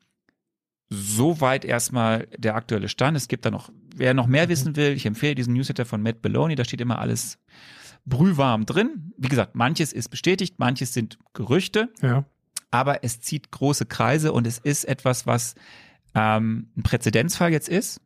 Soweit 0.89 1.65
erstmal 1.65 2.29
der 2.37 2.55
aktuelle 2.55 2.89
Stand. 2.89 3.17
Es 3.17 3.27
gibt 3.27 3.45
da 3.45 3.51
noch, 3.51 3.71
wer 3.95 4.15
noch 4.15 4.29
mehr 4.29 4.45
mhm. 4.45 4.51
wissen 4.51 4.77
will, 4.77 4.93
ich 4.93 5.07
empfehle 5.07 5.35
diesen 5.35 5.55
Newsletter 5.55 5.85
von 5.85 6.03
Matt 6.03 6.23
Belloni, 6.23 6.55
da 6.55 6.65
steht 6.65 6.81
immer 6.81 6.99
alles 6.99 7.39
brühwarm 8.07 8.67
drin. 8.67 9.13
Wie 9.19 9.29
gesagt, 9.29 9.55
manches 9.55 9.93
ist 9.93 10.09
bestätigt, 10.09 10.59
manches 10.59 10.95
sind 10.95 11.19
Gerüchte. 11.35 11.93
Ja. 12.01 12.25
Aber 12.71 13.05
es 13.05 13.21
zieht 13.21 13.51
große 13.51 13.87
Kreise 13.87 14.33
und 14.33 14.47
es 14.47 14.59
ist 14.59 14.85
etwas, 14.85 15.27
was 15.27 15.55
ähm, 16.15 16.69
ein 16.77 16.83
Präzedenzfall 16.83 17.53
jetzt 17.53 17.69
ist. 17.69 18.01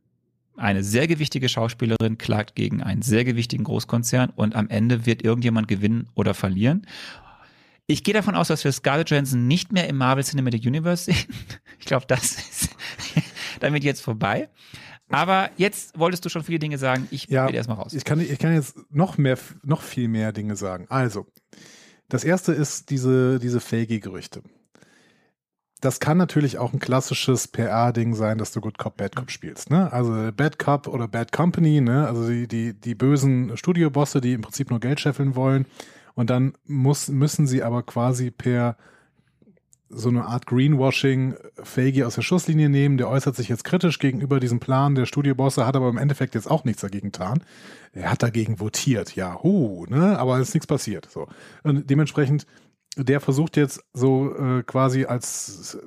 Eine 0.56 0.82
sehr 0.82 1.06
gewichtige 1.06 1.48
Schauspielerin 1.48 2.18
klagt 2.18 2.54
gegen 2.54 2.82
einen 2.82 3.02
sehr 3.02 3.24
gewichtigen 3.24 3.64
Großkonzern 3.64 4.30
und 4.30 4.54
am 4.54 4.68
Ende 4.68 5.06
wird 5.06 5.22
irgendjemand 5.22 5.68
gewinnen 5.68 6.08
oder 6.14 6.34
verlieren. 6.34 6.86
Ich 7.86 8.04
gehe 8.04 8.14
davon 8.14 8.34
aus, 8.34 8.48
dass 8.48 8.62
wir 8.62 8.70
Scarlett 8.70 9.10
Johansson 9.10 9.48
nicht 9.48 9.72
mehr 9.72 9.88
im 9.88 9.96
Marvel 9.96 10.22
Cinematic 10.22 10.64
Universe 10.64 11.04
sehen. 11.04 11.26
Ich 11.78 11.86
glaube, 11.86 12.04
das 12.06 12.32
ist 12.32 12.68
damit 13.60 13.84
jetzt 13.84 14.02
vorbei. 14.02 14.50
Aber 15.10 15.50
jetzt 15.56 15.98
wolltest 15.98 16.24
du 16.24 16.28
schon 16.28 16.42
viele 16.42 16.58
Dinge 16.58 16.78
sagen. 16.78 17.08
Ich 17.10 17.26
ja, 17.28 17.48
will 17.48 17.54
erstmal 17.54 17.76
raus. 17.76 17.92
Ich 17.92 18.04
kann, 18.04 18.20
ich 18.20 18.38
kann 18.38 18.54
jetzt 18.54 18.76
noch 18.90 19.18
mehr, 19.18 19.38
noch 19.62 19.82
viel 19.82 20.08
mehr 20.08 20.32
Dinge 20.32 20.56
sagen. 20.56 20.86
Also, 20.88 21.26
das 22.08 22.24
erste 22.24 22.52
ist 22.52 22.90
diese, 22.90 23.38
diese 23.38 23.60
Fake-Gerüchte. 23.60 24.42
Das 25.80 25.98
kann 25.98 26.18
natürlich 26.18 26.58
auch 26.58 26.74
ein 26.74 26.78
klassisches 26.78 27.48
PR-Ding 27.48 28.14
sein, 28.14 28.36
dass 28.36 28.52
du 28.52 28.60
Good 28.60 28.76
Cop, 28.76 28.98
Bad 28.98 29.16
Cop 29.16 29.30
spielst. 29.30 29.70
Ne? 29.70 29.90
Also 29.90 30.30
Bad 30.36 30.58
Cop 30.58 30.86
oder 30.86 31.08
Bad 31.08 31.32
Company, 31.32 31.80
ne? 31.80 32.06
also 32.06 32.28
die, 32.28 32.46
die, 32.46 32.74
die 32.74 32.94
bösen 32.94 33.56
Studiobosse, 33.56 34.20
die 34.20 34.34
im 34.34 34.42
Prinzip 34.42 34.68
nur 34.70 34.80
Geld 34.80 35.00
scheffeln 35.00 35.36
wollen. 35.36 35.66
Und 36.14 36.28
dann 36.28 36.52
muss, 36.66 37.08
müssen 37.08 37.46
sie 37.46 37.62
aber 37.62 37.82
quasi 37.82 38.30
per 38.30 38.76
so 39.90 40.08
eine 40.08 40.24
Art 40.24 40.46
Greenwashing 40.46 41.34
Feige 41.62 42.06
aus 42.06 42.14
der 42.14 42.22
Schusslinie 42.22 42.68
nehmen. 42.68 42.96
Der 42.96 43.08
äußert 43.08 43.34
sich 43.34 43.48
jetzt 43.48 43.64
kritisch 43.64 43.98
gegenüber 43.98 44.38
diesem 44.38 44.60
Plan 44.60 44.94
der 44.94 45.06
Studiobosse, 45.06 45.66
hat 45.66 45.76
aber 45.76 45.88
im 45.88 45.98
Endeffekt 45.98 46.34
jetzt 46.34 46.50
auch 46.50 46.64
nichts 46.64 46.82
dagegen 46.82 47.10
getan. 47.10 47.42
Er 47.92 48.12
hat 48.12 48.22
dagegen 48.22 48.60
votiert, 48.60 49.16
ja, 49.16 49.42
hu, 49.42 49.86
ne, 49.88 50.18
aber 50.18 50.38
es 50.38 50.48
ist 50.48 50.54
nichts 50.54 50.68
passiert. 50.68 51.08
So. 51.10 51.26
Und 51.64 51.90
dementsprechend, 51.90 52.46
der 52.96 53.20
versucht 53.20 53.56
jetzt 53.56 53.82
so 53.92 54.34
äh, 54.36 54.62
quasi 54.62 55.04
als 55.06 55.78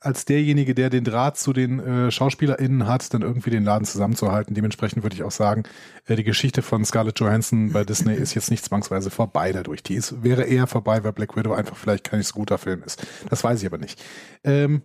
als 0.00 0.24
derjenige, 0.24 0.74
der 0.74 0.88
den 0.88 1.04
Draht 1.04 1.36
zu 1.36 1.52
den 1.52 1.78
äh, 1.78 2.10
SchauspielerInnen 2.10 2.86
hat, 2.86 3.12
dann 3.12 3.20
irgendwie 3.20 3.50
den 3.50 3.64
Laden 3.64 3.84
zusammenzuhalten. 3.84 4.54
Dementsprechend 4.54 5.02
würde 5.02 5.14
ich 5.14 5.22
auch 5.22 5.30
sagen, 5.30 5.64
äh, 6.06 6.16
die 6.16 6.24
Geschichte 6.24 6.62
von 6.62 6.84
Scarlett 6.84 7.20
Johansson 7.20 7.72
bei 7.72 7.84
Disney 7.84 8.14
ist 8.14 8.34
jetzt 8.34 8.50
nicht 8.50 8.64
zwangsweise 8.64 9.10
vorbei 9.10 9.52
dadurch. 9.52 9.82
Die 9.82 9.94
ist, 9.94 10.22
wäre 10.22 10.44
eher 10.44 10.66
vorbei, 10.66 11.04
weil 11.04 11.12
Black 11.12 11.36
Widow 11.36 11.52
einfach 11.52 11.76
vielleicht 11.76 12.04
kein 12.04 12.22
so 12.22 12.34
guter 12.34 12.56
Film 12.56 12.82
ist. 12.82 13.06
Das 13.28 13.44
weiß 13.44 13.60
ich 13.60 13.66
aber 13.66 13.78
nicht. 13.78 14.02
Ähm, 14.42 14.82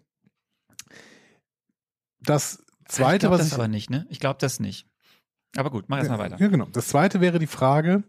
das 2.19 2.63
zweite, 2.87 3.15
ich 3.15 3.19
glaub 3.21 3.31
was 3.31 3.39
das 3.39 3.47
ich. 3.47 3.53
aber 3.53 3.67
nicht, 3.69 3.89
ne? 3.89 4.05
Ich 4.09 4.19
glaube 4.19 4.37
das 4.39 4.59
nicht. 4.59 4.87
Aber 5.55 5.71
gut, 5.71 5.85
mach 5.87 5.99
erstmal 5.99 6.19
weiter. 6.19 6.37
Ja, 6.39 6.47
genau. 6.47 6.65
Das 6.65 6.89
zweite 6.89 7.21
wäre 7.21 7.39
die 7.39 7.47
Frage, 7.47 8.03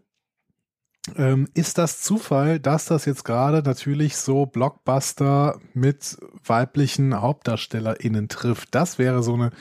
ähm, 1.15 1.47
ist 1.53 1.77
das 1.77 2.01
Zufall, 2.01 2.59
dass 2.59 2.85
das 2.85 3.05
jetzt 3.05 3.23
gerade 3.23 3.61
natürlich 3.63 4.17
so 4.17 4.45
Blockbuster 4.45 5.59
mit 5.73 6.17
weiblichen 6.45 7.21
HauptdarstellerInnen 7.21 8.27
trifft? 8.27 8.75
Das 8.75 8.99
wäre 8.99 9.23
so 9.23 9.33
eine 9.33 9.51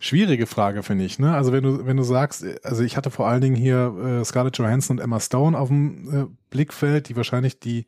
schwierige 0.00 0.46
Frage, 0.46 0.82
finde 0.82 1.04
ich. 1.04 1.18
Ne? 1.18 1.34
Also 1.34 1.52
wenn 1.52 1.62
du, 1.62 1.86
wenn 1.86 1.96
du 1.96 2.02
sagst, 2.02 2.44
also 2.64 2.82
ich 2.82 2.96
hatte 2.96 3.10
vor 3.10 3.28
allen 3.28 3.42
Dingen 3.42 3.56
hier 3.56 4.20
äh, 4.20 4.24
Scarlett 4.24 4.58
Johansson 4.58 4.98
und 4.98 5.02
Emma 5.02 5.20
Stone 5.20 5.56
auf 5.56 5.68
dem 5.68 6.14
äh, 6.14 6.26
Blickfeld, 6.50 7.08
die 7.08 7.16
wahrscheinlich 7.16 7.60
die, 7.60 7.86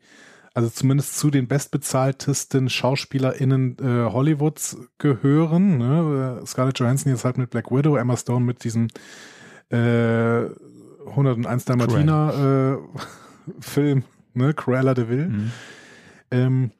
also 0.53 0.69
zumindest 0.69 1.17
zu 1.17 1.31
den 1.31 1.47
bestbezahltesten 1.47 2.69
SchauspielerInnen 2.69 3.77
äh, 3.79 4.11
Hollywoods 4.11 4.77
gehören. 4.99 5.77
Ne? 5.79 6.39
Äh, 6.41 6.45
Scarlett 6.45 6.79
Johansson 6.79 7.11
jetzt 7.11 7.25
halt 7.25 7.37
mit 7.37 7.49
Black 7.49 7.71
Widow, 7.71 7.97
Emma 7.97 8.15
Stone 8.15 8.45
mit 8.45 8.63
diesem 8.63 8.87
äh, 9.71 10.45
101 11.07 11.65
Dalmatiner 11.65 12.79
äh, 12.79 12.99
Film, 13.59 14.03
ne, 14.33 14.53
Cruella 14.53 14.93
de 14.93 15.09
Vil. 15.09 15.29
Mhm. 15.29 15.51
Ähm, 16.31 16.71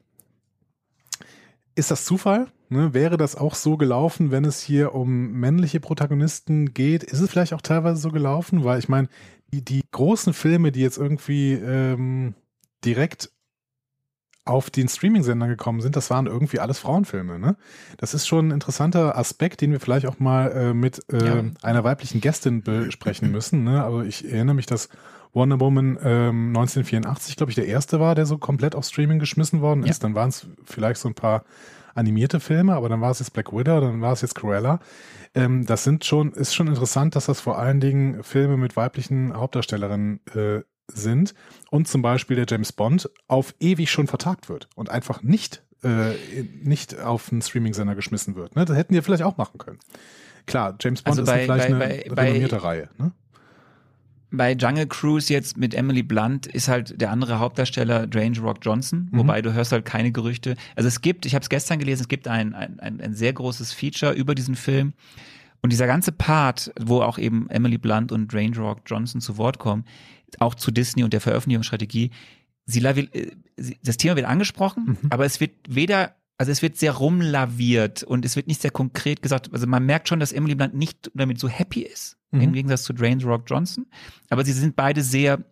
ist 1.76 1.92
das 1.92 2.06
Zufall? 2.06 2.48
Ne? 2.70 2.94
Wäre 2.94 3.18
das 3.18 3.36
auch 3.36 3.56
so 3.56 3.78
gelaufen, 3.78 4.32
wenn 4.32 4.46
es 4.46 4.62
hier 4.62 4.96
um 4.96 5.32
männliche 5.34 5.80
Protagonisten 5.80 6.74
geht? 6.74 7.04
Ist 7.04 7.20
es 7.20 7.30
vielleicht 7.30 7.54
auch 7.54 7.62
teilweise 7.62 8.02
so 8.02 8.10
gelaufen? 8.10 8.64
Weil 8.64 8.80
ich 8.80 8.90
meine, 8.90 9.10
die, 9.52 9.64
die 9.64 9.82
großen 9.92 10.34
Filme, 10.34 10.72
die 10.72 10.82
jetzt 10.82 10.98
irgendwie 10.98 11.54
ähm, 11.54 12.34
direkt 12.84 13.32
auf 14.46 14.70
den 14.70 14.90
Streaming-Sender 14.90 15.48
gekommen 15.48 15.82
sind, 15.82 15.96
das 15.96 16.10
waren 16.10 16.28
irgendwie 16.28 16.60
alles 16.60 16.80
Frauenfilme. 16.80 17.40
Ne? 17.40 17.56
Das 17.98 18.14
ist 18.14 18.28
schon 18.28 18.50
ein 18.50 18.52
interessanter 18.52 19.18
Aspekt, 19.18 19.62
den 19.62 19.72
wir 19.72 19.80
vielleicht 19.80 20.06
auch 20.06 20.20
mal 20.20 20.52
äh, 20.52 20.74
mit 20.74 21.02
äh, 21.12 21.26
ja. 21.26 21.44
einer 21.62 21.84
weiblichen 21.84 22.20
Gästin 22.20 22.62
besprechen 22.62 23.32
müssen. 23.32 23.64
Ne? 23.64 23.84
Also 23.84 24.02
ich 24.02 24.30
erinnere 24.30 24.56
mich, 24.56 24.66
dass 24.66 24.90
Wonder 25.34 25.60
Woman 25.60 25.98
ähm, 26.04 26.50
1984, 26.50 27.38
glaube 27.38 27.52
ich, 27.52 27.56
der 27.56 27.68
erste 27.68 28.00
war, 28.00 28.16
der 28.16 28.26
so 28.26 28.38
komplett 28.38 28.76
auf 28.76 28.86
Streaming 28.86 29.20
geschmissen 29.20 29.62
worden 29.62 29.84
ist. 29.84 30.02
Ja. 30.02 30.08
Dann 30.08 30.16
waren 30.16 30.30
es 30.30 30.48
vielleicht 30.66 31.00
so 31.00 31.08
ein 31.08 31.16
paar 31.16 31.44
animierte 31.96 32.40
Filme, 32.40 32.74
aber 32.76 32.90
dann 32.90 33.02
war 33.02 33.12
es 33.12 33.20
jetzt 33.20 33.34
Black 33.34 33.54
Widow, 33.54 33.80
dann 33.80 34.02
war 34.02 34.14
es 34.14 34.22
jetzt 34.22 34.36
Cruella. 34.36 34.80
Ähm, 35.36 35.66
das 35.66 35.84
sind 35.84 36.06
schon, 36.06 36.34
ist 36.34 36.54
schon 36.54 36.68
interessant, 36.68 37.16
dass 37.16 37.26
das 37.26 37.40
vor 37.42 37.58
allen 37.58 37.80
Dingen 37.80 38.24
Filme 38.24 38.58
mit 38.58 38.76
weiblichen 38.76 39.34
Hauptdarstellerinnen 39.36 40.20
äh, 40.36 40.62
sind 40.88 41.34
und 41.70 41.88
zum 41.88 42.02
Beispiel 42.02 42.36
der 42.36 42.46
James 42.48 42.72
Bond 42.72 43.10
auf 43.28 43.56
ewig 43.60 43.90
schon 43.90 44.08
vertagt 44.08 44.50
wird 44.50 44.68
und 44.76 44.90
einfach 44.90 45.24
nicht, 45.24 45.64
äh, 45.84 46.14
nicht 46.64 47.00
auf 47.00 47.32
einen 47.32 47.42
Streaming-Sender 47.42 47.96
geschmissen 47.96 48.36
wird. 48.36 48.56
Ne? 48.56 48.66
Das 48.66 48.78
hätten 48.78 48.94
die 48.94 49.02
vielleicht 49.02 49.24
auch 49.24 49.38
machen 49.38 49.58
können. 49.58 49.80
Klar, 50.46 50.76
James 50.80 51.02
Bond 51.02 51.20
also 51.20 51.32
bei, 51.32 51.40
ist 51.40 51.46
vielleicht 51.46 51.70
bei, 51.70 51.86
eine 51.86 52.16
bei, 52.16 52.24
renommierte 52.24 52.64
Reihe. 52.64 52.90
Ne? 52.98 53.12
bei 54.34 54.54
Jungle 54.54 54.88
Cruise 54.88 55.32
jetzt 55.32 55.58
mit 55.58 55.76
Emily 55.76 56.02
Blunt 56.02 56.48
ist 56.48 56.68
halt 56.68 57.00
der 57.00 57.12
andere 57.12 57.38
Hauptdarsteller 57.38 58.08
Dwayne 58.08 58.38
Rock 58.40 58.58
Johnson, 58.64 59.10
mhm. 59.12 59.20
wobei 59.20 59.42
du 59.44 59.54
hörst 59.54 59.72
halt 59.72 59.86
keine 59.86 60.12
Gerüchte. 60.12 60.56
Also 60.76 60.88
es 60.88 61.02
gibt, 61.02 61.28
ich 61.28 61.36
habe 61.36 61.44
es 61.44 61.50
gestern 61.50 61.78
gelesen, 61.78 62.02
es 62.02 62.08
gibt 62.08 62.28
ein, 62.28 62.56
ein, 62.56 62.80
ein 62.80 63.14
sehr 63.14 63.32
großes 63.32 63.74
Feature 63.74 64.14
über 64.14 64.34
diesen 64.34 64.56
Film. 64.56 64.94
Und 65.64 65.72
dieser 65.72 65.88
ganze 65.88 66.12
Part, 66.12 66.72
wo 66.80 67.02
auch 67.02 67.18
eben 67.18 67.50
Emily 67.50 67.78
Blunt 67.78 68.12
und 68.12 68.32
Dwayne 68.32 68.56
Rock 68.58 68.82
Johnson 68.86 69.22
zu 69.22 69.38
Wort 69.38 69.60
kommen, 69.60 69.86
auch 70.40 70.56
zu 70.56 70.72
Disney 70.72 71.04
und 71.04 71.14
der 71.14 71.22
Veröffentlichungsstrategie, 71.22 72.12
sie, 72.66 72.84
äh, 72.84 73.32
das 73.82 73.98
Thema 73.98 74.16
wird 74.16 74.28
angesprochen, 74.28 74.98
mhm. 75.02 75.10
aber 75.10 75.26
es 75.26 75.40
wird 75.40 75.52
weder 75.68 76.16
also 76.38 76.52
es 76.52 76.62
wird 76.62 76.78
sehr 76.78 76.94
rumlaviert 76.94 78.04
und 78.04 78.26
es 78.26 78.36
wird 78.36 78.48
nicht 78.48 78.62
sehr 78.62 78.72
konkret 78.72 79.22
gesagt. 79.22 79.54
Also 79.54 79.68
man 79.68 79.86
merkt 79.86 80.10
schon, 80.10 80.20
dass 80.20 80.32
Emily 80.32 80.56
Blunt 80.56 80.74
nicht 80.74 81.12
damit 81.14 81.40
so 81.40 81.48
happy 81.48 81.82
ist, 81.82 82.18
mhm. 82.32 82.42
im 82.42 82.54
Gegensatz 82.54 82.84
zu 82.84 82.92
Dwayne 82.92 83.24
Rock 83.24 83.44
Johnson. 83.48 83.86
Aber 84.30 84.44
sie 84.44 84.52
sind 84.52 84.76
beide 84.76 85.04
sehr 85.04 85.44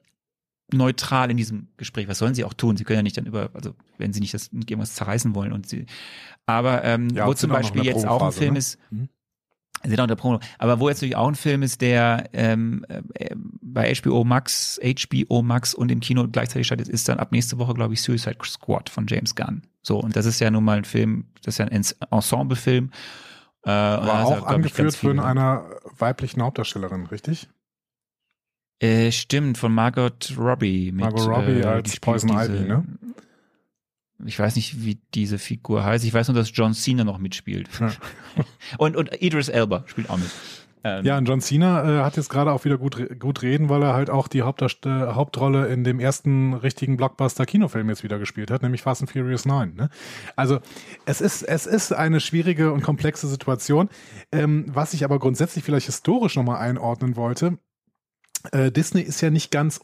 neutral 0.73 1.29
in 1.29 1.37
diesem 1.37 1.67
Gespräch. 1.77 2.07
Was 2.07 2.17
sollen 2.17 2.33
sie 2.33 2.43
auch 2.43 2.53
tun? 2.53 2.77
Sie 2.77 2.83
können 2.83 2.97
ja 2.97 3.03
nicht 3.03 3.17
dann 3.17 3.25
über, 3.25 3.51
also 3.53 3.75
wenn 3.97 4.11
sie 4.11 4.21
nicht 4.21 4.33
das 4.33 4.49
irgendwas 4.51 4.95
zerreißen 4.95 5.35
wollen 5.35 5.53
und 5.53 5.67
sie. 5.67 5.85
Aber 6.45 6.83
ähm, 6.83 7.09
ja, 7.11 7.27
wo 7.27 7.33
zum 7.33 7.51
Beispiel 7.51 7.85
jetzt 7.85 8.07
auch 8.07 8.23
ein 8.23 8.31
Film 8.31 8.53
ne? 8.53 8.59
ist. 8.59 8.79
Mhm. 8.89 9.09
Sind 9.83 9.99
auch 9.99 10.07
der 10.07 10.15
Promo. 10.15 10.39
Aber 10.57 10.79
wo 10.79 10.89
jetzt 10.89 10.97
natürlich 10.97 11.15
auch 11.15 11.27
ein 11.27 11.35
Film 11.35 11.63
ist, 11.63 11.81
der 11.81 12.29
ähm, 12.33 12.85
äh, 12.89 13.35
bei 13.61 13.93
HBO 13.93 14.23
Max, 14.23 14.79
HBO 14.81 15.41
Max 15.41 15.73
und 15.73 15.91
im 15.91 15.99
Kino 15.99 16.27
gleichzeitig 16.27 16.67
startet, 16.67 16.87
ist 16.87 17.09
dann 17.09 17.19
ab 17.19 17.31
nächste 17.31 17.57
Woche, 17.57 17.73
glaube 17.73 17.93
ich, 17.93 18.01
Suicide 18.01 18.37
Squad 18.43 18.89
von 18.89 19.07
James 19.07 19.35
Gunn. 19.35 19.63
So, 19.81 19.99
und 19.99 20.15
das 20.15 20.25
ist 20.25 20.39
ja 20.39 20.51
nun 20.51 20.63
mal 20.63 20.77
ein 20.77 20.85
Film, 20.85 21.25
das 21.43 21.55
ist 21.55 21.57
ja 21.59 21.65
ein 21.65 21.71
Ensemble-Film. 21.71 22.91
Äh, 23.63 23.69
War 23.69 24.25
auch 24.25 24.47
angeführt 24.47 24.95
von 24.95 25.19
einer 25.19 25.69
weiblichen 25.97 26.41
Hauptdarstellerin, 26.41 27.05
richtig? 27.07 27.47
Äh, 28.79 29.11
stimmt, 29.11 29.59
von 29.59 29.73
Margot 29.73 30.33
Robbie. 30.37 30.91
Mit, 30.91 31.05
Margot 31.05 31.27
Robbie 31.27 31.59
äh, 31.59 31.65
als 31.65 31.99
Poison 31.99 32.31
Ivy, 32.31 32.67
ne? 32.67 32.83
Ich 34.25 34.37
weiß 34.37 34.55
nicht, 34.55 34.83
wie 34.83 34.99
diese 35.13 35.39
Figur 35.39 35.83
heißt. 35.83 36.05
Ich 36.05 36.13
weiß 36.13 36.27
nur, 36.27 36.35
dass 36.35 36.51
John 36.53 36.73
Cena 36.73 37.03
noch 37.03 37.17
mitspielt. 37.17 37.69
Ja. 37.79 37.91
und, 38.77 38.95
und 38.95 39.21
Idris 39.21 39.49
Elba 39.49 39.83
spielt 39.87 40.09
auch 40.09 40.17
mit. 40.17 40.29
Ähm, 40.83 41.05
ja, 41.05 41.17
und 41.17 41.25
John 41.25 41.41
Cena 41.41 41.99
äh, 41.99 42.03
hat 42.03 42.17
jetzt 42.17 42.29
gerade 42.29 42.51
auch 42.51 42.65
wieder 42.65 42.77
gut, 42.77 43.19
gut 43.19 43.43
reden, 43.43 43.69
weil 43.69 43.83
er 43.83 43.93
halt 43.93 44.09
auch 44.09 44.27
die 44.27 44.41
Hauptdarst 44.41 44.85
äh, 44.85 44.89
Hauptrolle 45.13 45.67
in 45.67 45.83
dem 45.83 45.99
ersten 45.99 46.53
richtigen 46.53 46.97
Blockbuster-Kinofilm 46.97 47.87
jetzt 47.89 48.03
wieder 48.03 48.17
gespielt 48.17 48.49
hat, 48.49 48.63
nämlich 48.63 48.81
Fast 48.81 49.01
and 49.01 49.11
Furious 49.11 49.45
9. 49.45 49.75
Ne? 49.75 49.89
Also 50.35 50.59
es 51.05 51.21
ist, 51.21 51.43
es 51.43 51.67
ist 51.67 51.93
eine 51.93 52.19
schwierige 52.19 52.71
und 52.71 52.81
komplexe 52.81 53.27
Situation. 53.27 53.89
Ähm, 54.31 54.65
was 54.67 54.93
ich 54.93 55.03
aber 55.03 55.19
grundsätzlich 55.19 55.63
vielleicht 55.63 55.85
historisch 55.85 56.35
nochmal 56.35 56.57
einordnen 56.57 57.15
wollte, 57.15 57.59
äh, 58.51 58.71
Disney 58.71 59.01
ist 59.01 59.21
ja 59.21 59.29
nicht 59.29 59.51
ganz 59.51 59.77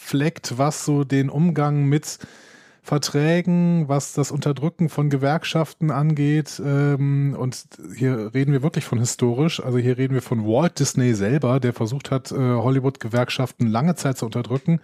unbefleckt, 0.00 0.58
was 0.58 0.84
so 0.84 1.04
den 1.04 1.28
Umgang 1.30 1.84
mit 1.84 2.18
Verträgen, 2.82 3.88
was 3.88 4.14
das 4.14 4.30
Unterdrücken 4.30 4.88
von 4.88 5.10
Gewerkschaften 5.10 5.90
angeht. 5.90 6.60
Ähm, 6.64 7.36
und 7.38 7.64
hier 7.94 8.32
reden 8.32 8.52
wir 8.52 8.62
wirklich 8.62 8.86
von 8.86 8.98
historisch. 8.98 9.62
Also 9.62 9.78
hier 9.78 9.98
reden 9.98 10.14
wir 10.14 10.22
von 10.22 10.44
Walt 10.46 10.78
Disney 10.78 11.14
selber, 11.14 11.60
der 11.60 11.74
versucht 11.74 12.10
hat, 12.10 12.32
äh, 12.32 12.36
Hollywood-Gewerkschaften 12.36 13.66
lange 13.66 13.96
Zeit 13.96 14.16
zu 14.16 14.24
unterdrücken. 14.24 14.80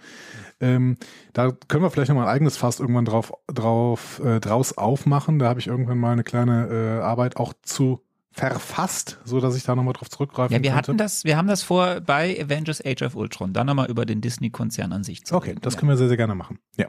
Ähm, 0.61 0.97
da 1.33 1.51
können 1.67 1.83
wir 1.83 1.89
vielleicht 1.89 2.09
noch 2.09 2.15
mal 2.15 2.27
ein 2.27 2.35
eigenes 2.35 2.55
Fass 2.55 2.79
irgendwann 2.79 3.05
drauf, 3.05 3.33
drauf 3.47 4.21
äh, 4.23 4.39
draus 4.39 4.77
aufmachen. 4.77 5.39
Da 5.39 5.49
habe 5.49 5.59
ich 5.59 5.67
irgendwann 5.67 5.97
mal 5.97 6.11
eine 6.11 6.23
kleine 6.23 6.67
äh, 6.67 7.01
Arbeit 7.01 7.37
auch 7.37 7.53
zu 7.63 8.06
verfasst, 8.37 9.19
so 9.25 9.39
dass 9.39 9.55
ich 9.55 9.63
da 9.63 9.75
nochmal 9.75 9.93
drauf 9.93 10.09
zurückgreifen 10.09 10.53
Ja, 10.55 10.61
wir 10.61 10.69
könnte. 10.71 10.77
hatten 10.91 10.97
das, 10.97 11.23
wir 11.23 11.37
haben 11.37 11.47
das 11.47 11.63
vor 11.63 12.01
bei 12.01 12.39
Avengers 12.39 12.83
Age 12.85 13.01
of 13.01 13.15
Ultron, 13.15 13.51
dann 13.53 13.65
nochmal 13.67 13.89
über 13.89 14.05
den 14.05 14.21
Disney-Konzern 14.21 14.93
an 14.93 15.03
sich 15.03 15.25
zu 15.25 15.35
Okay, 15.35 15.49
reden. 15.49 15.61
das 15.61 15.73
ja. 15.73 15.79
können 15.79 15.89
wir 15.89 15.97
sehr, 15.97 16.07
sehr 16.07 16.17
gerne 16.17 16.35
machen. 16.35 16.59
Ja. 16.77 16.87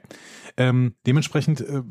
Ähm, 0.57 0.95
dementsprechend, 1.07 1.63
äh, 1.63 1.83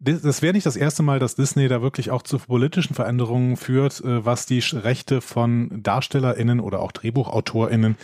das 0.00 0.40
wäre 0.40 0.54
nicht 0.54 0.64
das 0.64 0.76
erste 0.76 1.02
Mal, 1.02 1.18
dass 1.18 1.34
Disney 1.34 1.68
da 1.68 1.82
wirklich 1.82 2.10
auch 2.10 2.22
zu 2.22 2.38
politischen 2.38 2.94
Veränderungen 2.94 3.58
führt, 3.58 4.00
äh, 4.00 4.24
was 4.24 4.46
die 4.46 4.60
Rechte 4.60 5.20
von 5.20 5.82
DarstellerInnen 5.82 6.58
oder 6.60 6.80
auch 6.80 6.92
DrehbuchautorInnen 6.92 7.96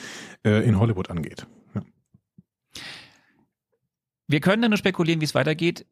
äh, 0.44 0.62
in 0.68 0.78
Hollywood 0.78 1.10
angeht. 1.10 1.46
Wir 4.28 4.40
können 4.40 4.60
dann 4.60 4.72
nur 4.72 4.78
spekulieren, 4.78 5.20
wie 5.20 5.24
es 5.24 5.34
weitergeht. 5.34 5.86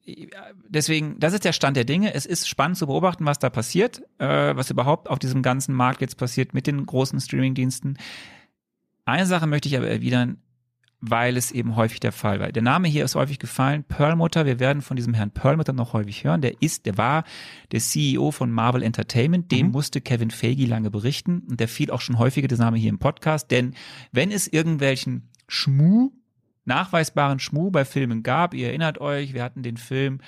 Deswegen, 0.69 1.21
das 1.21 1.35
ist 1.35 1.45
der 1.45 1.53
Stand 1.53 1.77
der 1.77 1.85
Dinge. 1.85 2.15
Es 2.15 2.27
ist 2.27 2.49
spannend 2.49 2.77
zu 2.77 2.87
beobachten, 2.87 3.27
was 3.27 3.39
da 3.39 3.49
passiert, 3.49 4.03
äh, 4.19 4.57
was 4.57 4.71
überhaupt 4.71 5.09
auf 5.09 5.21
diesem 5.21 5.43
ganzen 5.43 5.75
Markt 5.75 6.01
jetzt 6.01 6.17
passiert 6.17 6.53
mit 6.53 6.67
den 6.67 6.85
großen 6.85 7.21
Streamingdiensten. 7.21 7.97
Eine 9.05 9.27
Sache 9.27 9.47
möchte 9.47 9.69
ich 9.69 9.77
aber 9.77 9.89
erwidern, 9.89 10.39
weil 11.01 11.37
es 11.37 11.53
eben 11.53 11.77
häufig 11.77 12.01
der 12.01 12.13
Fall 12.13 12.41
war. 12.41 12.51
Der 12.51 12.63
Name 12.63 12.89
hier 12.89 13.05
ist 13.05 13.15
häufig 13.15 13.39
gefallen, 13.39 13.85
Perlmutter. 13.85 14.47
Wir 14.47 14.59
werden 14.59 14.83
von 14.83 14.97
diesem 14.97 15.15
Herrn 15.15 15.31
Perlmutter 15.31 15.75
noch 15.75 15.93
häufig 15.93 16.25
hören. 16.25 16.41
Der 16.41 16.61
ist, 16.63 16.87
der 16.87 16.97
war 16.97 17.25
der 17.71 17.81
CEO 17.81 18.31
von 18.31 18.51
Marvel 18.51 18.83
Entertainment. 18.83 19.53
Dem 19.53 19.67
mhm. 19.67 19.73
musste 19.73 20.01
Kevin 20.01 20.31
Feige 20.31 20.67
lange 20.67 20.91
berichten 20.91 21.43
und 21.49 21.61
der 21.61 21.69
fiel 21.69 21.91
auch 21.91 22.01
schon 22.01 22.19
häufiger 22.19 22.49
der 22.49 22.59
Name 22.59 22.79
hier 22.79 22.89
im 22.89 22.99
Podcast. 22.99 23.51
Denn 23.51 23.75
wenn 24.13 24.33
es 24.33 24.49
irgendwelchen 24.49 25.29
Schmu 25.47 26.11
nachweisbaren 26.65 27.39
Schmuh 27.39 27.71
bei 27.71 27.85
Filmen 27.85 28.23
gab. 28.23 28.55
Ihr 28.55 28.69
erinnert 28.69 29.01
euch, 29.01 29.35
wir 29.35 29.43
hatten 29.43 29.63
den 29.63 29.77
Film 29.77 30.21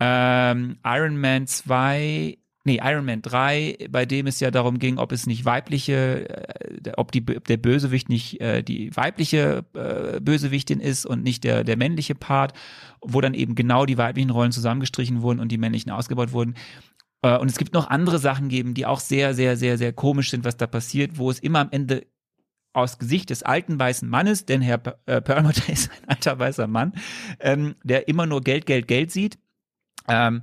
ähm, 0.00 0.78
Iron 0.84 1.20
Man 1.20 1.46
2, 1.46 2.38
nee, 2.64 2.80
Iron 2.82 3.04
Man 3.04 3.22
3, 3.22 3.88
bei 3.90 4.06
dem 4.06 4.26
es 4.26 4.40
ja 4.40 4.50
darum 4.50 4.78
ging, 4.78 4.98
ob 4.98 5.12
es 5.12 5.26
nicht 5.26 5.44
weibliche, 5.44 6.28
äh, 6.28 6.92
ob 6.96 7.10
die, 7.12 7.24
der 7.24 7.56
Bösewicht 7.56 8.08
nicht 8.08 8.40
äh, 8.40 8.62
die 8.62 8.94
weibliche 8.96 9.64
äh, 9.74 10.20
Bösewichtin 10.20 10.80
ist 10.80 11.04
und 11.04 11.24
nicht 11.24 11.44
der, 11.44 11.64
der 11.64 11.76
männliche 11.76 12.14
Part, 12.14 12.52
wo 13.00 13.20
dann 13.20 13.34
eben 13.34 13.54
genau 13.54 13.86
die 13.86 13.98
weiblichen 13.98 14.30
Rollen 14.30 14.52
zusammengestrichen 14.52 15.22
wurden 15.22 15.40
und 15.40 15.50
die 15.50 15.58
männlichen 15.58 15.90
ausgebaut 15.90 16.32
wurden. 16.32 16.54
Äh, 17.22 17.36
und 17.38 17.50
es 17.50 17.58
gibt 17.58 17.74
noch 17.74 17.90
andere 17.90 18.18
Sachen 18.18 18.48
geben, 18.48 18.74
die 18.74 18.86
auch 18.86 19.00
sehr, 19.00 19.34
sehr, 19.34 19.56
sehr, 19.56 19.78
sehr 19.78 19.92
komisch 19.92 20.30
sind, 20.30 20.44
was 20.44 20.56
da 20.56 20.66
passiert, 20.66 21.18
wo 21.18 21.30
es 21.30 21.40
immer 21.40 21.60
am 21.60 21.68
Ende 21.70 22.06
aus 22.78 22.98
Gesicht 22.98 23.30
des 23.30 23.42
alten 23.42 23.78
weißen 23.78 24.08
Mannes, 24.08 24.46
denn 24.46 24.62
Herr 24.62 24.80
äh, 25.06 25.20
Perlmutter 25.20 25.68
ist 25.72 25.90
ein 25.90 26.08
alter 26.08 26.38
weißer 26.38 26.66
Mann, 26.66 26.92
ähm, 27.40 27.76
der 27.82 28.08
immer 28.08 28.26
nur 28.26 28.40
Geld, 28.42 28.66
Geld, 28.66 28.88
Geld 28.88 29.10
sieht. 29.10 29.38
Ähm, 30.08 30.40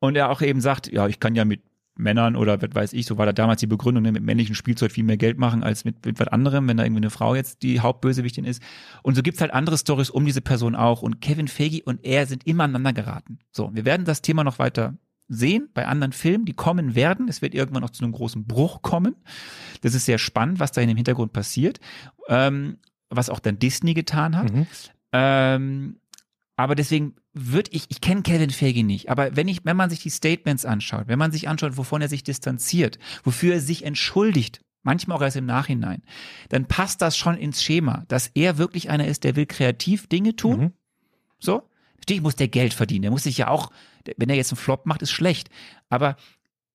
und 0.00 0.16
er 0.16 0.30
auch 0.30 0.42
eben 0.42 0.60
sagt, 0.60 0.92
ja, 0.92 1.08
ich 1.08 1.18
kann 1.18 1.34
ja 1.34 1.44
mit 1.44 1.62
Männern 1.98 2.36
oder 2.36 2.62
was 2.62 2.74
weiß 2.74 2.92
ich, 2.92 3.06
so 3.06 3.18
war 3.18 3.26
da 3.26 3.32
damals 3.32 3.60
die 3.60 3.66
Begründung, 3.66 4.04
ne, 4.04 4.12
mit 4.12 4.22
männlichem 4.22 4.54
Spielzeug 4.54 4.92
viel 4.92 5.04
mehr 5.04 5.16
Geld 5.16 5.36
machen 5.36 5.64
als 5.64 5.84
mit, 5.84 6.06
mit 6.06 6.20
was 6.20 6.28
anderem, 6.28 6.68
wenn 6.68 6.76
da 6.76 6.84
irgendwie 6.84 7.00
eine 7.00 7.10
Frau 7.10 7.34
jetzt 7.34 7.62
die 7.62 7.80
Hauptbösewichtin 7.80 8.44
ist. 8.44 8.62
Und 9.02 9.16
so 9.16 9.22
gibt's 9.22 9.40
halt 9.40 9.52
andere 9.52 9.76
Stories 9.76 10.10
um 10.10 10.24
diese 10.24 10.40
Person 10.40 10.76
auch. 10.76 11.02
Und 11.02 11.20
Kevin 11.20 11.48
Feige 11.48 11.82
und 11.84 12.04
er 12.04 12.26
sind 12.26 12.46
immer 12.46 12.64
aneinander 12.64 12.92
geraten. 12.92 13.40
So, 13.50 13.74
wir 13.74 13.84
werden 13.84 14.06
das 14.06 14.22
Thema 14.22 14.44
noch 14.44 14.60
weiter 14.60 14.96
sehen 15.28 15.68
bei 15.74 15.86
anderen 15.86 16.12
Filmen, 16.12 16.44
die 16.44 16.54
kommen 16.54 16.94
werden. 16.94 17.28
Es 17.28 17.42
wird 17.42 17.54
irgendwann 17.54 17.82
noch 17.82 17.90
zu 17.90 18.02
einem 18.02 18.12
großen 18.12 18.46
Bruch 18.46 18.82
kommen. 18.82 19.14
Das 19.82 19.94
ist 19.94 20.06
sehr 20.06 20.18
spannend, 20.18 20.58
was 20.58 20.72
da 20.72 20.80
in 20.80 20.88
dem 20.88 20.96
Hintergrund 20.96 21.32
passiert, 21.32 21.80
ähm, 22.28 22.78
was 23.10 23.30
auch 23.30 23.40
dann 23.40 23.58
Disney 23.58 23.94
getan 23.94 24.36
hat. 24.36 24.52
Mhm. 24.52 24.66
Ähm, 25.12 26.00
aber 26.56 26.74
deswegen 26.74 27.14
würde 27.34 27.70
ich, 27.72 27.84
ich 27.88 28.00
kenne 28.00 28.22
Kevin 28.22 28.50
Feige 28.50 28.82
nicht, 28.82 29.10
aber 29.10 29.36
wenn 29.36 29.46
ich, 29.46 29.64
wenn 29.64 29.76
man 29.76 29.90
sich 29.90 30.02
die 30.02 30.10
Statements 30.10 30.64
anschaut, 30.64 31.06
wenn 31.06 31.18
man 31.18 31.30
sich 31.30 31.48
anschaut, 31.48 31.76
wovon 31.76 32.02
er 32.02 32.08
sich 32.08 32.24
distanziert, 32.24 32.98
wofür 33.22 33.54
er 33.54 33.60
sich 33.60 33.84
entschuldigt, 33.84 34.60
manchmal 34.82 35.18
auch 35.18 35.22
erst 35.22 35.36
im 35.36 35.46
Nachhinein, 35.46 36.02
dann 36.48 36.66
passt 36.66 37.00
das 37.00 37.16
schon 37.16 37.36
ins 37.36 37.62
Schema, 37.62 38.04
dass 38.08 38.28
er 38.34 38.58
wirklich 38.58 38.90
einer 38.90 39.06
ist, 39.06 39.22
der 39.22 39.36
will 39.36 39.46
kreativ 39.46 40.08
Dinge 40.08 40.34
tun. 40.34 40.60
Mhm. 40.60 40.72
So. 41.38 41.62
Natürlich 41.98 42.22
muss 42.22 42.36
der 42.36 42.48
Geld 42.48 42.74
verdienen, 42.74 43.02
der 43.02 43.10
muss 43.10 43.24
sich 43.24 43.38
ja 43.38 43.48
auch 43.48 43.70
wenn 44.16 44.30
er 44.30 44.36
jetzt 44.36 44.52
einen 44.52 44.58
Flop 44.58 44.86
macht, 44.86 45.02
ist 45.02 45.10
schlecht. 45.10 45.50
Aber 45.88 46.16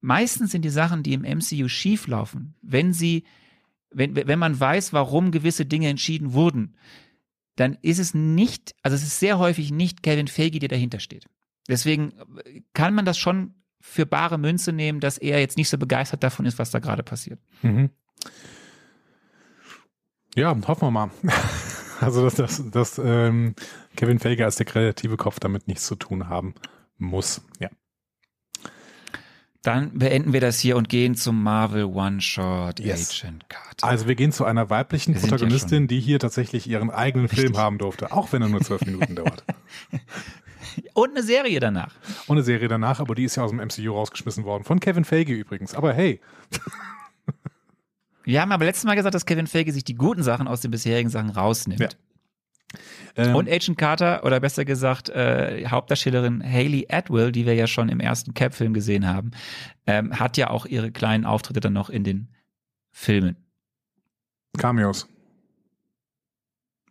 meistens 0.01 0.51
sind 0.51 0.63
die 0.63 0.69
Sachen, 0.69 1.01
die 1.01 1.13
im 1.13 1.21
MCU 1.21 1.67
schieflaufen, 1.67 2.55
wenn 2.61 2.93
sie, 2.93 3.23
wenn, 3.89 4.15
wenn 4.15 4.39
man 4.39 4.59
weiß, 4.59 4.93
warum 4.93 5.31
gewisse 5.31 5.65
Dinge 5.65 5.89
entschieden 5.89 6.33
wurden, 6.33 6.75
dann 7.55 7.77
ist 7.81 7.99
es 7.99 8.13
nicht, 8.13 8.75
also 8.81 8.95
es 8.95 9.03
ist 9.03 9.19
sehr 9.19 9.37
häufig 9.39 9.71
nicht 9.71 10.03
Kevin 10.03 10.27
Feige, 10.27 10.59
der 10.59 10.69
dahinter 10.69 10.99
steht. 10.99 11.25
Deswegen 11.69 12.13
kann 12.73 12.93
man 12.93 13.05
das 13.05 13.17
schon 13.17 13.53
für 13.79 14.05
bare 14.05 14.37
Münze 14.37 14.73
nehmen, 14.73 14.99
dass 14.99 15.17
er 15.17 15.39
jetzt 15.39 15.57
nicht 15.57 15.69
so 15.69 15.77
begeistert 15.77 16.23
davon 16.23 16.45
ist, 16.45 16.59
was 16.59 16.71
da 16.71 16.79
gerade 16.79 17.03
passiert. 17.03 17.39
Mhm. 17.61 17.89
Ja, 20.35 20.55
hoffen 20.67 20.87
wir 20.87 20.91
mal. 20.91 21.11
Also, 22.01 22.21
dass, 22.21 22.35
dass, 22.35 22.69
dass 22.69 22.97
ähm, 23.01 23.55
Kevin 23.95 24.19
Feige 24.19 24.43
als 24.43 24.57
der 24.57 24.65
kreative 24.65 25.15
Kopf 25.15 25.39
damit 25.39 25.69
nichts 25.69 25.85
zu 25.85 25.95
tun 25.95 26.27
haben 26.27 26.53
muss. 27.05 27.41
Ja. 27.59 27.69
Dann 29.61 29.97
beenden 29.97 30.33
wir 30.33 30.41
das 30.41 30.59
hier 30.59 30.75
und 30.75 30.89
gehen 30.89 31.15
zum 31.15 31.41
Marvel 31.41 31.85
One-Shot 31.85 32.81
Yes. 32.81 33.23
Agent 33.23 33.49
Carter. 33.49 33.87
Also 33.87 34.07
wir 34.09 34.15
gehen 34.15 34.33
zu 34.33 34.43
einer 34.43 34.69
weiblichen 34.69 35.13
Wir 35.13 35.21
sind 35.21 35.29
ja 35.31 35.37
Protagonistin, 35.37 35.87
die 35.87 36.01
hier 36.01 36.19
tatsächlich 36.19 36.67
ihren 36.67 36.91
eigenen 36.91 37.29
Film 37.29 37.57
haben 37.57 37.77
durfte, 37.77 38.11
auch 38.11 38.33
wenn 38.33 38.41
er 38.41 38.49
nur 38.49 38.59
zwölf 38.61 38.85
Minuten 38.85 39.15
dauert. 39.15 39.45
Und 40.93 41.11
eine 41.11 41.23
Serie 41.23 41.59
danach. 41.59 41.93
Und 42.27 42.37
eine 42.37 42.43
Serie 42.43 42.67
danach, 42.67 42.99
aber 42.99 43.15
die 43.15 43.23
ist 43.23 43.35
ja 43.35 43.43
aus 43.43 43.51
dem 43.51 43.59
MCU 43.59 43.93
rausgeschmissen 43.93 44.43
worden. 44.43 44.63
Von 44.63 44.79
Kevin 44.79 45.05
Feige 45.05 45.33
übrigens. 45.33 45.75
Aber 45.75 45.93
hey, 45.93 46.19
Wir 48.25 48.41
haben 48.41 48.51
aber 48.51 48.65
letztes 48.65 48.85
Mal 48.85 48.95
gesagt, 48.95 49.15
dass 49.15 49.25
Kevin 49.25 49.47
Feige 49.47 49.71
sich 49.71 49.83
die 49.83 49.95
guten 49.95 50.23
Sachen 50.23 50.47
aus 50.47 50.61
den 50.61 50.71
bisherigen 50.71 51.09
Sachen 51.09 51.29
rausnimmt. 51.29 51.79
Ja. 51.81 51.89
Ähm, 53.15 53.35
Und 53.35 53.49
Agent 53.49 53.77
Carter, 53.77 54.23
oder 54.23 54.39
besser 54.39 54.65
gesagt, 54.65 55.09
äh, 55.09 55.65
Hauptdarstellerin 55.67 56.43
Hayley 56.43 56.87
Atwell, 56.89 57.31
die 57.31 57.45
wir 57.45 57.53
ja 57.53 57.67
schon 57.67 57.89
im 57.89 57.99
ersten 57.99 58.33
Cap-Film 58.33 58.73
gesehen 58.73 59.07
haben, 59.07 59.31
ähm, 59.87 60.19
hat 60.19 60.37
ja 60.37 60.49
auch 60.49 60.65
ihre 60.65 60.91
kleinen 60.91 61.25
Auftritte 61.25 61.59
dann 61.59 61.73
noch 61.73 61.89
in 61.89 62.03
den 62.03 62.29
Filmen. 62.91 63.35
Cameos. 64.57 65.07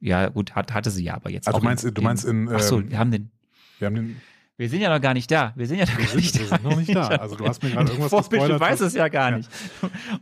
Ja, 0.01 0.28
gut, 0.28 0.55
hat, 0.55 0.74
hatte 0.74 0.91
sie 0.91 1.05
ja, 1.05 1.14
aber 1.14 1.30
jetzt 1.30 1.47
Also 1.47 1.59
auch 1.59 1.61
du 1.61 1.66
meinst, 1.66 1.85
in, 1.85 1.95
du 1.95 2.03
meinst 2.03 2.24
in, 2.24 2.49
Ach 2.53 2.61
so, 2.61 2.80
ähm, 2.80 2.91
wir 2.91 2.99
haben 2.99 3.11
den. 3.12 3.30
wir 3.78 3.87
haben 3.87 3.95
den, 3.95 4.20
Wir 4.59 4.68
sind 4.68 4.80
ja 4.80 4.94
noch 4.94 5.00
gar 5.00 5.14
nicht 5.14 5.30
da. 5.30 5.53
Wir 5.57 5.66
sind 5.66 5.78
ja 5.78 5.86
noch 5.86 5.98
wir 5.98 6.05
gar 6.07 6.14
nicht 6.16 6.32
sind, 6.34 6.42
wir 6.42 6.48
da. 6.50 6.57
sind 6.57 6.64
noch 6.70 6.76
nicht 6.76 6.94
da. 6.94 7.07
Also 7.09 7.36
du 7.36 7.46
hast 7.46 7.62
mir 7.62 7.70
gerade 7.70 7.90
irgendwas 7.92 8.12
gespoilert. 8.28 8.61
weißt 8.61 8.82
es 8.82 8.94
ja 8.94 9.09
gar 9.09 9.30
Ja. 9.30 9.36
nicht. 9.38 9.50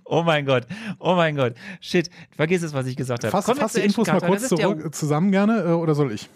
Oh 0.04 0.22
mein 0.22 0.46
Gott, 0.46 0.66
oh 0.98 1.14
mein 1.14 1.36
Gott. 1.36 1.54
Shit, 1.80 2.10
vergiss 2.36 2.62
es, 2.62 2.72
was 2.72 2.86
ich 2.86 2.96
gesagt 2.96 3.24
habe. 3.24 3.32
Fass, 3.32 3.44
Kommen 3.44 3.58
wir 3.58 3.62
fass 3.62 3.72
die 3.74 3.80
Infos 3.80 4.06
mal 4.06 4.20
kurz 4.20 4.48
zurück, 4.48 4.94
zusammen 4.94 5.30
gerne, 5.32 5.60
äh, 5.62 5.72
oder 5.72 5.94
soll 5.94 6.12
ich? 6.12 6.28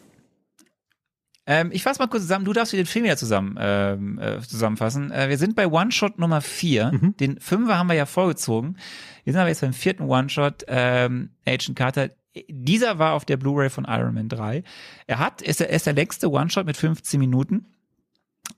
Ähm, 1.46 1.70
ich 1.72 1.82
fasse 1.82 2.00
mal 2.00 2.06
kurz 2.08 2.22
zusammen. 2.22 2.44
Du 2.46 2.52
darfst 2.54 2.72
dir 2.72 2.78
den 2.78 2.86
Film 2.86 3.04
ja 3.04 3.16
zusammen 3.16 3.56
ähm, 3.60 4.18
äh, 4.18 4.40
zusammenfassen. 4.40 5.10
Äh, 5.10 5.28
wir 5.28 5.36
sind 5.36 5.54
bei 5.54 5.66
One-Shot 5.66 6.18
Nummer 6.18 6.40
4. 6.40 6.92
Mhm. 6.92 7.16
Den 7.18 7.38
Fünfer 7.40 7.76
haben 7.78 7.86
wir 7.88 7.94
ja 7.94 8.06
vorgezogen. 8.06 8.78
Wir 9.24 9.32
sind 9.34 9.40
aber 9.40 9.50
jetzt 9.50 9.60
beim 9.60 9.74
vierten 9.74 10.04
One-Shot, 10.04 10.64
ähm, 10.68 11.30
Agent 11.46 11.76
Carter. 11.76 12.10
Dieser 12.48 12.98
war 12.98 13.12
auf 13.12 13.24
der 13.26 13.36
Blu-ray 13.36 13.68
von 13.70 13.84
Iron 13.86 14.14
Man 14.14 14.28
3. 14.30 14.64
Er 15.06 15.18
hat, 15.18 15.42
ist 15.42 15.60
der, 15.60 15.68
ist 15.68 15.86
der 15.86 15.92
längste 15.92 16.30
One-Shot 16.30 16.64
mit 16.66 16.76
15 16.78 17.20
Minuten. 17.20 17.66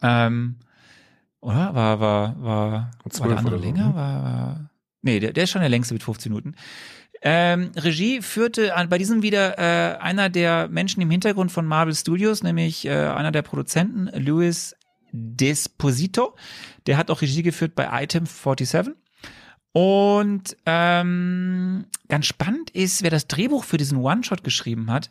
Ähm, 0.03 0.57
oder? 1.41 1.75
War, 1.75 2.01
war, 2.01 2.43
war, 2.43 2.91
war 3.03 3.29
der 3.29 3.39
andere 3.39 3.59
so, 3.59 3.65
länger? 3.65 3.89
ne? 3.89 3.95
War, 3.95 4.25
war, 4.25 4.71
nee, 5.03 5.21
der, 5.21 5.33
der 5.33 5.45
ist 5.45 5.51
schon 5.51 5.61
der 5.61 5.71
längste 5.71 5.95
mit 5.95 6.03
15 6.03 6.33
Minuten. 6.33 6.55
Ähm, 7.23 7.73
Regie 7.77 8.21
führte 8.21 8.75
an, 8.75 8.89
bei 8.89 8.99
diesem 8.99 9.23
wieder 9.23 9.59
äh, 9.59 9.99
einer 9.99 10.29
der 10.29 10.69
Menschen 10.69 11.01
im 11.01 11.11
Hintergrund 11.11 11.51
von 11.51 11.67
Marvel 11.67 11.95
Studios, 11.95 12.43
nämlich 12.43 12.85
äh, 12.85 12.91
einer 12.91 13.33
der 13.33 13.43
Produzenten, 13.43 14.09
Louis 14.23 14.77
Desposito. 15.13 16.37
Der 16.87 16.97
hat 16.97 17.11
auch 17.11 17.23
Regie 17.23 17.43
geführt 17.43 17.75
bei 17.75 17.89
Item 18.03 18.27
47. 18.27 18.95
Und 19.73 20.57
ähm, 20.65 21.85
ganz 22.09 22.27
spannend 22.27 22.71
ist, 22.71 23.03
wer 23.03 23.11
das 23.11 23.27
Drehbuch 23.27 23.65
für 23.65 23.77
diesen 23.77 23.99
One-Shot 23.99 24.43
geschrieben 24.43 24.91
hat. 24.91 25.11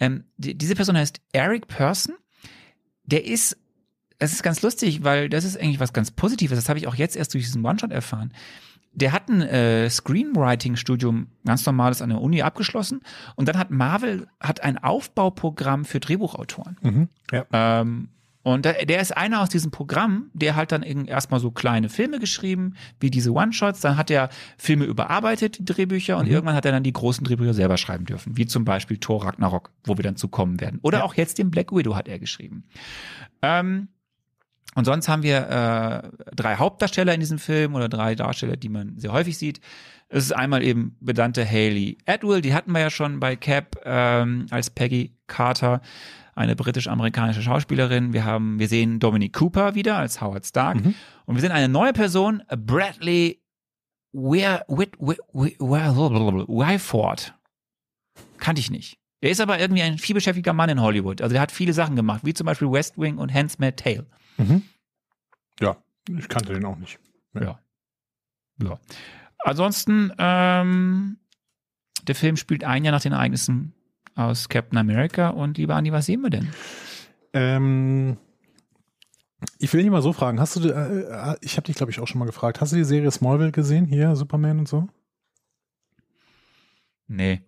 Ähm, 0.00 0.24
die, 0.36 0.56
diese 0.56 0.74
Person 0.74 0.96
heißt 0.96 1.20
Eric 1.32 1.68
Person. 1.68 2.16
Der 3.04 3.24
ist, 3.24 3.56
das 4.20 4.32
ist 4.32 4.42
ganz 4.44 4.62
lustig, 4.62 5.02
weil 5.02 5.28
das 5.28 5.44
ist 5.44 5.58
eigentlich 5.58 5.80
was 5.80 5.92
ganz 5.92 6.12
Positives. 6.12 6.56
Das 6.56 6.68
habe 6.68 6.78
ich 6.78 6.86
auch 6.86 6.94
jetzt 6.94 7.16
erst 7.16 7.34
durch 7.34 7.44
diesen 7.44 7.64
One-Shot 7.64 7.90
erfahren. 7.90 8.32
Der 8.92 9.12
hat 9.12 9.28
ein 9.28 9.42
äh, 9.42 9.88
Screenwriting-Studium, 9.90 11.28
ganz 11.44 11.64
normales 11.66 12.02
an 12.02 12.10
der 12.10 12.20
Uni 12.20 12.42
abgeschlossen. 12.42 13.00
Und 13.36 13.48
dann 13.48 13.56
hat 13.58 13.70
Marvel 13.70 14.26
hat 14.40 14.62
ein 14.62 14.78
Aufbauprogramm 14.78 15.84
für 15.84 16.00
Drehbuchautoren. 16.00 16.76
Mhm. 16.82 17.08
Ja. 17.32 17.44
Ähm, 17.52 18.08
und 18.42 18.64
der, 18.64 18.86
der 18.86 19.00
ist 19.02 19.14
einer 19.16 19.42
aus 19.42 19.50
diesem 19.50 19.70
Programm, 19.70 20.30
der 20.32 20.56
hat 20.56 20.72
dann 20.72 20.82
irgend- 20.82 21.08
erstmal 21.10 21.40
so 21.40 21.50
kleine 21.50 21.88
Filme 21.90 22.18
geschrieben, 22.18 22.74
wie 22.98 23.10
diese 23.10 23.32
One-Shots. 23.32 23.80
Dann 23.80 23.96
hat 23.98 24.10
er 24.10 24.30
Filme 24.56 24.86
überarbeitet, 24.86 25.58
die 25.58 25.64
Drehbücher, 25.66 26.16
und 26.16 26.26
irgendwann 26.26 26.54
hat 26.56 26.64
er 26.64 26.72
dann 26.72 26.82
die 26.82 26.92
großen 26.92 27.22
Drehbücher 27.22 27.52
selber 27.54 27.76
schreiben 27.76 28.06
dürfen, 28.06 28.36
wie 28.38 28.46
zum 28.46 28.64
Beispiel 28.64 28.96
Thor 28.96 29.24
Ragnarok, 29.24 29.70
wo 29.84 29.96
wir 29.98 30.02
dann 30.02 30.16
zu 30.16 30.28
kommen 30.28 30.58
werden. 30.58 30.78
Oder 30.82 30.98
Ja. 30.98 31.04
auch 31.04 31.14
jetzt 31.14 31.36
den 31.38 31.50
Black 31.50 31.70
Widow 31.70 31.94
hat 31.96 32.08
er 32.08 32.18
geschrieben. 32.18 32.64
Ähm, 33.42 33.88
und 34.74 34.84
sonst 34.84 35.08
haben 35.08 35.22
wir 35.22 35.48
äh, 35.48 36.34
drei 36.34 36.56
Hauptdarsteller 36.56 37.12
in 37.14 37.20
diesem 37.20 37.38
Film 37.38 37.74
oder 37.74 37.88
drei 37.88 38.14
Darsteller, 38.14 38.56
die 38.56 38.68
man 38.68 38.96
sehr 38.98 39.12
häufig 39.12 39.36
sieht. 39.36 39.60
Es 40.08 40.24
ist 40.24 40.32
einmal 40.32 40.62
eben 40.62 40.96
benannte 41.00 41.44
Hayley 41.44 41.98
Atwell, 42.06 42.40
die 42.40 42.52
hatten 42.54 42.72
wir 42.72 42.80
ja 42.80 42.90
schon 42.90 43.20
bei 43.20 43.36
Cap 43.36 43.80
ähm, 43.84 44.46
als 44.50 44.70
Peggy 44.70 45.14
Carter, 45.28 45.80
eine 46.34 46.56
britisch-amerikanische 46.56 47.42
Schauspielerin. 47.42 48.12
Wir 48.12 48.24
haben, 48.24 48.58
wir 48.58 48.66
sehen 48.68 48.98
Dominic 49.00 49.32
Cooper 49.34 49.74
wieder 49.74 49.96
als 49.98 50.20
Howard 50.20 50.46
Stark 50.46 50.76
Mhm. 50.84 50.94
und 51.26 51.34
wir 51.36 51.40
sehen 51.40 51.52
eine 51.52 51.68
neue 51.68 51.92
Person, 51.92 52.42
Bradley 52.48 53.40
Wyford. 56.48 57.34
Kannte 58.38 58.60
ich 58.60 58.70
nicht. 58.70 58.98
Er 59.20 59.30
ist 59.30 59.40
aber 59.40 59.58
irgendwie 59.60 59.82
ein 59.82 59.98
vielbeschäftigter 59.98 60.52
Mann 60.54 60.70
in 60.70 60.80
Hollywood. 60.80 61.20
Also 61.20 61.32
der 61.34 61.42
hat 61.42 61.52
viele 61.52 61.72
Sachen 61.74 61.94
gemacht, 61.94 62.22
wie 62.24 62.32
zum 62.34 62.46
Beispiel 62.46 62.70
West 62.72 62.96
Wing 62.98 63.18
und 63.18 63.32
Handmaid's 63.34 63.82
Tale. 63.82 64.06
Mhm. 64.38 64.62
Ja, 65.60 65.76
ich 66.08 66.28
kannte 66.28 66.52
den 66.52 66.64
auch 66.64 66.76
nicht. 66.76 66.98
Ja. 67.34 67.58
Ja. 68.62 68.78
Ansonsten, 69.38 70.12
ähm, 70.18 71.18
der 72.02 72.14
Film 72.14 72.36
spielt 72.36 72.64
ein 72.64 72.84
Jahr 72.84 72.92
nach 72.92 73.02
den 73.02 73.12
Ereignissen 73.12 73.74
aus 74.14 74.48
Captain 74.48 74.78
America 74.78 75.30
und 75.30 75.58
lieber 75.58 75.76
Andi, 75.76 75.92
was 75.92 76.06
sehen 76.06 76.20
wir 76.22 76.30
denn? 76.30 76.48
Ähm, 77.32 78.18
ich 79.58 79.72
will 79.72 79.82
dich 79.82 79.90
mal 79.90 80.02
so 80.02 80.12
fragen, 80.12 80.40
hast 80.40 80.56
du, 80.56 80.68
äh, 80.68 81.32
äh, 81.32 81.36
ich 81.40 81.56
habe 81.56 81.66
dich 81.66 81.76
glaube 81.76 81.92
ich 81.92 82.00
auch 82.00 82.06
schon 82.06 82.18
mal 82.18 82.26
gefragt, 82.26 82.60
hast 82.60 82.72
du 82.72 82.76
die 82.76 82.84
Serie 82.84 83.10
Smallville 83.10 83.52
gesehen, 83.52 83.86
hier, 83.86 84.16
Superman 84.16 84.58
und 84.58 84.68
so? 84.68 84.88
Nee. 87.06 87.42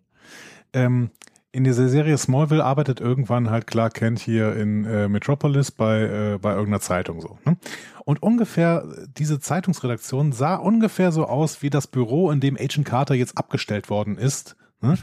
Ähm, 0.73 1.11
in 1.53 1.65
dieser 1.65 1.89
Serie 1.89 2.17
Smallville 2.17 2.65
arbeitet 2.65 3.01
irgendwann 3.01 3.51
halt 3.51 3.67
Clark 3.67 3.95
Kent 3.95 4.19
hier 4.19 4.57
in 4.57 4.87
äh, 4.87 5.07
Metropolis 5.07 5.71
bei, 5.71 6.01
äh, 6.01 6.39
bei 6.39 6.51
irgendeiner 6.51 6.81
Zeitung 6.81 7.21
so. 7.21 7.39
Ne? 7.45 7.59
Und 8.07 8.23
ungefähr, 8.23 8.85
diese 9.19 9.39
Zeitungsredaktion 9.39 10.33
sah 10.33 10.57
ungefähr 10.57 11.13
so 11.13 11.27
aus 11.27 11.63
wie 11.63 11.69
das 11.69 11.87
Büro, 11.87 12.31
in 12.31 12.41
dem 12.41 12.57
Agent 12.57 12.87
Carter 12.87 13.15
jetzt 13.15 13.37
abgestellt 13.37 13.91
worden 13.91 14.17
ist. 14.17 14.57
Ne? 14.81 14.97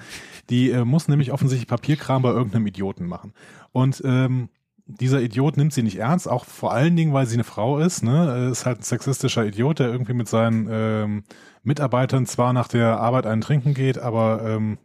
Die 0.49 0.71
äh, 0.71 0.83
muss 0.85 1.07
nämlich 1.07 1.31
offensichtlich 1.31 1.67
Papierkram 1.67 2.23
bei 2.23 2.31
irgendeinem 2.31 2.65
Idioten 2.65 3.05
machen. 3.05 3.33
Und 3.71 4.01
ähm, 4.03 4.49
dieser 4.87 5.21
Idiot 5.21 5.55
nimmt 5.55 5.71
sie 5.71 5.83
nicht 5.83 5.99
ernst, 5.99 6.27
auch 6.27 6.45
vor 6.45 6.73
allen 6.73 6.95
Dingen, 6.95 7.13
weil 7.13 7.27
sie 7.27 7.35
eine 7.35 7.43
Frau 7.43 7.77
ist. 7.77 8.03
Ne? 8.03 8.47
Äh, 8.47 8.51
Ist 8.51 8.65
halt 8.65 8.79
ein 8.79 8.83
sexistischer 8.83 9.45
Idiot, 9.45 9.77
der 9.77 9.89
irgendwie 9.89 10.13
mit 10.13 10.27
seinen 10.27 10.67
ähm, 10.71 11.23
Mitarbeitern 11.61 12.25
zwar 12.25 12.53
nach 12.53 12.67
der 12.67 12.99
Arbeit 12.99 13.27
einen 13.27 13.41
trinken 13.41 13.75
geht, 13.75 13.99
aber 13.99 14.41
ähm, 14.43 14.79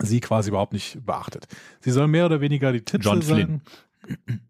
sie 0.00 0.20
quasi 0.20 0.50
überhaupt 0.50 0.72
nicht 0.72 1.04
beachtet. 1.04 1.46
Sie 1.80 1.90
soll 1.90 2.08
mehr 2.08 2.26
oder 2.26 2.40
weniger 2.40 2.72
die 2.72 2.82
Tipps 2.82 3.04
John 3.04 3.22
sein. 3.22 3.62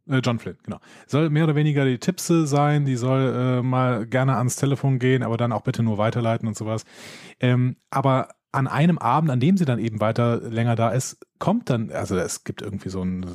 Äh, 0.08 0.20
John 0.22 0.38
Flynn, 0.38 0.56
genau. 0.62 0.78
Soll 1.06 1.30
mehr 1.30 1.44
oder 1.44 1.54
weniger 1.54 1.84
die 1.84 1.98
Tippse 1.98 2.46
sein, 2.46 2.86
die 2.86 2.96
soll 2.96 3.34
äh, 3.34 3.62
mal 3.62 4.06
gerne 4.06 4.36
ans 4.36 4.56
Telefon 4.56 4.98
gehen, 4.98 5.22
aber 5.22 5.36
dann 5.36 5.52
auch 5.52 5.62
bitte 5.62 5.82
nur 5.82 5.98
weiterleiten 5.98 6.48
und 6.48 6.56
sowas. 6.56 6.84
Ähm, 7.40 7.76
aber 7.90 8.28
an 8.52 8.66
einem 8.66 8.98
Abend, 8.98 9.30
an 9.30 9.40
dem 9.40 9.56
sie 9.56 9.64
dann 9.64 9.78
eben 9.78 10.00
weiter 10.00 10.40
länger 10.40 10.76
da 10.76 10.90
ist, 10.90 11.18
kommt 11.38 11.70
dann, 11.70 11.90
also 11.90 12.16
es 12.16 12.44
gibt 12.44 12.62
irgendwie 12.62 12.88
so 12.88 13.02
ein 13.02 13.26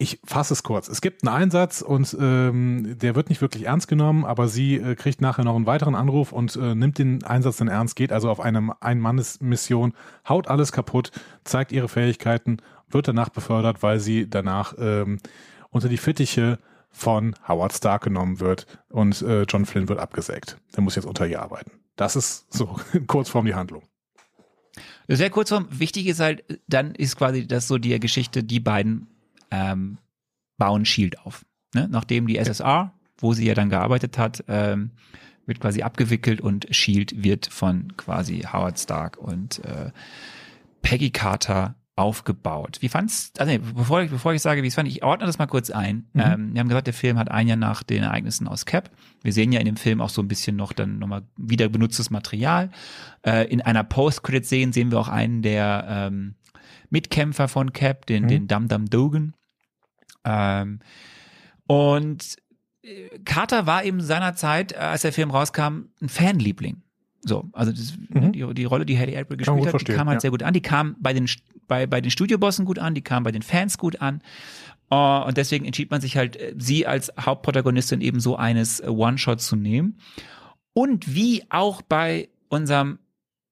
ich 0.00 0.20
fasse 0.24 0.54
es 0.54 0.62
kurz. 0.62 0.88
Es 0.88 1.00
gibt 1.00 1.26
einen 1.26 1.34
Einsatz 1.34 1.82
und 1.82 2.16
ähm, 2.20 2.96
der 2.98 3.16
wird 3.16 3.28
nicht 3.28 3.40
wirklich 3.40 3.64
ernst 3.66 3.88
genommen, 3.88 4.24
aber 4.24 4.46
sie 4.46 4.76
äh, 4.76 4.94
kriegt 4.94 5.20
nachher 5.20 5.44
noch 5.44 5.56
einen 5.56 5.66
weiteren 5.66 5.96
Anruf 5.96 6.32
und 6.32 6.54
äh, 6.54 6.76
nimmt 6.76 6.98
den 6.98 7.24
Einsatz 7.24 7.56
dann 7.56 7.66
ernst, 7.66 7.96
geht 7.96 8.12
also 8.12 8.30
auf 8.30 8.38
eine 8.38 8.80
Ein-Mannes-Mission, 8.80 9.94
haut 10.28 10.46
alles 10.46 10.70
kaputt, 10.70 11.10
zeigt 11.42 11.72
ihre 11.72 11.88
Fähigkeiten, 11.88 12.58
wird 12.88 13.08
danach 13.08 13.28
befördert, 13.28 13.82
weil 13.82 13.98
sie 13.98 14.30
danach 14.30 14.74
ähm, 14.78 15.18
unter 15.70 15.88
die 15.88 15.98
Fittiche 15.98 16.60
von 16.90 17.34
Howard 17.46 17.72
Stark 17.72 18.04
genommen 18.04 18.38
wird 18.38 18.66
und 18.90 19.20
äh, 19.22 19.42
John 19.42 19.66
Flynn 19.66 19.88
wird 19.88 19.98
abgesägt. 19.98 20.58
Der 20.76 20.82
muss 20.82 20.94
jetzt 20.94 21.06
unter 21.06 21.26
ihr 21.26 21.42
arbeiten. 21.42 21.72
Das 21.96 22.14
ist 22.14 22.52
so 22.52 22.76
Kurzform 23.08 23.46
die 23.46 23.54
Handlung. 23.56 23.82
Sehr 25.08 25.30
kurz, 25.30 25.52
wichtig 25.70 26.06
ist 26.06 26.20
halt, 26.20 26.44
dann 26.68 26.94
ist 26.94 27.16
quasi 27.16 27.48
das 27.48 27.66
so 27.66 27.78
die 27.78 27.98
Geschichte, 27.98 28.44
die 28.44 28.60
beiden 28.60 29.08
ähm, 29.50 29.98
bauen 30.56 30.84
Shield 30.84 31.18
auf. 31.20 31.44
Ne? 31.74 31.88
Nachdem 31.90 32.26
die 32.26 32.36
SSR, 32.36 32.92
wo 33.18 33.32
sie 33.32 33.46
ja 33.46 33.54
dann 33.54 33.70
gearbeitet 33.70 34.18
hat, 34.18 34.44
ähm, 34.48 34.92
wird 35.46 35.60
quasi 35.60 35.82
abgewickelt 35.82 36.40
und 36.40 36.66
Shield 36.74 37.22
wird 37.22 37.46
von 37.46 37.96
quasi 37.96 38.40
Howard 38.52 38.78
Stark 38.78 39.16
und 39.16 39.64
äh, 39.64 39.90
Peggy 40.82 41.10
Carter 41.10 41.74
aufgebaut. 41.96 42.78
Wie 42.80 42.88
fandst, 42.88 43.40
also 43.40 43.52
nee, 43.52 43.58
bevor 43.58 44.02
ich, 44.02 44.10
bevor 44.10 44.32
ich 44.32 44.40
sage, 44.40 44.62
wie 44.62 44.68
es 44.68 44.76
fand, 44.76 44.88
ich 44.88 45.02
ordne 45.02 45.26
das 45.26 45.38
mal 45.38 45.46
kurz 45.46 45.70
ein. 45.70 46.06
Mhm. 46.12 46.20
Ähm, 46.20 46.54
wir 46.54 46.60
haben 46.60 46.68
gesagt, 46.68 46.86
der 46.86 46.94
Film 46.94 47.18
hat 47.18 47.30
ein 47.30 47.48
Jahr 47.48 47.56
nach 47.56 47.82
den 47.82 48.04
Ereignissen 48.04 48.46
aus 48.46 48.66
Cap. 48.66 48.90
Wir 49.22 49.32
sehen 49.32 49.50
ja 49.50 49.58
in 49.58 49.66
dem 49.66 49.76
Film 49.76 50.00
auch 50.00 50.08
so 50.08 50.22
ein 50.22 50.28
bisschen 50.28 50.54
noch 50.54 50.72
dann 50.72 51.00
nochmal 51.00 51.22
wieder 51.36 51.68
benutztes 51.68 52.10
Material. 52.10 52.70
Äh, 53.26 53.48
in 53.48 53.62
einer 53.62 53.82
Post-Credit-Szene 53.82 54.72
sehen 54.72 54.92
wir 54.92 55.00
auch 55.00 55.08
einen 55.08 55.42
der 55.42 55.86
ähm, 55.88 56.34
Mitkämpfer 56.90 57.48
von 57.48 57.72
Cap, 57.72 58.06
den, 58.06 58.24
Mhm. 58.24 58.28
den 58.28 58.48
Dum 58.48 58.68
Dum 58.68 58.90
Dogan. 58.90 59.34
Ähm, 60.24 60.80
und 61.66 62.36
äh, 62.82 63.18
Carter 63.24 63.66
war 63.66 63.84
eben 63.84 64.00
seinerzeit, 64.00 64.72
äh, 64.72 64.76
als 64.76 65.02
der 65.02 65.12
Film 65.12 65.30
rauskam, 65.30 65.86
ein 66.00 66.08
Fanliebling. 66.08 66.82
So, 67.20 67.48
also 67.52 67.72
das, 67.72 67.94
Mhm. 68.10 68.32
die, 68.32 68.54
die 68.54 68.64
Rolle, 68.64 68.86
die 68.86 68.98
Haley 68.98 69.16
Atwell 69.16 69.36
gespielt 69.36 69.66
hat, 69.66 69.80
die 69.80 69.92
kam 69.92 70.08
halt 70.08 70.16
ja. 70.16 70.20
sehr 70.20 70.30
gut 70.30 70.42
an. 70.42 70.54
Die 70.54 70.62
kam 70.62 70.96
bei 71.00 71.12
den 71.12 71.28
bei, 71.66 71.86
bei 71.86 72.00
den 72.00 72.10
Studiobossen 72.10 72.64
gut 72.64 72.78
an, 72.78 72.94
die 72.94 73.02
kam 73.02 73.24
bei 73.24 73.32
den 73.32 73.42
Fans 73.42 73.76
gut 73.78 74.00
an. 74.00 74.22
Uh, 74.90 75.22
und 75.26 75.36
deswegen 75.36 75.66
entschied 75.66 75.90
man 75.90 76.00
sich 76.00 76.16
halt, 76.16 76.38
sie 76.56 76.86
als 76.86 77.12
Hauptprotagonistin 77.20 78.00
eben 78.00 78.20
so 78.20 78.36
eines 78.36 78.82
One-Shot 78.82 79.42
zu 79.42 79.54
nehmen. 79.54 79.98
Und 80.72 81.14
wie 81.14 81.42
auch 81.50 81.82
bei 81.82 82.30
unserem 82.48 82.98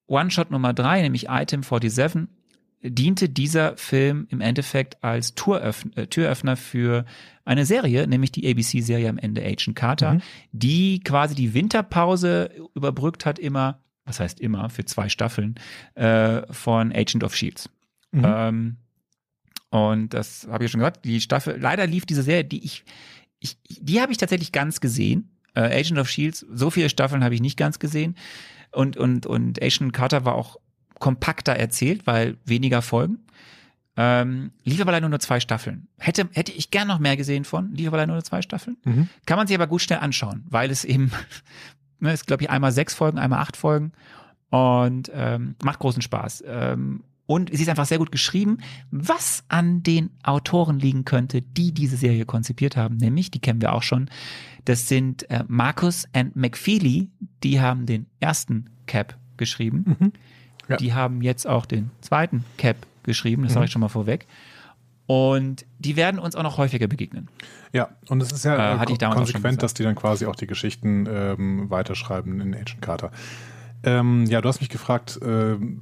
One-Shot 0.07 0.49
Nummer 0.49 0.73
drei, 0.73 1.03
nämlich 1.03 1.27
Item 1.29 1.61
47, 1.61 2.27
diente 2.81 3.27
dieser 3.29 3.75
Film 3.77 4.27
im 4.29 4.41
Endeffekt 4.41 5.03
als 5.03 5.33
Türöffner, 5.35 5.97
äh, 5.97 6.07
Türöffner 6.07 6.55
für 6.55 7.05
eine 7.45 7.65
Serie, 7.65 8.07
nämlich 8.07 8.31
die 8.31 8.47
ABC-Serie 8.49 9.09
am 9.09 9.17
Ende 9.17 9.43
Agent 9.43 9.75
Carter, 9.75 10.15
Mhm. 10.15 10.21
die 10.51 10.99
quasi 10.99 11.33
die 11.33 11.53
Winterpause 11.53 12.51
überbrückt 12.75 13.25
hat 13.25 13.39
immer, 13.39 13.79
was 14.05 14.19
heißt 14.19 14.39
immer, 14.39 14.69
für 14.69 14.85
zwei 14.85 15.09
Staffeln, 15.09 15.55
äh, 15.95 16.41
von 16.53 16.91
Agent 16.93 17.23
of 17.23 17.35
Shields. 17.35 17.69
Mhm. 18.11 18.23
Ähm, 18.25 18.75
und 19.69 20.13
das 20.13 20.47
habe 20.49 20.63
ich 20.63 20.69
ja 20.69 20.71
schon 20.73 20.79
gesagt, 20.79 21.03
die 21.03 21.19
Staffel, 21.19 21.57
leider 21.59 21.87
lief 21.87 22.05
diese 22.05 22.23
Serie, 22.23 22.45
die 22.45 22.63
ich, 22.63 22.85
ich 23.39 23.57
die 23.67 23.99
habe 24.01 24.11
ich 24.11 24.17
tatsächlich 24.17 24.51
ganz 24.51 24.79
gesehen. 24.79 25.37
Äh, 25.55 25.79
Agent 25.79 25.99
of 25.99 26.09
Shields, 26.09 26.45
so 26.51 26.69
viele 26.69 26.89
Staffeln 26.89 27.23
habe 27.23 27.35
ich 27.35 27.41
nicht 27.41 27.57
ganz 27.57 27.79
gesehen. 27.79 28.15
Und, 28.71 28.97
und, 28.97 29.25
und 29.25 29.61
Agent 29.61 29.93
Carter 29.93 30.23
war 30.25 30.35
auch 30.35 30.57
kompakter 30.99 31.53
erzählt, 31.53 32.07
weil 32.07 32.37
weniger 32.45 32.81
Folgen. 32.81 33.19
Ähm, 33.99 34.51
lief 34.63 34.79
aber 34.79 34.91
leider 34.91 35.09
nur 35.09 35.19
zwei 35.19 35.39
Staffeln. 35.39 35.87
Hätte, 35.97 36.29
hätte 36.33 36.51
ich 36.51 36.69
gern 36.69 36.87
noch 36.87 36.99
mehr 36.99 37.17
gesehen 37.17 37.45
von, 37.45 37.73
lief 37.73 37.87
aber 37.87 37.97
leider 37.97 38.13
nur 38.13 38.23
zwei 38.23 38.43
Staffeln. 38.43 38.77
Mhm. 38.83 39.09
Kann 39.25 39.37
man 39.37 39.47
sich 39.47 39.55
aber 39.55 39.65
gut 39.65 39.81
schnell 39.81 39.99
anschauen, 39.99 40.45
weil 40.49 40.69
es 40.69 40.85
eben, 40.85 41.11
ne, 41.99 42.13
ist 42.13 42.27
glaube 42.27 42.43
ich 42.43 42.49
einmal 42.49 42.71
sechs 42.71 42.93
Folgen, 42.93 43.17
einmal 43.17 43.39
acht 43.39 43.57
Folgen 43.57 43.93
und 44.49 45.11
ähm, 45.13 45.55
macht 45.63 45.79
großen 45.79 46.03
Spaß. 46.03 46.43
Ähm, 46.45 47.03
und 47.25 47.49
sie 47.51 47.61
ist 47.61 47.69
einfach 47.69 47.85
sehr 47.85 47.97
gut 47.97 48.11
geschrieben, 48.11 48.59
was 48.89 49.43
an 49.49 49.83
den 49.83 50.11
Autoren 50.23 50.79
liegen 50.79 51.03
könnte, 51.03 51.41
die 51.41 51.73
diese 51.73 51.97
Serie 51.97 52.25
konzipiert 52.25 52.77
haben. 52.77 52.97
Nämlich, 52.97 53.31
die 53.31 53.39
kennen 53.39 53.61
wir 53.61 53.73
auch 53.73 53.83
schon, 53.83 54.09
das 54.63 54.87
sind 54.87 55.29
äh, 55.29 55.43
Marcus 55.47 56.07
and 56.13 56.35
McFeely, 56.35 57.09
die 57.43 57.59
haben 57.59 57.85
den 57.85 58.05
ersten 58.19 58.69
Cap 58.85 59.17
geschrieben. 59.35 59.97
Mhm. 59.99 60.13
Ja. 60.69 60.77
Die 60.77 60.93
haben 60.93 61.21
jetzt 61.21 61.47
auch 61.47 61.65
den 61.65 61.91
zweiten 62.01 62.43
Cap 62.57 62.77
geschrieben, 63.03 63.43
das 63.43 63.53
sage 63.53 63.65
ich 63.65 63.71
schon 63.71 63.79
mal 63.81 63.87
vorweg. 63.87 64.25
Und 65.05 65.65
die 65.79 65.95
werden 65.95 66.19
uns 66.19 66.35
auch 66.35 66.43
noch 66.43 66.57
häufiger 66.57 66.87
begegnen. 66.87 67.29
Ja, 67.71 67.89
und 68.09 68.21
es 68.21 68.31
ist 68.33 68.43
ja 68.43 68.73
Äh, 68.73 68.83
äh, 68.93 68.97
konsequent, 69.09 69.63
dass 69.63 69.73
die 69.73 69.83
dann 69.83 69.95
quasi 69.95 70.25
auch 70.25 70.35
die 70.35 70.47
Geschichten 70.47 71.07
ähm, 71.09 71.69
weiterschreiben 71.69 72.41
in 72.41 72.53
Agent 72.53 72.81
Carter. 72.81 73.11
Ähm, 73.83 74.25
ja, 74.25 74.41
du 74.41 74.49
hast 74.49 74.59
mich 74.59 74.69
gefragt, 74.69 75.17
ähm, 75.23 75.79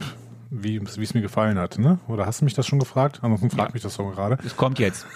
wie 0.51 0.77
es 0.77 1.13
mir 1.15 1.21
gefallen 1.21 1.57
hat, 1.57 1.79
ne? 1.79 1.97
Oder 2.07 2.27
hast 2.27 2.41
du 2.41 2.45
mich 2.45 2.53
das 2.53 2.67
schon 2.67 2.77
gefragt? 2.77 3.19
Ansonsten 3.23 3.49
frag 3.49 3.69
Ja. 3.69 3.73
mich 3.73 3.81
das 3.81 3.95
so 3.95 4.05
gerade. 4.05 4.37
Es 4.45 4.55
kommt 4.55 4.77
jetzt. 4.77 5.07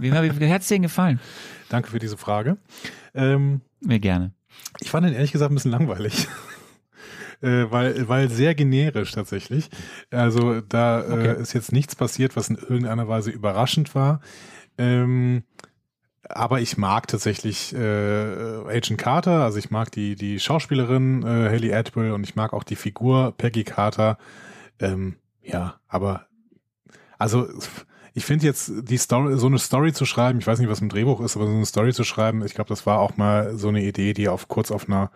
Wie, 0.00 0.10
wie 0.12 0.50
hat 0.52 0.62
es 0.62 0.68
dir 0.68 0.80
gefallen? 0.80 1.20
Danke 1.68 1.90
für 1.90 2.00
diese 2.00 2.16
Frage. 2.16 2.56
Ähm, 3.14 3.60
Mir 3.80 4.00
gerne. 4.00 4.32
ich 4.80 4.90
fand 4.90 5.06
den 5.06 5.14
ehrlich 5.14 5.30
gesagt 5.32 5.52
ein 5.52 5.54
bisschen 5.54 5.70
langweilig. 5.70 6.26
Äh, 7.44 7.70
weil, 7.70 8.08
weil 8.08 8.30
sehr 8.30 8.54
generisch 8.54 9.12
tatsächlich. 9.12 9.68
Also 10.10 10.62
da 10.62 11.00
Okay. 11.00 11.28
äh, 11.36 11.40
ist 11.42 11.52
jetzt 11.52 11.72
nichts 11.72 11.94
passiert, 11.94 12.36
was 12.36 12.48
in 12.48 12.56
irgendeiner 12.56 13.06
Weise 13.06 13.30
überraschend 13.30 13.94
war. 13.94 14.20
Ähm, 14.78 15.42
aber 16.26 16.60
ich 16.60 16.78
mag 16.78 17.06
tatsächlich 17.06 17.74
äh, 17.74 17.78
Agent 17.78 18.96
Carter, 18.98 19.42
also 19.44 19.58
ich 19.58 19.70
mag 19.70 19.90
die, 19.92 20.16
die 20.16 20.40
Schauspielerin 20.40 21.22
äh, 21.22 21.50
Haley 21.50 21.74
Atwell 21.74 22.12
und 22.12 22.24
ich 22.24 22.34
mag 22.34 22.54
auch 22.54 22.64
die 22.64 22.76
Figur 22.76 23.34
Peggy 23.36 23.64
Carter. 23.64 24.16
Ähm, 24.80 25.16
ja, 25.42 25.74
aber 25.86 26.26
also 27.18 27.46
ich 28.16 28.24
finde 28.24 28.46
jetzt 28.46 28.70
die 28.88 28.96
Story, 28.96 29.36
so 29.36 29.48
eine 29.48 29.58
Story 29.58 29.92
zu 29.92 30.04
schreiben, 30.06 30.38
ich 30.38 30.46
weiß 30.46 30.60
nicht, 30.60 30.70
was 30.70 30.80
im 30.80 30.88
Drehbuch 30.88 31.20
ist, 31.20 31.36
aber 31.36 31.46
so 31.46 31.52
eine 31.52 31.66
Story 31.66 31.92
zu 31.92 32.04
schreiben, 32.04 32.44
ich 32.44 32.54
glaube, 32.54 32.68
das 32.68 32.86
war 32.86 33.00
auch 33.00 33.16
mal 33.16 33.58
so 33.58 33.68
eine 33.68 33.82
Idee, 33.82 34.14
die 34.14 34.28
auf 34.28 34.46
kurz 34.46 34.70
auf 34.70 34.88
einer 34.88 35.10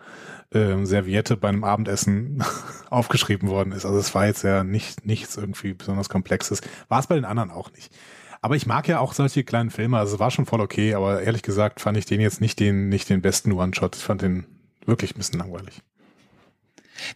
ähm, 0.51 0.85
Serviette 0.85 1.37
bei 1.37 1.47
einem 1.47 1.63
Abendessen 1.63 2.43
aufgeschrieben 2.89 3.47
worden 3.47 3.71
ist. 3.71 3.85
Also 3.85 3.97
es 3.97 4.13
war 4.13 4.25
jetzt 4.25 4.43
ja 4.43 4.65
nicht 4.65 5.05
nichts 5.05 5.37
irgendwie 5.37 5.73
besonders 5.73 6.09
Komplexes. 6.09 6.61
War 6.89 6.99
es 6.99 7.07
bei 7.07 7.15
den 7.15 7.23
anderen 7.23 7.51
auch 7.51 7.71
nicht. 7.71 7.95
Aber 8.41 8.57
ich 8.57 8.65
mag 8.65 8.87
ja 8.89 8.99
auch 8.99 9.13
solche 9.13 9.45
kleinen 9.45 9.69
Filme, 9.69 9.97
also 9.97 10.15
es 10.15 10.19
war 10.19 10.31
schon 10.31 10.45
voll 10.45 10.61
okay, 10.61 10.93
aber 10.93 11.21
ehrlich 11.21 11.41
gesagt 11.41 11.79
fand 11.79 11.97
ich 11.97 12.05
den 12.05 12.19
jetzt 12.19 12.41
nicht 12.41 12.59
den, 12.59 12.89
nicht 12.89 13.09
den 13.09 13.21
besten 13.21 13.53
One-Shot. 13.53 13.95
Ich 13.95 14.03
fand 14.03 14.23
den 14.23 14.45
wirklich 14.85 15.15
ein 15.15 15.19
bisschen 15.19 15.39
langweilig. 15.39 15.81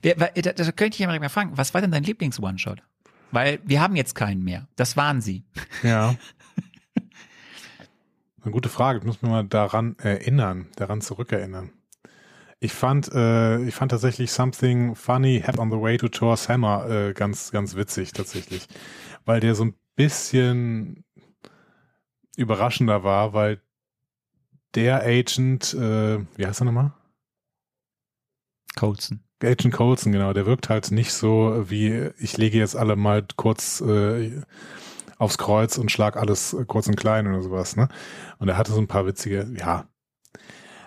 Wer, 0.02 0.16
da, 0.16 0.54
da 0.54 0.72
könnte 0.72 0.96
ich 0.96 1.00
ja 1.00 1.08
mal 1.08 1.30
fragen, 1.30 1.52
was 1.58 1.74
war 1.74 1.82
denn 1.82 1.92
dein 1.92 2.04
Lieblings-One-Shot? 2.04 2.82
Weil 3.34 3.60
wir 3.64 3.82
haben 3.82 3.96
jetzt 3.96 4.14
keinen 4.14 4.44
mehr. 4.44 4.68
Das 4.76 4.96
waren 4.96 5.20
sie. 5.20 5.44
Ja. 5.82 6.16
Eine 8.44 8.52
gute 8.52 8.70
Frage. 8.70 9.00
Ich 9.00 9.06
muss 9.06 9.24
mich 9.24 9.32
mal 9.32 9.44
daran 9.44 9.98
erinnern, 9.98 10.68
daran 10.76 11.02
zurückerinnern. 11.02 11.72
Ich 12.60 12.74
fand, 12.74 13.12
äh, 13.12 13.64
ich 13.64 13.74
fand 13.74 13.90
tatsächlich 13.90 14.32
Something 14.32 14.94
Funny 14.94 15.42
Happened 15.42 15.60
on 15.60 15.72
the 15.72 15.82
Way 15.82 15.98
to 15.98 16.10
Thor's 16.10 16.48
Hammer 16.48 16.88
äh, 16.88 17.14
ganz, 17.14 17.50
ganz 17.50 17.76
witzig 17.76 18.12
tatsächlich, 18.12 18.68
weil 19.26 19.40
der 19.40 19.56
so 19.56 19.66
ein 19.66 19.74
bisschen 19.96 21.04
überraschender 22.38 23.04
war, 23.04 23.34
weil 23.34 23.62
der 24.76 25.02
Agent, 25.02 25.74
äh, 25.74 26.20
wie 26.38 26.46
heißt 26.46 26.62
er 26.62 26.66
nochmal? 26.66 26.94
Colson. 28.76 29.24
Agent 29.44 29.74
Coulson, 29.74 30.12
genau, 30.12 30.34
der 30.34 30.46
wirkt 30.46 30.70
halt 30.70 30.92
nicht 30.92 31.14
so 31.14 31.66
wie, 31.70 32.10
ich 32.18 32.38
lege 32.38 32.58
jetzt 32.58 32.76
alle 32.76 32.96
mal 32.96 33.26
kurz 33.36 33.82
äh, 33.82 34.42
aufs 35.18 35.38
Kreuz 35.38 35.78
und 35.78 35.92
schlag 35.92 36.18
alles 36.18 36.54
äh, 36.54 36.66
kurz 36.66 36.88
und 36.88 36.96
klein 36.96 37.28
oder 37.28 37.42
sowas, 37.42 37.76
ne? 37.76 37.90
Und 38.40 38.50
er 38.50 38.58
hatte 38.58 38.72
so 38.72 38.80
ein 38.80 38.88
paar 38.88 39.06
witzige, 39.06 39.48
ja. 39.58 39.86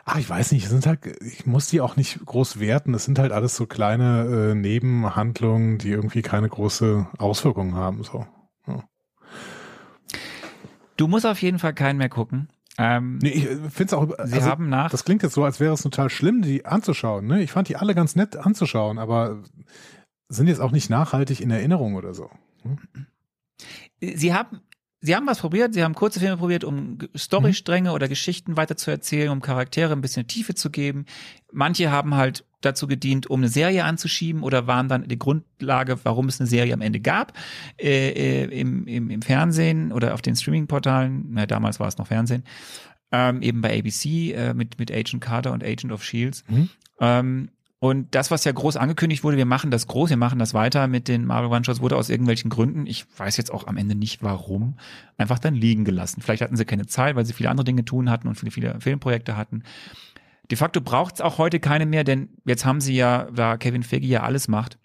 Ach, 0.05 0.19
ich 0.19 0.29
weiß 0.29 0.53
nicht, 0.53 0.65
es 0.65 0.71
sind 0.71 0.87
halt, 0.87 1.01
ich 1.23 1.47
muss 1.47 1.69
die 1.69 1.81
auch 1.81 1.97
nicht 1.97 2.25
groß 2.25 2.61
werten, 2.61 2.95
es 2.95 3.05
sind 3.05 3.19
halt 3.19 3.33
alles 3.33 3.57
so 3.57 3.67
kleine 3.67 4.51
äh, 4.51 4.55
Nebenhandlungen, 4.55 5.79
die 5.79 5.91
irgendwie 5.91 6.23
keine 6.23 6.49
große 6.49 7.07
Auswirkungen 7.19 7.75
haben, 7.75 8.05
so. 8.05 8.27
Du 10.97 11.09
musst 11.09 11.27
auf 11.27 11.43
jeden 11.43 11.59
Fall 11.59 11.75
keinen 11.75 11.99
mehr 11.99 12.09
gucken. 12.09 12.49
Ähm, 12.79 13.19
Nee, 13.19 13.31
ich 13.31 13.45
finde 13.45 13.85
es 13.85 13.93
auch, 13.95 14.07
sie 14.25 14.35
also, 14.35 14.51
haben 14.51 14.69
nach. 14.69 14.91
das 14.91 15.05
klingt 15.05 15.23
jetzt 15.23 15.35
so, 15.35 15.45
als 15.45 15.61
wäre 15.61 15.75
es 15.75 15.83
total 15.83 16.11
schlimm, 16.11 16.43
die 16.43 16.65
anzuschauen, 16.67 17.27
ne? 17.27 17.43
Ich 17.43 17.53
fand 17.53 17.69
die 17.69 17.77
alle 17.77 17.95
ganz 17.95 18.17
nett 18.17 18.37
anzuschauen, 18.37 18.99
aber 18.99 19.43
sind 20.29 20.49
jetzt 20.49 20.61
auch 20.61 20.73
nicht 20.73 20.91
nachhaltig 20.91 21.41
in 21.41 21.51
Erinnerung 21.51 21.95
oder 21.95 22.13
so. 22.15 22.31
sie 24.01 24.35
haben 24.35 24.61
Sie 25.01 25.15
haben 25.15 25.27
was 25.27 25.39
probiert, 25.39 25.73
sie 25.75 25.85
haben 25.85 25.95
kurze 25.95 26.19
Filme 26.19 26.39
probiert, 26.39 26.65
um 26.65 26.99
Storystränge 27.17 27.93
oder 27.93 28.09
Geschichten 28.09 28.57
weiter 28.57 28.77
zu 28.77 28.91
erzählen, 28.91 29.31
um 29.31 29.41
Charaktere 29.41 29.93
ein 29.93 30.01
bisschen 30.01 30.27
Tiefe 30.27 30.55
zu 30.55 30.71
geben. 30.71 31.05
Manche 31.53 31.93
haben 31.93 32.17
halt 32.17 32.45
dazu 32.67 32.87
gedient, 32.87 33.29
um 33.29 33.41
eine 33.41 33.49
Serie 33.49 33.85
anzuschieben 33.85 34.43
oder 34.43 34.67
waren 34.67 34.89
dann 34.89 35.09
die 35.09 35.19
Grundlage, 35.19 35.99
warum 36.05 36.29
es 36.29 36.41
eine 36.41 36.47
Serie 36.47 36.75
am 36.75 36.81
Ende 36.81 37.01
gab, 37.01 37.33
äh, 37.81 38.11
äh, 38.11 38.61
im, 38.61 38.87
im, 38.87 39.11
im 39.11 39.23
Fernsehen 39.23 39.93
oder 39.93 40.15
auf 40.15 40.23
den 40.23 40.37
Streaming-Portalen, 40.37 41.27
na, 41.31 41.47
damals 41.47 41.81
war 41.81 41.89
es 41.89 41.99
noch 41.99 42.09
Fernsehen, 42.09 42.45
ähm, 43.13 43.41
eben 43.43 43.61
bei 43.61 43.79
ABC 43.79 44.33
äh, 44.33 44.55
mit, 44.55 44.79
mit 44.79 44.93
Agent 44.93 45.23
Carter 45.23 45.53
und 45.53 45.65
Agent 45.65 45.93
of 45.93 46.05
Shields. 46.05 46.45
Mhm. 46.49 46.69
Ähm, 47.01 47.49
und 47.79 48.15
das, 48.15 48.31
was 48.31 48.45
ja 48.45 48.53
groß 48.53 48.77
angekündigt 48.77 49.23
wurde, 49.23 49.37
wir 49.37 49.45
machen 49.45 49.71
das 49.71 49.87
groß, 49.87 50.09
wir 50.09 50.17
machen 50.17 50.39
das 50.39 50.55
weiter 50.55 50.87
mit 50.89 51.09
den 51.09 51.27
Marvel 51.27 51.51
One-Shots, 51.51 51.81
wurde 51.81 51.97
aus 51.97 52.09
irgendwelchen 52.09 52.51
Gründen, 52.51 52.87
ich 52.87 53.05
weiß 53.19 53.37
jetzt 53.37 53.53
auch 53.53 53.67
am 53.67 53.77
Ende 53.77 53.95
nicht 53.95 54.23
warum, 54.23 54.79
einfach 55.19 55.39
dann 55.39 55.55
liegen 55.55 55.85
gelassen. 55.85 56.23
Vielleicht 56.23 56.43
hatten 56.43 56.57
sie 56.57 56.65
keine 56.65 56.87
Zeit, 56.87 57.17
weil 57.17 57.27
sie 57.27 57.35
viele 57.35 57.51
andere 57.51 57.65
Dinge 57.65 57.85
tun 57.85 58.11
hatten 58.11 58.29
und 58.29 58.37
viele, 58.37 58.51
viele 58.51 58.81
Filmprojekte 58.81 59.37
hatten. 59.37 59.63
De 60.51 60.57
facto 60.57 60.81
braucht 60.81 61.17
es 61.17 61.21
auch 61.21 61.39
heute 61.39 61.61
keine 61.61 61.87
mehr, 61.87 62.05
denn 62.05 62.29
jetzt 62.45 62.65
haben 62.65 62.81
sie 62.81 62.95
ja, 62.95 63.29
da 63.33 63.57
Kevin 63.57 63.83
Feige 63.83 64.07
ja 64.07 64.23
alles 64.23 64.49
macht, 64.49 64.79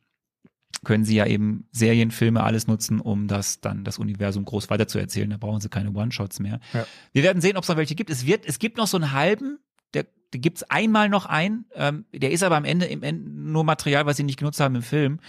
können 0.84 1.06
sie 1.06 1.16
ja 1.16 1.26
eben 1.28 1.68
Serien, 1.72 2.10
Filme, 2.10 2.44
alles 2.44 2.68
nutzen, 2.68 3.00
um 3.00 3.28
das 3.28 3.62
dann 3.62 3.84
das 3.84 4.00
Universum 4.00 4.46
groß 4.46 4.70
weiterzuerzählen. 4.70 5.30
Da 5.30 5.38
brauchen 5.38 5.62
sie 5.62 5.70
keine 5.70 5.92
One-Shots 5.92 6.40
mehr. 6.40 6.60
Ja. 6.74 6.86
Wir 7.12 7.24
werden 7.24 7.42
sehen, 7.42 7.58
ob 7.58 7.64
es 7.64 7.70
noch 7.70 7.78
welche 7.78 7.94
gibt. 7.94 8.10
Es 8.10 8.26
wird, 8.26 8.46
es 8.46 8.58
gibt 8.58 8.78
noch 8.78 8.88
so 8.88 8.98
einen 8.98 9.12
halben, 9.12 9.60
der, 9.94 10.08
der 10.34 10.40
gibt's 10.40 10.64
einmal 10.64 11.10
noch 11.10 11.28
einen. 11.28 11.66
Ähm, 11.76 12.06
der 12.14 12.32
ist 12.32 12.42
aber 12.42 12.58
am 12.58 12.66
Ende 12.66 12.88
im 12.88 13.04
Ende 13.04 13.30
nur 13.30 13.64
Material, 13.64 14.08
was 14.08 14.18
sie 14.18 14.24
nicht 14.24 14.40
genutzt 14.40 14.60
haben 14.60 14.76
im 14.76 14.82
Film. 14.82 15.20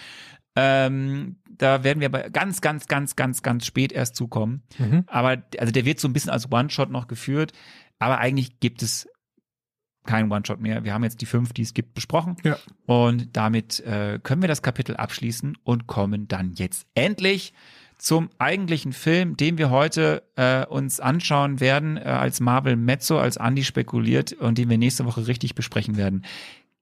Ähm, 0.57 1.37
da 1.51 1.85
werden 1.85 2.01
wir 2.01 2.07
aber 2.07 2.31
ganz, 2.31 2.61
ganz, 2.61 2.87
ganz, 2.87 3.17
ganz, 3.17 3.43
ganz 3.43 3.67
spät 3.67 3.93
erst 3.93 4.17
zukommen. 4.17 4.63
Mhm. 4.79 5.05
Aber 5.07 5.43
also 5.59 5.73
der 5.73 5.85
wird 5.85 6.01
so 6.01 6.09
ein 6.09 6.13
bisschen 6.15 6.31
als 6.31 6.51
One-Shot 6.51 6.91
noch 6.91 7.09
geführt. 7.09 7.53
Aber 7.99 8.19
eigentlich 8.19 8.59
gibt 8.59 8.83
es 8.83 9.07
keinen 10.05 10.31
One-Shot 10.31 10.61
mehr. 10.61 10.85
Wir 10.85 10.95
haben 10.95 11.05
jetzt 11.05 11.21
die 11.21 11.27
fünf, 11.27 11.53
die 11.53 11.63
es 11.63 11.75
gibt, 11.75 11.95
besprochen. 11.95 12.37
Ja. 12.43 12.57
Und 12.87 13.37
damit 13.37 13.81
äh, 13.81 14.19
können 14.23 14.43
wir 14.43 14.49
das 14.49 14.63
Kapitel 14.63 14.97
abschließen 14.97 15.57
und 15.65 15.87
kommen 15.87 16.29
dann 16.29 16.53
jetzt 16.55 16.87
endlich 16.95 17.53
zum 17.99 18.31
eigentlichen 18.39 18.93
Film, 18.93 19.37
den 19.37 19.59
wir 19.59 19.71
heute 19.71 20.25
äh, 20.35 20.67
uns 20.67 20.99
anschauen 20.99 21.61
werden, 21.61 21.97
äh, 21.97 22.01
als 22.01 22.41
Marvel 22.41 22.75
Mezzo, 22.75 23.19
als 23.19 23.37
Andy 23.37 23.63
spekuliert 23.63 24.33
und 24.33 24.59
den 24.59 24.69
wir 24.69 24.77
nächste 24.77 25.05
Woche 25.05 25.29
richtig 25.29 25.55
besprechen 25.55 25.97
werden. 25.97 26.25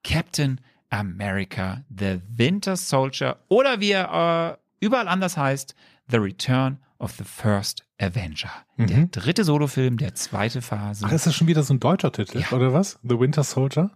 Captain 0.02 0.60
America, 0.88 1.84
The 1.94 2.20
Winter 2.34 2.74
Soldier 2.76 3.36
oder 3.48 3.80
wie 3.80 3.90
er 3.90 4.58
äh, 4.80 4.84
überall 4.84 5.08
anders 5.08 5.36
heißt, 5.36 5.74
The 6.08 6.16
Return 6.16 6.78
of 6.98 7.12
the 7.12 7.24
First 7.24 7.84
Avenger. 8.00 8.50
Der 8.78 8.96
Mhm. 8.96 9.10
dritte 9.10 9.44
Solofilm, 9.44 9.96
der 9.98 10.14
zweite 10.14 10.62
Phase. 10.62 11.04
Ach, 11.06 11.12
ist 11.12 11.26
das 11.26 11.34
schon 11.34 11.46
wieder 11.48 11.62
so 11.62 11.74
ein 11.74 11.80
deutscher 11.80 12.10
Titel, 12.12 12.38
Ja. 12.40 12.52
oder 12.52 12.72
was? 12.72 12.98
The 13.02 13.18
Winter 13.20 13.44
Soldier? 13.44 13.90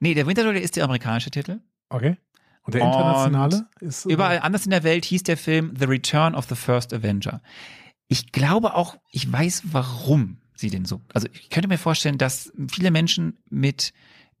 nee, 0.00 0.14
der 0.14 0.26
Winter 0.26 0.42
Soldier 0.42 0.62
ist 0.62 0.76
der 0.76 0.84
amerikanische 0.84 1.30
Titel. 1.30 1.60
Okay. 1.88 2.16
Und 2.62 2.74
der 2.74 2.82
Und 2.82 2.88
internationale 2.88 3.66
ist. 3.80 4.06
äh, 4.06 4.12
Überall 4.12 4.40
anders 4.40 4.64
in 4.64 4.70
der 4.70 4.82
Welt 4.84 5.04
hieß 5.04 5.22
der 5.24 5.36
Film 5.36 5.74
The 5.78 5.86
Return 5.86 6.34
of 6.34 6.46
the 6.48 6.54
First 6.54 6.92
Avenger. 6.92 7.40
Ich 8.08 8.32
glaube 8.32 8.74
auch, 8.74 8.96
ich 9.10 9.30
weiß, 9.30 9.62
warum 9.72 10.38
sie 10.54 10.68
den 10.70 10.84
so. 10.84 11.00
Also 11.14 11.28
ich 11.32 11.48
könnte 11.50 11.68
mir 11.68 11.78
vorstellen, 11.78 12.18
dass 12.18 12.52
viele 12.70 12.90
Menschen 12.90 13.38
mit 13.48 13.92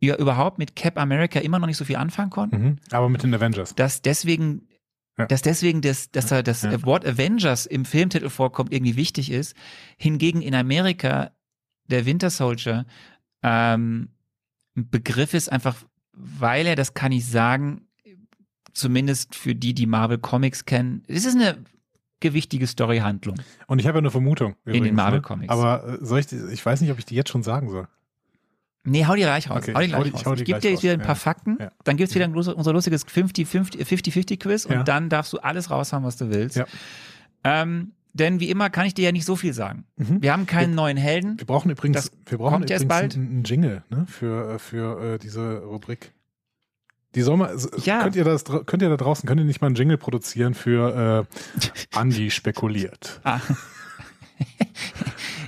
ja, 0.02 0.16
überhaupt 0.16 0.58
mit 0.58 0.76
Cap 0.76 0.98
America 0.98 1.40
immer 1.40 1.58
noch 1.58 1.66
nicht 1.66 1.76
so 1.76 1.84
viel 1.84 1.96
anfangen 1.96 2.30
konnten. 2.30 2.62
Mhm. 2.62 2.76
Aber 2.90 3.10
mit 3.10 3.22
den 3.22 3.34
Avengers. 3.34 3.74
Dass 3.74 4.00
deswegen, 4.00 4.66
Ja. 5.20 5.26
dass 5.26 5.42
deswegen 5.42 5.80
das, 5.80 6.10
dass 6.10 6.30
er 6.30 6.42
das 6.42 6.62
Ja. 6.62 6.82
Wort 6.84 7.06
Avengers 7.06 7.66
im 7.66 7.84
Filmtitel 7.84 8.28
vorkommt, 8.28 8.72
irgendwie 8.72 8.96
wichtig 8.96 9.30
ist. 9.30 9.54
Hingegen 9.96 10.42
in 10.42 10.54
Amerika 10.54 11.30
der 11.88 12.06
Winter 12.06 12.30
Soldier 12.30 12.86
ähm, 13.42 14.10
ein 14.76 14.90
Begriff 14.90 15.34
ist 15.34 15.50
einfach, 15.50 15.76
weil 16.12 16.66
er, 16.66 16.76
das 16.76 16.94
kann 16.94 17.12
ich 17.12 17.26
sagen, 17.26 17.88
zumindest 18.72 19.34
für 19.34 19.54
die, 19.54 19.74
die 19.74 19.86
Marvel 19.86 20.18
Comics 20.18 20.64
kennen, 20.64 21.02
es 21.08 21.24
ist 21.24 21.34
eine 21.34 21.58
gewichtige 22.20 22.66
Storyhandlung. 22.66 23.36
Und 23.66 23.78
ich 23.78 23.86
habe 23.86 23.96
ja 23.96 24.00
eine 24.00 24.10
Vermutung. 24.10 24.54
den 24.66 24.76
übrigens, 24.76 24.96
Marvel 24.96 25.18
ne? 25.18 25.22
Comics. 25.22 25.50
Aber 25.52 25.84
äh, 26.00 26.04
soll 26.04 26.20
ich, 26.20 26.26
die, 26.26 26.36
ich 26.52 26.64
weiß 26.64 26.80
nicht, 26.80 26.90
ob 26.90 26.98
ich 26.98 27.06
die 27.06 27.14
jetzt 27.14 27.30
schon 27.30 27.42
sagen 27.42 27.70
soll. 27.70 27.88
Nee, 28.84 29.04
hau 29.06 29.14
die 29.14 29.20
gleich 29.22 29.50
raus. 29.50 29.58
Okay, 29.58 29.74
hau 29.74 29.80
die 29.80 29.86
ich 29.86 29.94
hau 29.94 30.02
die- 30.04 30.10
raus. 30.10 30.24
hau 30.24 30.32
Ich, 30.34 30.44
gebe 30.44 30.58
dir 30.60 30.70
jetzt 30.70 30.82
wieder 30.82 30.94
ein 30.94 31.00
paar 31.00 31.08
ja. 31.10 31.14
Fakten, 31.16 31.58
Ja. 31.60 31.70
dann 31.84 31.96
gibt's 31.98 32.14
wieder 32.14 32.24
ein, 32.24 32.34
unser 32.34 32.72
lustiges 32.72 33.04
50-50-Quiz 33.06 34.64
und 34.66 34.72
Ja. 34.72 34.82
dann 34.82 35.08
darfst 35.10 35.32
du 35.32 35.38
alles 35.38 35.70
raushauen, 35.70 36.02
was 36.04 36.16
du 36.16 36.30
willst. 36.30 36.62
Ähm, 37.44 37.92
denn 38.12 38.40
wie 38.40 38.50
immer 38.50 38.70
kann 38.70 38.86
ich 38.86 38.94
dir 38.94 39.04
ja 39.04 39.12
nicht 39.12 39.24
so 39.26 39.36
viel 39.36 39.52
sagen. 39.52 39.84
Mhm. 39.96 40.22
Wir 40.22 40.32
haben 40.32 40.46
keinen 40.46 40.74
neuen 40.74 40.96
Helden. 40.96 41.38
Wir 41.38 41.46
brauchen 41.46 41.70
übrigens, 41.70 41.96
Das 41.96 42.10
wir 42.26 42.38
brauchen 42.38 42.62
übrigens 42.62 42.86
bald. 42.88 43.14
einen, 43.14 43.44
Jingle 43.44 43.84
ne, 43.90 44.06
für, 44.08 44.54
äh, 44.54 44.58
für 44.58 45.14
äh, 45.14 45.18
diese 45.18 45.58
Rubrik. 45.58 46.12
Die 47.14 47.22
soll 47.22 47.36
mal, 47.36 47.54
s- 47.54 47.68
Ja. 47.84 48.02
könnt, 48.02 48.16
ihr 48.16 48.24
das, 48.24 48.44
könnt 48.44 48.82
ihr 48.82 48.88
da 48.88 48.96
draußen, 48.96 49.28
könnt 49.28 49.40
ihr 49.40 49.44
nicht 49.44 49.60
mal 49.60 49.66
einen 49.68 49.76
Jingle 49.76 49.98
produzieren 49.98 50.54
für 50.54 51.26
äh, 51.30 51.96
Andi 51.96 52.30
spekuliert? 52.30 53.20
Ah. 53.24 53.40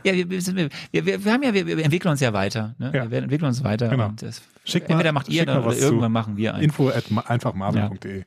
ja, 0.04 0.12
wir, 0.14 0.30
wir, 0.30 0.70
wir, 0.92 1.24
wir, 1.24 1.32
haben 1.32 1.42
ja, 1.42 1.54
wir, 1.54 1.66
wir 1.66 1.84
entwickeln 1.84 2.10
uns 2.10 2.20
ja 2.20 2.32
weiter. 2.32 2.74
Ne? 2.78 2.90
Ja. 2.94 3.10
Wir 3.10 3.18
entwickeln 3.18 3.46
uns 3.48 3.62
weiter. 3.64 3.88
Genau. 3.88 4.08
Und 4.08 4.22
das, 4.22 4.42
Schick 4.64 4.84
mal- 4.88 4.94
entweder 4.94 5.12
macht 5.12 5.28
ihr 5.28 5.44
dann 5.46 5.62
oder 5.64 5.76
irgendwann 5.76 6.08
zu. 6.10 6.12
machen 6.12 6.36
wir 6.36 6.54
einen. 6.54 6.64
Info 6.64 6.88
at 6.88 7.10
ma- 7.10 7.22
einfachmarvel.de. 7.22 8.24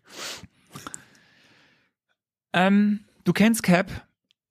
Ähm, 2.54 3.02
du 3.24 3.34
kennst 3.34 3.64
Cap. 3.64 3.92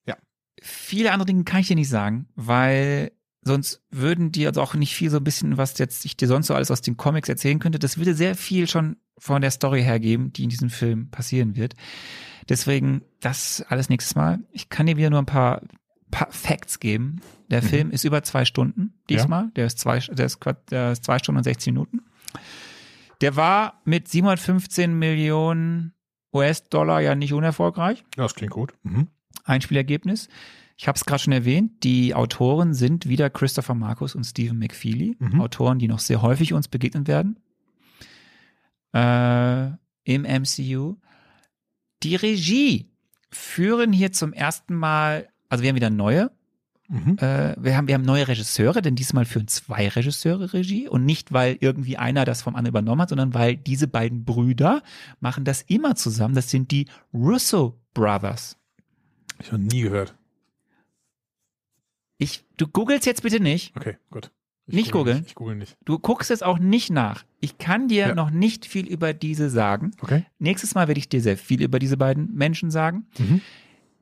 Ja. 0.07 0.17
Viele 0.63 1.13
andere 1.13 1.27
Dinge 1.27 1.45
kann 1.45 1.61
ich 1.61 1.69
dir 1.69 1.77
nicht 1.77 1.89
sagen, 1.89 2.29
weil 2.35 3.13
sonst 3.43 3.83
würden 3.91 4.33
die 4.33 4.47
also 4.47 4.63
auch 4.63 4.75
nicht 4.75 4.95
viel 4.95 5.11
so 5.11 5.19
ein 5.19 5.25
bisschen, 5.25 5.57
was 5.59 5.79
jetzt 5.79 6.05
ich 6.05 6.17
dir 6.17 6.29
sonst 6.29 6.47
so 6.47 6.55
alles 6.55 6.71
aus 6.71 6.81
den 6.81 6.97
Comics 6.97 7.29
erzählen 7.29 7.59
könnte. 7.59 7.79
Das 7.79 7.99
würde 7.99 8.15
sehr 8.15 8.35
viel 8.35 8.69
schon 8.69 8.97
von 9.19 9.43
der 9.43 9.51
Story 9.51 9.83
hergeben, 9.83 10.33
die 10.33 10.45
in 10.45 10.51
diesem 10.51 10.71
Film 10.71 11.11
passieren 11.11 11.57
wird. 11.57 11.75
Deswegen 12.49 13.03
das 13.21 13.65
alles 13.69 13.89
nächstes 13.89 14.15
Mal. 14.17 14.41
Ich 14.51 14.69
kann 14.69 14.87
dir 14.87 14.97
wieder 14.97 15.11
nur 15.11 15.19
ein 15.21 15.27
paar 15.27 15.63
Facts 16.31 16.81
geben. 16.81 17.21
Der 17.51 17.63
Mhm. 17.63 17.67
Film 17.67 17.91
ist 17.91 18.05
über 18.05 18.23
zwei 18.23 18.45
Stunden 18.45 18.95
diesmal. 19.09 19.51
Der 19.57 19.67
ist 19.67 19.79
zwei, 19.79 19.99
der 19.99 20.27
ist, 20.27 20.39
der 20.71 20.93
ist 20.93 21.05
zwei 21.05 21.19
Stunden 21.19 21.39
und 21.39 21.45
16 21.45 21.73
Minuten. 21.75 22.01
Der 23.21 23.37
war 23.37 23.81
mit 23.85 24.09
715 24.09 24.99
Millionen 24.99 25.93
US-Dollar 26.33 27.01
ja 27.01 27.15
nicht 27.15 27.33
unerfolgreich. 27.33 28.05
Ja, 28.17 28.25
das 28.25 28.35
klingt 28.35 28.53
gut. 28.53 28.75
Mhm. 28.83 29.09
Einspielergebnis. 29.45 30.29
Ich 30.77 30.89
habe 30.89 30.97
es 30.97 31.05
gerade 31.05 31.23
schon 31.23 31.33
erwähnt, 31.33 31.85
die 31.85 32.15
Autoren 32.15 32.75
sind 32.75 33.09
wieder 33.09 33.31
Christopher 33.31 33.75
Marcus 33.75 34.17
und 34.17 34.25
Stephen 34.25 34.59
McFeely, 34.59 35.17
Mhm. 35.21 35.41
Autoren, 35.41 35.79
die 35.79 35.87
noch 35.87 36.01
sehr 36.01 36.23
häufig 36.23 36.53
uns 36.53 36.67
begegnen 36.67 37.07
werden 37.07 37.39
äh, 38.93 39.67
im 40.05 40.23
MCU. 40.25 40.97
Die 42.03 42.17
Regie 42.17 42.91
führen 43.31 43.93
hier 43.93 44.13
zum 44.13 44.33
ersten 44.33 44.75
Mal, 44.75 45.29
also 45.49 45.63
wir 45.63 45.69
haben 45.71 45.77
wieder 45.77 45.91
neue, 45.91 46.31
Mhm. 46.87 47.17
äh, 47.19 47.55
wir, 47.59 47.79
haben, 47.79 47.89
wir 47.89 47.95
haben 47.95 48.03
neue 48.05 48.29
Regisseure, 48.29 48.83
denn 48.83 48.95
diesmal 48.95 49.25
führen 49.25 49.49
zwei 49.49 49.89
Regisseure 49.89 50.53
Regie 50.53 50.87
und 50.87 51.07
nicht, 51.07 51.33
weil 51.33 51.57
irgendwie 51.61 51.97
einer 51.97 52.27
das 52.27 52.43
vom 52.43 52.57
anderen 52.57 52.73
übernommen 52.73 53.01
hat, 53.01 53.09
sondern 53.09 53.33
weil 53.33 53.57
diese 53.57 53.89
beiden 53.89 54.27
Brüder 54.27 54.83
machen 55.19 55.45
das 55.47 55.63
immer 55.63 55.95
zusammen. 55.97 56.35
Das 56.35 56.51
sind 56.51 56.71
die 56.73 56.87
Russo 57.15 57.81
Brothers. 57.95 58.59
Ich 59.41 59.51
habe 59.51 59.63
nie 59.63 59.81
gehört. 59.81 60.15
Ich, 62.19 62.45
du 62.57 62.67
googelst 62.67 63.07
jetzt 63.07 63.23
bitte 63.23 63.41
nicht. 63.41 63.75
Okay, 63.77 63.97
gut. 64.11 64.31
Ich 64.67 64.75
Nicht 64.75 64.93
google 64.93 65.01
googeln? 65.01 65.19
Nicht, 65.19 65.29
ich 65.31 65.35
google 65.35 65.57
nicht. 65.57 65.77
Du 65.85 65.99
guckst 65.99 66.31
es 66.31 66.43
auch 66.43 66.59
nicht 66.59 66.91
nach. 66.91 67.25
Ich 67.41 67.59
kann 67.59 67.89
dir 67.89 68.09
Ja. 68.09 68.15
noch 68.15 68.31
nicht 68.31 68.65
viel 68.65 68.87
über 68.87 69.13
diese 69.13 69.51
sagen. 69.51 69.91
Okay. 70.01 70.25
Nächstes 70.39 70.75
Mal 70.75 70.87
werde 70.89 70.99
ich 70.99 71.09
dir 71.09 71.21
sehr 71.21 71.37
viel 71.37 71.63
über 71.63 71.79
diese 71.79 71.97
beiden 71.99 72.35
Menschen 72.35 72.71
sagen. 72.71 73.07
Mhm. 73.19 73.41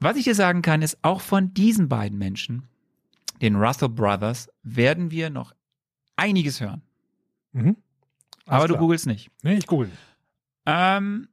Was 0.03 0.17
ich 0.17 0.25
dir 0.25 0.35
sagen 0.35 0.63
kann, 0.63 0.83
ist, 0.83 0.99
auch 1.03 1.21
von 1.21 1.55
diesen 1.55 1.89
beiden 1.89 2.19
Menschen, 2.19 2.69
den 3.41 3.57
Russell 3.57 3.89
Brothers, 3.89 4.49
werden 4.63 5.11
wir 5.11 5.31
noch 5.31 5.55
einiges 6.17 6.61
hören. 6.61 6.83
Mhm. 7.53 7.77
Aber 8.47 8.69
du 8.69 8.77
googelst 8.77 9.07
nicht. 9.07 9.31
Nee, 9.43 9.55
ich 9.55 9.67
google. 9.67 9.91
Ähm, 10.67 11.29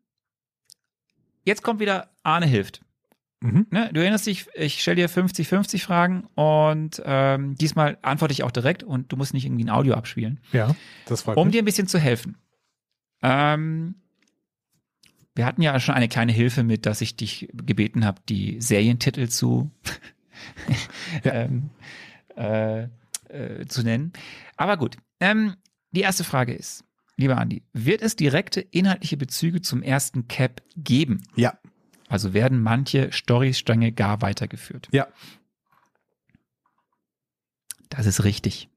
jetzt 1.43 1.63
kommt 1.63 1.79
wieder 1.79 2.11
Arne 2.23 2.45
hilft. 2.45 2.81
Mhm. 3.41 3.67
Ne? 3.71 3.89
Du 3.93 4.01
erinnerst 4.01 4.27
dich, 4.27 4.47
ich 4.53 4.81
stelle 4.81 4.97
dir 4.97 5.09
50-50 5.09 5.83
Fragen 5.83 6.27
und 6.35 7.01
ähm, 7.05 7.55
diesmal 7.55 7.97
antworte 8.01 8.33
ich 8.33 8.43
auch 8.43 8.51
direkt 8.51 8.83
und 8.83 9.11
du 9.11 9.15
musst 9.15 9.33
nicht 9.33 9.45
irgendwie 9.45 9.63
ein 9.63 9.69
Audio 9.69 9.93
abspielen. 9.93 10.39
Ja, 10.51 10.75
das 11.05 11.25
war 11.25 11.37
um 11.37 11.45
gut. 11.45 11.53
dir 11.53 11.61
ein 11.61 11.65
bisschen 11.65 11.87
zu 11.87 11.99
helfen. 11.99 12.37
Ähm, 13.21 13.95
wir 15.39 15.45
hatten 15.45 15.61
ja 15.61 15.79
schon 15.79 15.95
eine 15.95 16.09
kleine 16.09 16.33
Hilfe 16.33 16.63
mit, 16.63 16.85
dass 16.85 16.99
ich 16.99 17.15
dich 17.15 17.47
gebeten 17.53 18.03
habe, 18.03 18.21
die 18.27 18.59
Serientitel 18.59 19.29
zu, 19.29 19.71
Ja. 21.23 21.31
ähm, 21.33 21.69
äh, 22.35 22.83
äh, 23.29 23.65
zu 23.67 23.83
nennen. 23.83 24.11
Aber 24.57 24.75
gut, 24.75 24.97
ähm, 25.21 25.55
die 25.91 26.01
erste 26.01 26.25
Frage 26.25 26.53
ist, 26.53 26.83
lieber 27.15 27.37
Andi, 27.37 27.63
wird 27.71 28.01
es 28.01 28.17
direkte 28.17 28.59
inhaltliche 28.59 29.15
Bezüge 29.15 29.61
zum 29.61 29.81
ersten 29.81 30.27
Cap 30.27 30.61
geben? 30.75 31.23
Ja, 31.37 31.57
Also 32.09 32.33
werden 32.33 32.61
manche 32.61 33.09
Storystränge 33.13 33.93
gar 33.93 34.21
weitergeführt? 34.21 34.89
ja. 34.91 35.07
Das 37.87 38.05
ist 38.05 38.25
richtig. 38.25 38.67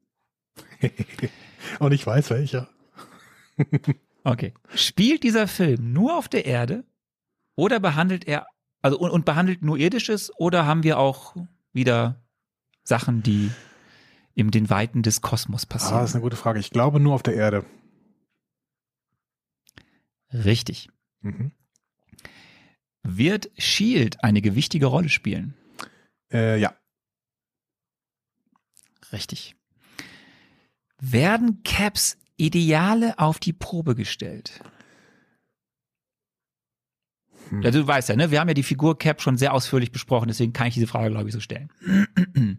Und 1.80 1.90
ich 1.92 2.06
weiß 2.06 2.30
welcher. 2.30 2.68
Okay. 4.24 4.54
Spielt 4.74 5.22
dieser 5.24 5.48
Film 5.48 5.92
nur 5.92 6.16
auf 6.16 6.28
der 6.28 6.44
Erde 6.46 6.84
oder 7.56 7.80
behandelt 7.80 8.26
er, 8.26 8.46
also 8.80 8.98
und, 8.98 9.10
und 9.10 9.24
behandelt 9.24 9.62
nur 9.62 9.78
irdisches 9.78 10.30
oder 10.38 10.66
haben 10.66 10.82
wir 10.84 10.98
auch 10.98 11.34
wieder 11.72 12.22
Sachen, 12.84 13.22
die 13.22 13.50
in 14.34 14.50
den 14.50 14.70
Weiten 14.70 15.02
des 15.02 15.20
Kosmos 15.20 15.64
Ah, 15.64 15.66
das 15.70 15.82
passieren? 15.82 16.04
ist 16.04 16.14
eine 16.14 16.22
gute 16.22 16.36
Frage. 16.36 16.60
Ich 16.60 16.70
glaube 16.70 17.00
nur 17.00 17.14
auf 17.14 17.22
der 17.22 17.34
Erde. 17.34 17.64
Richtig. 20.32 20.88
Mhm. 21.20 21.52
Wird 23.02 23.50
Shield 23.58 24.22
eine 24.24 24.40
gewichtige 24.40 24.86
Rolle 24.86 25.08
spielen? 25.08 25.54
Äh, 26.32 26.58
ja. 26.58 26.74
Richtig. 29.12 29.56
Werden 30.98 31.62
Caps 31.64 32.16
Ideale 32.42 33.18
auf 33.18 33.38
die 33.38 33.52
Probe 33.52 33.94
gestellt? 33.94 34.60
Hm. 37.50 37.62
Ja, 37.62 37.70
du 37.70 37.86
weißt 37.86 38.08
ja, 38.08 38.16
ne? 38.16 38.30
Wir 38.30 38.40
haben 38.40 38.48
ja 38.48 38.54
die 38.54 38.62
Figur 38.62 38.98
Cap 38.98 39.22
schon 39.22 39.36
sehr 39.38 39.54
ausführlich 39.54 39.92
besprochen, 39.92 40.28
deswegen 40.28 40.52
kann 40.52 40.66
ich 40.66 40.74
diese 40.74 40.86
Frage, 40.86 41.10
glaube 41.10 41.28
ich, 41.28 41.34
so 41.34 41.40
stellen. 41.40 41.70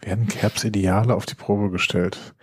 Werden 0.00 0.28
Caps 0.28 0.62
Ideale 0.64 1.14
auf 1.14 1.26
die 1.26 1.34
Probe 1.34 1.70
gestellt? 1.70 2.34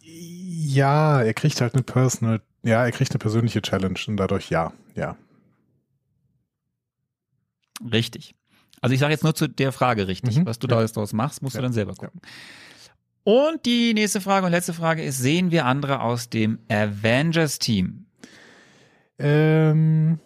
Ja, 0.00 1.20
er 1.22 1.34
kriegt 1.34 1.60
halt 1.60 1.74
eine 1.74 1.82
Personal 1.82 2.40
Ja, 2.62 2.84
er 2.84 2.92
kriegt 2.92 3.10
eine 3.12 3.18
persönliche 3.18 3.60
Challenge 3.60 3.98
und 4.06 4.16
dadurch 4.16 4.48
ja, 4.50 4.72
ja. 4.94 5.16
Richtig. 7.92 8.34
Also 8.80 8.94
ich 8.94 9.00
sage 9.00 9.12
jetzt 9.12 9.24
nur 9.24 9.34
zu 9.34 9.48
der 9.48 9.72
Frage 9.72 10.06
richtig. 10.08 10.38
Mhm, 10.38 10.46
Was 10.46 10.58
du 10.58 10.66
ja. 10.68 10.76
da 10.76 10.82
jetzt 10.82 10.96
draus 10.96 11.12
machst, 11.12 11.42
musst 11.42 11.54
Ja, 11.54 11.60
du 11.60 11.66
dann 11.66 11.72
selber 11.72 11.94
gucken. 11.94 12.20
Und 13.24 13.66
die 13.66 13.94
nächste 13.94 14.20
Frage 14.20 14.46
und 14.46 14.52
letzte 14.52 14.72
Frage 14.72 15.02
ist, 15.02 15.18
sehen 15.18 15.50
wir 15.50 15.66
andere 15.66 16.00
aus 16.00 16.30
dem 16.30 16.58
Avengers-Team? 16.68 18.06
Ähm, 19.18 20.18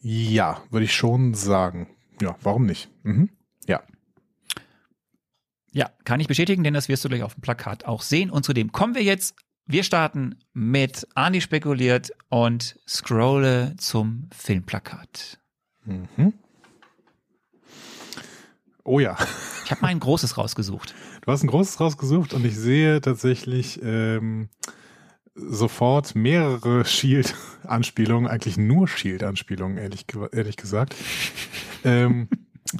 ja, 0.00 0.62
würde 0.70 0.84
ich 0.84 0.94
schon 0.94 1.34
sagen. 1.34 1.88
Ja, 2.20 2.36
warum 2.42 2.66
nicht? 2.66 2.88
Mhm. 3.02 3.30
Ja. 3.66 3.82
Ja, 5.72 5.90
kann 6.04 6.20
ich 6.20 6.28
bestätigen, 6.28 6.64
denn 6.64 6.74
das 6.74 6.88
wirst 6.88 7.04
du 7.04 7.08
gleich 7.08 7.22
auf 7.22 7.34
dem 7.34 7.42
Plakat 7.42 7.84
auch 7.84 8.02
sehen. 8.02 8.30
Und 8.30 8.44
zudem 8.44 8.72
kommen 8.72 8.94
wir 8.94 9.02
jetzt. 9.02 9.34
Wir 9.64 9.84
starten 9.84 10.36
mit 10.52 11.06
Andi 11.14 11.40
spekuliert 11.40 12.10
und 12.28 12.78
scrolle 12.88 13.76
zum 13.76 14.28
Filmplakat. 14.34 15.38
Mhm. 15.84 16.34
Oh 18.84 19.00
ja. 19.00 19.16
Ich 19.64 19.70
habe 19.70 19.82
mal 19.82 19.88
ein 19.88 20.00
großes 20.00 20.36
rausgesucht. 20.36 20.94
Du 21.24 21.30
hast 21.30 21.42
ein 21.42 21.48
großes 21.48 21.80
rausgesucht 21.80 22.34
und 22.34 22.44
ich 22.44 22.56
sehe 22.56 23.00
tatsächlich 23.00 23.80
ähm, 23.82 24.48
sofort 25.34 26.14
mehrere 26.14 26.84
Shield-Anspielungen, 26.84 28.28
eigentlich 28.28 28.56
nur 28.56 28.88
Shield-Anspielungen, 28.88 29.78
ehrlich, 29.78 30.06
ehrlich 30.32 30.56
gesagt. 30.56 30.96
ähm, 31.84 32.28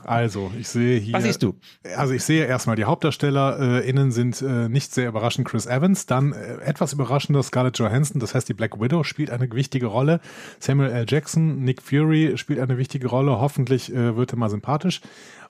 also, 0.05 0.51
ich 0.59 0.69
sehe 0.69 0.99
hier. 0.99 1.15
Was 1.15 1.25
siehst 1.25 1.43
du? 1.43 1.55
Also 1.97 2.15
ich 2.15 2.23
sehe 2.25 2.47
erstmal, 2.47 2.77
die 2.77 2.85
Hauptdarsteller 2.85 3.83
äh, 3.83 3.89
innen 3.89 4.11
sind 4.11 4.41
äh, 4.41 4.69
nicht 4.69 4.95
sehr 4.95 5.09
überraschend 5.09 5.47
Chris 5.47 5.67
Evans, 5.67 6.07
dann 6.07 6.33
äh, 6.33 6.55
etwas 6.63 6.93
überraschender 6.93 7.43
Scarlett 7.43 7.79
Johansson, 7.79 8.21
das 8.21 8.35
heißt 8.35 8.49
die 8.49 8.55
Black 8.55 8.81
Widow 8.81 9.05
spielt 9.05 9.31
eine 9.31 9.51
wichtige 9.53 9.87
Rolle, 9.87 10.21
Samuel 10.61 10.91
L. 10.91 11.05
Jackson, 11.09 11.63
Nick 11.63 11.83
Fury 11.83 12.39
spielt 12.39 12.61
eine 12.61 12.79
wichtige 12.79 13.09
Rolle, 13.09 13.39
hoffentlich 13.39 13.93
äh, 13.93 14.17
wird 14.17 14.33
er 14.33 14.39
mal 14.39 14.51
sympathisch 14.51 15.01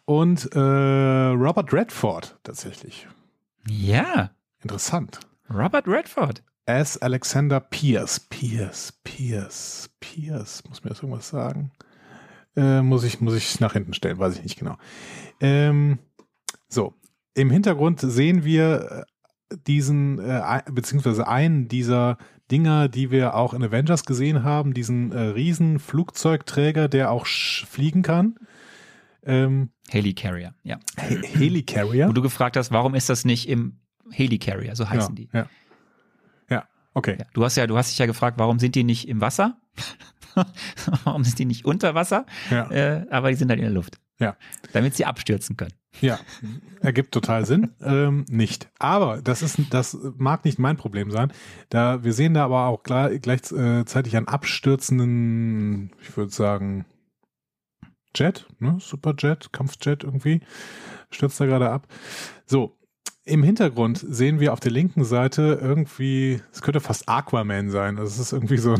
und 0.05 0.49
äh, 0.55 0.59
Robert 0.59 1.73
Redford 1.73 2.39
tatsächlich. 2.43 3.07
Ja, 3.69 4.31
Interessant. 4.63 5.19
Robert 5.51 5.89
Redford. 5.89 6.43
As 6.67 6.97
Alexander 6.99 7.59
Pierce. 7.59 8.21
Pierce, 8.21 8.93
Pierce, 9.03 9.91
Pierce. 9.99 10.63
Muss 10.69 10.85
mir 10.85 10.91
das 10.91 11.03
irgendwas 11.03 11.29
sagen? 11.29 11.73
Äh, 12.55 12.83
muss 12.83 13.03
ich, 13.03 13.21
muss 13.21 13.35
ich 13.35 13.59
nach 13.61 13.73
hinten 13.73 13.95
stellen, 13.95 14.19
weiß 14.19 14.37
ich 14.37 14.43
nicht 14.43 14.59
genau. 14.59 14.77
Ähm, 15.41 15.99
so. 16.69 16.95
Im 17.35 17.51
Hintergrund 17.51 17.99
sehen 18.01 18.45
wir 18.45 19.07
äh, 19.51 19.57
diesen, 19.67 20.19
äh, 20.19 20.63
beziehungsweise 20.71 21.27
einen 21.27 21.67
dieser 21.67 22.19
Dinger, 22.51 22.89
die 22.89 23.11
wir 23.11 23.35
auch 23.35 23.55
in 23.55 23.65
Avengers 23.65 24.05
gesehen 24.05 24.45
haben, 24.45 24.75
diesen 24.75 25.13
äh, 25.13 25.21
riesen 25.21 25.79
Flugzeugträger, 25.79 26.89
der 26.89 27.11
auch 27.11 27.27
fliegen 27.27 28.03
kann. 28.03 28.37
Ähm, 29.25 29.71
Helicarrier, 29.89 30.55
ja. 30.65 30.79
He- 30.99 31.21
Helicarrier. 31.23 32.09
Wo 32.09 32.13
du 32.13 32.23
gefragt 32.23 32.57
hast, 32.57 32.71
warum 32.73 32.95
ist 32.95 33.09
das 33.09 33.25
nicht 33.25 33.49
im 33.49 33.79
Helicarrier, 34.11 34.75
so 34.77 34.89
heißen 34.89 35.15
die. 35.15 35.29
ja, 35.33 35.41
ja. 35.41 35.47
Ja, 36.51 36.65
okay. 36.95 37.17
Ja, 37.21 37.27
du 37.33 37.45
hast 37.45 37.57
ja, 37.57 37.67
du 37.67 37.77
hast 37.77 37.91
dich 37.91 37.99
ja 37.99 38.07
gefragt, 38.07 38.39
warum 38.39 38.59
sind 38.59 38.75
die 38.75 38.85
nicht 38.85 39.09
im 39.09 39.21
Wasser? 39.21 39.59
warum 41.05 41.25
sind 41.25 41.39
die 41.39 41.45
nicht 41.45 41.65
unter 41.65 41.95
Wasser? 41.95 42.27
Ja. 42.51 42.71
Äh, 42.71 43.07
aber 43.11 43.31
die 43.31 43.37
sind 43.37 43.49
halt 43.51 43.59
in 43.61 43.65
der 43.67 43.73
Luft. 43.75 43.99
Ja. 44.19 44.37
Damit 44.73 44.95
sie 44.95 45.05
abstürzen 45.05 45.57
können. 45.57 45.73
Ja, 46.01 46.19
ergibt 46.81 47.13
total 47.13 47.45
Sinn. 47.45 47.71
Ähm, 47.83 48.25
nicht. 48.29 48.69
Aber 48.79 49.21
das 49.21 49.43
ist, 49.43 49.59
das 49.71 49.97
mag 50.17 50.45
nicht 50.45 50.59
mein 50.59 50.77
Problem 50.77 51.11
sein. 51.11 51.33
Da 51.69 52.03
wir 52.03 52.13
sehen 52.15 52.35
da 52.35 52.45
aber 52.45 52.67
auch 52.69 52.83
gleich, 52.83 53.21
gleichzeitig 53.21 54.17
einen 54.17 54.29
abstürzenden, 54.29 55.91
ich 56.01 56.17
würde 56.17 56.33
sagen, 56.33 56.87
Jet, 58.15 58.47
ne? 58.59 58.79
Superjet, 58.81 59.53
Kampfjet 59.53 60.05
irgendwie, 60.05 60.41
stürzt 61.11 61.41
da 61.41 61.47
gerade 61.47 61.71
ab. 61.71 61.87
So. 62.47 62.77
Im 63.25 63.45
Hintergrund 63.45 64.05
sehen 64.05 64.41
wir 64.41 64.53
auf 64.53 64.59
der 64.59 64.73
linken 64.73 65.05
Seite 65.05 65.57
irgendwie, 65.63 66.41
es 66.51 66.61
könnte 66.61 66.81
fast 66.81 67.09
Aquaman 67.09 67.71
sein. 67.71 67.97
Also 67.99 68.11
es 68.15 68.19
ist 68.19 68.33
irgendwie 68.33 68.59
so 68.59 68.75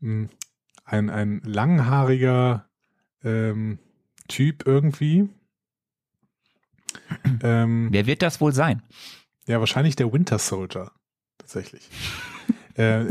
ein, 0.00 0.28
ein, 0.84 1.08
ein 1.08 1.40
langhaariger 1.44 2.68
ähm, 3.22 3.78
Typ 4.26 4.66
irgendwie. 4.66 5.28
Ähm, 7.42 7.88
Wer 7.92 8.06
wird 8.06 8.22
das 8.22 8.40
wohl 8.40 8.52
sein? 8.52 8.82
ja, 9.46 9.60
wahrscheinlich 9.60 9.96
der 9.96 10.12
Winter 10.12 10.38
Soldier. 10.38 10.92
Tatsächlich. 11.38 11.88
äh, 12.78 13.04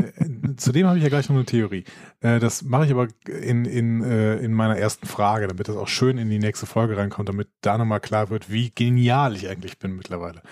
zudem 0.56 0.86
habe 0.86 0.96
ich 0.96 1.02
ja 1.02 1.08
gleich 1.10 1.28
noch 1.28 1.36
eine 1.36 1.44
Theorie. 1.44 1.84
Äh, 2.20 2.40
das 2.40 2.62
mache 2.62 2.86
ich 2.86 2.90
aber 2.90 3.08
in, 3.26 3.64
in, 3.64 4.02
äh, 4.02 4.36
in 4.38 4.52
meiner 4.52 4.76
ersten 4.78 5.06
Frage, 5.06 5.46
damit 5.46 5.68
das 5.68 5.76
auch 5.76 5.88
schön 5.88 6.16
in 6.18 6.30
die 6.30 6.38
nächste 6.38 6.66
Folge 6.66 6.96
reinkommt, 6.96 7.28
damit 7.28 7.48
da 7.60 7.76
nochmal 7.78 8.00
klar 8.00 8.30
wird, 8.30 8.50
wie 8.50 8.70
genial 8.74 9.36
ich 9.36 9.48
eigentlich 9.48 9.78
bin 9.78 9.94
mittlerweile. 9.96 10.42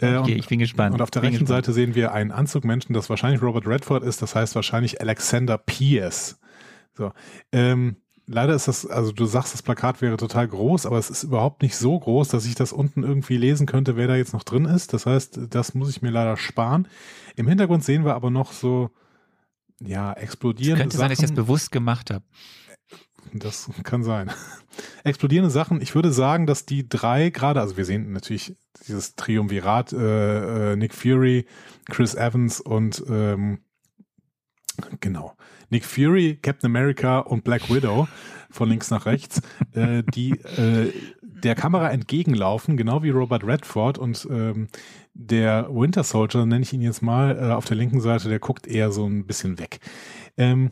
Äh, 0.00 0.16
Okay, 0.16 0.32
und- 0.32 0.38
ich 0.38 0.48
bin 0.48 0.58
gespannt. 0.58 0.94
und 0.94 1.02
auf 1.02 1.10
der 1.10 1.22
rechten 1.22 1.40
gespannt. 1.40 1.64
Seite 1.66 1.72
sehen 1.72 1.94
wir 1.94 2.12
einen 2.12 2.32
Anzugmenschen, 2.32 2.94
das 2.94 3.10
wahrscheinlich 3.10 3.42
Robert 3.42 3.66
Redford 3.66 4.02
ist, 4.02 4.22
das 4.22 4.34
heißt 4.34 4.54
wahrscheinlich 4.54 5.00
Alexander 5.00 5.58
Pierce. 5.58 6.38
So. 6.96 7.12
Ähm, 7.52 7.96
leider 8.26 8.54
ist 8.54 8.68
das, 8.68 8.86
also 8.86 9.12
du 9.12 9.26
sagst, 9.26 9.54
das 9.54 9.62
Plakat 9.62 10.00
wäre 10.00 10.16
total 10.16 10.48
groß, 10.48 10.86
aber 10.86 10.98
es 10.98 11.10
ist 11.10 11.24
überhaupt 11.24 11.62
nicht 11.62 11.76
so 11.76 11.98
groß, 11.98 12.28
dass 12.28 12.46
ich 12.46 12.54
das 12.54 12.72
unten 12.72 13.02
irgendwie 13.02 13.36
lesen 13.36 13.66
könnte, 13.66 13.96
wer 13.96 14.08
da 14.08 14.16
jetzt 14.16 14.32
noch 14.32 14.44
drin 14.44 14.64
ist. 14.64 14.92
Das 14.92 15.06
heißt, 15.06 15.40
das 15.50 15.74
muss 15.74 15.90
ich 15.90 16.02
mir 16.02 16.10
leider 16.10 16.36
sparen. 16.36 16.88
Im 17.36 17.48
Hintergrund 17.48 17.84
sehen 17.84 18.04
wir 18.04 18.14
aber 18.14 18.30
noch 18.30 18.52
so, 18.52 18.90
ja, 19.80 20.12
explodierende 20.12 20.82
könnte 20.82 20.96
sein, 20.96 21.08
dass 21.08 21.18
ich 21.18 21.22
das 21.22 21.30
Sachen. 21.30 21.36
bewusst 21.36 21.72
gemacht 21.72 22.10
habe. 22.10 22.24
Das 23.32 23.68
kann 23.82 24.04
sein. 24.04 24.30
Explodierende 25.04 25.50
Sachen. 25.50 25.80
Ich 25.80 25.94
würde 25.94 26.12
sagen, 26.12 26.46
dass 26.46 26.66
die 26.66 26.88
drei 26.88 27.30
gerade, 27.30 27.60
also 27.60 27.76
wir 27.76 27.84
sehen 27.84 28.12
natürlich 28.12 28.54
dieses 28.86 29.16
Triumvirat, 29.16 29.92
äh, 29.92 30.72
äh, 30.72 30.76
Nick 30.76 30.94
Fury, 30.94 31.46
Chris 31.86 32.14
Evans 32.14 32.60
und 32.60 33.02
ähm, 33.08 33.60
genau. 35.00 35.36
Nick 35.74 35.84
Fury, 35.84 36.38
Captain 36.40 36.70
America 36.70 37.18
und 37.18 37.42
Black 37.42 37.68
Widow 37.68 38.06
von 38.48 38.68
links 38.68 38.92
nach 38.92 39.06
rechts, 39.06 39.42
äh, 39.72 40.04
die 40.14 40.30
äh, 40.30 40.92
der 41.20 41.56
Kamera 41.56 41.90
entgegenlaufen, 41.90 42.76
genau 42.76 43.02
wie 43.02 43.10
Robert 43.10 43.44
Redford 43.44 43.98
und 43.98 44.24
ähm, 44.30 44.68
der 45.14 45.66
Winter 45.68 46.04
Soldier, 46.04 46.46
nenne 46.46 46.62
ich 46.62 46.72
ihn 46.72 46.80
jetzt 46.80 47.02
mal, 47.02 47.36
äh, 47.36 47.52
auf 47.52 47.64
der 47.64 47.76
linken 47.76 48.00
Seite, 48.00 48.28
der 48.28 48.38
guckt 48.38 48.68
eher 48.68 48.92
so 48.92 49.04
ein 49.04 49.26
bisschen 49.26 49.58
weg. 49.58 49.80
Ähm, 50.36 50.70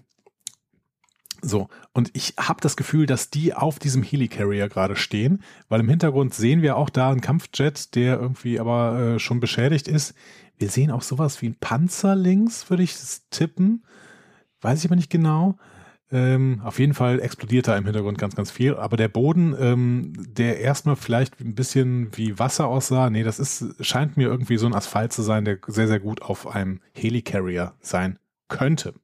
so, 1.40 1.66
und 1.92 2.10
ich 2.12 2.34
habe 2.38 2.60
das 2.60 2.76
Gefühl, 2.76 3.06
dass 3.06 3.28
die 3.28 3.54
auf 3.54 3.80
diesem 3.80 4.04
Helicarrier 4.04 4.68
gerade 4.68 4.94
stehen, 4.94 5.42
weil 5.68 5.80
im 5.80 5.88
Hintergrund 5.88 6.32
sehen 6.32 6.62
wir 6.62 6.76
auch 6.76 6.90
da 6.90 7.10
einen 7.10 7.20
Kampfjet, 7.20 7.96
der 7.96 8.20
irgendwie 8.20 8.60
aber 8.60 9.00
äh, 9.00 9.18
schon 9.18 9.40
beschädigt 9.40 9.88
ist. 9.88 10.14
Wir 10.58 10.68
sehen 10.68 10.92
auch 10.92 11.02
sowas 11.02 11.42
wie 11.42 11.46
ein 11.46 11.56
Panzer 11.58 12.14
links, 12.14 12.70
würde 12.70 12.84
ich 12.84 12.94
tippen. 13.30 13.82
Weiß 14.62 14.78
ich 14.78 14.86
aber 14.86 14.96
nicht 14.96 15.10
genau. 15.10 15.56
Ähm, 16.10 16.60
auf 16.62 16.78
jeden 16.78 16.92
Fall 16.92 17.20
explodiert 17.20 17.68
da 17.68 17.76
im 17.76 17.84
Hintergrund 17.84 18.18
ganz, 18.18 18.36
ganz 18.36 18.50
viel. 18.50 18.74
Aber 18.76 18.98
der 18.98 19.08
Boden, 19.08 19.56
ähm, 19.58 20.12
der 20.16 20.60
erstmal 20.60 20.96
vielleicht 20.96 21.40
ein 21.40 21.54
bisschen 21.54 22.16
wie 22.16 22.38
Wasser 22.38 22.68
aussah, 22.68 23.08
nee, 23.08 23.22
das 23.22 23.38
ist, 23.38 23.74
scheint 23.80 24.18
mir 24.18 24.28
irgendwie 24.28 24.58
so 24.58 24.66
ein 24.66 24.74
Asphalt 24.74 25.12
zu 25.12 25.22
sein, 25.22 25.46
der 25.46 25.58
sehr, 25.66 25.88
sehr 25.88 26.00
gut 26.00 26.20
auf 26.20 26.46
einem 26.46 26.80
Helicarrier 26.94 27.72
sein 27.80 28.18
könnte. 28.48 28.94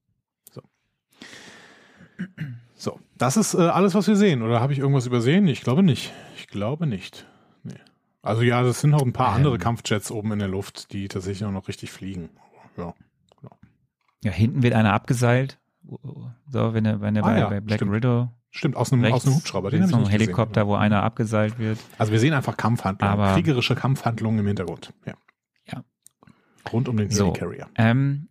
So. 0.53 0.61
So, 2.75 3.01
das 3.17 3.39
ist 3.39 3.55
äh, 3.55 3.69
alles, 3.69 3.95
was 3.95 4.07
wir 4.07 4.17
sehen. 4.17 4.43
Oder 4.43 4.61
habe 4.61 4.75
ich 4.75 4.79
irgendwas 4.79 5.07
übersehen? 5.07 5.49
Ich 5.49 5.63
glaube 5.63 5.83
nicht. 5.83 6.13
Ich 6.37 6.47
glaube 6.47 6.87
nicht. 6.87 7.27
Nee. 7.63 7.75
Also 8.21 8.43
ja, 8.43 8.63
das 8.63 8.83
sind 8.83 8.91
noch 8.91 9.03
ein 9.03 9.15
paar 9.15 9.31
Ähm. 9.31 9.37
andere 9.37 9.59
Kampfjets 9.59 10.11
oben 10.11 10.33
in 10.33 10.39
der 10.41 10.49
Luft, 10.49 10.93
die 10.93 11.09
tatsächlich 11.09 11.47
auch 11.47 11.53
noch 11.53 11.69
richtig 11.69 11.91
fliegen. 11.91 12.29
Ja. 12.77 12.95
Ja, 14.25 14.31
hinten 14.33 14.63
wird 14.63 14.75
einer 14.75 14.93
abgeseilt. 14.93 15.59
So, 16.51 16.75
wenn 16.75 16.85
er, 16.85 17.01
wenn 17.01 17.17
er 17.17 17.25
Ah 17.25 17.27
bei, 17.27 17.39
ja, 17.39 17.49
bei 17.49 17.61
Black 17.61 17.79
stimmt. 17.79 17.93
Widow 17.93 18.29
Stimmt, 18.51 18.77
aus 18.77 18.93
einem, 18.93 19.03
rechts 19.03 19.17
aus 19.17 19.27
einem 19.27 19.37
Hubschrauber. 19.37 19.71
Den 19.71 19.83
habe 19.83 19.91
ich 19.93 19.97
noch 19.99 20.11
Helikopter, 20.11 20.63
gesehen. 20.63 20.69
wo 20.69 20.75
einer 20.75 21.03
abgeseilt 21.03 21.59
wird. 21.59 21.79
Also 21.99 22.13
wir 22.13 22.19
sehen 22.19 22.33
einfach 22.35 22.57
Kampfhandlungen, 22.57 23.13
Aber- 23.13 23.35
kriegerische 23.35 23.75
Kampfhandlungen 23.75 24.41
im 24.41 24.47
Hintergrund. 24.47 24.93
Ja. 25.07 25.15
Ja. 25.67 25.85
Rund 26.73 26.89
um 26.89 26.97
den 26.97 27.11
So. 27.11 27.27
Helicarrier. 27.27 27.69
Ähm, 27.77 28.29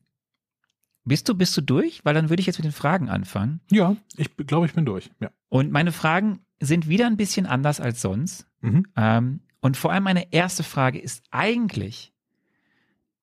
bist 1.05 1.29
du, 1.29 1.35
bist 1.35 1.55
du 1.55 1.61
durch? 1.61 2.03
Weil 2.03 2.13
dann 2.15 2.29
würde 2.29 2.39
ich 2.41 2.47
jetzt 2.47 2.57
mit 2.57 2.65
den 2.65 2.71
Fragen 2.73 3.09
anfangen. 3.09 3.61
Ja, 3.71 3.95
ich 4.17 4.35
glaube, 4.37 4.65
ich 4.65 4.73
bin 4.73 4.85
durch. 4.85 5.09
Ja. 5.19 5.29
Und 5.49 5.71
meine 5.71 5.91
Fragen 5.91 6.39
sind 6.59 6.87
wieder 6.89 7.05
ein 7.07 7.15
bisschen 7.17 7.45
anders 7.45 7.79
als 7.79 8.01
sonst. 8.01 8.47
Mhm. 8.61 8.87
Ähm, 8.97 9.39
und 9.61 9.77
vor 9.77 9.91
allem 9.93 10.03
meine 10.03 10.33
erste 10.33 10.63
Frage 10.63 10.99
ist 10.99 11.23
eigentlich 11.31 12.11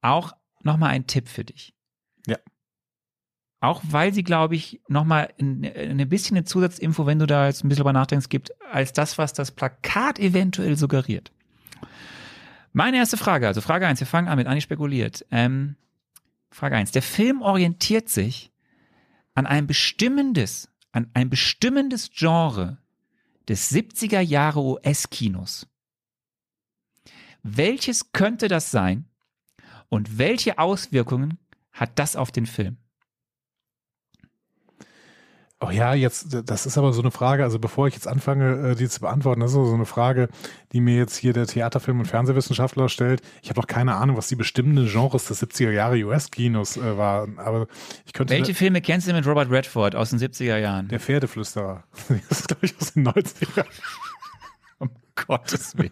auch 0.01 0.33
nochmal 0.63 0.91
ein 0.91 1.07
Tipp 1.07 1.29
für 1.29 1.45
dich. 1.45 1.75
Ja. 2.27 2.39
Auch 3.65 3.81
weil 3.83 4.13
sie, 4.13 4.25
glaube 4.25 4.57
ich, 4.57 4.83
nochmal 4.89 5.33
ein, 5.41 6.07
bisschen 6.11 6.37
eine 6.37 6.45
Zusatzinfo, 6.45 7.07
wenn 7.07 7.19
du 7.19 7.27
da 7.27 7.47
jetzt 7.47 7.65
ein 7.65 7.69
bisschen 7.71 7.81
drüber 7.81 7.95
nachdenkst, 7.95 8.29
gibt, 8.29 8.53
als 8.71 8.93
das, 8.93 9.17
was 9.17 9.33
das 9.33 9.53
Plakat 9.53 10.19
eventuell 10.19 10.77
suggeriert. 10.77 11.33
Meine 12.75 12.99
erste 12.99 13.17
Frage, 13.17 13.47
also 13.47 13.63
Frage 13.63 13.87
1, 13.87 14.01
wir 14.01 14.07
fangen 14.07 14.29
an 14.29 14.37
mit 14.37 14.49
Anni 14.49 14.61
spekuliert. 14.61 15.25
Ähm, 15.31 15.77
Frage 16.51 16.77
1. 16.77 16.91
Der 16.91 17.01
Film 17.01 17.41
orientiert 17.41 18.11
sich 18.11 18.53
an 19.33 19.47
ein 19.47 19.67
bestimmendes, 19.67 20.69
an 20.93 21.09
ein 21.15 21.31
bestimmendes 21.31 22.11
Genre 22.13 22.77
des 23.49 23.73
70er 23.73 24.21
Jahre 24.21 24.61
US-Kinos. 24.61 25.67
Welches 27.43 28.13
könnte 28.13 28.49
das 28.49 28.71
sein 28.71 29.07
und 29.89 30.19
welche 30.19 30.59
Auswirkungen 30.59 31.39
hat 31.73 31.99
das 31.99 32.15
auf 32.15 32.31
den 32.31 32.45
Film? 32.45 32.77
Oh 35.61 35.71
ja, 35.71 35.95
jetzt, 35.95 36.37
das 36.45 36.67
ist 36.67 36.77
aber 36.77 36.93
so 36.93 37.01
eine 37.01 37.11
Frage, 37.11 37.43
also 37.43 37.59
bevor 37.59 37.87
ich 37.87 37.95
jetzt 37.95 38.09
anfange, 38.09 38.73
äh, 38.73 38.75
die 38.75 38.89
zu 38.89 39.01
beantworten, 39.01 39.41
das 39.41 39.53
ist 39.53 39.55
so 39.55 39.73
eine 39.73 39.87
Frage, 39.87 40.29
die 40.73 40.81
mir 40.81 40.97
jetzt 40.97 41.17
hier 41.17 41.33
der 41.33 41.47
Theaterfilm- 41.47 42.01
und 42.01 42.07
Fernsehwissenschaftler 42.07 42.89
stellt. 42.89 43.23
Ich 43.41 43.49
habe 43.49 43.61
doch 43.61 43.67
keine 43.67 43.95
Ahnung, 43.95 44.17
was 44.17 44.27
die 44.29 44.37
bestimmenden 44.37 44.89
Genres 44.89 45.27
des 45.27 45.43
70er 45.43 45.71
Jahre 45.71 45.97
US-Kinos 46.03 46.77
äh, 46.77 46.99
waren, 46.99 47.39
aber 47.39 47.67
ich 48.05 48.13
könnte... 48.13 48.35
Welche 48.35 48.53
Filme 48.53 48.83
kennst 48.83 49.09
du 49.09 49.13
mit 49.15 49.27
Robert 49.27 49.51
Redford 49.51 49.95
aus 49.95 50.11
den 50.11 50.19
70er 50.19 50.59
Jahren? 50.59 50.89
Der 50.89 51.01
Pferdeflüsterer. 51.01 51.85
Das 52.29 52.41
ist, 52.41 52.49
glaube 52.49 52.67
ich, 52.67 52.75
aus 52.81 52.93
den 52.93 53.09
90er. 53.09 53.65
um 54.79 54.91
Gottes 55.27 55.79
Willen. 55.79 55.91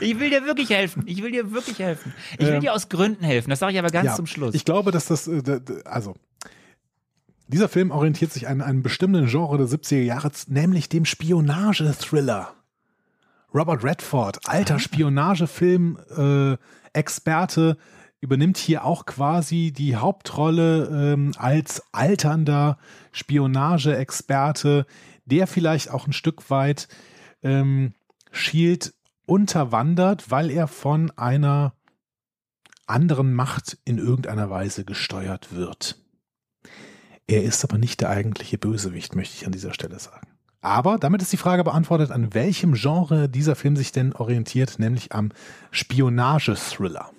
Ich 0.00 0.20
will 0.20 0.28
dir 0.28 0.44
wirklich 0.44 0.68
helfen. 0.70 1.04
Ich 1.06 1.22
will 1.22 1.30
dir 1.30 1.52
wirklich 1.52 1.78
helfen. 1.78 2.12
Ich 2.34 2.40
will 2.46 2.54
Ähm, 2.54 2.60
dir 2.60 2.74
aus 2.74 2.88
Gründen 2.90 3.24
helfen. 3.24 3.48
Das 3.48 3.58
sage 3.60 3.72
ich 3.72 3.78
aber 3.78 3.88
ganz 3.90 4.06
Ja, 4.06 4.14
zum 4.16 4.26
Schluss. 4.26 4.54
Ich 4.54 4.64
glaube, 4.66 4.90
dass 4.90 5.06
das, 5.06 5.28
äh, 5.28 5.60
also, 5.86 6.14
dieser 7.48 7.68
Film 7.68 7.90
orientiert 7.90 8.32
sich 8.32 8.48
an 8.48 8.60
einem 8.60 8.82
bestimmten 8.82 9.26
Genre 9.26 9.58
der 9.58 9.66
70er 9.66 10.02
Jahre, 10.02 10.30
nämlich 10.48 10.88
dem 10.88 11.04
Spionage-Thriller. 11.04 12.54
Robert 13.54 13.82
Redford, 13.82 14.46
alter 14.46 14.78
Spionagefilm-Experte, 14.78 17.78
übernimmt 18.20 18.58
hier 18.58 18.84
auch 18.84 19.06
quasi 19.06 19.72
die 19.72 19.96
Hauptrolle 19.96 21.14
ähm, 21.14 21.32
als 21.38 21.82
alternder 21.92 22.76
Spionage-Experte, 23.12 24.84
der 25.24 25.46
vielleicht 25.46 25.90
auch 25.90 26.06
ein 26.06 26.12
Stück 26.12 26.50
weit 26.50 26.88
ähm, 27.42 27.94
Shield 28.30 28.92
unterwandert, 29.24 30.30
weil 30.30 30.50
er 30.50 30.68
von 30.68 31.10
einer 31.16 31.72
anderen 32.86 33.32
Macht 33.32 33.78
in 33.84 33.96
irgendeiner 33.98 34.50
Weise 34.50 34.84
gesteuert 34.84 35.54
wird. 35.54 35.96
Er 37.28 37.44
ist 37.44 37.62
aber 37.62 37.76
nicht 37.76 38.00
der 38.00 38.08
eigentliche 38.08 38.56
Bösewicht, 38.56 39.14
möchte 39.14 39.36
ich 39.36 39.46
an 39.46 39.52
dieser 39.52 39.74
Stelle 39.74 39.98
sagen. 39.98 40.26
Aber 40.62 40.98
damit 40.98 41.22
ist 41.22 41.32
die 41.32 41.36
Frage 41.36 41.62
beantwortet, 41.62 42.10
an 42.10 42.34
welchem 42.34 42.72
Genre 42.72 43.28
dieser 43.28 43.54
Film 43.54 43.76
sich 43.76 43.92
denn 43.92 44.14
orientiert, 44.14 44.78
nämlich 44.78 45.12
am 45.12 45.30
Spionage-Thriller. 45.70 47.12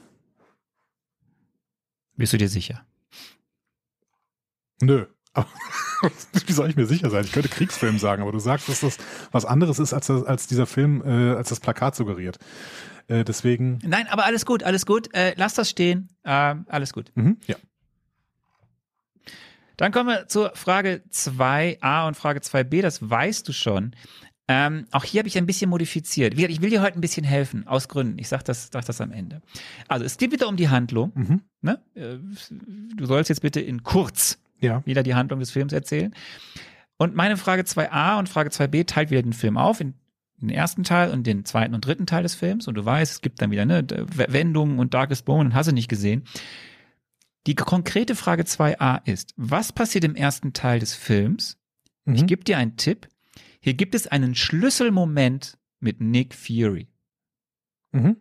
Bist 2.17 2.33
du 2.33 2.37
dir 2.37 2.49
sicher? 2.49 2.83
Nö. 4.81 5.05
Wie 6.47 6.53
soll 6.53 6.69
ich 6.69 6.75
mir 6.75 6.87
sicher 6.87 7.09
sein? 7.09 7.23
Ich 7.23 7.31
könnte 7.31 7.49
Kriegsfilm 7.49 7.99
sagen, 7.99 8.23
aber 8.23 8.31
du 8.31 8.39
sagst, 8.39 8.67
dass 8.67 8.81
das 8.81 8.97
was 9.31 9.45
anderes 9.45 9.79
ist, 9.79 9.93
als, 9.93 10.07
das, 10.07 10.23
als 10.23 10.47
dieser 10.47 10.65
Film, 10.65 11.03
äh, 11.05 11.35
als 11.35 11.49
das 11.49 11.59
Plakat 11.59 11.95
suggeriert. 11.95 12.39
Äh, 13.07 13.23
deswegen, 13.23 13.79
Nein, 13.83 14.07
aber 14.07 14.25
alles 14.25 14.45
gut, 14.45 14.63
alles 14.63 14.85
gut. 14.85 15.13
Äh, 15.13 15.33
lass 15.37 15.53
das 15.53 15.69
stehen. 15.69 16.09
Ähm, 16.25 16.65
alles 16.67 16.93
gut. 16.93 17.11
mhm, 17.15 17.37
ja. 17.45 17.55
Dann 19.79 19.93
kommen 19.93 20.09
wir 20.09 20.27
zur 20.27 20.51
Frage 20.55 21.01
2a 21.09 22.05
und 22.05 22.15
Frage 22.17 22.41
2b. 22.41 22.81
Das 22.81 23.09
weißt 23.09 23.47
du 23.47 23.53
schon. 23.53 23.95
Ähm, 24.49 24.87
auch 24.91 25.05
hier 25.05 25.19
habe 25.19 25.29
ich 25.29 25.37
ein 25.37 25.45
bisschen 25.45 25.69
modifiziert. 25.69 26.37
Ich 26.37 26.61
will 26.61 26.69
dir 26.69 26.81
heute 26.81 26.97
ein 26.97 27.01
bisschen 27.01 27.23
helfen, 27.23 27.65
aus 27.65 27.87
Gründen. 27.87 28.19
Ich 28.19 28.27
sage 28.27 28.43
das, 28.43 28.67
sag 28.73 28.83
das 28.83 28.99
am 28.99 29.13
Ende. 29.13 29.41
Also 29.87 30.03
es 30.03 30.17
geht 30.17 30.33
wieder 30.33 30.49
um 30.49 30.57
die 30.57 30.67
Handlung. 30.67 31.13
Mhm. 31.15 31.41
Ne? 31.61 31.79
Äh, 31.95 32.17
Du 32.95 33.05
sollst 33.05 33.29
jetzt 33.29 33.41
bitte 33.41 33.61
in 33.61 33.83
kurz 33.83 34.37
Ja. 34.59 34.85
wieder 34.85 35.01
die 35.01 35.15
Handlung 35.15 35.39
des 35.39 35.51
Films 35.51 35.71
erzählen. 35.71 36.13
Und 36.97 37.15
meine 37.15 37.37
Frage 37.37 37.61
2a 37.61 38.19
und 38.19 38.27
Frage 38.27 38.49
2b 38.49 38.85
teilt 38.85 39.11
wieder 39.11 39.21
den 39.21 39.31
Film 39.31 39.55
auf 39.55 39.79
in 39.79 39.93
den 40.41 40.49
ersten 40.49 40.83
Teil 40.83 41.11
und 41.11 41.25
den 41.25 41.45
zweiten 41.45 41.73
und 41.73 41.85
dritten 41.85 42.05
Teil 42.05 42.23
des 42.23 42.35
Films. 42.35 42.67
Und 42.67 42.75
du 42.75 42.83
weißt, 42.83 43.13
es 43.13 43.21
gibt 43.21 43.41
dann 43.41 43.51
wieder 43.51 43.65
ne, 43.65 43.85
Wendungen 44.27 44.77
und 44.79 44.93
Darkest 44.93 45.23
Bone 45.23 45.45
und 45.49 45.55
hast 45.55 45.67
du 45.67 45.73
nicht 45.73 45.87
gesehen. 45.89 46.23
Die 47.49 47.55
konkrete 47.55 48.13
Frage 48.15 48.43
2a 48.43 49.07
ist, 49.07 49.33
was 49.35 49.73
passiert 49.73 50.03
im 50.03 50.13
ersten 50.15 50.53
Teil 50.53 50.79
des 50.79 50.93
Films? 50.93 51.57
Ich 52.05 52.21
Mhm. 52.21 52.27
gebe 52.27 52.43
dir 52.43 52.59
einen 52.59 52.77
Tipp. 52.77 53.09
Hier 53.59 53.73
gibt 53.73 53.95
es 53.95 54.05
einen 54.05 54.35
Schlüsselmoment 54.35 55.57
mit 55.79 55.99
Nick 55.99 56.35
Fury. 56.35 56.89
Mhm. 57.91 58.17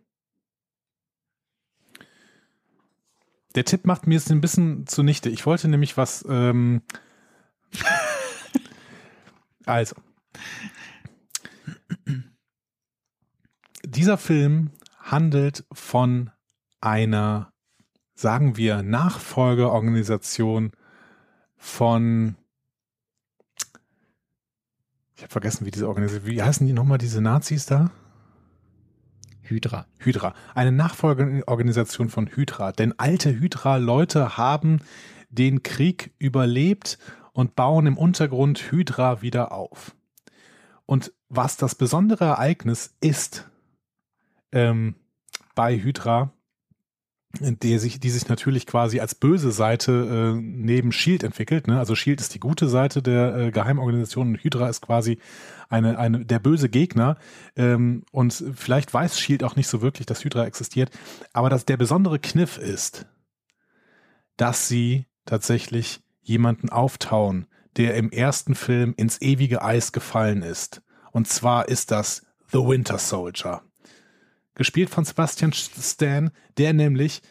Der 3.53 3.65
Tipp 3.65 3.85
macht 3.85 4.07
mir 4.07 4.15
jetzt 4.15 4.31
ein 4.31 4.41
bisschen 4.41 4.87
zunichte. 4.87 5.29
Ich 5.29 5.45
wollte 5.45 5.67
nämlich 5.67 5.95
was. 5.95 6.25
Ähm 6.27 6.81
also. 9.67 9.95
Dieser 13.85 14.17
Film 14.17 14.71
handelt 14.97 15.65
von 15.71 16.31
einer, 16.81 17.53
sagen 18.19 18.57
wir, 18.57 18.83
Nachfolgeorganisation 18.83 20.71
von. 21.55 22.35
Ich 25.15 25.23
habe 25.23 25.31
vergessen, 25.31 25.65
wie 25.65 25.71
diese 25.71 25.87
Organisation. 25.87 26.27
Wie 26.27 26.41
heißen 26.41 26.67
die 26.67 26.73
nochmal, 26.73 26.97
diese 26.97 27.21
Nazis 27.21 27.65
da? 27.65 27.91
Hydra. 29.41 29.87
Hydra. 29.99 30.33
Eine 30.53 30.71
Nachfolgeorganisation 30.71 32.09
von 32.09 32.27
Hydra. 32.27 32.71
Denn 32.71 32.93
alte 32.97 33.31
Hydra-Leute 33.31 34.37
haben 34.37 34.81
den 35.29 35.63
Krieg 35.63 36.13
überlebt 36.19 36.99
und 37.31 37.55
bauen 37.55 37.85
im 37.87 37.97
Untergrund 37.97 38.71
Hydra 38.71 39.21
wieder 39.21 39.51
auf. 39.51 39.95
Und 40.85 41.13
was 41.29 41.57
das 41.57 41.75
besondere 41.75 42.25
Ereignis 42.25 42.95
ist 43.01 43.49
ähm, 44.51 44.95
bei 45.55 45.77
Hydra, 45.77 46.33
der 47.31 47.79
sich, 47.79 47.99
die 47.99 48.09
sich 48.09 48.27
natürlich 48.27 48.65
quasi 48.65 48.99
als 48.99 49.13
böse 49.13 49.51
Seite 49.51 50.35
äh, 50.35 50.41
neben 50.41 50.91
Shield 50.91 51.23
entwickelt. 51.23 51.67
Ne? 51.67 51.77
Also 51.77 51.93
Shield 51.93 52.19
ist 52.21 52.33
die 52.33 52.39
gute 52.39 52.67
Seite 52.67 53.03
der 53.03 53.35
äh, 53.35 53.51
Geheimorganisation 53.51 54.29
und 54.29 54.43
Hydra 54.43 54.67
ist 54.67 54.81
quasi 54.81 55.19
eine, 55.69 55.99
eine, 55.99 56.25
der 56.25 56.39
böse 56.39 56.69
Gegner. 56.69 57.17
Ähm, 57.55 58.03
und 58.11 58.43
vielleicht 58.55 58.93
weiß 58.93 59.19
Shield 59.19 59.43
auch 59.43 59.55
nicht 59.55 59.67
so 59.67 59.81
wirklich, 59.81 60.07
dass 60.07 60.23
Hydra 60.23 60.45
existiert. 60.45 60.89
Aber 61.31 61.49
dass 61.49 61.65
der 61.65 61.77
besondere 61.77 62.17
Kniff 62.17 62.57
ist, 62.57 63.05
dass 64.37 64.67
sie 64.67 65.05
tatsächlich 65.25 66.01
jemanden 66.21 66.69
auftauen, 66.69 67.45
der 67.77 67.95
im 67.95 68.11
ersten 68.11 68.55
Film 68.55 68.95
ins 68.97 69.21
ewige 69.21 69.61
Eis 69.61 69.91
gefallen 69.91 70.41
ist. 70.41 70.81
Und 71.11 71.27
zwar 71.27 71.69
ist 71.69 71.91
das 71.91 72.25
The 72.51 72.57
Winter 72.57 72.97
Soldier. 72.97 73.61
Gespielt 74.59 74.89
von 74.89 75.05
Sebastian 75.05 75.53
Stan, 75.53 76.31
der 76.57 76.73
nämlich 76.73 77.21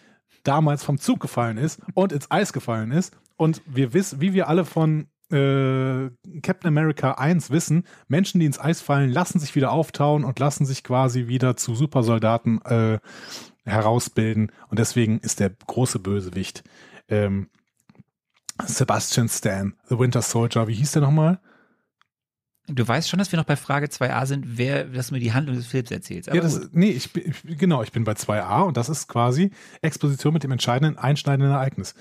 damals 0.44 0.82
vom 0.82 0.98
Zug 0.98 1.20
gefallen 1.20 1.58
ist 1.58 1.78
und 1.92 2.10
ins 2.10 2.30
Eis 2.30 2.54
gefallen 2.54 2.90
ist. 2.90 3.14
Und 3.36 3.60
wir 3.66 3.92
wissen, 3.92 4.22
wie 4.22 4.32
wir 4.32 4.48
alle 4.48 4.64
von 4.64 5.08
äh, 5.30 6.08
Captain 6.40 6.68
America 6.68 7.12
1 7.12 7.50
wissen, 7.50 7.84
Menschen, 8.06 8.40
die 8.40 8.46
ins 8.46 8.58
Eis 8.58 8.80
fallen, 8.80 9.10
lassen 9.10 9.40
sich 9.40 9.54
wieder 9.54 9.72
auftauen 9.72 10.24
und 10.24 10.38
lassen 10.38 10.64
sich 10.64 10.82
quasi 10.82 11.28
wieder 11.28 11.54
zu 11.54 11.74
Supersoldaten 11.74 12.62
äh, 12.62 12.98
herausbilden. 13.66 14.50
Und 14.68 14.78
deswegen 14.78 15.18
ist 15.18 15.38
der 15.38 15.50
große 15.50 15.98
Bösewicht 15.98 16.64
ähm, 17.10 17.50
Sebastian 18.64 19.28
Stan, 19.28 19.74
The 19.90 19.98
Winter 19.98 20.22
Soldier. 20.22 20.66
Wie 20.66 20.74
hieß 20.74 20.92
der 20.92 21.02
nochmal? 21.02 21.40
Du 22.68 22.86
weißt 22.86 23.08
schon, 23.08 23.18
dass 23.18 23.32
wir 23.32 23.38
noch 23.38 23.46
bei 23.46 23.56
Frage 23.56 23.86
2a 23.86 24.26
sind, 24.26 24.58
wer, 24.58 24.84
dass 24.84 25.08
du 25.08 25.14
mir 25.14 25.20
die 25.20 25.32
Handlung 25.32 25.56
des 25.56 25.66
Films 25.66 25.90
erzählst. 25.90 26.28
Aber 26.28 26.36
Ja, 26.36 26.42
das, 26.42 26.60
gut. 26.60 26.74
nee, 26.74 26.90
ich, 26.90 27.12
bin- 27.12 27.24
ich, 27.44 27.58
genau, 27.58 27.82
ich 27.82 27.92
bin 27.92 28.04
bei 28.04 28.12
2a 28.12 28.62
und 28.66 28.76
das 28.76 28.88
ist 28.90 29.08
quasi 29.08 29.50
Exposition 29.80 30.34
mit 30.34 30.42
dem 30.42 30.52
entscheidenden, 30.52 30.98
einschneidenden 30.98 31.52
Ereignis. 31.52 31.94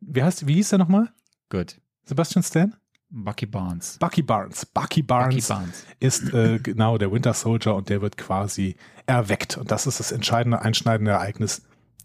Wie 0.00 0.22
heißt, 0.22 0.46
wie 0.46 0.54
hieß 0.54 0.70
der 0.70 0.78
nochmal? 0.78 1.12
gut. 1.50 1.78
Sebastian 2.06 2.42
Stan? 2.42 2.74
Bucky 3.10 3.46
Barnes. 3.46 3.96
Bucky 3.98 4.22
Barnes. 4.22 4.66
Bucky 4.66 5.02
Bucky 5.02 5.02
Barnes 5.02 5.48
Barnes. 5.48 5.86
ist 6.00 6.34
äh, 6.34 6.58
genau 6.58 6.98
der 6.98 7.12
Winter 7.12 7.32
Soldier 7.32 7.74
und 7.76 7.88
der 7.88 8.02
wird 8.02 8.16
quasi 8.18 8.76
erweckt. 9.06 9.56
Und 9.56 9.70
das 9.70 9.86
ist 9.86 10.00
das 10.00 10.10
entscheidende, 10.10 10.60
einschneidende 10.60 11.12
Ereignis, 11.12 11.62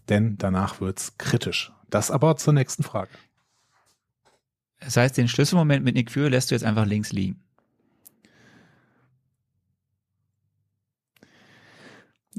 denn 0.08 0.38
danach 0.38 0.80
wird's 0.80 1.18
kritisch. 1.18 1.72
Das 1.90 2.10
aber 2.10 2.36
zur 2.36 2.52
nächsten 2.52 2.82
Frage. 2.82 3.10
Das 4.80 4.96
heißt, 4.96 5.16
den 5.16 5.28
Schlüsselmoment 5.28 5.84
mit 5.84 5.94
Nick 5.96 6.10
Fury 6.10 6.28
lässt 6.28 6.50
du 6.50 6.54
jetzt 6.54 6.64
einfach 6.64 6.86
links 6.86 7.12
liegen. 7.12 7.42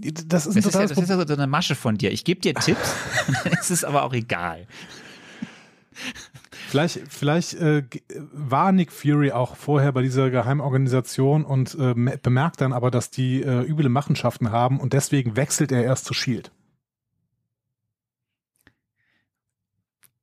Das 0.01 0.47
ist 0.47 0.55
ein 0.55 0.63
Das 0.63 0.65
ist, 0.65 0.73
ja, 0.73 0.81
das 0.87 0.97
ist 0.97 1.09
ja 1.09 1.27
so 1.27 1.33
eine 1.33 1.47
Masche 1.47 1.75
von 1.75 1.97
dir. 1.97 2.11
Ich 2.11 2.23
gebe 2.23 2.41
dir 2.41 2.53
Tipps, 2.55 2.95
dann 3.43 3.53
ist 3.53 3.69
es 3.69 3.83
aber 3.83 4.03
auch 4.03 4.13
egal. 4.13 4.67
Vielleicht, 6.67 7.01
vielleicht 7.09 7.53
äh, 7.55 7.83
war 8.31 8.71
Nick 8.71 8.91
Fury 8.91 9.31
auch 9.31 9.57
vorher 9.57 9.91
bei 9.91 10.01
dieser 10.01 10.29
Geheimorganisation 10.29 11.43
und 11.43 11.75
äh, 11.75 11.93
bemerkt 11.93 12.61
dann 12.61 12.71
aber, 12.71 12.91
dass 12.91 13.11
die 13.11 13.43
äh, 13.43 13.61
üble 13.63 13.89
Machenschaften 13.89 14.51
haben 14.51 14.79
und 14.79 14.93
deswegen 14.93 15.35
wechselt 15.35 15.71
er 15.71 15.83
erst 15.83 16.05
zu 16.05 16.13
Shield. 16.13 16.51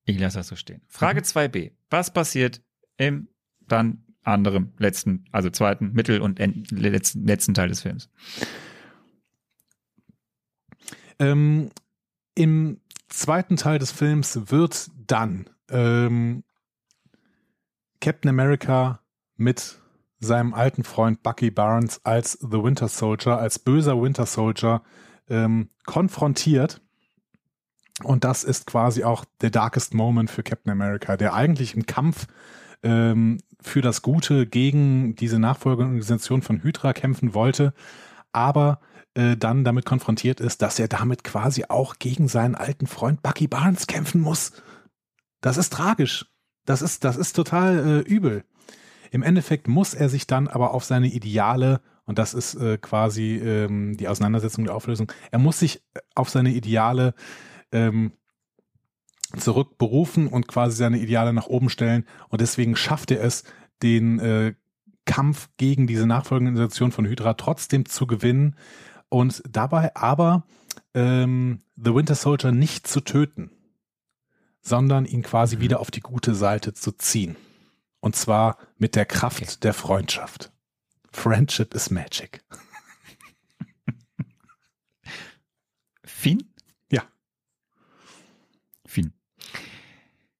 Ich 0.07 0.19
lasse 0.19 0.39
das 0.39 0.49
so 0.49 0.57
stehen. 0.57 0.81
Frage 0.89 1.21
mhm. 1.21 1.25
2b. 1.25 1.73
Was 1.91 2.13
passiert 2.13 2.63
im 2.97 3.29
dann 3.67 4.05
anderen 4.23 4.73
letzten, 4.79 5.27
also 5.33 5.51
zweiten, 5.51 5.93
Mittel- 5.93 6.23
und 6.23 6.39
letzten, 6.71 7.27
letzten 7.27 7.53
Teil 7.53 7.69
des 7.69 7.83
Films? 7.83 8.09
Ähm, 11.19 11.71
Im 12.35 12.81
zweiten 13.09 13.57
Teil 13.57 13.79
des 13.79 13.91
Films 13.91 14.51
wird 14.51 14.91
dann 15.07 15.51
ähm, 15.71 16.45
Captain 18.01 18.29
America 18.29 19.01
mit 19.37 19.79
seinem 20.21 20.55
alten 20.55 20.85
Freund 20.85 21.23
Bucky 21.23 21.51
Barnes 21.51 22.05
als 22.05 22.33
The 22.41 22.63
Winter 22.63 22.89
Soldier, 22.89 23.39
als 23.39 23.59
böser 23.59 24.01
Winter 24.01 24.27
Soldier 24.27 24.83
ähm, 25.29 25.71
konfrontiert. 25.87 26.81
Und 28.03 28.25
das 28.25 28.45
ist 28.45 28.67
quasi 28.67 29.05
auch 29.05 29.25
der 29.41 29.51
darkest 29.51 29.95
Moment 29.95 30.31
für 30.31 30.43
Captain 30.43 30.73
America, 30.73 31.17
der 31.17 31.35
eigentlich 31.35 31.75
im 31.75 31.87
Kampf 31.87 32.27
ähm, 32.83 33.39
für 33.61 33.81
das 33.81 34.03
Gute 34.03 34.47
gegen 34.47 35.17
diese 35.17 35.39
Nachfolgeorganisation 35.39 36.43
von 36.43 36.63
Hydra 36.63 36.93
kämpfen 36.93 37.35
wollte, 37.35 37.75
aber 38.33 38.81
äh, 39.15 39.37
dann 39.37 39.65
damit 39.65 39.85
konfrontiert 39.85 40.41
ist, 40.41 40.63
dass 40.63 40.79
er 40.79 40.89
damit 40.89 41.25
quasi 41.25 41.65
auch 41.69 41.99
gegen 41.99 42.29
seinen 42.29 42.55
alten 42.55 42.87
Freund 42.87 43.23
Bucky 43.23 43.49
Barnes 43.49 43.87
kämpfen 43.87 44.21
muss. 44.21 44.53
Das 45.41 45.57
ist 45.57 45.73
tragisch. 45.73 46.27
Das 46.65 46.83
ist, 46.83 47.05
das 47.05 47.17
ist 47.17 47.35
total 47.35 47.79
äh, 47.79 47.99
übel. 48.01 48.45
Im 49.11 49.23
Endeffekt 49.23 49.69
muss 49.69 49.95
er 49.95 50.09
sich 50.09 50.27
dann 50.27 50.49
aber 50.49 50.75
auf 50.75 50.85
seine 50.85 51.09
Ideale, 51.09 51.81
und 52.05 52.19
das 52.19 52.35
ist 52.35 52.55
äh, 52.57 52.77
quasi 52.77 53.37
ähm, 53.37 53.97
die 53.97 54.09
Auseinandersetzung 54.09 54.65
der 54.65 54.75
Auflösung, 54.75 55.11
er 55.31 55.39
muss 55.39 55.59
sich 55.59 55.83
äh, 55.95 56.01
auf 56.15 56.29
seine 56.29 56.51
Ideale 56.51 57.15
ähm, 57.73 58.13
zurückberufen 59.37 60.27
und 60.27 60.49
quasi 60.49 60.77
seine 60.77 60.99
Ideale 60.99 61.33
nach 61.33 61.47
oben 61.47 61.71
stellen. 61.71 62.05
Und 62.29 62.41
deswegen 62.41 62.77
schafft 62.77 63.11
er 63.11 63.23
es, 63.23 63.45
den 63.83 64.19
äh, 64.19 64.55
Kampf 65.05 65.49
gegen 65.57 65.87
diese 65.87 66.07
nachfolgende 66.07 66.51
Organisation 66.51 66.93
von 66.93 67.07
Hydra 67.07 67.35
trotzdem 67.35 67.87
zu 67.87 68.07
gewinnen 68.07 68.57
und 69.09 69.43
dabei 69.49 69.95
aber 69.97 70.45
ähm, 70.95 71.63
The 71.77 71.95
Winter 71.95 72.15
Soldier 72.15 72.53
nicht 72.53 72.87
zu 72.87 73.01
töten, 73.01 73.51
sondern 74.61 75.05
ihn 75.05 75.23
quasi 75.23 75.57
mhm. 75.57 75.61
wieder 75.61 75.81
auf 75.81 75.91
die 75.91 76.01
gute 76.01 76.35
Seite 76.35 76.75
zu 76.75 76.93
ziehen. 76.93 77.37
Und 78.01 78.17
zwar 78.17 78.59
mit 78.77 78.95
der 78.95 79.07
Kraft 79.07 79.43
okay. 79.43 79.57
der 79.63 79.75
Freundschaft. 79.75 80.53
Friendship 81.11 81.75
is 81.75 81.91
magic. 81.91 82.45
Finn? 86.05 86.53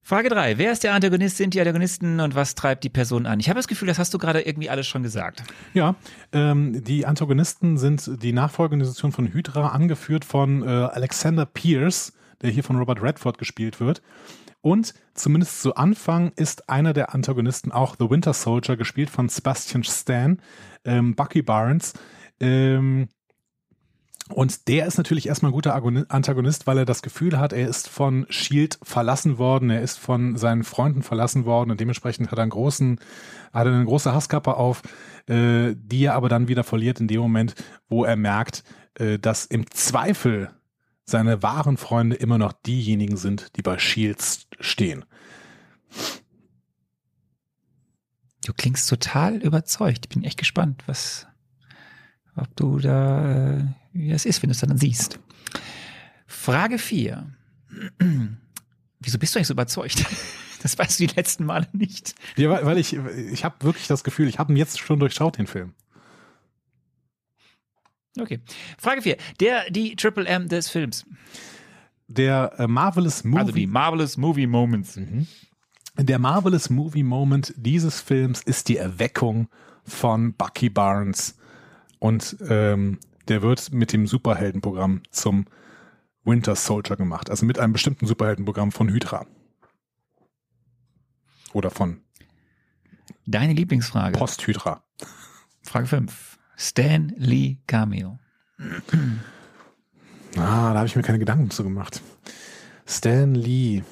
Frage 0.09 0.31
3. 0.31 0.57
Wer 0.57 0.73
ist 0.73 0.85
der 0.85 0.95
Antagonist, 0.95 1.37
sind 1.37 1.53
die 1.53 1.61
Antagonisten 1.61 2.21
und 2.21 2.35
was 2.35 2.55
treibt 2.55 2.83
die 2.83 2.89
Person 2.89 3.27
an? 3.27 3.41
Ich 3.41 3.51
habe 3.51 3.59
das 3.59 3.69
Gefühl, 3.69 3.89
das 3.89 3.99
hast 3.99 4.15
du 4.15 4.17
gerade 4.17 4.41
irgendwie 4.41 4.71
alles 4.71 4.87
schon 4.87 5.03
gesagt. 5.03 5.43
Ja, 5.75 5.97
ähm, 6.33 6.83
die 6.83 7.05
Antagonisten 7.05 7.77
sind 7.77 8.23
die 8.23 8.33
Nachfolgeorganisation 8.33 9.13
von 9.13 9.31
Hydra, 9.31 9.69
angeführt 9.69 10.25
von 10.25 10.63
äh, 10.63 10.67
Alexander 10.67 11.45
Pierce, 11.45 12.15
der 12.41 12.49
hier 12.49 12.65
von 12.65 12.77
Robert 12.77 13.03
Redford 13.03 13.37
gespielt 13.37 13.81
wird. 13.81 14.01
Und 14.63 14.95
zumindest 15.13 15.61
zu 15.61 15.75
Anfang 15.75 16.33
ist 16.37 16.71
einer 16.71 16.95
der 16.95 17.15
Antagonisten 17.15 17.71
auch 17.71 17.95
The 17.99 18.09
Winter 18.09 18.33
Soldier, 18.33 18.79
gespielt 18.79 19.11
von 19.11 19.29
Sebastian 19.29 19.85
Stan, 19.85 20.41
ähm, 20.87 21.17
Bucky 21.17 21.43
Barnes. 21.43 21.93
Ähm, 22.41 23.09
und 24.29 24.69
der 24.69 24.87
ist 24.87 24.99
natürlich 24.99 25.29
erstmal 25.29 25.51
ein 25.51 25.55
guter 25.55 25.75
Antagonist, 25.75 26.67
weil 26.67 26.79
er 26.79 26.85
das 26.85 27.03
Gefühl 27.03 27.39
hat, 27.39 27.53
er 27.53 27.69
ist 27.69 27.89
von 27.89 28.27
Shield 28.29 28.79
verlassen 28.83 29.39
worden, 29.39 29.71
er 29.71 29.83
ist 29.83 29.99
von 29.99 30.37
seinen 30.37 30.65
Freunden 30.65 31.03
verlassen 31.03 31.45
worden 31.45 31.71
und 31.71 31.81
dementsprechend 31.81 32.31
hat 32.31 32.39
er 32.39 32.43
einen 32.43 32.51
großen, 32.51 33.01
hat 33.53 33.67
er 33.67 33.73
eine 33.73 33.85
große 33.85 34.13
Hasskappe 34.13 34.57
auf, 34.57 34.83
äh, 35.27 35.75
die 35.77 36.05
er 36.05 36.15
aber 36.15 36.29
dann 36.29 36.49
wieder 36.49 36.65
verliert 36.65 37.01
in 37.01 37.09
dem 37.09 37.21
Moment, 37.21 37.55
wo 37.89 38.05
er 38.05 38.17
merkt, 38.17 38.65
äh, 38.95 39.19
dass 39.19 39.47
im 39.47 39.71
Zweifel 39.71 40.51
seine 41.05 41.43
wahren 41.43 41.79
Freunde 41.79 42.17
immer 42.17 42.37
noch 42.37 42.53
diejenigen 42.53 43.17
sind, 43.17 43.57
die 43.57 43.63
bei 43.63 43.79
Shields 43.79 44.47
stehen. 44.61 45.05
Du 48.45 48.53
klingst 48.53 48.89
total 48.89 49.37
überzeugt. 49.37 50.07
Ich 50.07 50.09
bin 50.11 50.25
echt 50.25 50.39
gespannt, 50.39 50.83
was, 50.87 51.27
ob 52.37 52.55
du 52.57 52.79
da 52.79 53.57
äh, 53.57 53.65
wie 53.99 54.11
es 54.11 54.25
ist, 54.25 54.43
wenn 54.43 54.49
du 54.49 54.53
es 54.53 54.61
dann 54.61 54.79
siehst. 54.79 55.19
Frage 56.27 56.79
4. 56.79 57.33
Wieso 59.01 59.19
bist 59.19 59.35
du 59.35 59.39
eigentlich 59.39 59.49
so 59.49 59.55
überzeugt? 59.55 60.05
Das 60.61 60.77
weißt 60.77 60.99
du 60.99 61.07
die 61.07 61.15
letzten 61.15 61.45
Male 61.45 61.69
nicht. 61.73 62.17
Ja, 62.37 62.51
weil, 62.51 62.67
weil 62.67 62.79
ich, 62.79 62.93
ich 62.93 63.45
habe 63.45 63.65
wirklich 63.65 63.87
das 63.87 64.03
Gefühl, 64.03 64.27
ich 64.27 64.41
habe 64.41 64.53
ihn 64.53 64.57
jetzt 64.57 64.81
schon 64.81 64.99
durchschaut, 64.99 65.39
den 65.39 65.47
Film. 65.47 65.73
Okay. 68.19 68.41
Frage 68.77 69.03
4. 69.03 69.17
Der, 69.39 69.71
die 69.71 69.95
Triple 69.95 70.27
M 70.27 70.49
des 70.49 70.69
Films. 70.69 71.07
Der 72.09 72.55
äh, 72.59 72.67
Marvelous 72.67 73.23
Movie. 73.23 73.39
Also 73.39 73.53
die 73.53 73.67
Marvelous 73.69 74.17
Movie 74.17 74.49
Moments. 74.49 74.97
Mhm. 74.97 75.29
Der 75.97 76.19
Marvelous 76.19 76.71
Movie 76.71 77.03
Moment 77.03 77.55
dieses 77.57 78.01
Films 78.01 78.43
ist 78.43 78.69
die 78.69 78.79
Erweckung 78.79 79.49
von 79.85 80.35
Bucky 80.35 80.71
Barnes 80.71 81.37
und 81.99 82.37
ähm, 82.49 82.99
der 83.29 83.43
wird 83.43 83.73
mit 83.73 83.93
dem 83.93 84.07
Superheldenprogramm 84.07 85.03
zum 85.11 85.47
Winter 86.25 86.57
Soldier 86.57 86.97
gemacht. 86.97 87.31
Also 87.31 87.47
mit 87.47 87.59
einem 87.59 87.73
bestimmten 87.73 88.07
Superheldenprogramm 88.07 88.73
von 88.73 88.89
Hydra. 88.89 89.27
Oder 91.53 91.71
von 91.71 92.03
Deine 93.27 93.53
Lieblingsfrage. 93.53 94.19
Post-Hydra. 94.19 94.83
Frage 95.63 95.87
5. 95.87 96.39
Stan 96.57 97.13
Lee 97.17 97.59
Cameo. 97.67 98.19
Ah, 100.37 100.73
da 100.73 100.75
habe 100.77 100.87
ich 100.87 100.97
mir 100.97 101.03
keine 101.03 101.19
Gedanken 101.19 101.51
zu 101.51 101.63
gemacht. 101.63 102.03
Stan 102.87 103.35
Lee. 103.35 103.83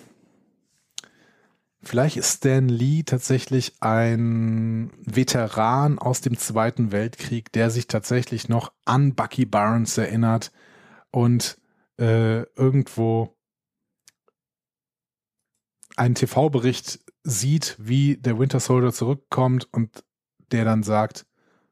Vielleicht 1.86 2.16
ist 2.16 2.38
Stan 2.38 2.68
Lee 2.68 3.04
tatsächlich 3.04 3.74
ein 3.80 4.90
Veteran 5.04 6.00
aus 6.00 6.20
dem 6.20 6.36
Zweiten 6.36 6.90
Weltkrieg, 6.90 7.52
der 7.52 7.70
sich 7.70 7.86
tatsächlich 7.86 8.48
noch 8.48 8.72
an 8.84 9.14
Bucky 9.14 9.46
Barnes 9.46 9.96
erinnert 9.96 10.50
und 11.12 11.60
äh, 12.00 12.42
irgendwo 12.56 13.38
einen 15.94 16.16
TV-Bericht 16.16 16.98
sieht, 17.22 17.76
wie 17.78 18.16
der 18.16 18.36
Winter 18.40 18.58
Soldier 18.58 18.92
zurückkommt 18.92 19.72
und 19.72 20.02
der 20.50 20.64
dann 20.64 20.82
sagt, 20.82 21.24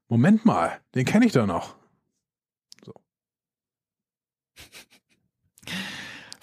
Moment 0.07 0.45
mal, 0.45 0.81
den 0.95 1.07
kenne 1.07 1.27
ich 1.27 1.33
doch 1.33 1.47
noch. 1.47 1.75
So. 2.85 2.95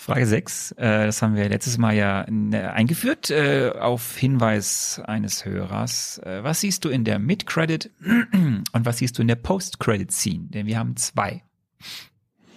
Frage 0.02 0.26
6, 0.26 0.72
äh, 0.72 1.06
das 1.06 1.22
haben 1.22 1.36
wir 1.36 1.48
letztes 1.48 1.78
Mal 1.78 1.94
ja 1.94 2.26
ne, 2.28 2.74
eingeführt, 2.74 3.30
äh, 3.30 3.70
auf 3.70 4.18
Hinweis 4.18 5.00
eines 5.06 5.46
Hörers. 5.46 6.18
Äh, 6.26 6.44
was 6.44 6.62
siehst 6.62 6.86
du 6.86 6.90
in 6.90 7.04
der 7.04 7.20
Mid-Credit 7.20 7.92
und 8.34 8.66
was 8.74 8.98
siehst 8.98 9.20
du 9.20 9.22
in 9.22 9.28
der 9.28 9.36
Post-Credit-Scene? 9.36 10.48
Denn 10.50 10.66
wir 10.66 10.80
haben 10.80 10.96
zwei 10.96 11.44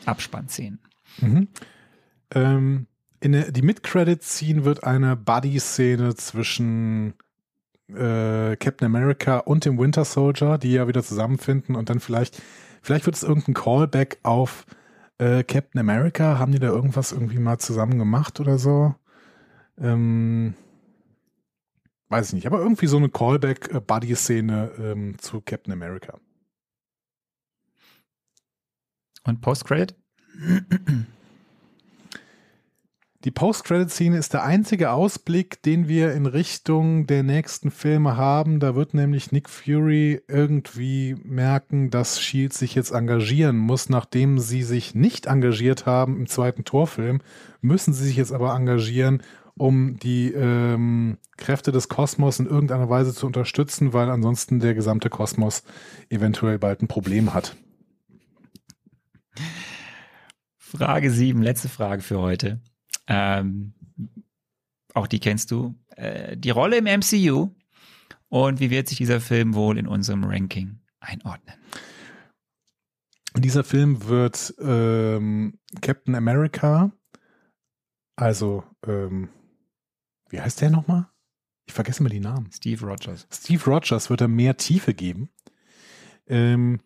Abspannszenen. 0.07 0.81
Mhm. 1.19 1.49
Ähm, 2.35 2.87
in 3.21 3.33
der, 3.33 3.53
die 3.53 3.63
Mid-Credit-Scene 3.63 4.65
wird 4.65 4.85
eine 4.85 5.15
Buddy-Szene 5.15 6.15
zwischen 6.15 7.13
äh, 7.89 8.57
Captain 8.57 8.87
America 8.87 9.41
und 9.41 9.67
dem 9.67 9.79
Winter 9.79 10.07
Soldier, 10.07 10.57
die 10.57 10.73
ja 10.73 10.89
wieder 10.89 11.03
zusammenfinden 11.03 11.77
und 11.77 11.91
dann 11.91 12.01
vielleicht, 12.01 12.41
vielleicht 12.81 13.05
wird 13.05 13.17
es 13.17 13.23
irgendein 13.23 13.53
Callback 13.53 14.19
auf 14.23 14.65
äh, 15.19 15.45
Captain 15.45 15.81
America, 15.81 16.39
haben 16.39 16.53
die 16.53 16.59
da 16.59 16.69
irgendwas 16.69 17.13
irgendwie 17.13 17.39
mal 17.39 17.59
zusammen 17.59 17.99
gemacht 17.99 18.41
oder 18.41 18.59
so? 18.59 18.95
Ähm, 19.79 20.55
weiß 22.09 22.29
ich 22.29 22.35
nicht, 22.35 22.47
aber 22.47 22.59
irgendwie 22.59 22.87
so 22.87 22.97
eine 22.97 23.09
Callback-Buddy-Szene 23.09 24.73
ähm, 24.79 25.19
zu 25.19 25.41
Captain 25.41 25.73
America. 25.73 26.19
Und 29.25 29.41
Post-Credit? 29.41 29.97
Die 33.25 33.31
Post-Credit-Szene 33.31 34.19
ist 34.19 34.35
der 34.35 34.45
einzige 34.45 34.91
Ausblick, 34.91 35.63
den 35.63 35.89
wir 35.89 36.13
in 36.13 36.27
Richtung 36.27 37.07
der 37.07 37.23
nächsten 37.23 37.71
Filme 37.71 38.19
haben. 38.19 38.61
Da 38.61 38.75
wird 38.75 38.93
nämlich 38.93 39.33
Nick 39.33 39.49
Fury 39.49 40.21
irgendwie 40.29 41.17
merken, 41.25 41.89
dass 41.89 42.21
Shield 42.21 42.53
sich 42.53 42.75
jetzt 42.75 42.91
engagieren 42.91 43.57
muss, 43.57 43.89
nachdem 43.89 44.39
sie 44.39 44.63
sich 44.63 44.95
nicht 44.95 45.25
engagiert 45.25 45.87
haben 45.87 46.19
im 46.19 46.27
zweiten 46.27 46.65
Torfilm, 46.65 47.23
müssen 47.63 47.95
sie 47.95 48.05
sich 48.05 48.17
jetzt 48.17 48.33
aber 48.33 48.55
engagieren, 48.55 49.23
um 49.57 49.97
die 49.99 50.31
ähm, 50.33 51.17
Kräfte 51.39 51.73
des 51.73 51.89
Kosmos 51.89 52.41
in 52.41 52.47
irgendeiner 52.47 52.91
Weise 52.91 53.15
zu 53.15 53.27
unterstützen, 53.27 53.95
weil 53.95 54.11
ansonsten 54.11 54.61
der 54.61 54.75
gesamte 54.75 55.09
Kosmos 55.09 55.63
eventuell 56.11 56.59
bald 56.59 56.83
ein 56.83 56.89
Problem 56.89 57.33
hat. 57.33 57.57
Frage 60.59 61.11
7, 61.11 61.41
letzte 61.41 61.71
Frage 61.71 62.03
für 62.03 62.19
heute. 62.19 62.61
Ähm, 63.07 63.75
auch 64.95 65.07
die 65.07 65.21
kennst 65.21 65.51
du. 65.51 65.75
Äh, 65.97 66.37
die 66.37 66.51
Rolle 66.51 66.79
im 66.79 66.85
MCU 66.85 67.51
und 68.29 68.61
wie 68.61 68.71
wird 68.71 68.89
sich 68.89 68.99
dieser 68.99 69.21
Film 69.21 69.55
wohl 69.55 69.79
in 69.79 69.87
unserem 69.87 70.25
Ranking 70.25 70.81
einordnen? 71.01 71.57
Dieser 73.37 73.65
Film 73.65 74.07
wird 74.07 74.55
ähm, 74.61 75.59
Captain 75.81 76.15
America, 76.15 76.93
also 78.17 78.63
ähm, 78.87 79.29
wie 80.29 80.41
heißt 80.41 80.61
der 80.61 80.71
nochmal? 80.71 81.09
Ich 81.67 81.75
vergesse 81.75 82.03
mal 82.03 82.11
die 82.11 82.21
Namen. 82.21 82.51
Steve 82.53 82.87
Rogers. 82.87 83.27
Steve 83.33 83.65
Rogers 83.65 84.11
wird 84.11 84.21
er 84.21 84.29
mehr 84.29 84.57
Tiefe 84.57 84.95
geben. 84.95 85.31
Ähm, 86.27 86.81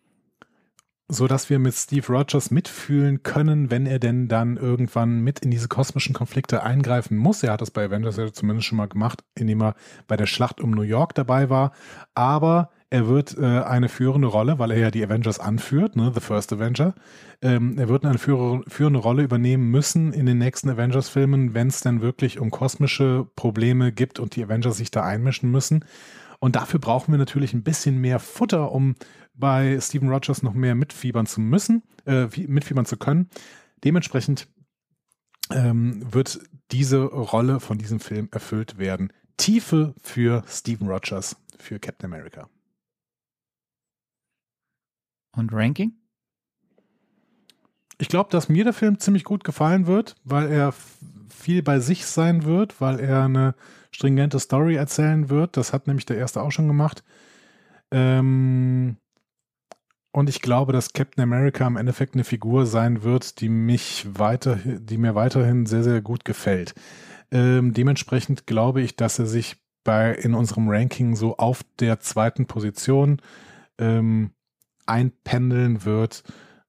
so 1.09 1.27
dass 1.27 1.49
wir 1.49 1.57
mit 1.57 1.73
Steve 1.73 2.05
Rogers 2.07 2.51
mitfühlen 2.51 3.23
können, 3.23 3.71
wenn 3.71 3.87
er 3.87 3.97
denn 3.97 4.27
dann 4.27 4.57
irgendwann 4.57 5.21
mit 5.21 5.39
in 5.39 5.49
diese 5.49 5.67
kosmischen 5.67 6.13
Konflikte 6.13 6.61
eingreifen 6.61 7.17
muss. 7.17 7.41
Er 7.41 7.53
hat 7.53 7.61
das 7.61 7.71
bei 7.71 7.85
Avengers 7.85 8.17
ja 8.17 8.31
zumindest 8.31 8.67
schon 8.67 8.77
mal 8.77 8.87
gemacht, 8.87 9.23
indem 9.35 9.61
er 9.61 9.75
bei 10.07 10.15
der 10.15 10.27
Schlacht 10.27 10.61
um 10.61 10.69
New 10.69 10.83
York 10.83 11.15
dabei 11.15 11.49
war. 11.49 11.71
Aber 12.13 12.69
er 12.91 13.07
wird 13.07 13.37
äh, 13.37 13.43
eine 13.43 13.89
führende 13.89 14.27
Rolle, 14.27 14.59
weil 14.59 14.71
er 14.71 14.77
ja 14.77 14.91
die 14.91 15.03
Avengers 15.03 15.39
anführt, 15.39 15.95
ne, 15.95 16.11
The 16.13 16.21
First 16.21 16.53
Avenger. 16.53 16.93
Ähm, 17.41 17.77
er 17.77 17.89
wird 17.89 18.05
eine 18.05 18.19
führ 18.19 18.63
führende 18.67 18.99
Rolle 18.99 19.23
übernehmen 19.23 19.69
müssen 19.71 20.13
in 20.13 20.27
den 20.27 20.37
nächsten 20.37 20.69
Avengers-Filmen, 20.69 21.55
wenn 21.55 21.67
es 21.67 21.81
dann 21.81 22.01
wirklich 22.01 22.39
um 22.39 22.51
kosmische 22.51 23.27
Probleme 23.35 23.91
gibt 23.91 24.19
und 24.19 24.35
die 24.35 24.43
Avengers 24.43 24.77
sich 24.77 24.91
da 24.91 25.03
einmischen 25.03 25.49
müssen. 25.49 25.85
Und 26.39 26.55
dafür 26.55 26.79
brauchen 26.79 27.11
wir 27.11 27.17
natürlich 27.17 27.53
ein 27.53 27.63
bisschen 27.63 27.99
mehr 27.99 28.19
Futter, 28.19 28.71
um 28.71 28.95
bei 29.39 29.79
Steven 29.79 30.09
Rogers 30.09 30.43
noch 30.43 30.53
mehr 30.53 30.75
mitfiebern 30.75 31.25
zu 31.25 31.41
müssen, 31.41 31.83
äh, 32.05 32.27
mitfiebern 32.47 32.85
zu 32.85 32.97
können. 32.97 33.29
Dementsprechend 33.83 34.47
ähm, 35.51 36.01
wird 36.13 36.39
diese 36.71 37.03
Rolle 37.03 37.59
von 37.59 37.77
diesem 37.77 37.99
Film 37.99 38.29
erfüllt 38.31 38.77
werden. 38.77 39.11
Tiefe 39.37 39.95
für 40.01 40.43
Steven 40.47 40.87
Rogers, 40.87 41.37
für 41.57 41.79
Captain 41.79 42.11
America. 42.11 42.49
Und 45.35 45.53
Ranking? 45.53 45.93
Ich 47.97 48.09
glaube, 48.09 48.29
dass 48.31 48.49
mir 48.49 48.63
der 48.63 48.73
Film 48.73 48.99
ziemlich 48.99 49.23
gut 49.23 49.43
gefallen 49.43 49.87
wird, 49.87 50.15
weil 50.23 50.51
er 50.51 50.73
viel 51.29 51.63
bei 51.63 51.79
sich 51.79 52.05
sein 52.05 52.43
wird, 52.43 52.79
weil 52.81 52.99
er 52.99 53.23
eine 53.25 53.55
stringente 53.91 54.39
Story 54.39 54.75
erzählen 54.75 55.29
wird. 55.29 55.57
Das 55.57 55.73
hat 55.73 55.87
nämlich 55.87 56.05
der 56.05 56.17
erste 56.17 56.41
auch 56.41 56.51
schon 56.51 56.67
gemacht. 56.67 57.03
Ähm, 57.91 58.97
und 60.11 60.29
ich 60.29 60.41
glaube, 60.41 60.73
dass 60.73 60.93
Captain 60.93 61.23
America 61.23 61.65
im 61.67 61.77
Endeffekt 61.77 62.15
eine 62.15 62.23
Figur 62.23 62.65
sein 62.65 63.03
wird, 63.03 63.41
die 63.41 63.49
mich 63.49 64.07
weiter, 64.11 64.55
die 64.55 64.97
mir 64.97 65.15
weiterhin 65.15 65.65
sehr, 65.65 65.83
sehr 65.83 66.01
gut 66.01 66.25
gefällt. 66.25 66.73
Ähm, 67.31 67.73
dementsprechend 67.73 68.47
glaube 68.47 68.81
ich, 68.81 68.95
dass 68.95 69.19
er 69.19 69.27
sich 69.27 69.57
bei 69.83 70.13
in 70.13 70.33
unserem 70.33 70.67
Ranking 70.67 71.15
so 71.15 71.37
auf 71.37 71.63
der 71.79 71.99
zweiten 71.99 72.47
Position 72.47 73.21
ähm, 73.77 74.31
einpendeln 74.85 75.85
wird, 75.85 76.23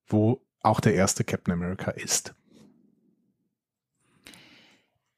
wo 0.07 0.43
auch 0.63 0.81
der 0.81 0.95
erste 0.95 1.25
Captain 1.25 1.55
America 1.55 1.91
ist. 1.91 2.35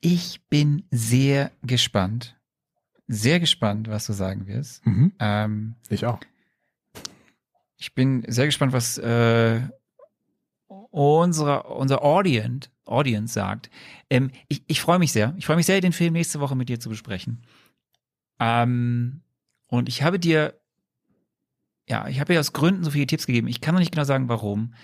Ich 0.00 0.40
bin 0.48 0.84
sehr 0.90 1.52
gespannt, 1.62 2.36
sehr 3.08 3.40
gespannt, 3.40 3.88
was 3.88 4.06
du 4.06 4.12
sagen 4.12 4.46
wirst. 4.46 4.84
Mhm. 4.86 5.12
Ähm, 5.18 5.74
ich 5.88 6.06
auch. 6.06 6.20
Ich 7.82 7.94
bin 7.94 8.24
sehr 8.28 8.46
gespannt, 8.46 8.72
was 8.72 8.96
äh, 8.98 9.60
unsere, 10.68 11.64
unser 11.64 12.04
Audience, 12.04 12.70
Audience 12.84 13.34
sagt. 13.34 13.70
Ähm, 14.08 14.30
ich 14.46 14.62
ich 14.68 14.80
freue 14.80 15.00
mich 15.00 15.10
sehr. 15.10 15.34
Ich 15.36 15.46
freue 15.46 15.56
mich 15.56 15.66
sehr, 15.66 15.80
den 15.80 15.92
Film 15.92 16.12
nächste 16.12 16.38
Woche 16.38 16.54
mit 16.54 16.68
dir 16.68 16.78
zu 16.78 16.88
besprechen. 16.88 17.44
Ähm, 18.38 19.22
und 19.66 19.88
ich 19.88 20.04
habe 20.04 20.20
dir, 20.20 20.54
ja, 21.88 22.06
ich 22.06 22.20
habe 22.20 22.32
dir 22.32 22.38
aus 22.38 22.52
Gründen 22.52 22.84
so 22.84 22.92
viele 22.92 23.08
Tipps 23.08 23.26
gegeben. 23.26 23.48
Ich 23.48 23.60
kann 23.60 23.74
noch 23.74 23.80
nicht 23.80 23.90
genau 23.90 24.04
sagen, 24.04 24.28
warum. 24.28 24.74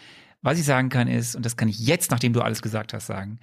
Was 0.42 0.58
ich 0.58 0.64
sagen 0.64 0.88
kann 0.88 1.06
ist, 1.06 1.36
und 1.36 1.46
das 1.46 1.56
kann 1.56 1.68
ich 1.68 1.78
jetzt, 1.78 2.10
nachdem 2.10 2.32
du 2.32 2.40
alles 2.40 2.62
gesagt 2.62 2.94
hast, 2.94 3.06
sagen. 3.06 3.38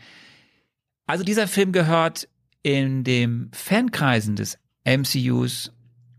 Also 1.06 1.24
dieser 1.24 1.47
Film 1.47 1.72
gehört 1.72 2.28
in 2.62 3.06
dem 3.06 3.51
Fankreisen 3.53 4.36
des 4.36 4.60
MCUs, 4.84 5.72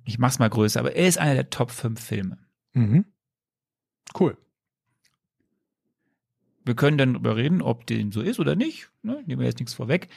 ich 0.07 0.18
mach's 0.18 0.39
mal 0.39 0.49
größer, 0.49 0.80
aber 0.80 0.97
er 0.97 1.07
ist 1.07 1.18
einer 1.18 1.34
der 1.34 1.51
Top 1.51 1.70
5 1.70 2.01
Filme. 2.01 2.39
Mhm. 2.72 3.05
Cool. 4.19 4.37
Wir 6.65 6.75
können 6.75 6.99
dann 6.99 7.15
darüber 7.15 7.37
reden, 7.37 7.63
ob 7.63 7.87
dem 7.87 8.11
so 8.11 8.21
ist 8.21 8.41
oder 8.41 8.57
nicht. 8.57 8.91
Ne? 9.03 9.23
Nehmen 9.27 9.41
wir 9.41 9.47
jetzt 9.47 9.61
nichts 9.61 9.75
vorweg. 9.75 10.09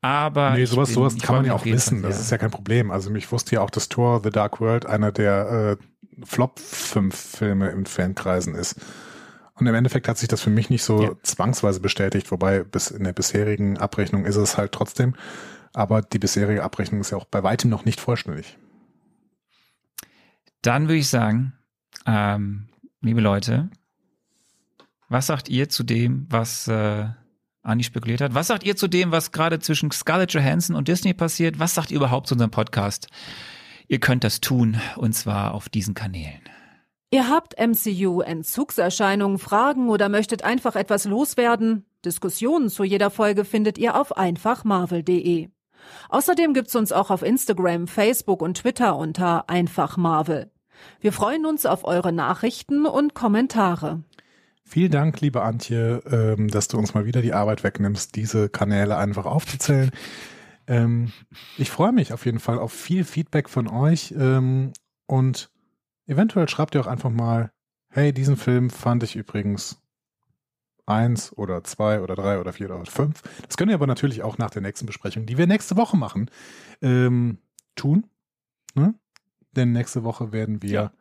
Aber. 0.00 0.52
Nee, 0.52 0.64
sowas, 0.64 0.88
bin, 0.88 0.94
sowas 0.94 1.18
kann 1.18 1.36
man 1.36 1.44
ja 1.44 1.54
auch 1.54 1.64
wissen. 1.64 2.02
Das 2.02 2.20
ist 2.20 2.30
ja 2.30 2.38
kein 2.38 2.52
Problem. 2.52 2.90
Also 2.90 3.12
ich 3.14 3.30
wusste 3.32 3.56
ja 3.56 3.62
auch, 3.62 3.70
dass 3.70 3.88
Thor 3.88 4.20
The 4.22 4.30
Dark 4.30 4.60
World 4.60 4.86
einer 4.86 5.10
der 5.10 5.76
äh, 5.80 6.24
Flop 6.24 6.60
5 6.60 7.14
Filme 7.14 7.70
im 7.70 7.84
Fankreisen 7.84 8.54
ist. 8.54 8.80
Und 9.54 9.66
im 9.66 9.74
Endeffekt 9.74 10.06
hat 10.06 10.18
sich 10.18 10.28
das 10.28 10.40
für 10.40 10.50
mich 10.50 10.70
nicht 10.70 10.84
so 10.84 11.02
ja. 11.02 11.10
zwangsweise 11.24 11.80
bestätigt, 11.80 12.30
wobei 12.30 12.62
bis 12.62 12.92
in 12.92 13.02
der 13.02 13.12
bisherigen 13.12 13.76
Abrechnung 13.76 14.24
ist 14.24 14.36
es 14.36 14.56
halt 14.56 14.70
trotzdem. 14.70 15.16
Aber 15.74 16.00
die 16.00 16.20
bisherige 16.20 16.62
Abrechnung 16.62 17.00
ist 17.00 17.10
ja 17.10 17.18
auch 17.18 17.24
bei 17.24 17.42
weitem 17.42 17.68
noch 17.68 17.84
nicht 17.84 18.00
vollständig. 18.00 18.56
Dann 20.62 20.84
würde 20.84 20.96
ich 20.96 21.08
sagen, 21.08 21.54
ähm, 22.06 22.68
liebe 23.00 23.20
Leute, 23.20 23.70
was 25.08 25.26
sagt 25.26 25.48
ihr 25.48 25.68
zu 25.68 25.84
dem, 25.84 26.26
was 26.28 26.68
äh, 26.68 27.06
Andi 27.62 27.84
spekuliert 27.84 28.20
hat? 28.20 28.34
Was 28.34 28.48
sagt 28.48 28.64
ihr 28.64 28.76
zu 28.76 28.88
dem, 28.88 29.10
was 29.10 29.32
gerade 29.32 29.58
zwischen 29.58 29.90
Scarlett 29.90 30.32
Johansson 30.32 30.76
und 30.76 30.88
Disney 30.88 31.14
passiert? 31.14 31.58
Was 31.58 31.74
sagt 31.74 31.90
ihr 31.90 31.96
überhaupt 31.96 32.26
zu 32.26 32.34
unserem 32.34 32.50
Podcast? 32.50 33.08
Ihr 33.88 34.00
könnt 34.00 34.24
das 34.24 34.40
tun, 34.40 34.78
und 34.96 35.14
zwar 35.14 35.54
auf 35.54 35.68
diesen 35.68 35.94
Kanälen. 35.94 36.42
Ihr 37.10 37.30
habt 37.30 37.58
MCU-Entzugserscheinungen, 37.58 39.38
Fragen 39.38 39.88
oder 39.88 40.10
möchtet 40.10 40.44
einfach 40.44 40.76
etwas 40.76 41.06
loswerden? 41.06 41.86
Diskussionen 42.04 42.68
zu 42.68 42.84
jeder 42.84 43.10
Folge 43.10 43.46
findet 43.46 43.78
ihr 43.78 43.98
auf 43.98 44.16
einfachmarvel.de. 44.16 45.48
Außerdem 46.10 46.52
gibt's 46.52 46.76
uns 46.76 46.92
auch 46.92 47.10
auf 47.10 47.22
Instagram, 47.22 47.86
Facebook 47.88 48.42
und 48.42 48.58
Twitter 48.58 48.96
unter 48.96 49.48
einfachmarvel. 49.48 50.50
Wir 51.00 51.12
freuen 51.12 51.46
uns 51.46 51.66
auf 51.66 51.84
eure 51.84 52.12
Nachrichten 52.12 52.86
und 52.86 53.14
Kommentare. 53.14 54.02
Vielen 54.64 54.90
Dank, 54.90 55.20
liebe 55.22 55.40
Antje, 55.42 56.02
ähm, 56.10 56.48
dass 56.48 56.68
du 56.68 56.76
uns 56.76 56.92
mal 56.92 57.06
wieder 57.06 57.22
die 57.22 57.32
Arbeit 57.32 57.64
wegnimmst, 57.64 58.16
diese 58.16 58.50
Kanäle 58.50 58.98
einfach 58.98 59.24
aufzuzählen. 59.24 59.90
Ähm, 60.66 61.10
ich 61.56 61.70
freue 61.70 61.92
mich 61.92 62.12
auf 62.12 62.26
jeden 62.26 62.38
Fall 62.38 62.58
auf 62.58 62.72
viel 62.72 63.04
Feedback 63.04 63.48
von 63.48 63.66
euch 63.66 64.14
ähm, 64.18 64.74
und 65.06 65.50
eventuell 66.06 66.50
schreibt 66.50 66.74
ihr 66.74 66.82
auch 66.82 66.86
einfach 66.86 67.08
mal, 67.08 67.50
hey, 67.88 68.12
diesen 68.12 68.36
Film 68.36 68.68
fand 68.68 69.02
ich 69.04 69.16
übrigens 69.16 69.80
eins 70.84 71.32
oder 71.32 71.64
zwei 71.64 72.02
oder 72.02 72.14
drei 72.14 72.38
oder 72.38 72.52
vier 72.52 72.70
oder 72.70 72.84
fünf. 72.84 73.22
Das 73.46 73.56
könnt 73.56 73.70
ihr 73.70 73.74
aber 73.74 73.86
natürlich 73.86 74.22
auch 74.22 74.36
nach 74.36 74.50
der 74.50 74.60
nächsten 74.60 74.84
Besprechung, 74.84 75.24
die 75.24 75.38
wir 75.38 75.46
nächste 75.46 75.76
Woche 75.76 75.96
machen, 75.96 76.30
tun. 76.80 78.06
Ne? 78.74 78.94
Denn 79.58 79.72
nächste 79.72 80.04
Woche 80.04 80.32
werden 80.32 80.62
wir 80.62 80.70
ja. 80.70 80.92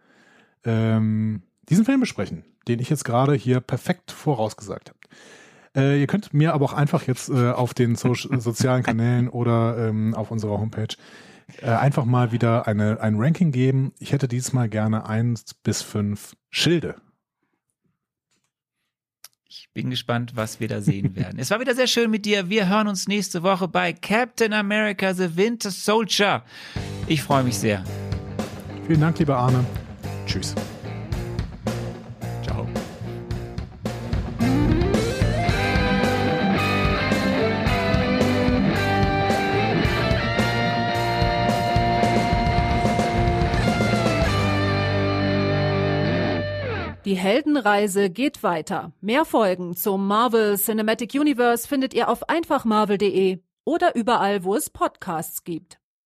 ähm, 0.65 1.43
diesen 1.69 1.85
Film 1.85 2.01
besprechen, 2.01 2.43
den 2.67 2.79
ich 2.79 2.89
jetzt 2.89 3.05
gerade 3.05 3.33
hier 3.33 3.61
perfekt 3.61 4.11
vorausgesagt 4.11 4.89
habe. 4.89 4.99
Äh, 5.75 5.99
ihr 6.01 6.07
könnt 6.07 6.33
mir 6.33 6.53
aber 6.53 6.65
auch 6.65 6.73
einfach 6.73 7.03
jetzt 7.03 7.29
äh, 7.29 7.51
auf 7.51 7.73
den 7.73 7.95
so 7.95 8.13
sozialen 8.39 8.83
Kanälen 8.83 9.29
oder 9.29 9.87
ähm, 9.87 10.15
auf 10.15 10.31
unserer 10.31 10.59
Homepage 10.59 10.95
äh, 11.61 11.69
einfach 11.69 12.05
mal 12.05 12.31
wieder 12.31 12.67
eine, 12.67 12.99
ein 12.99 13.15
Ranking 13.17 13.51
geben. 13.51 13.93
Ich 13.99 14.11
hätte 14.11 14.27
diesmal 14.27 14.69
gerne 14.69 15.07
eins 15.07 15.53
bis 15.53 15.81
fünf 15.81 16.35
Schilde. 16.49 16.95
Ich 19.47 19.69
bin 19.73 19.89
gespannt, 19.89 20.35
was 20.35 20.59
wir 20.59 20.67
da 20.67 20.81
sehen 20.81 21.15
werden. 21.15 21.39
es 21.39 21.51
war 21.51 21.59
wieder 21.59 21.75
sehr 21.75 21.87
schön 21.87 22.09
mit 22.09 22.25
dir. 22.25 22.49
Wir 22.49 22.67
hören 22.67 22.87
uns 22.87 23.07
nächste 23.07 23.43
Woche 23.43 23.67
bei 23.67 23.93
Captain 23.93 24.53
America 24.53 25.13
The 25.13 25.37
Winter 25.37 25.71
Soldier. 25.71 26.43
Ich 27.07 27.21
freue 27.21 27.43
mich 27.43 27.57
sehr. 27.57 27.83
Vielen 28.87 29.01
Dank, 29.01 29.19
lieber 29.19 29.35
Arne. 29.35 29.65
Tschüss. 30.25 30.55
Ciao. 32.41 32.65
Die 47.03 47.15
Heldenreise 47.15 48.09
geht 48.09 48.41
weiter. 48.41 48.93
Mehr 49.01 49.25
Folgen 49.25 49.75
zum 49.75 50.07
Marvel 50.07 50.57
Cinematic 50.57 51.13
Universe 51.13 51.67
findet 51.67 51.93
ihr 51.93 52.07
auf 52.07 52.29
einfachmarvel.de 52.29 53.39
oder 53.65 53.95
überall, 53.95 54.45
wo 54.45 54.55
es 54.55 54.69
Podcasts 54.69 55.43
gibt. 55.43 55.77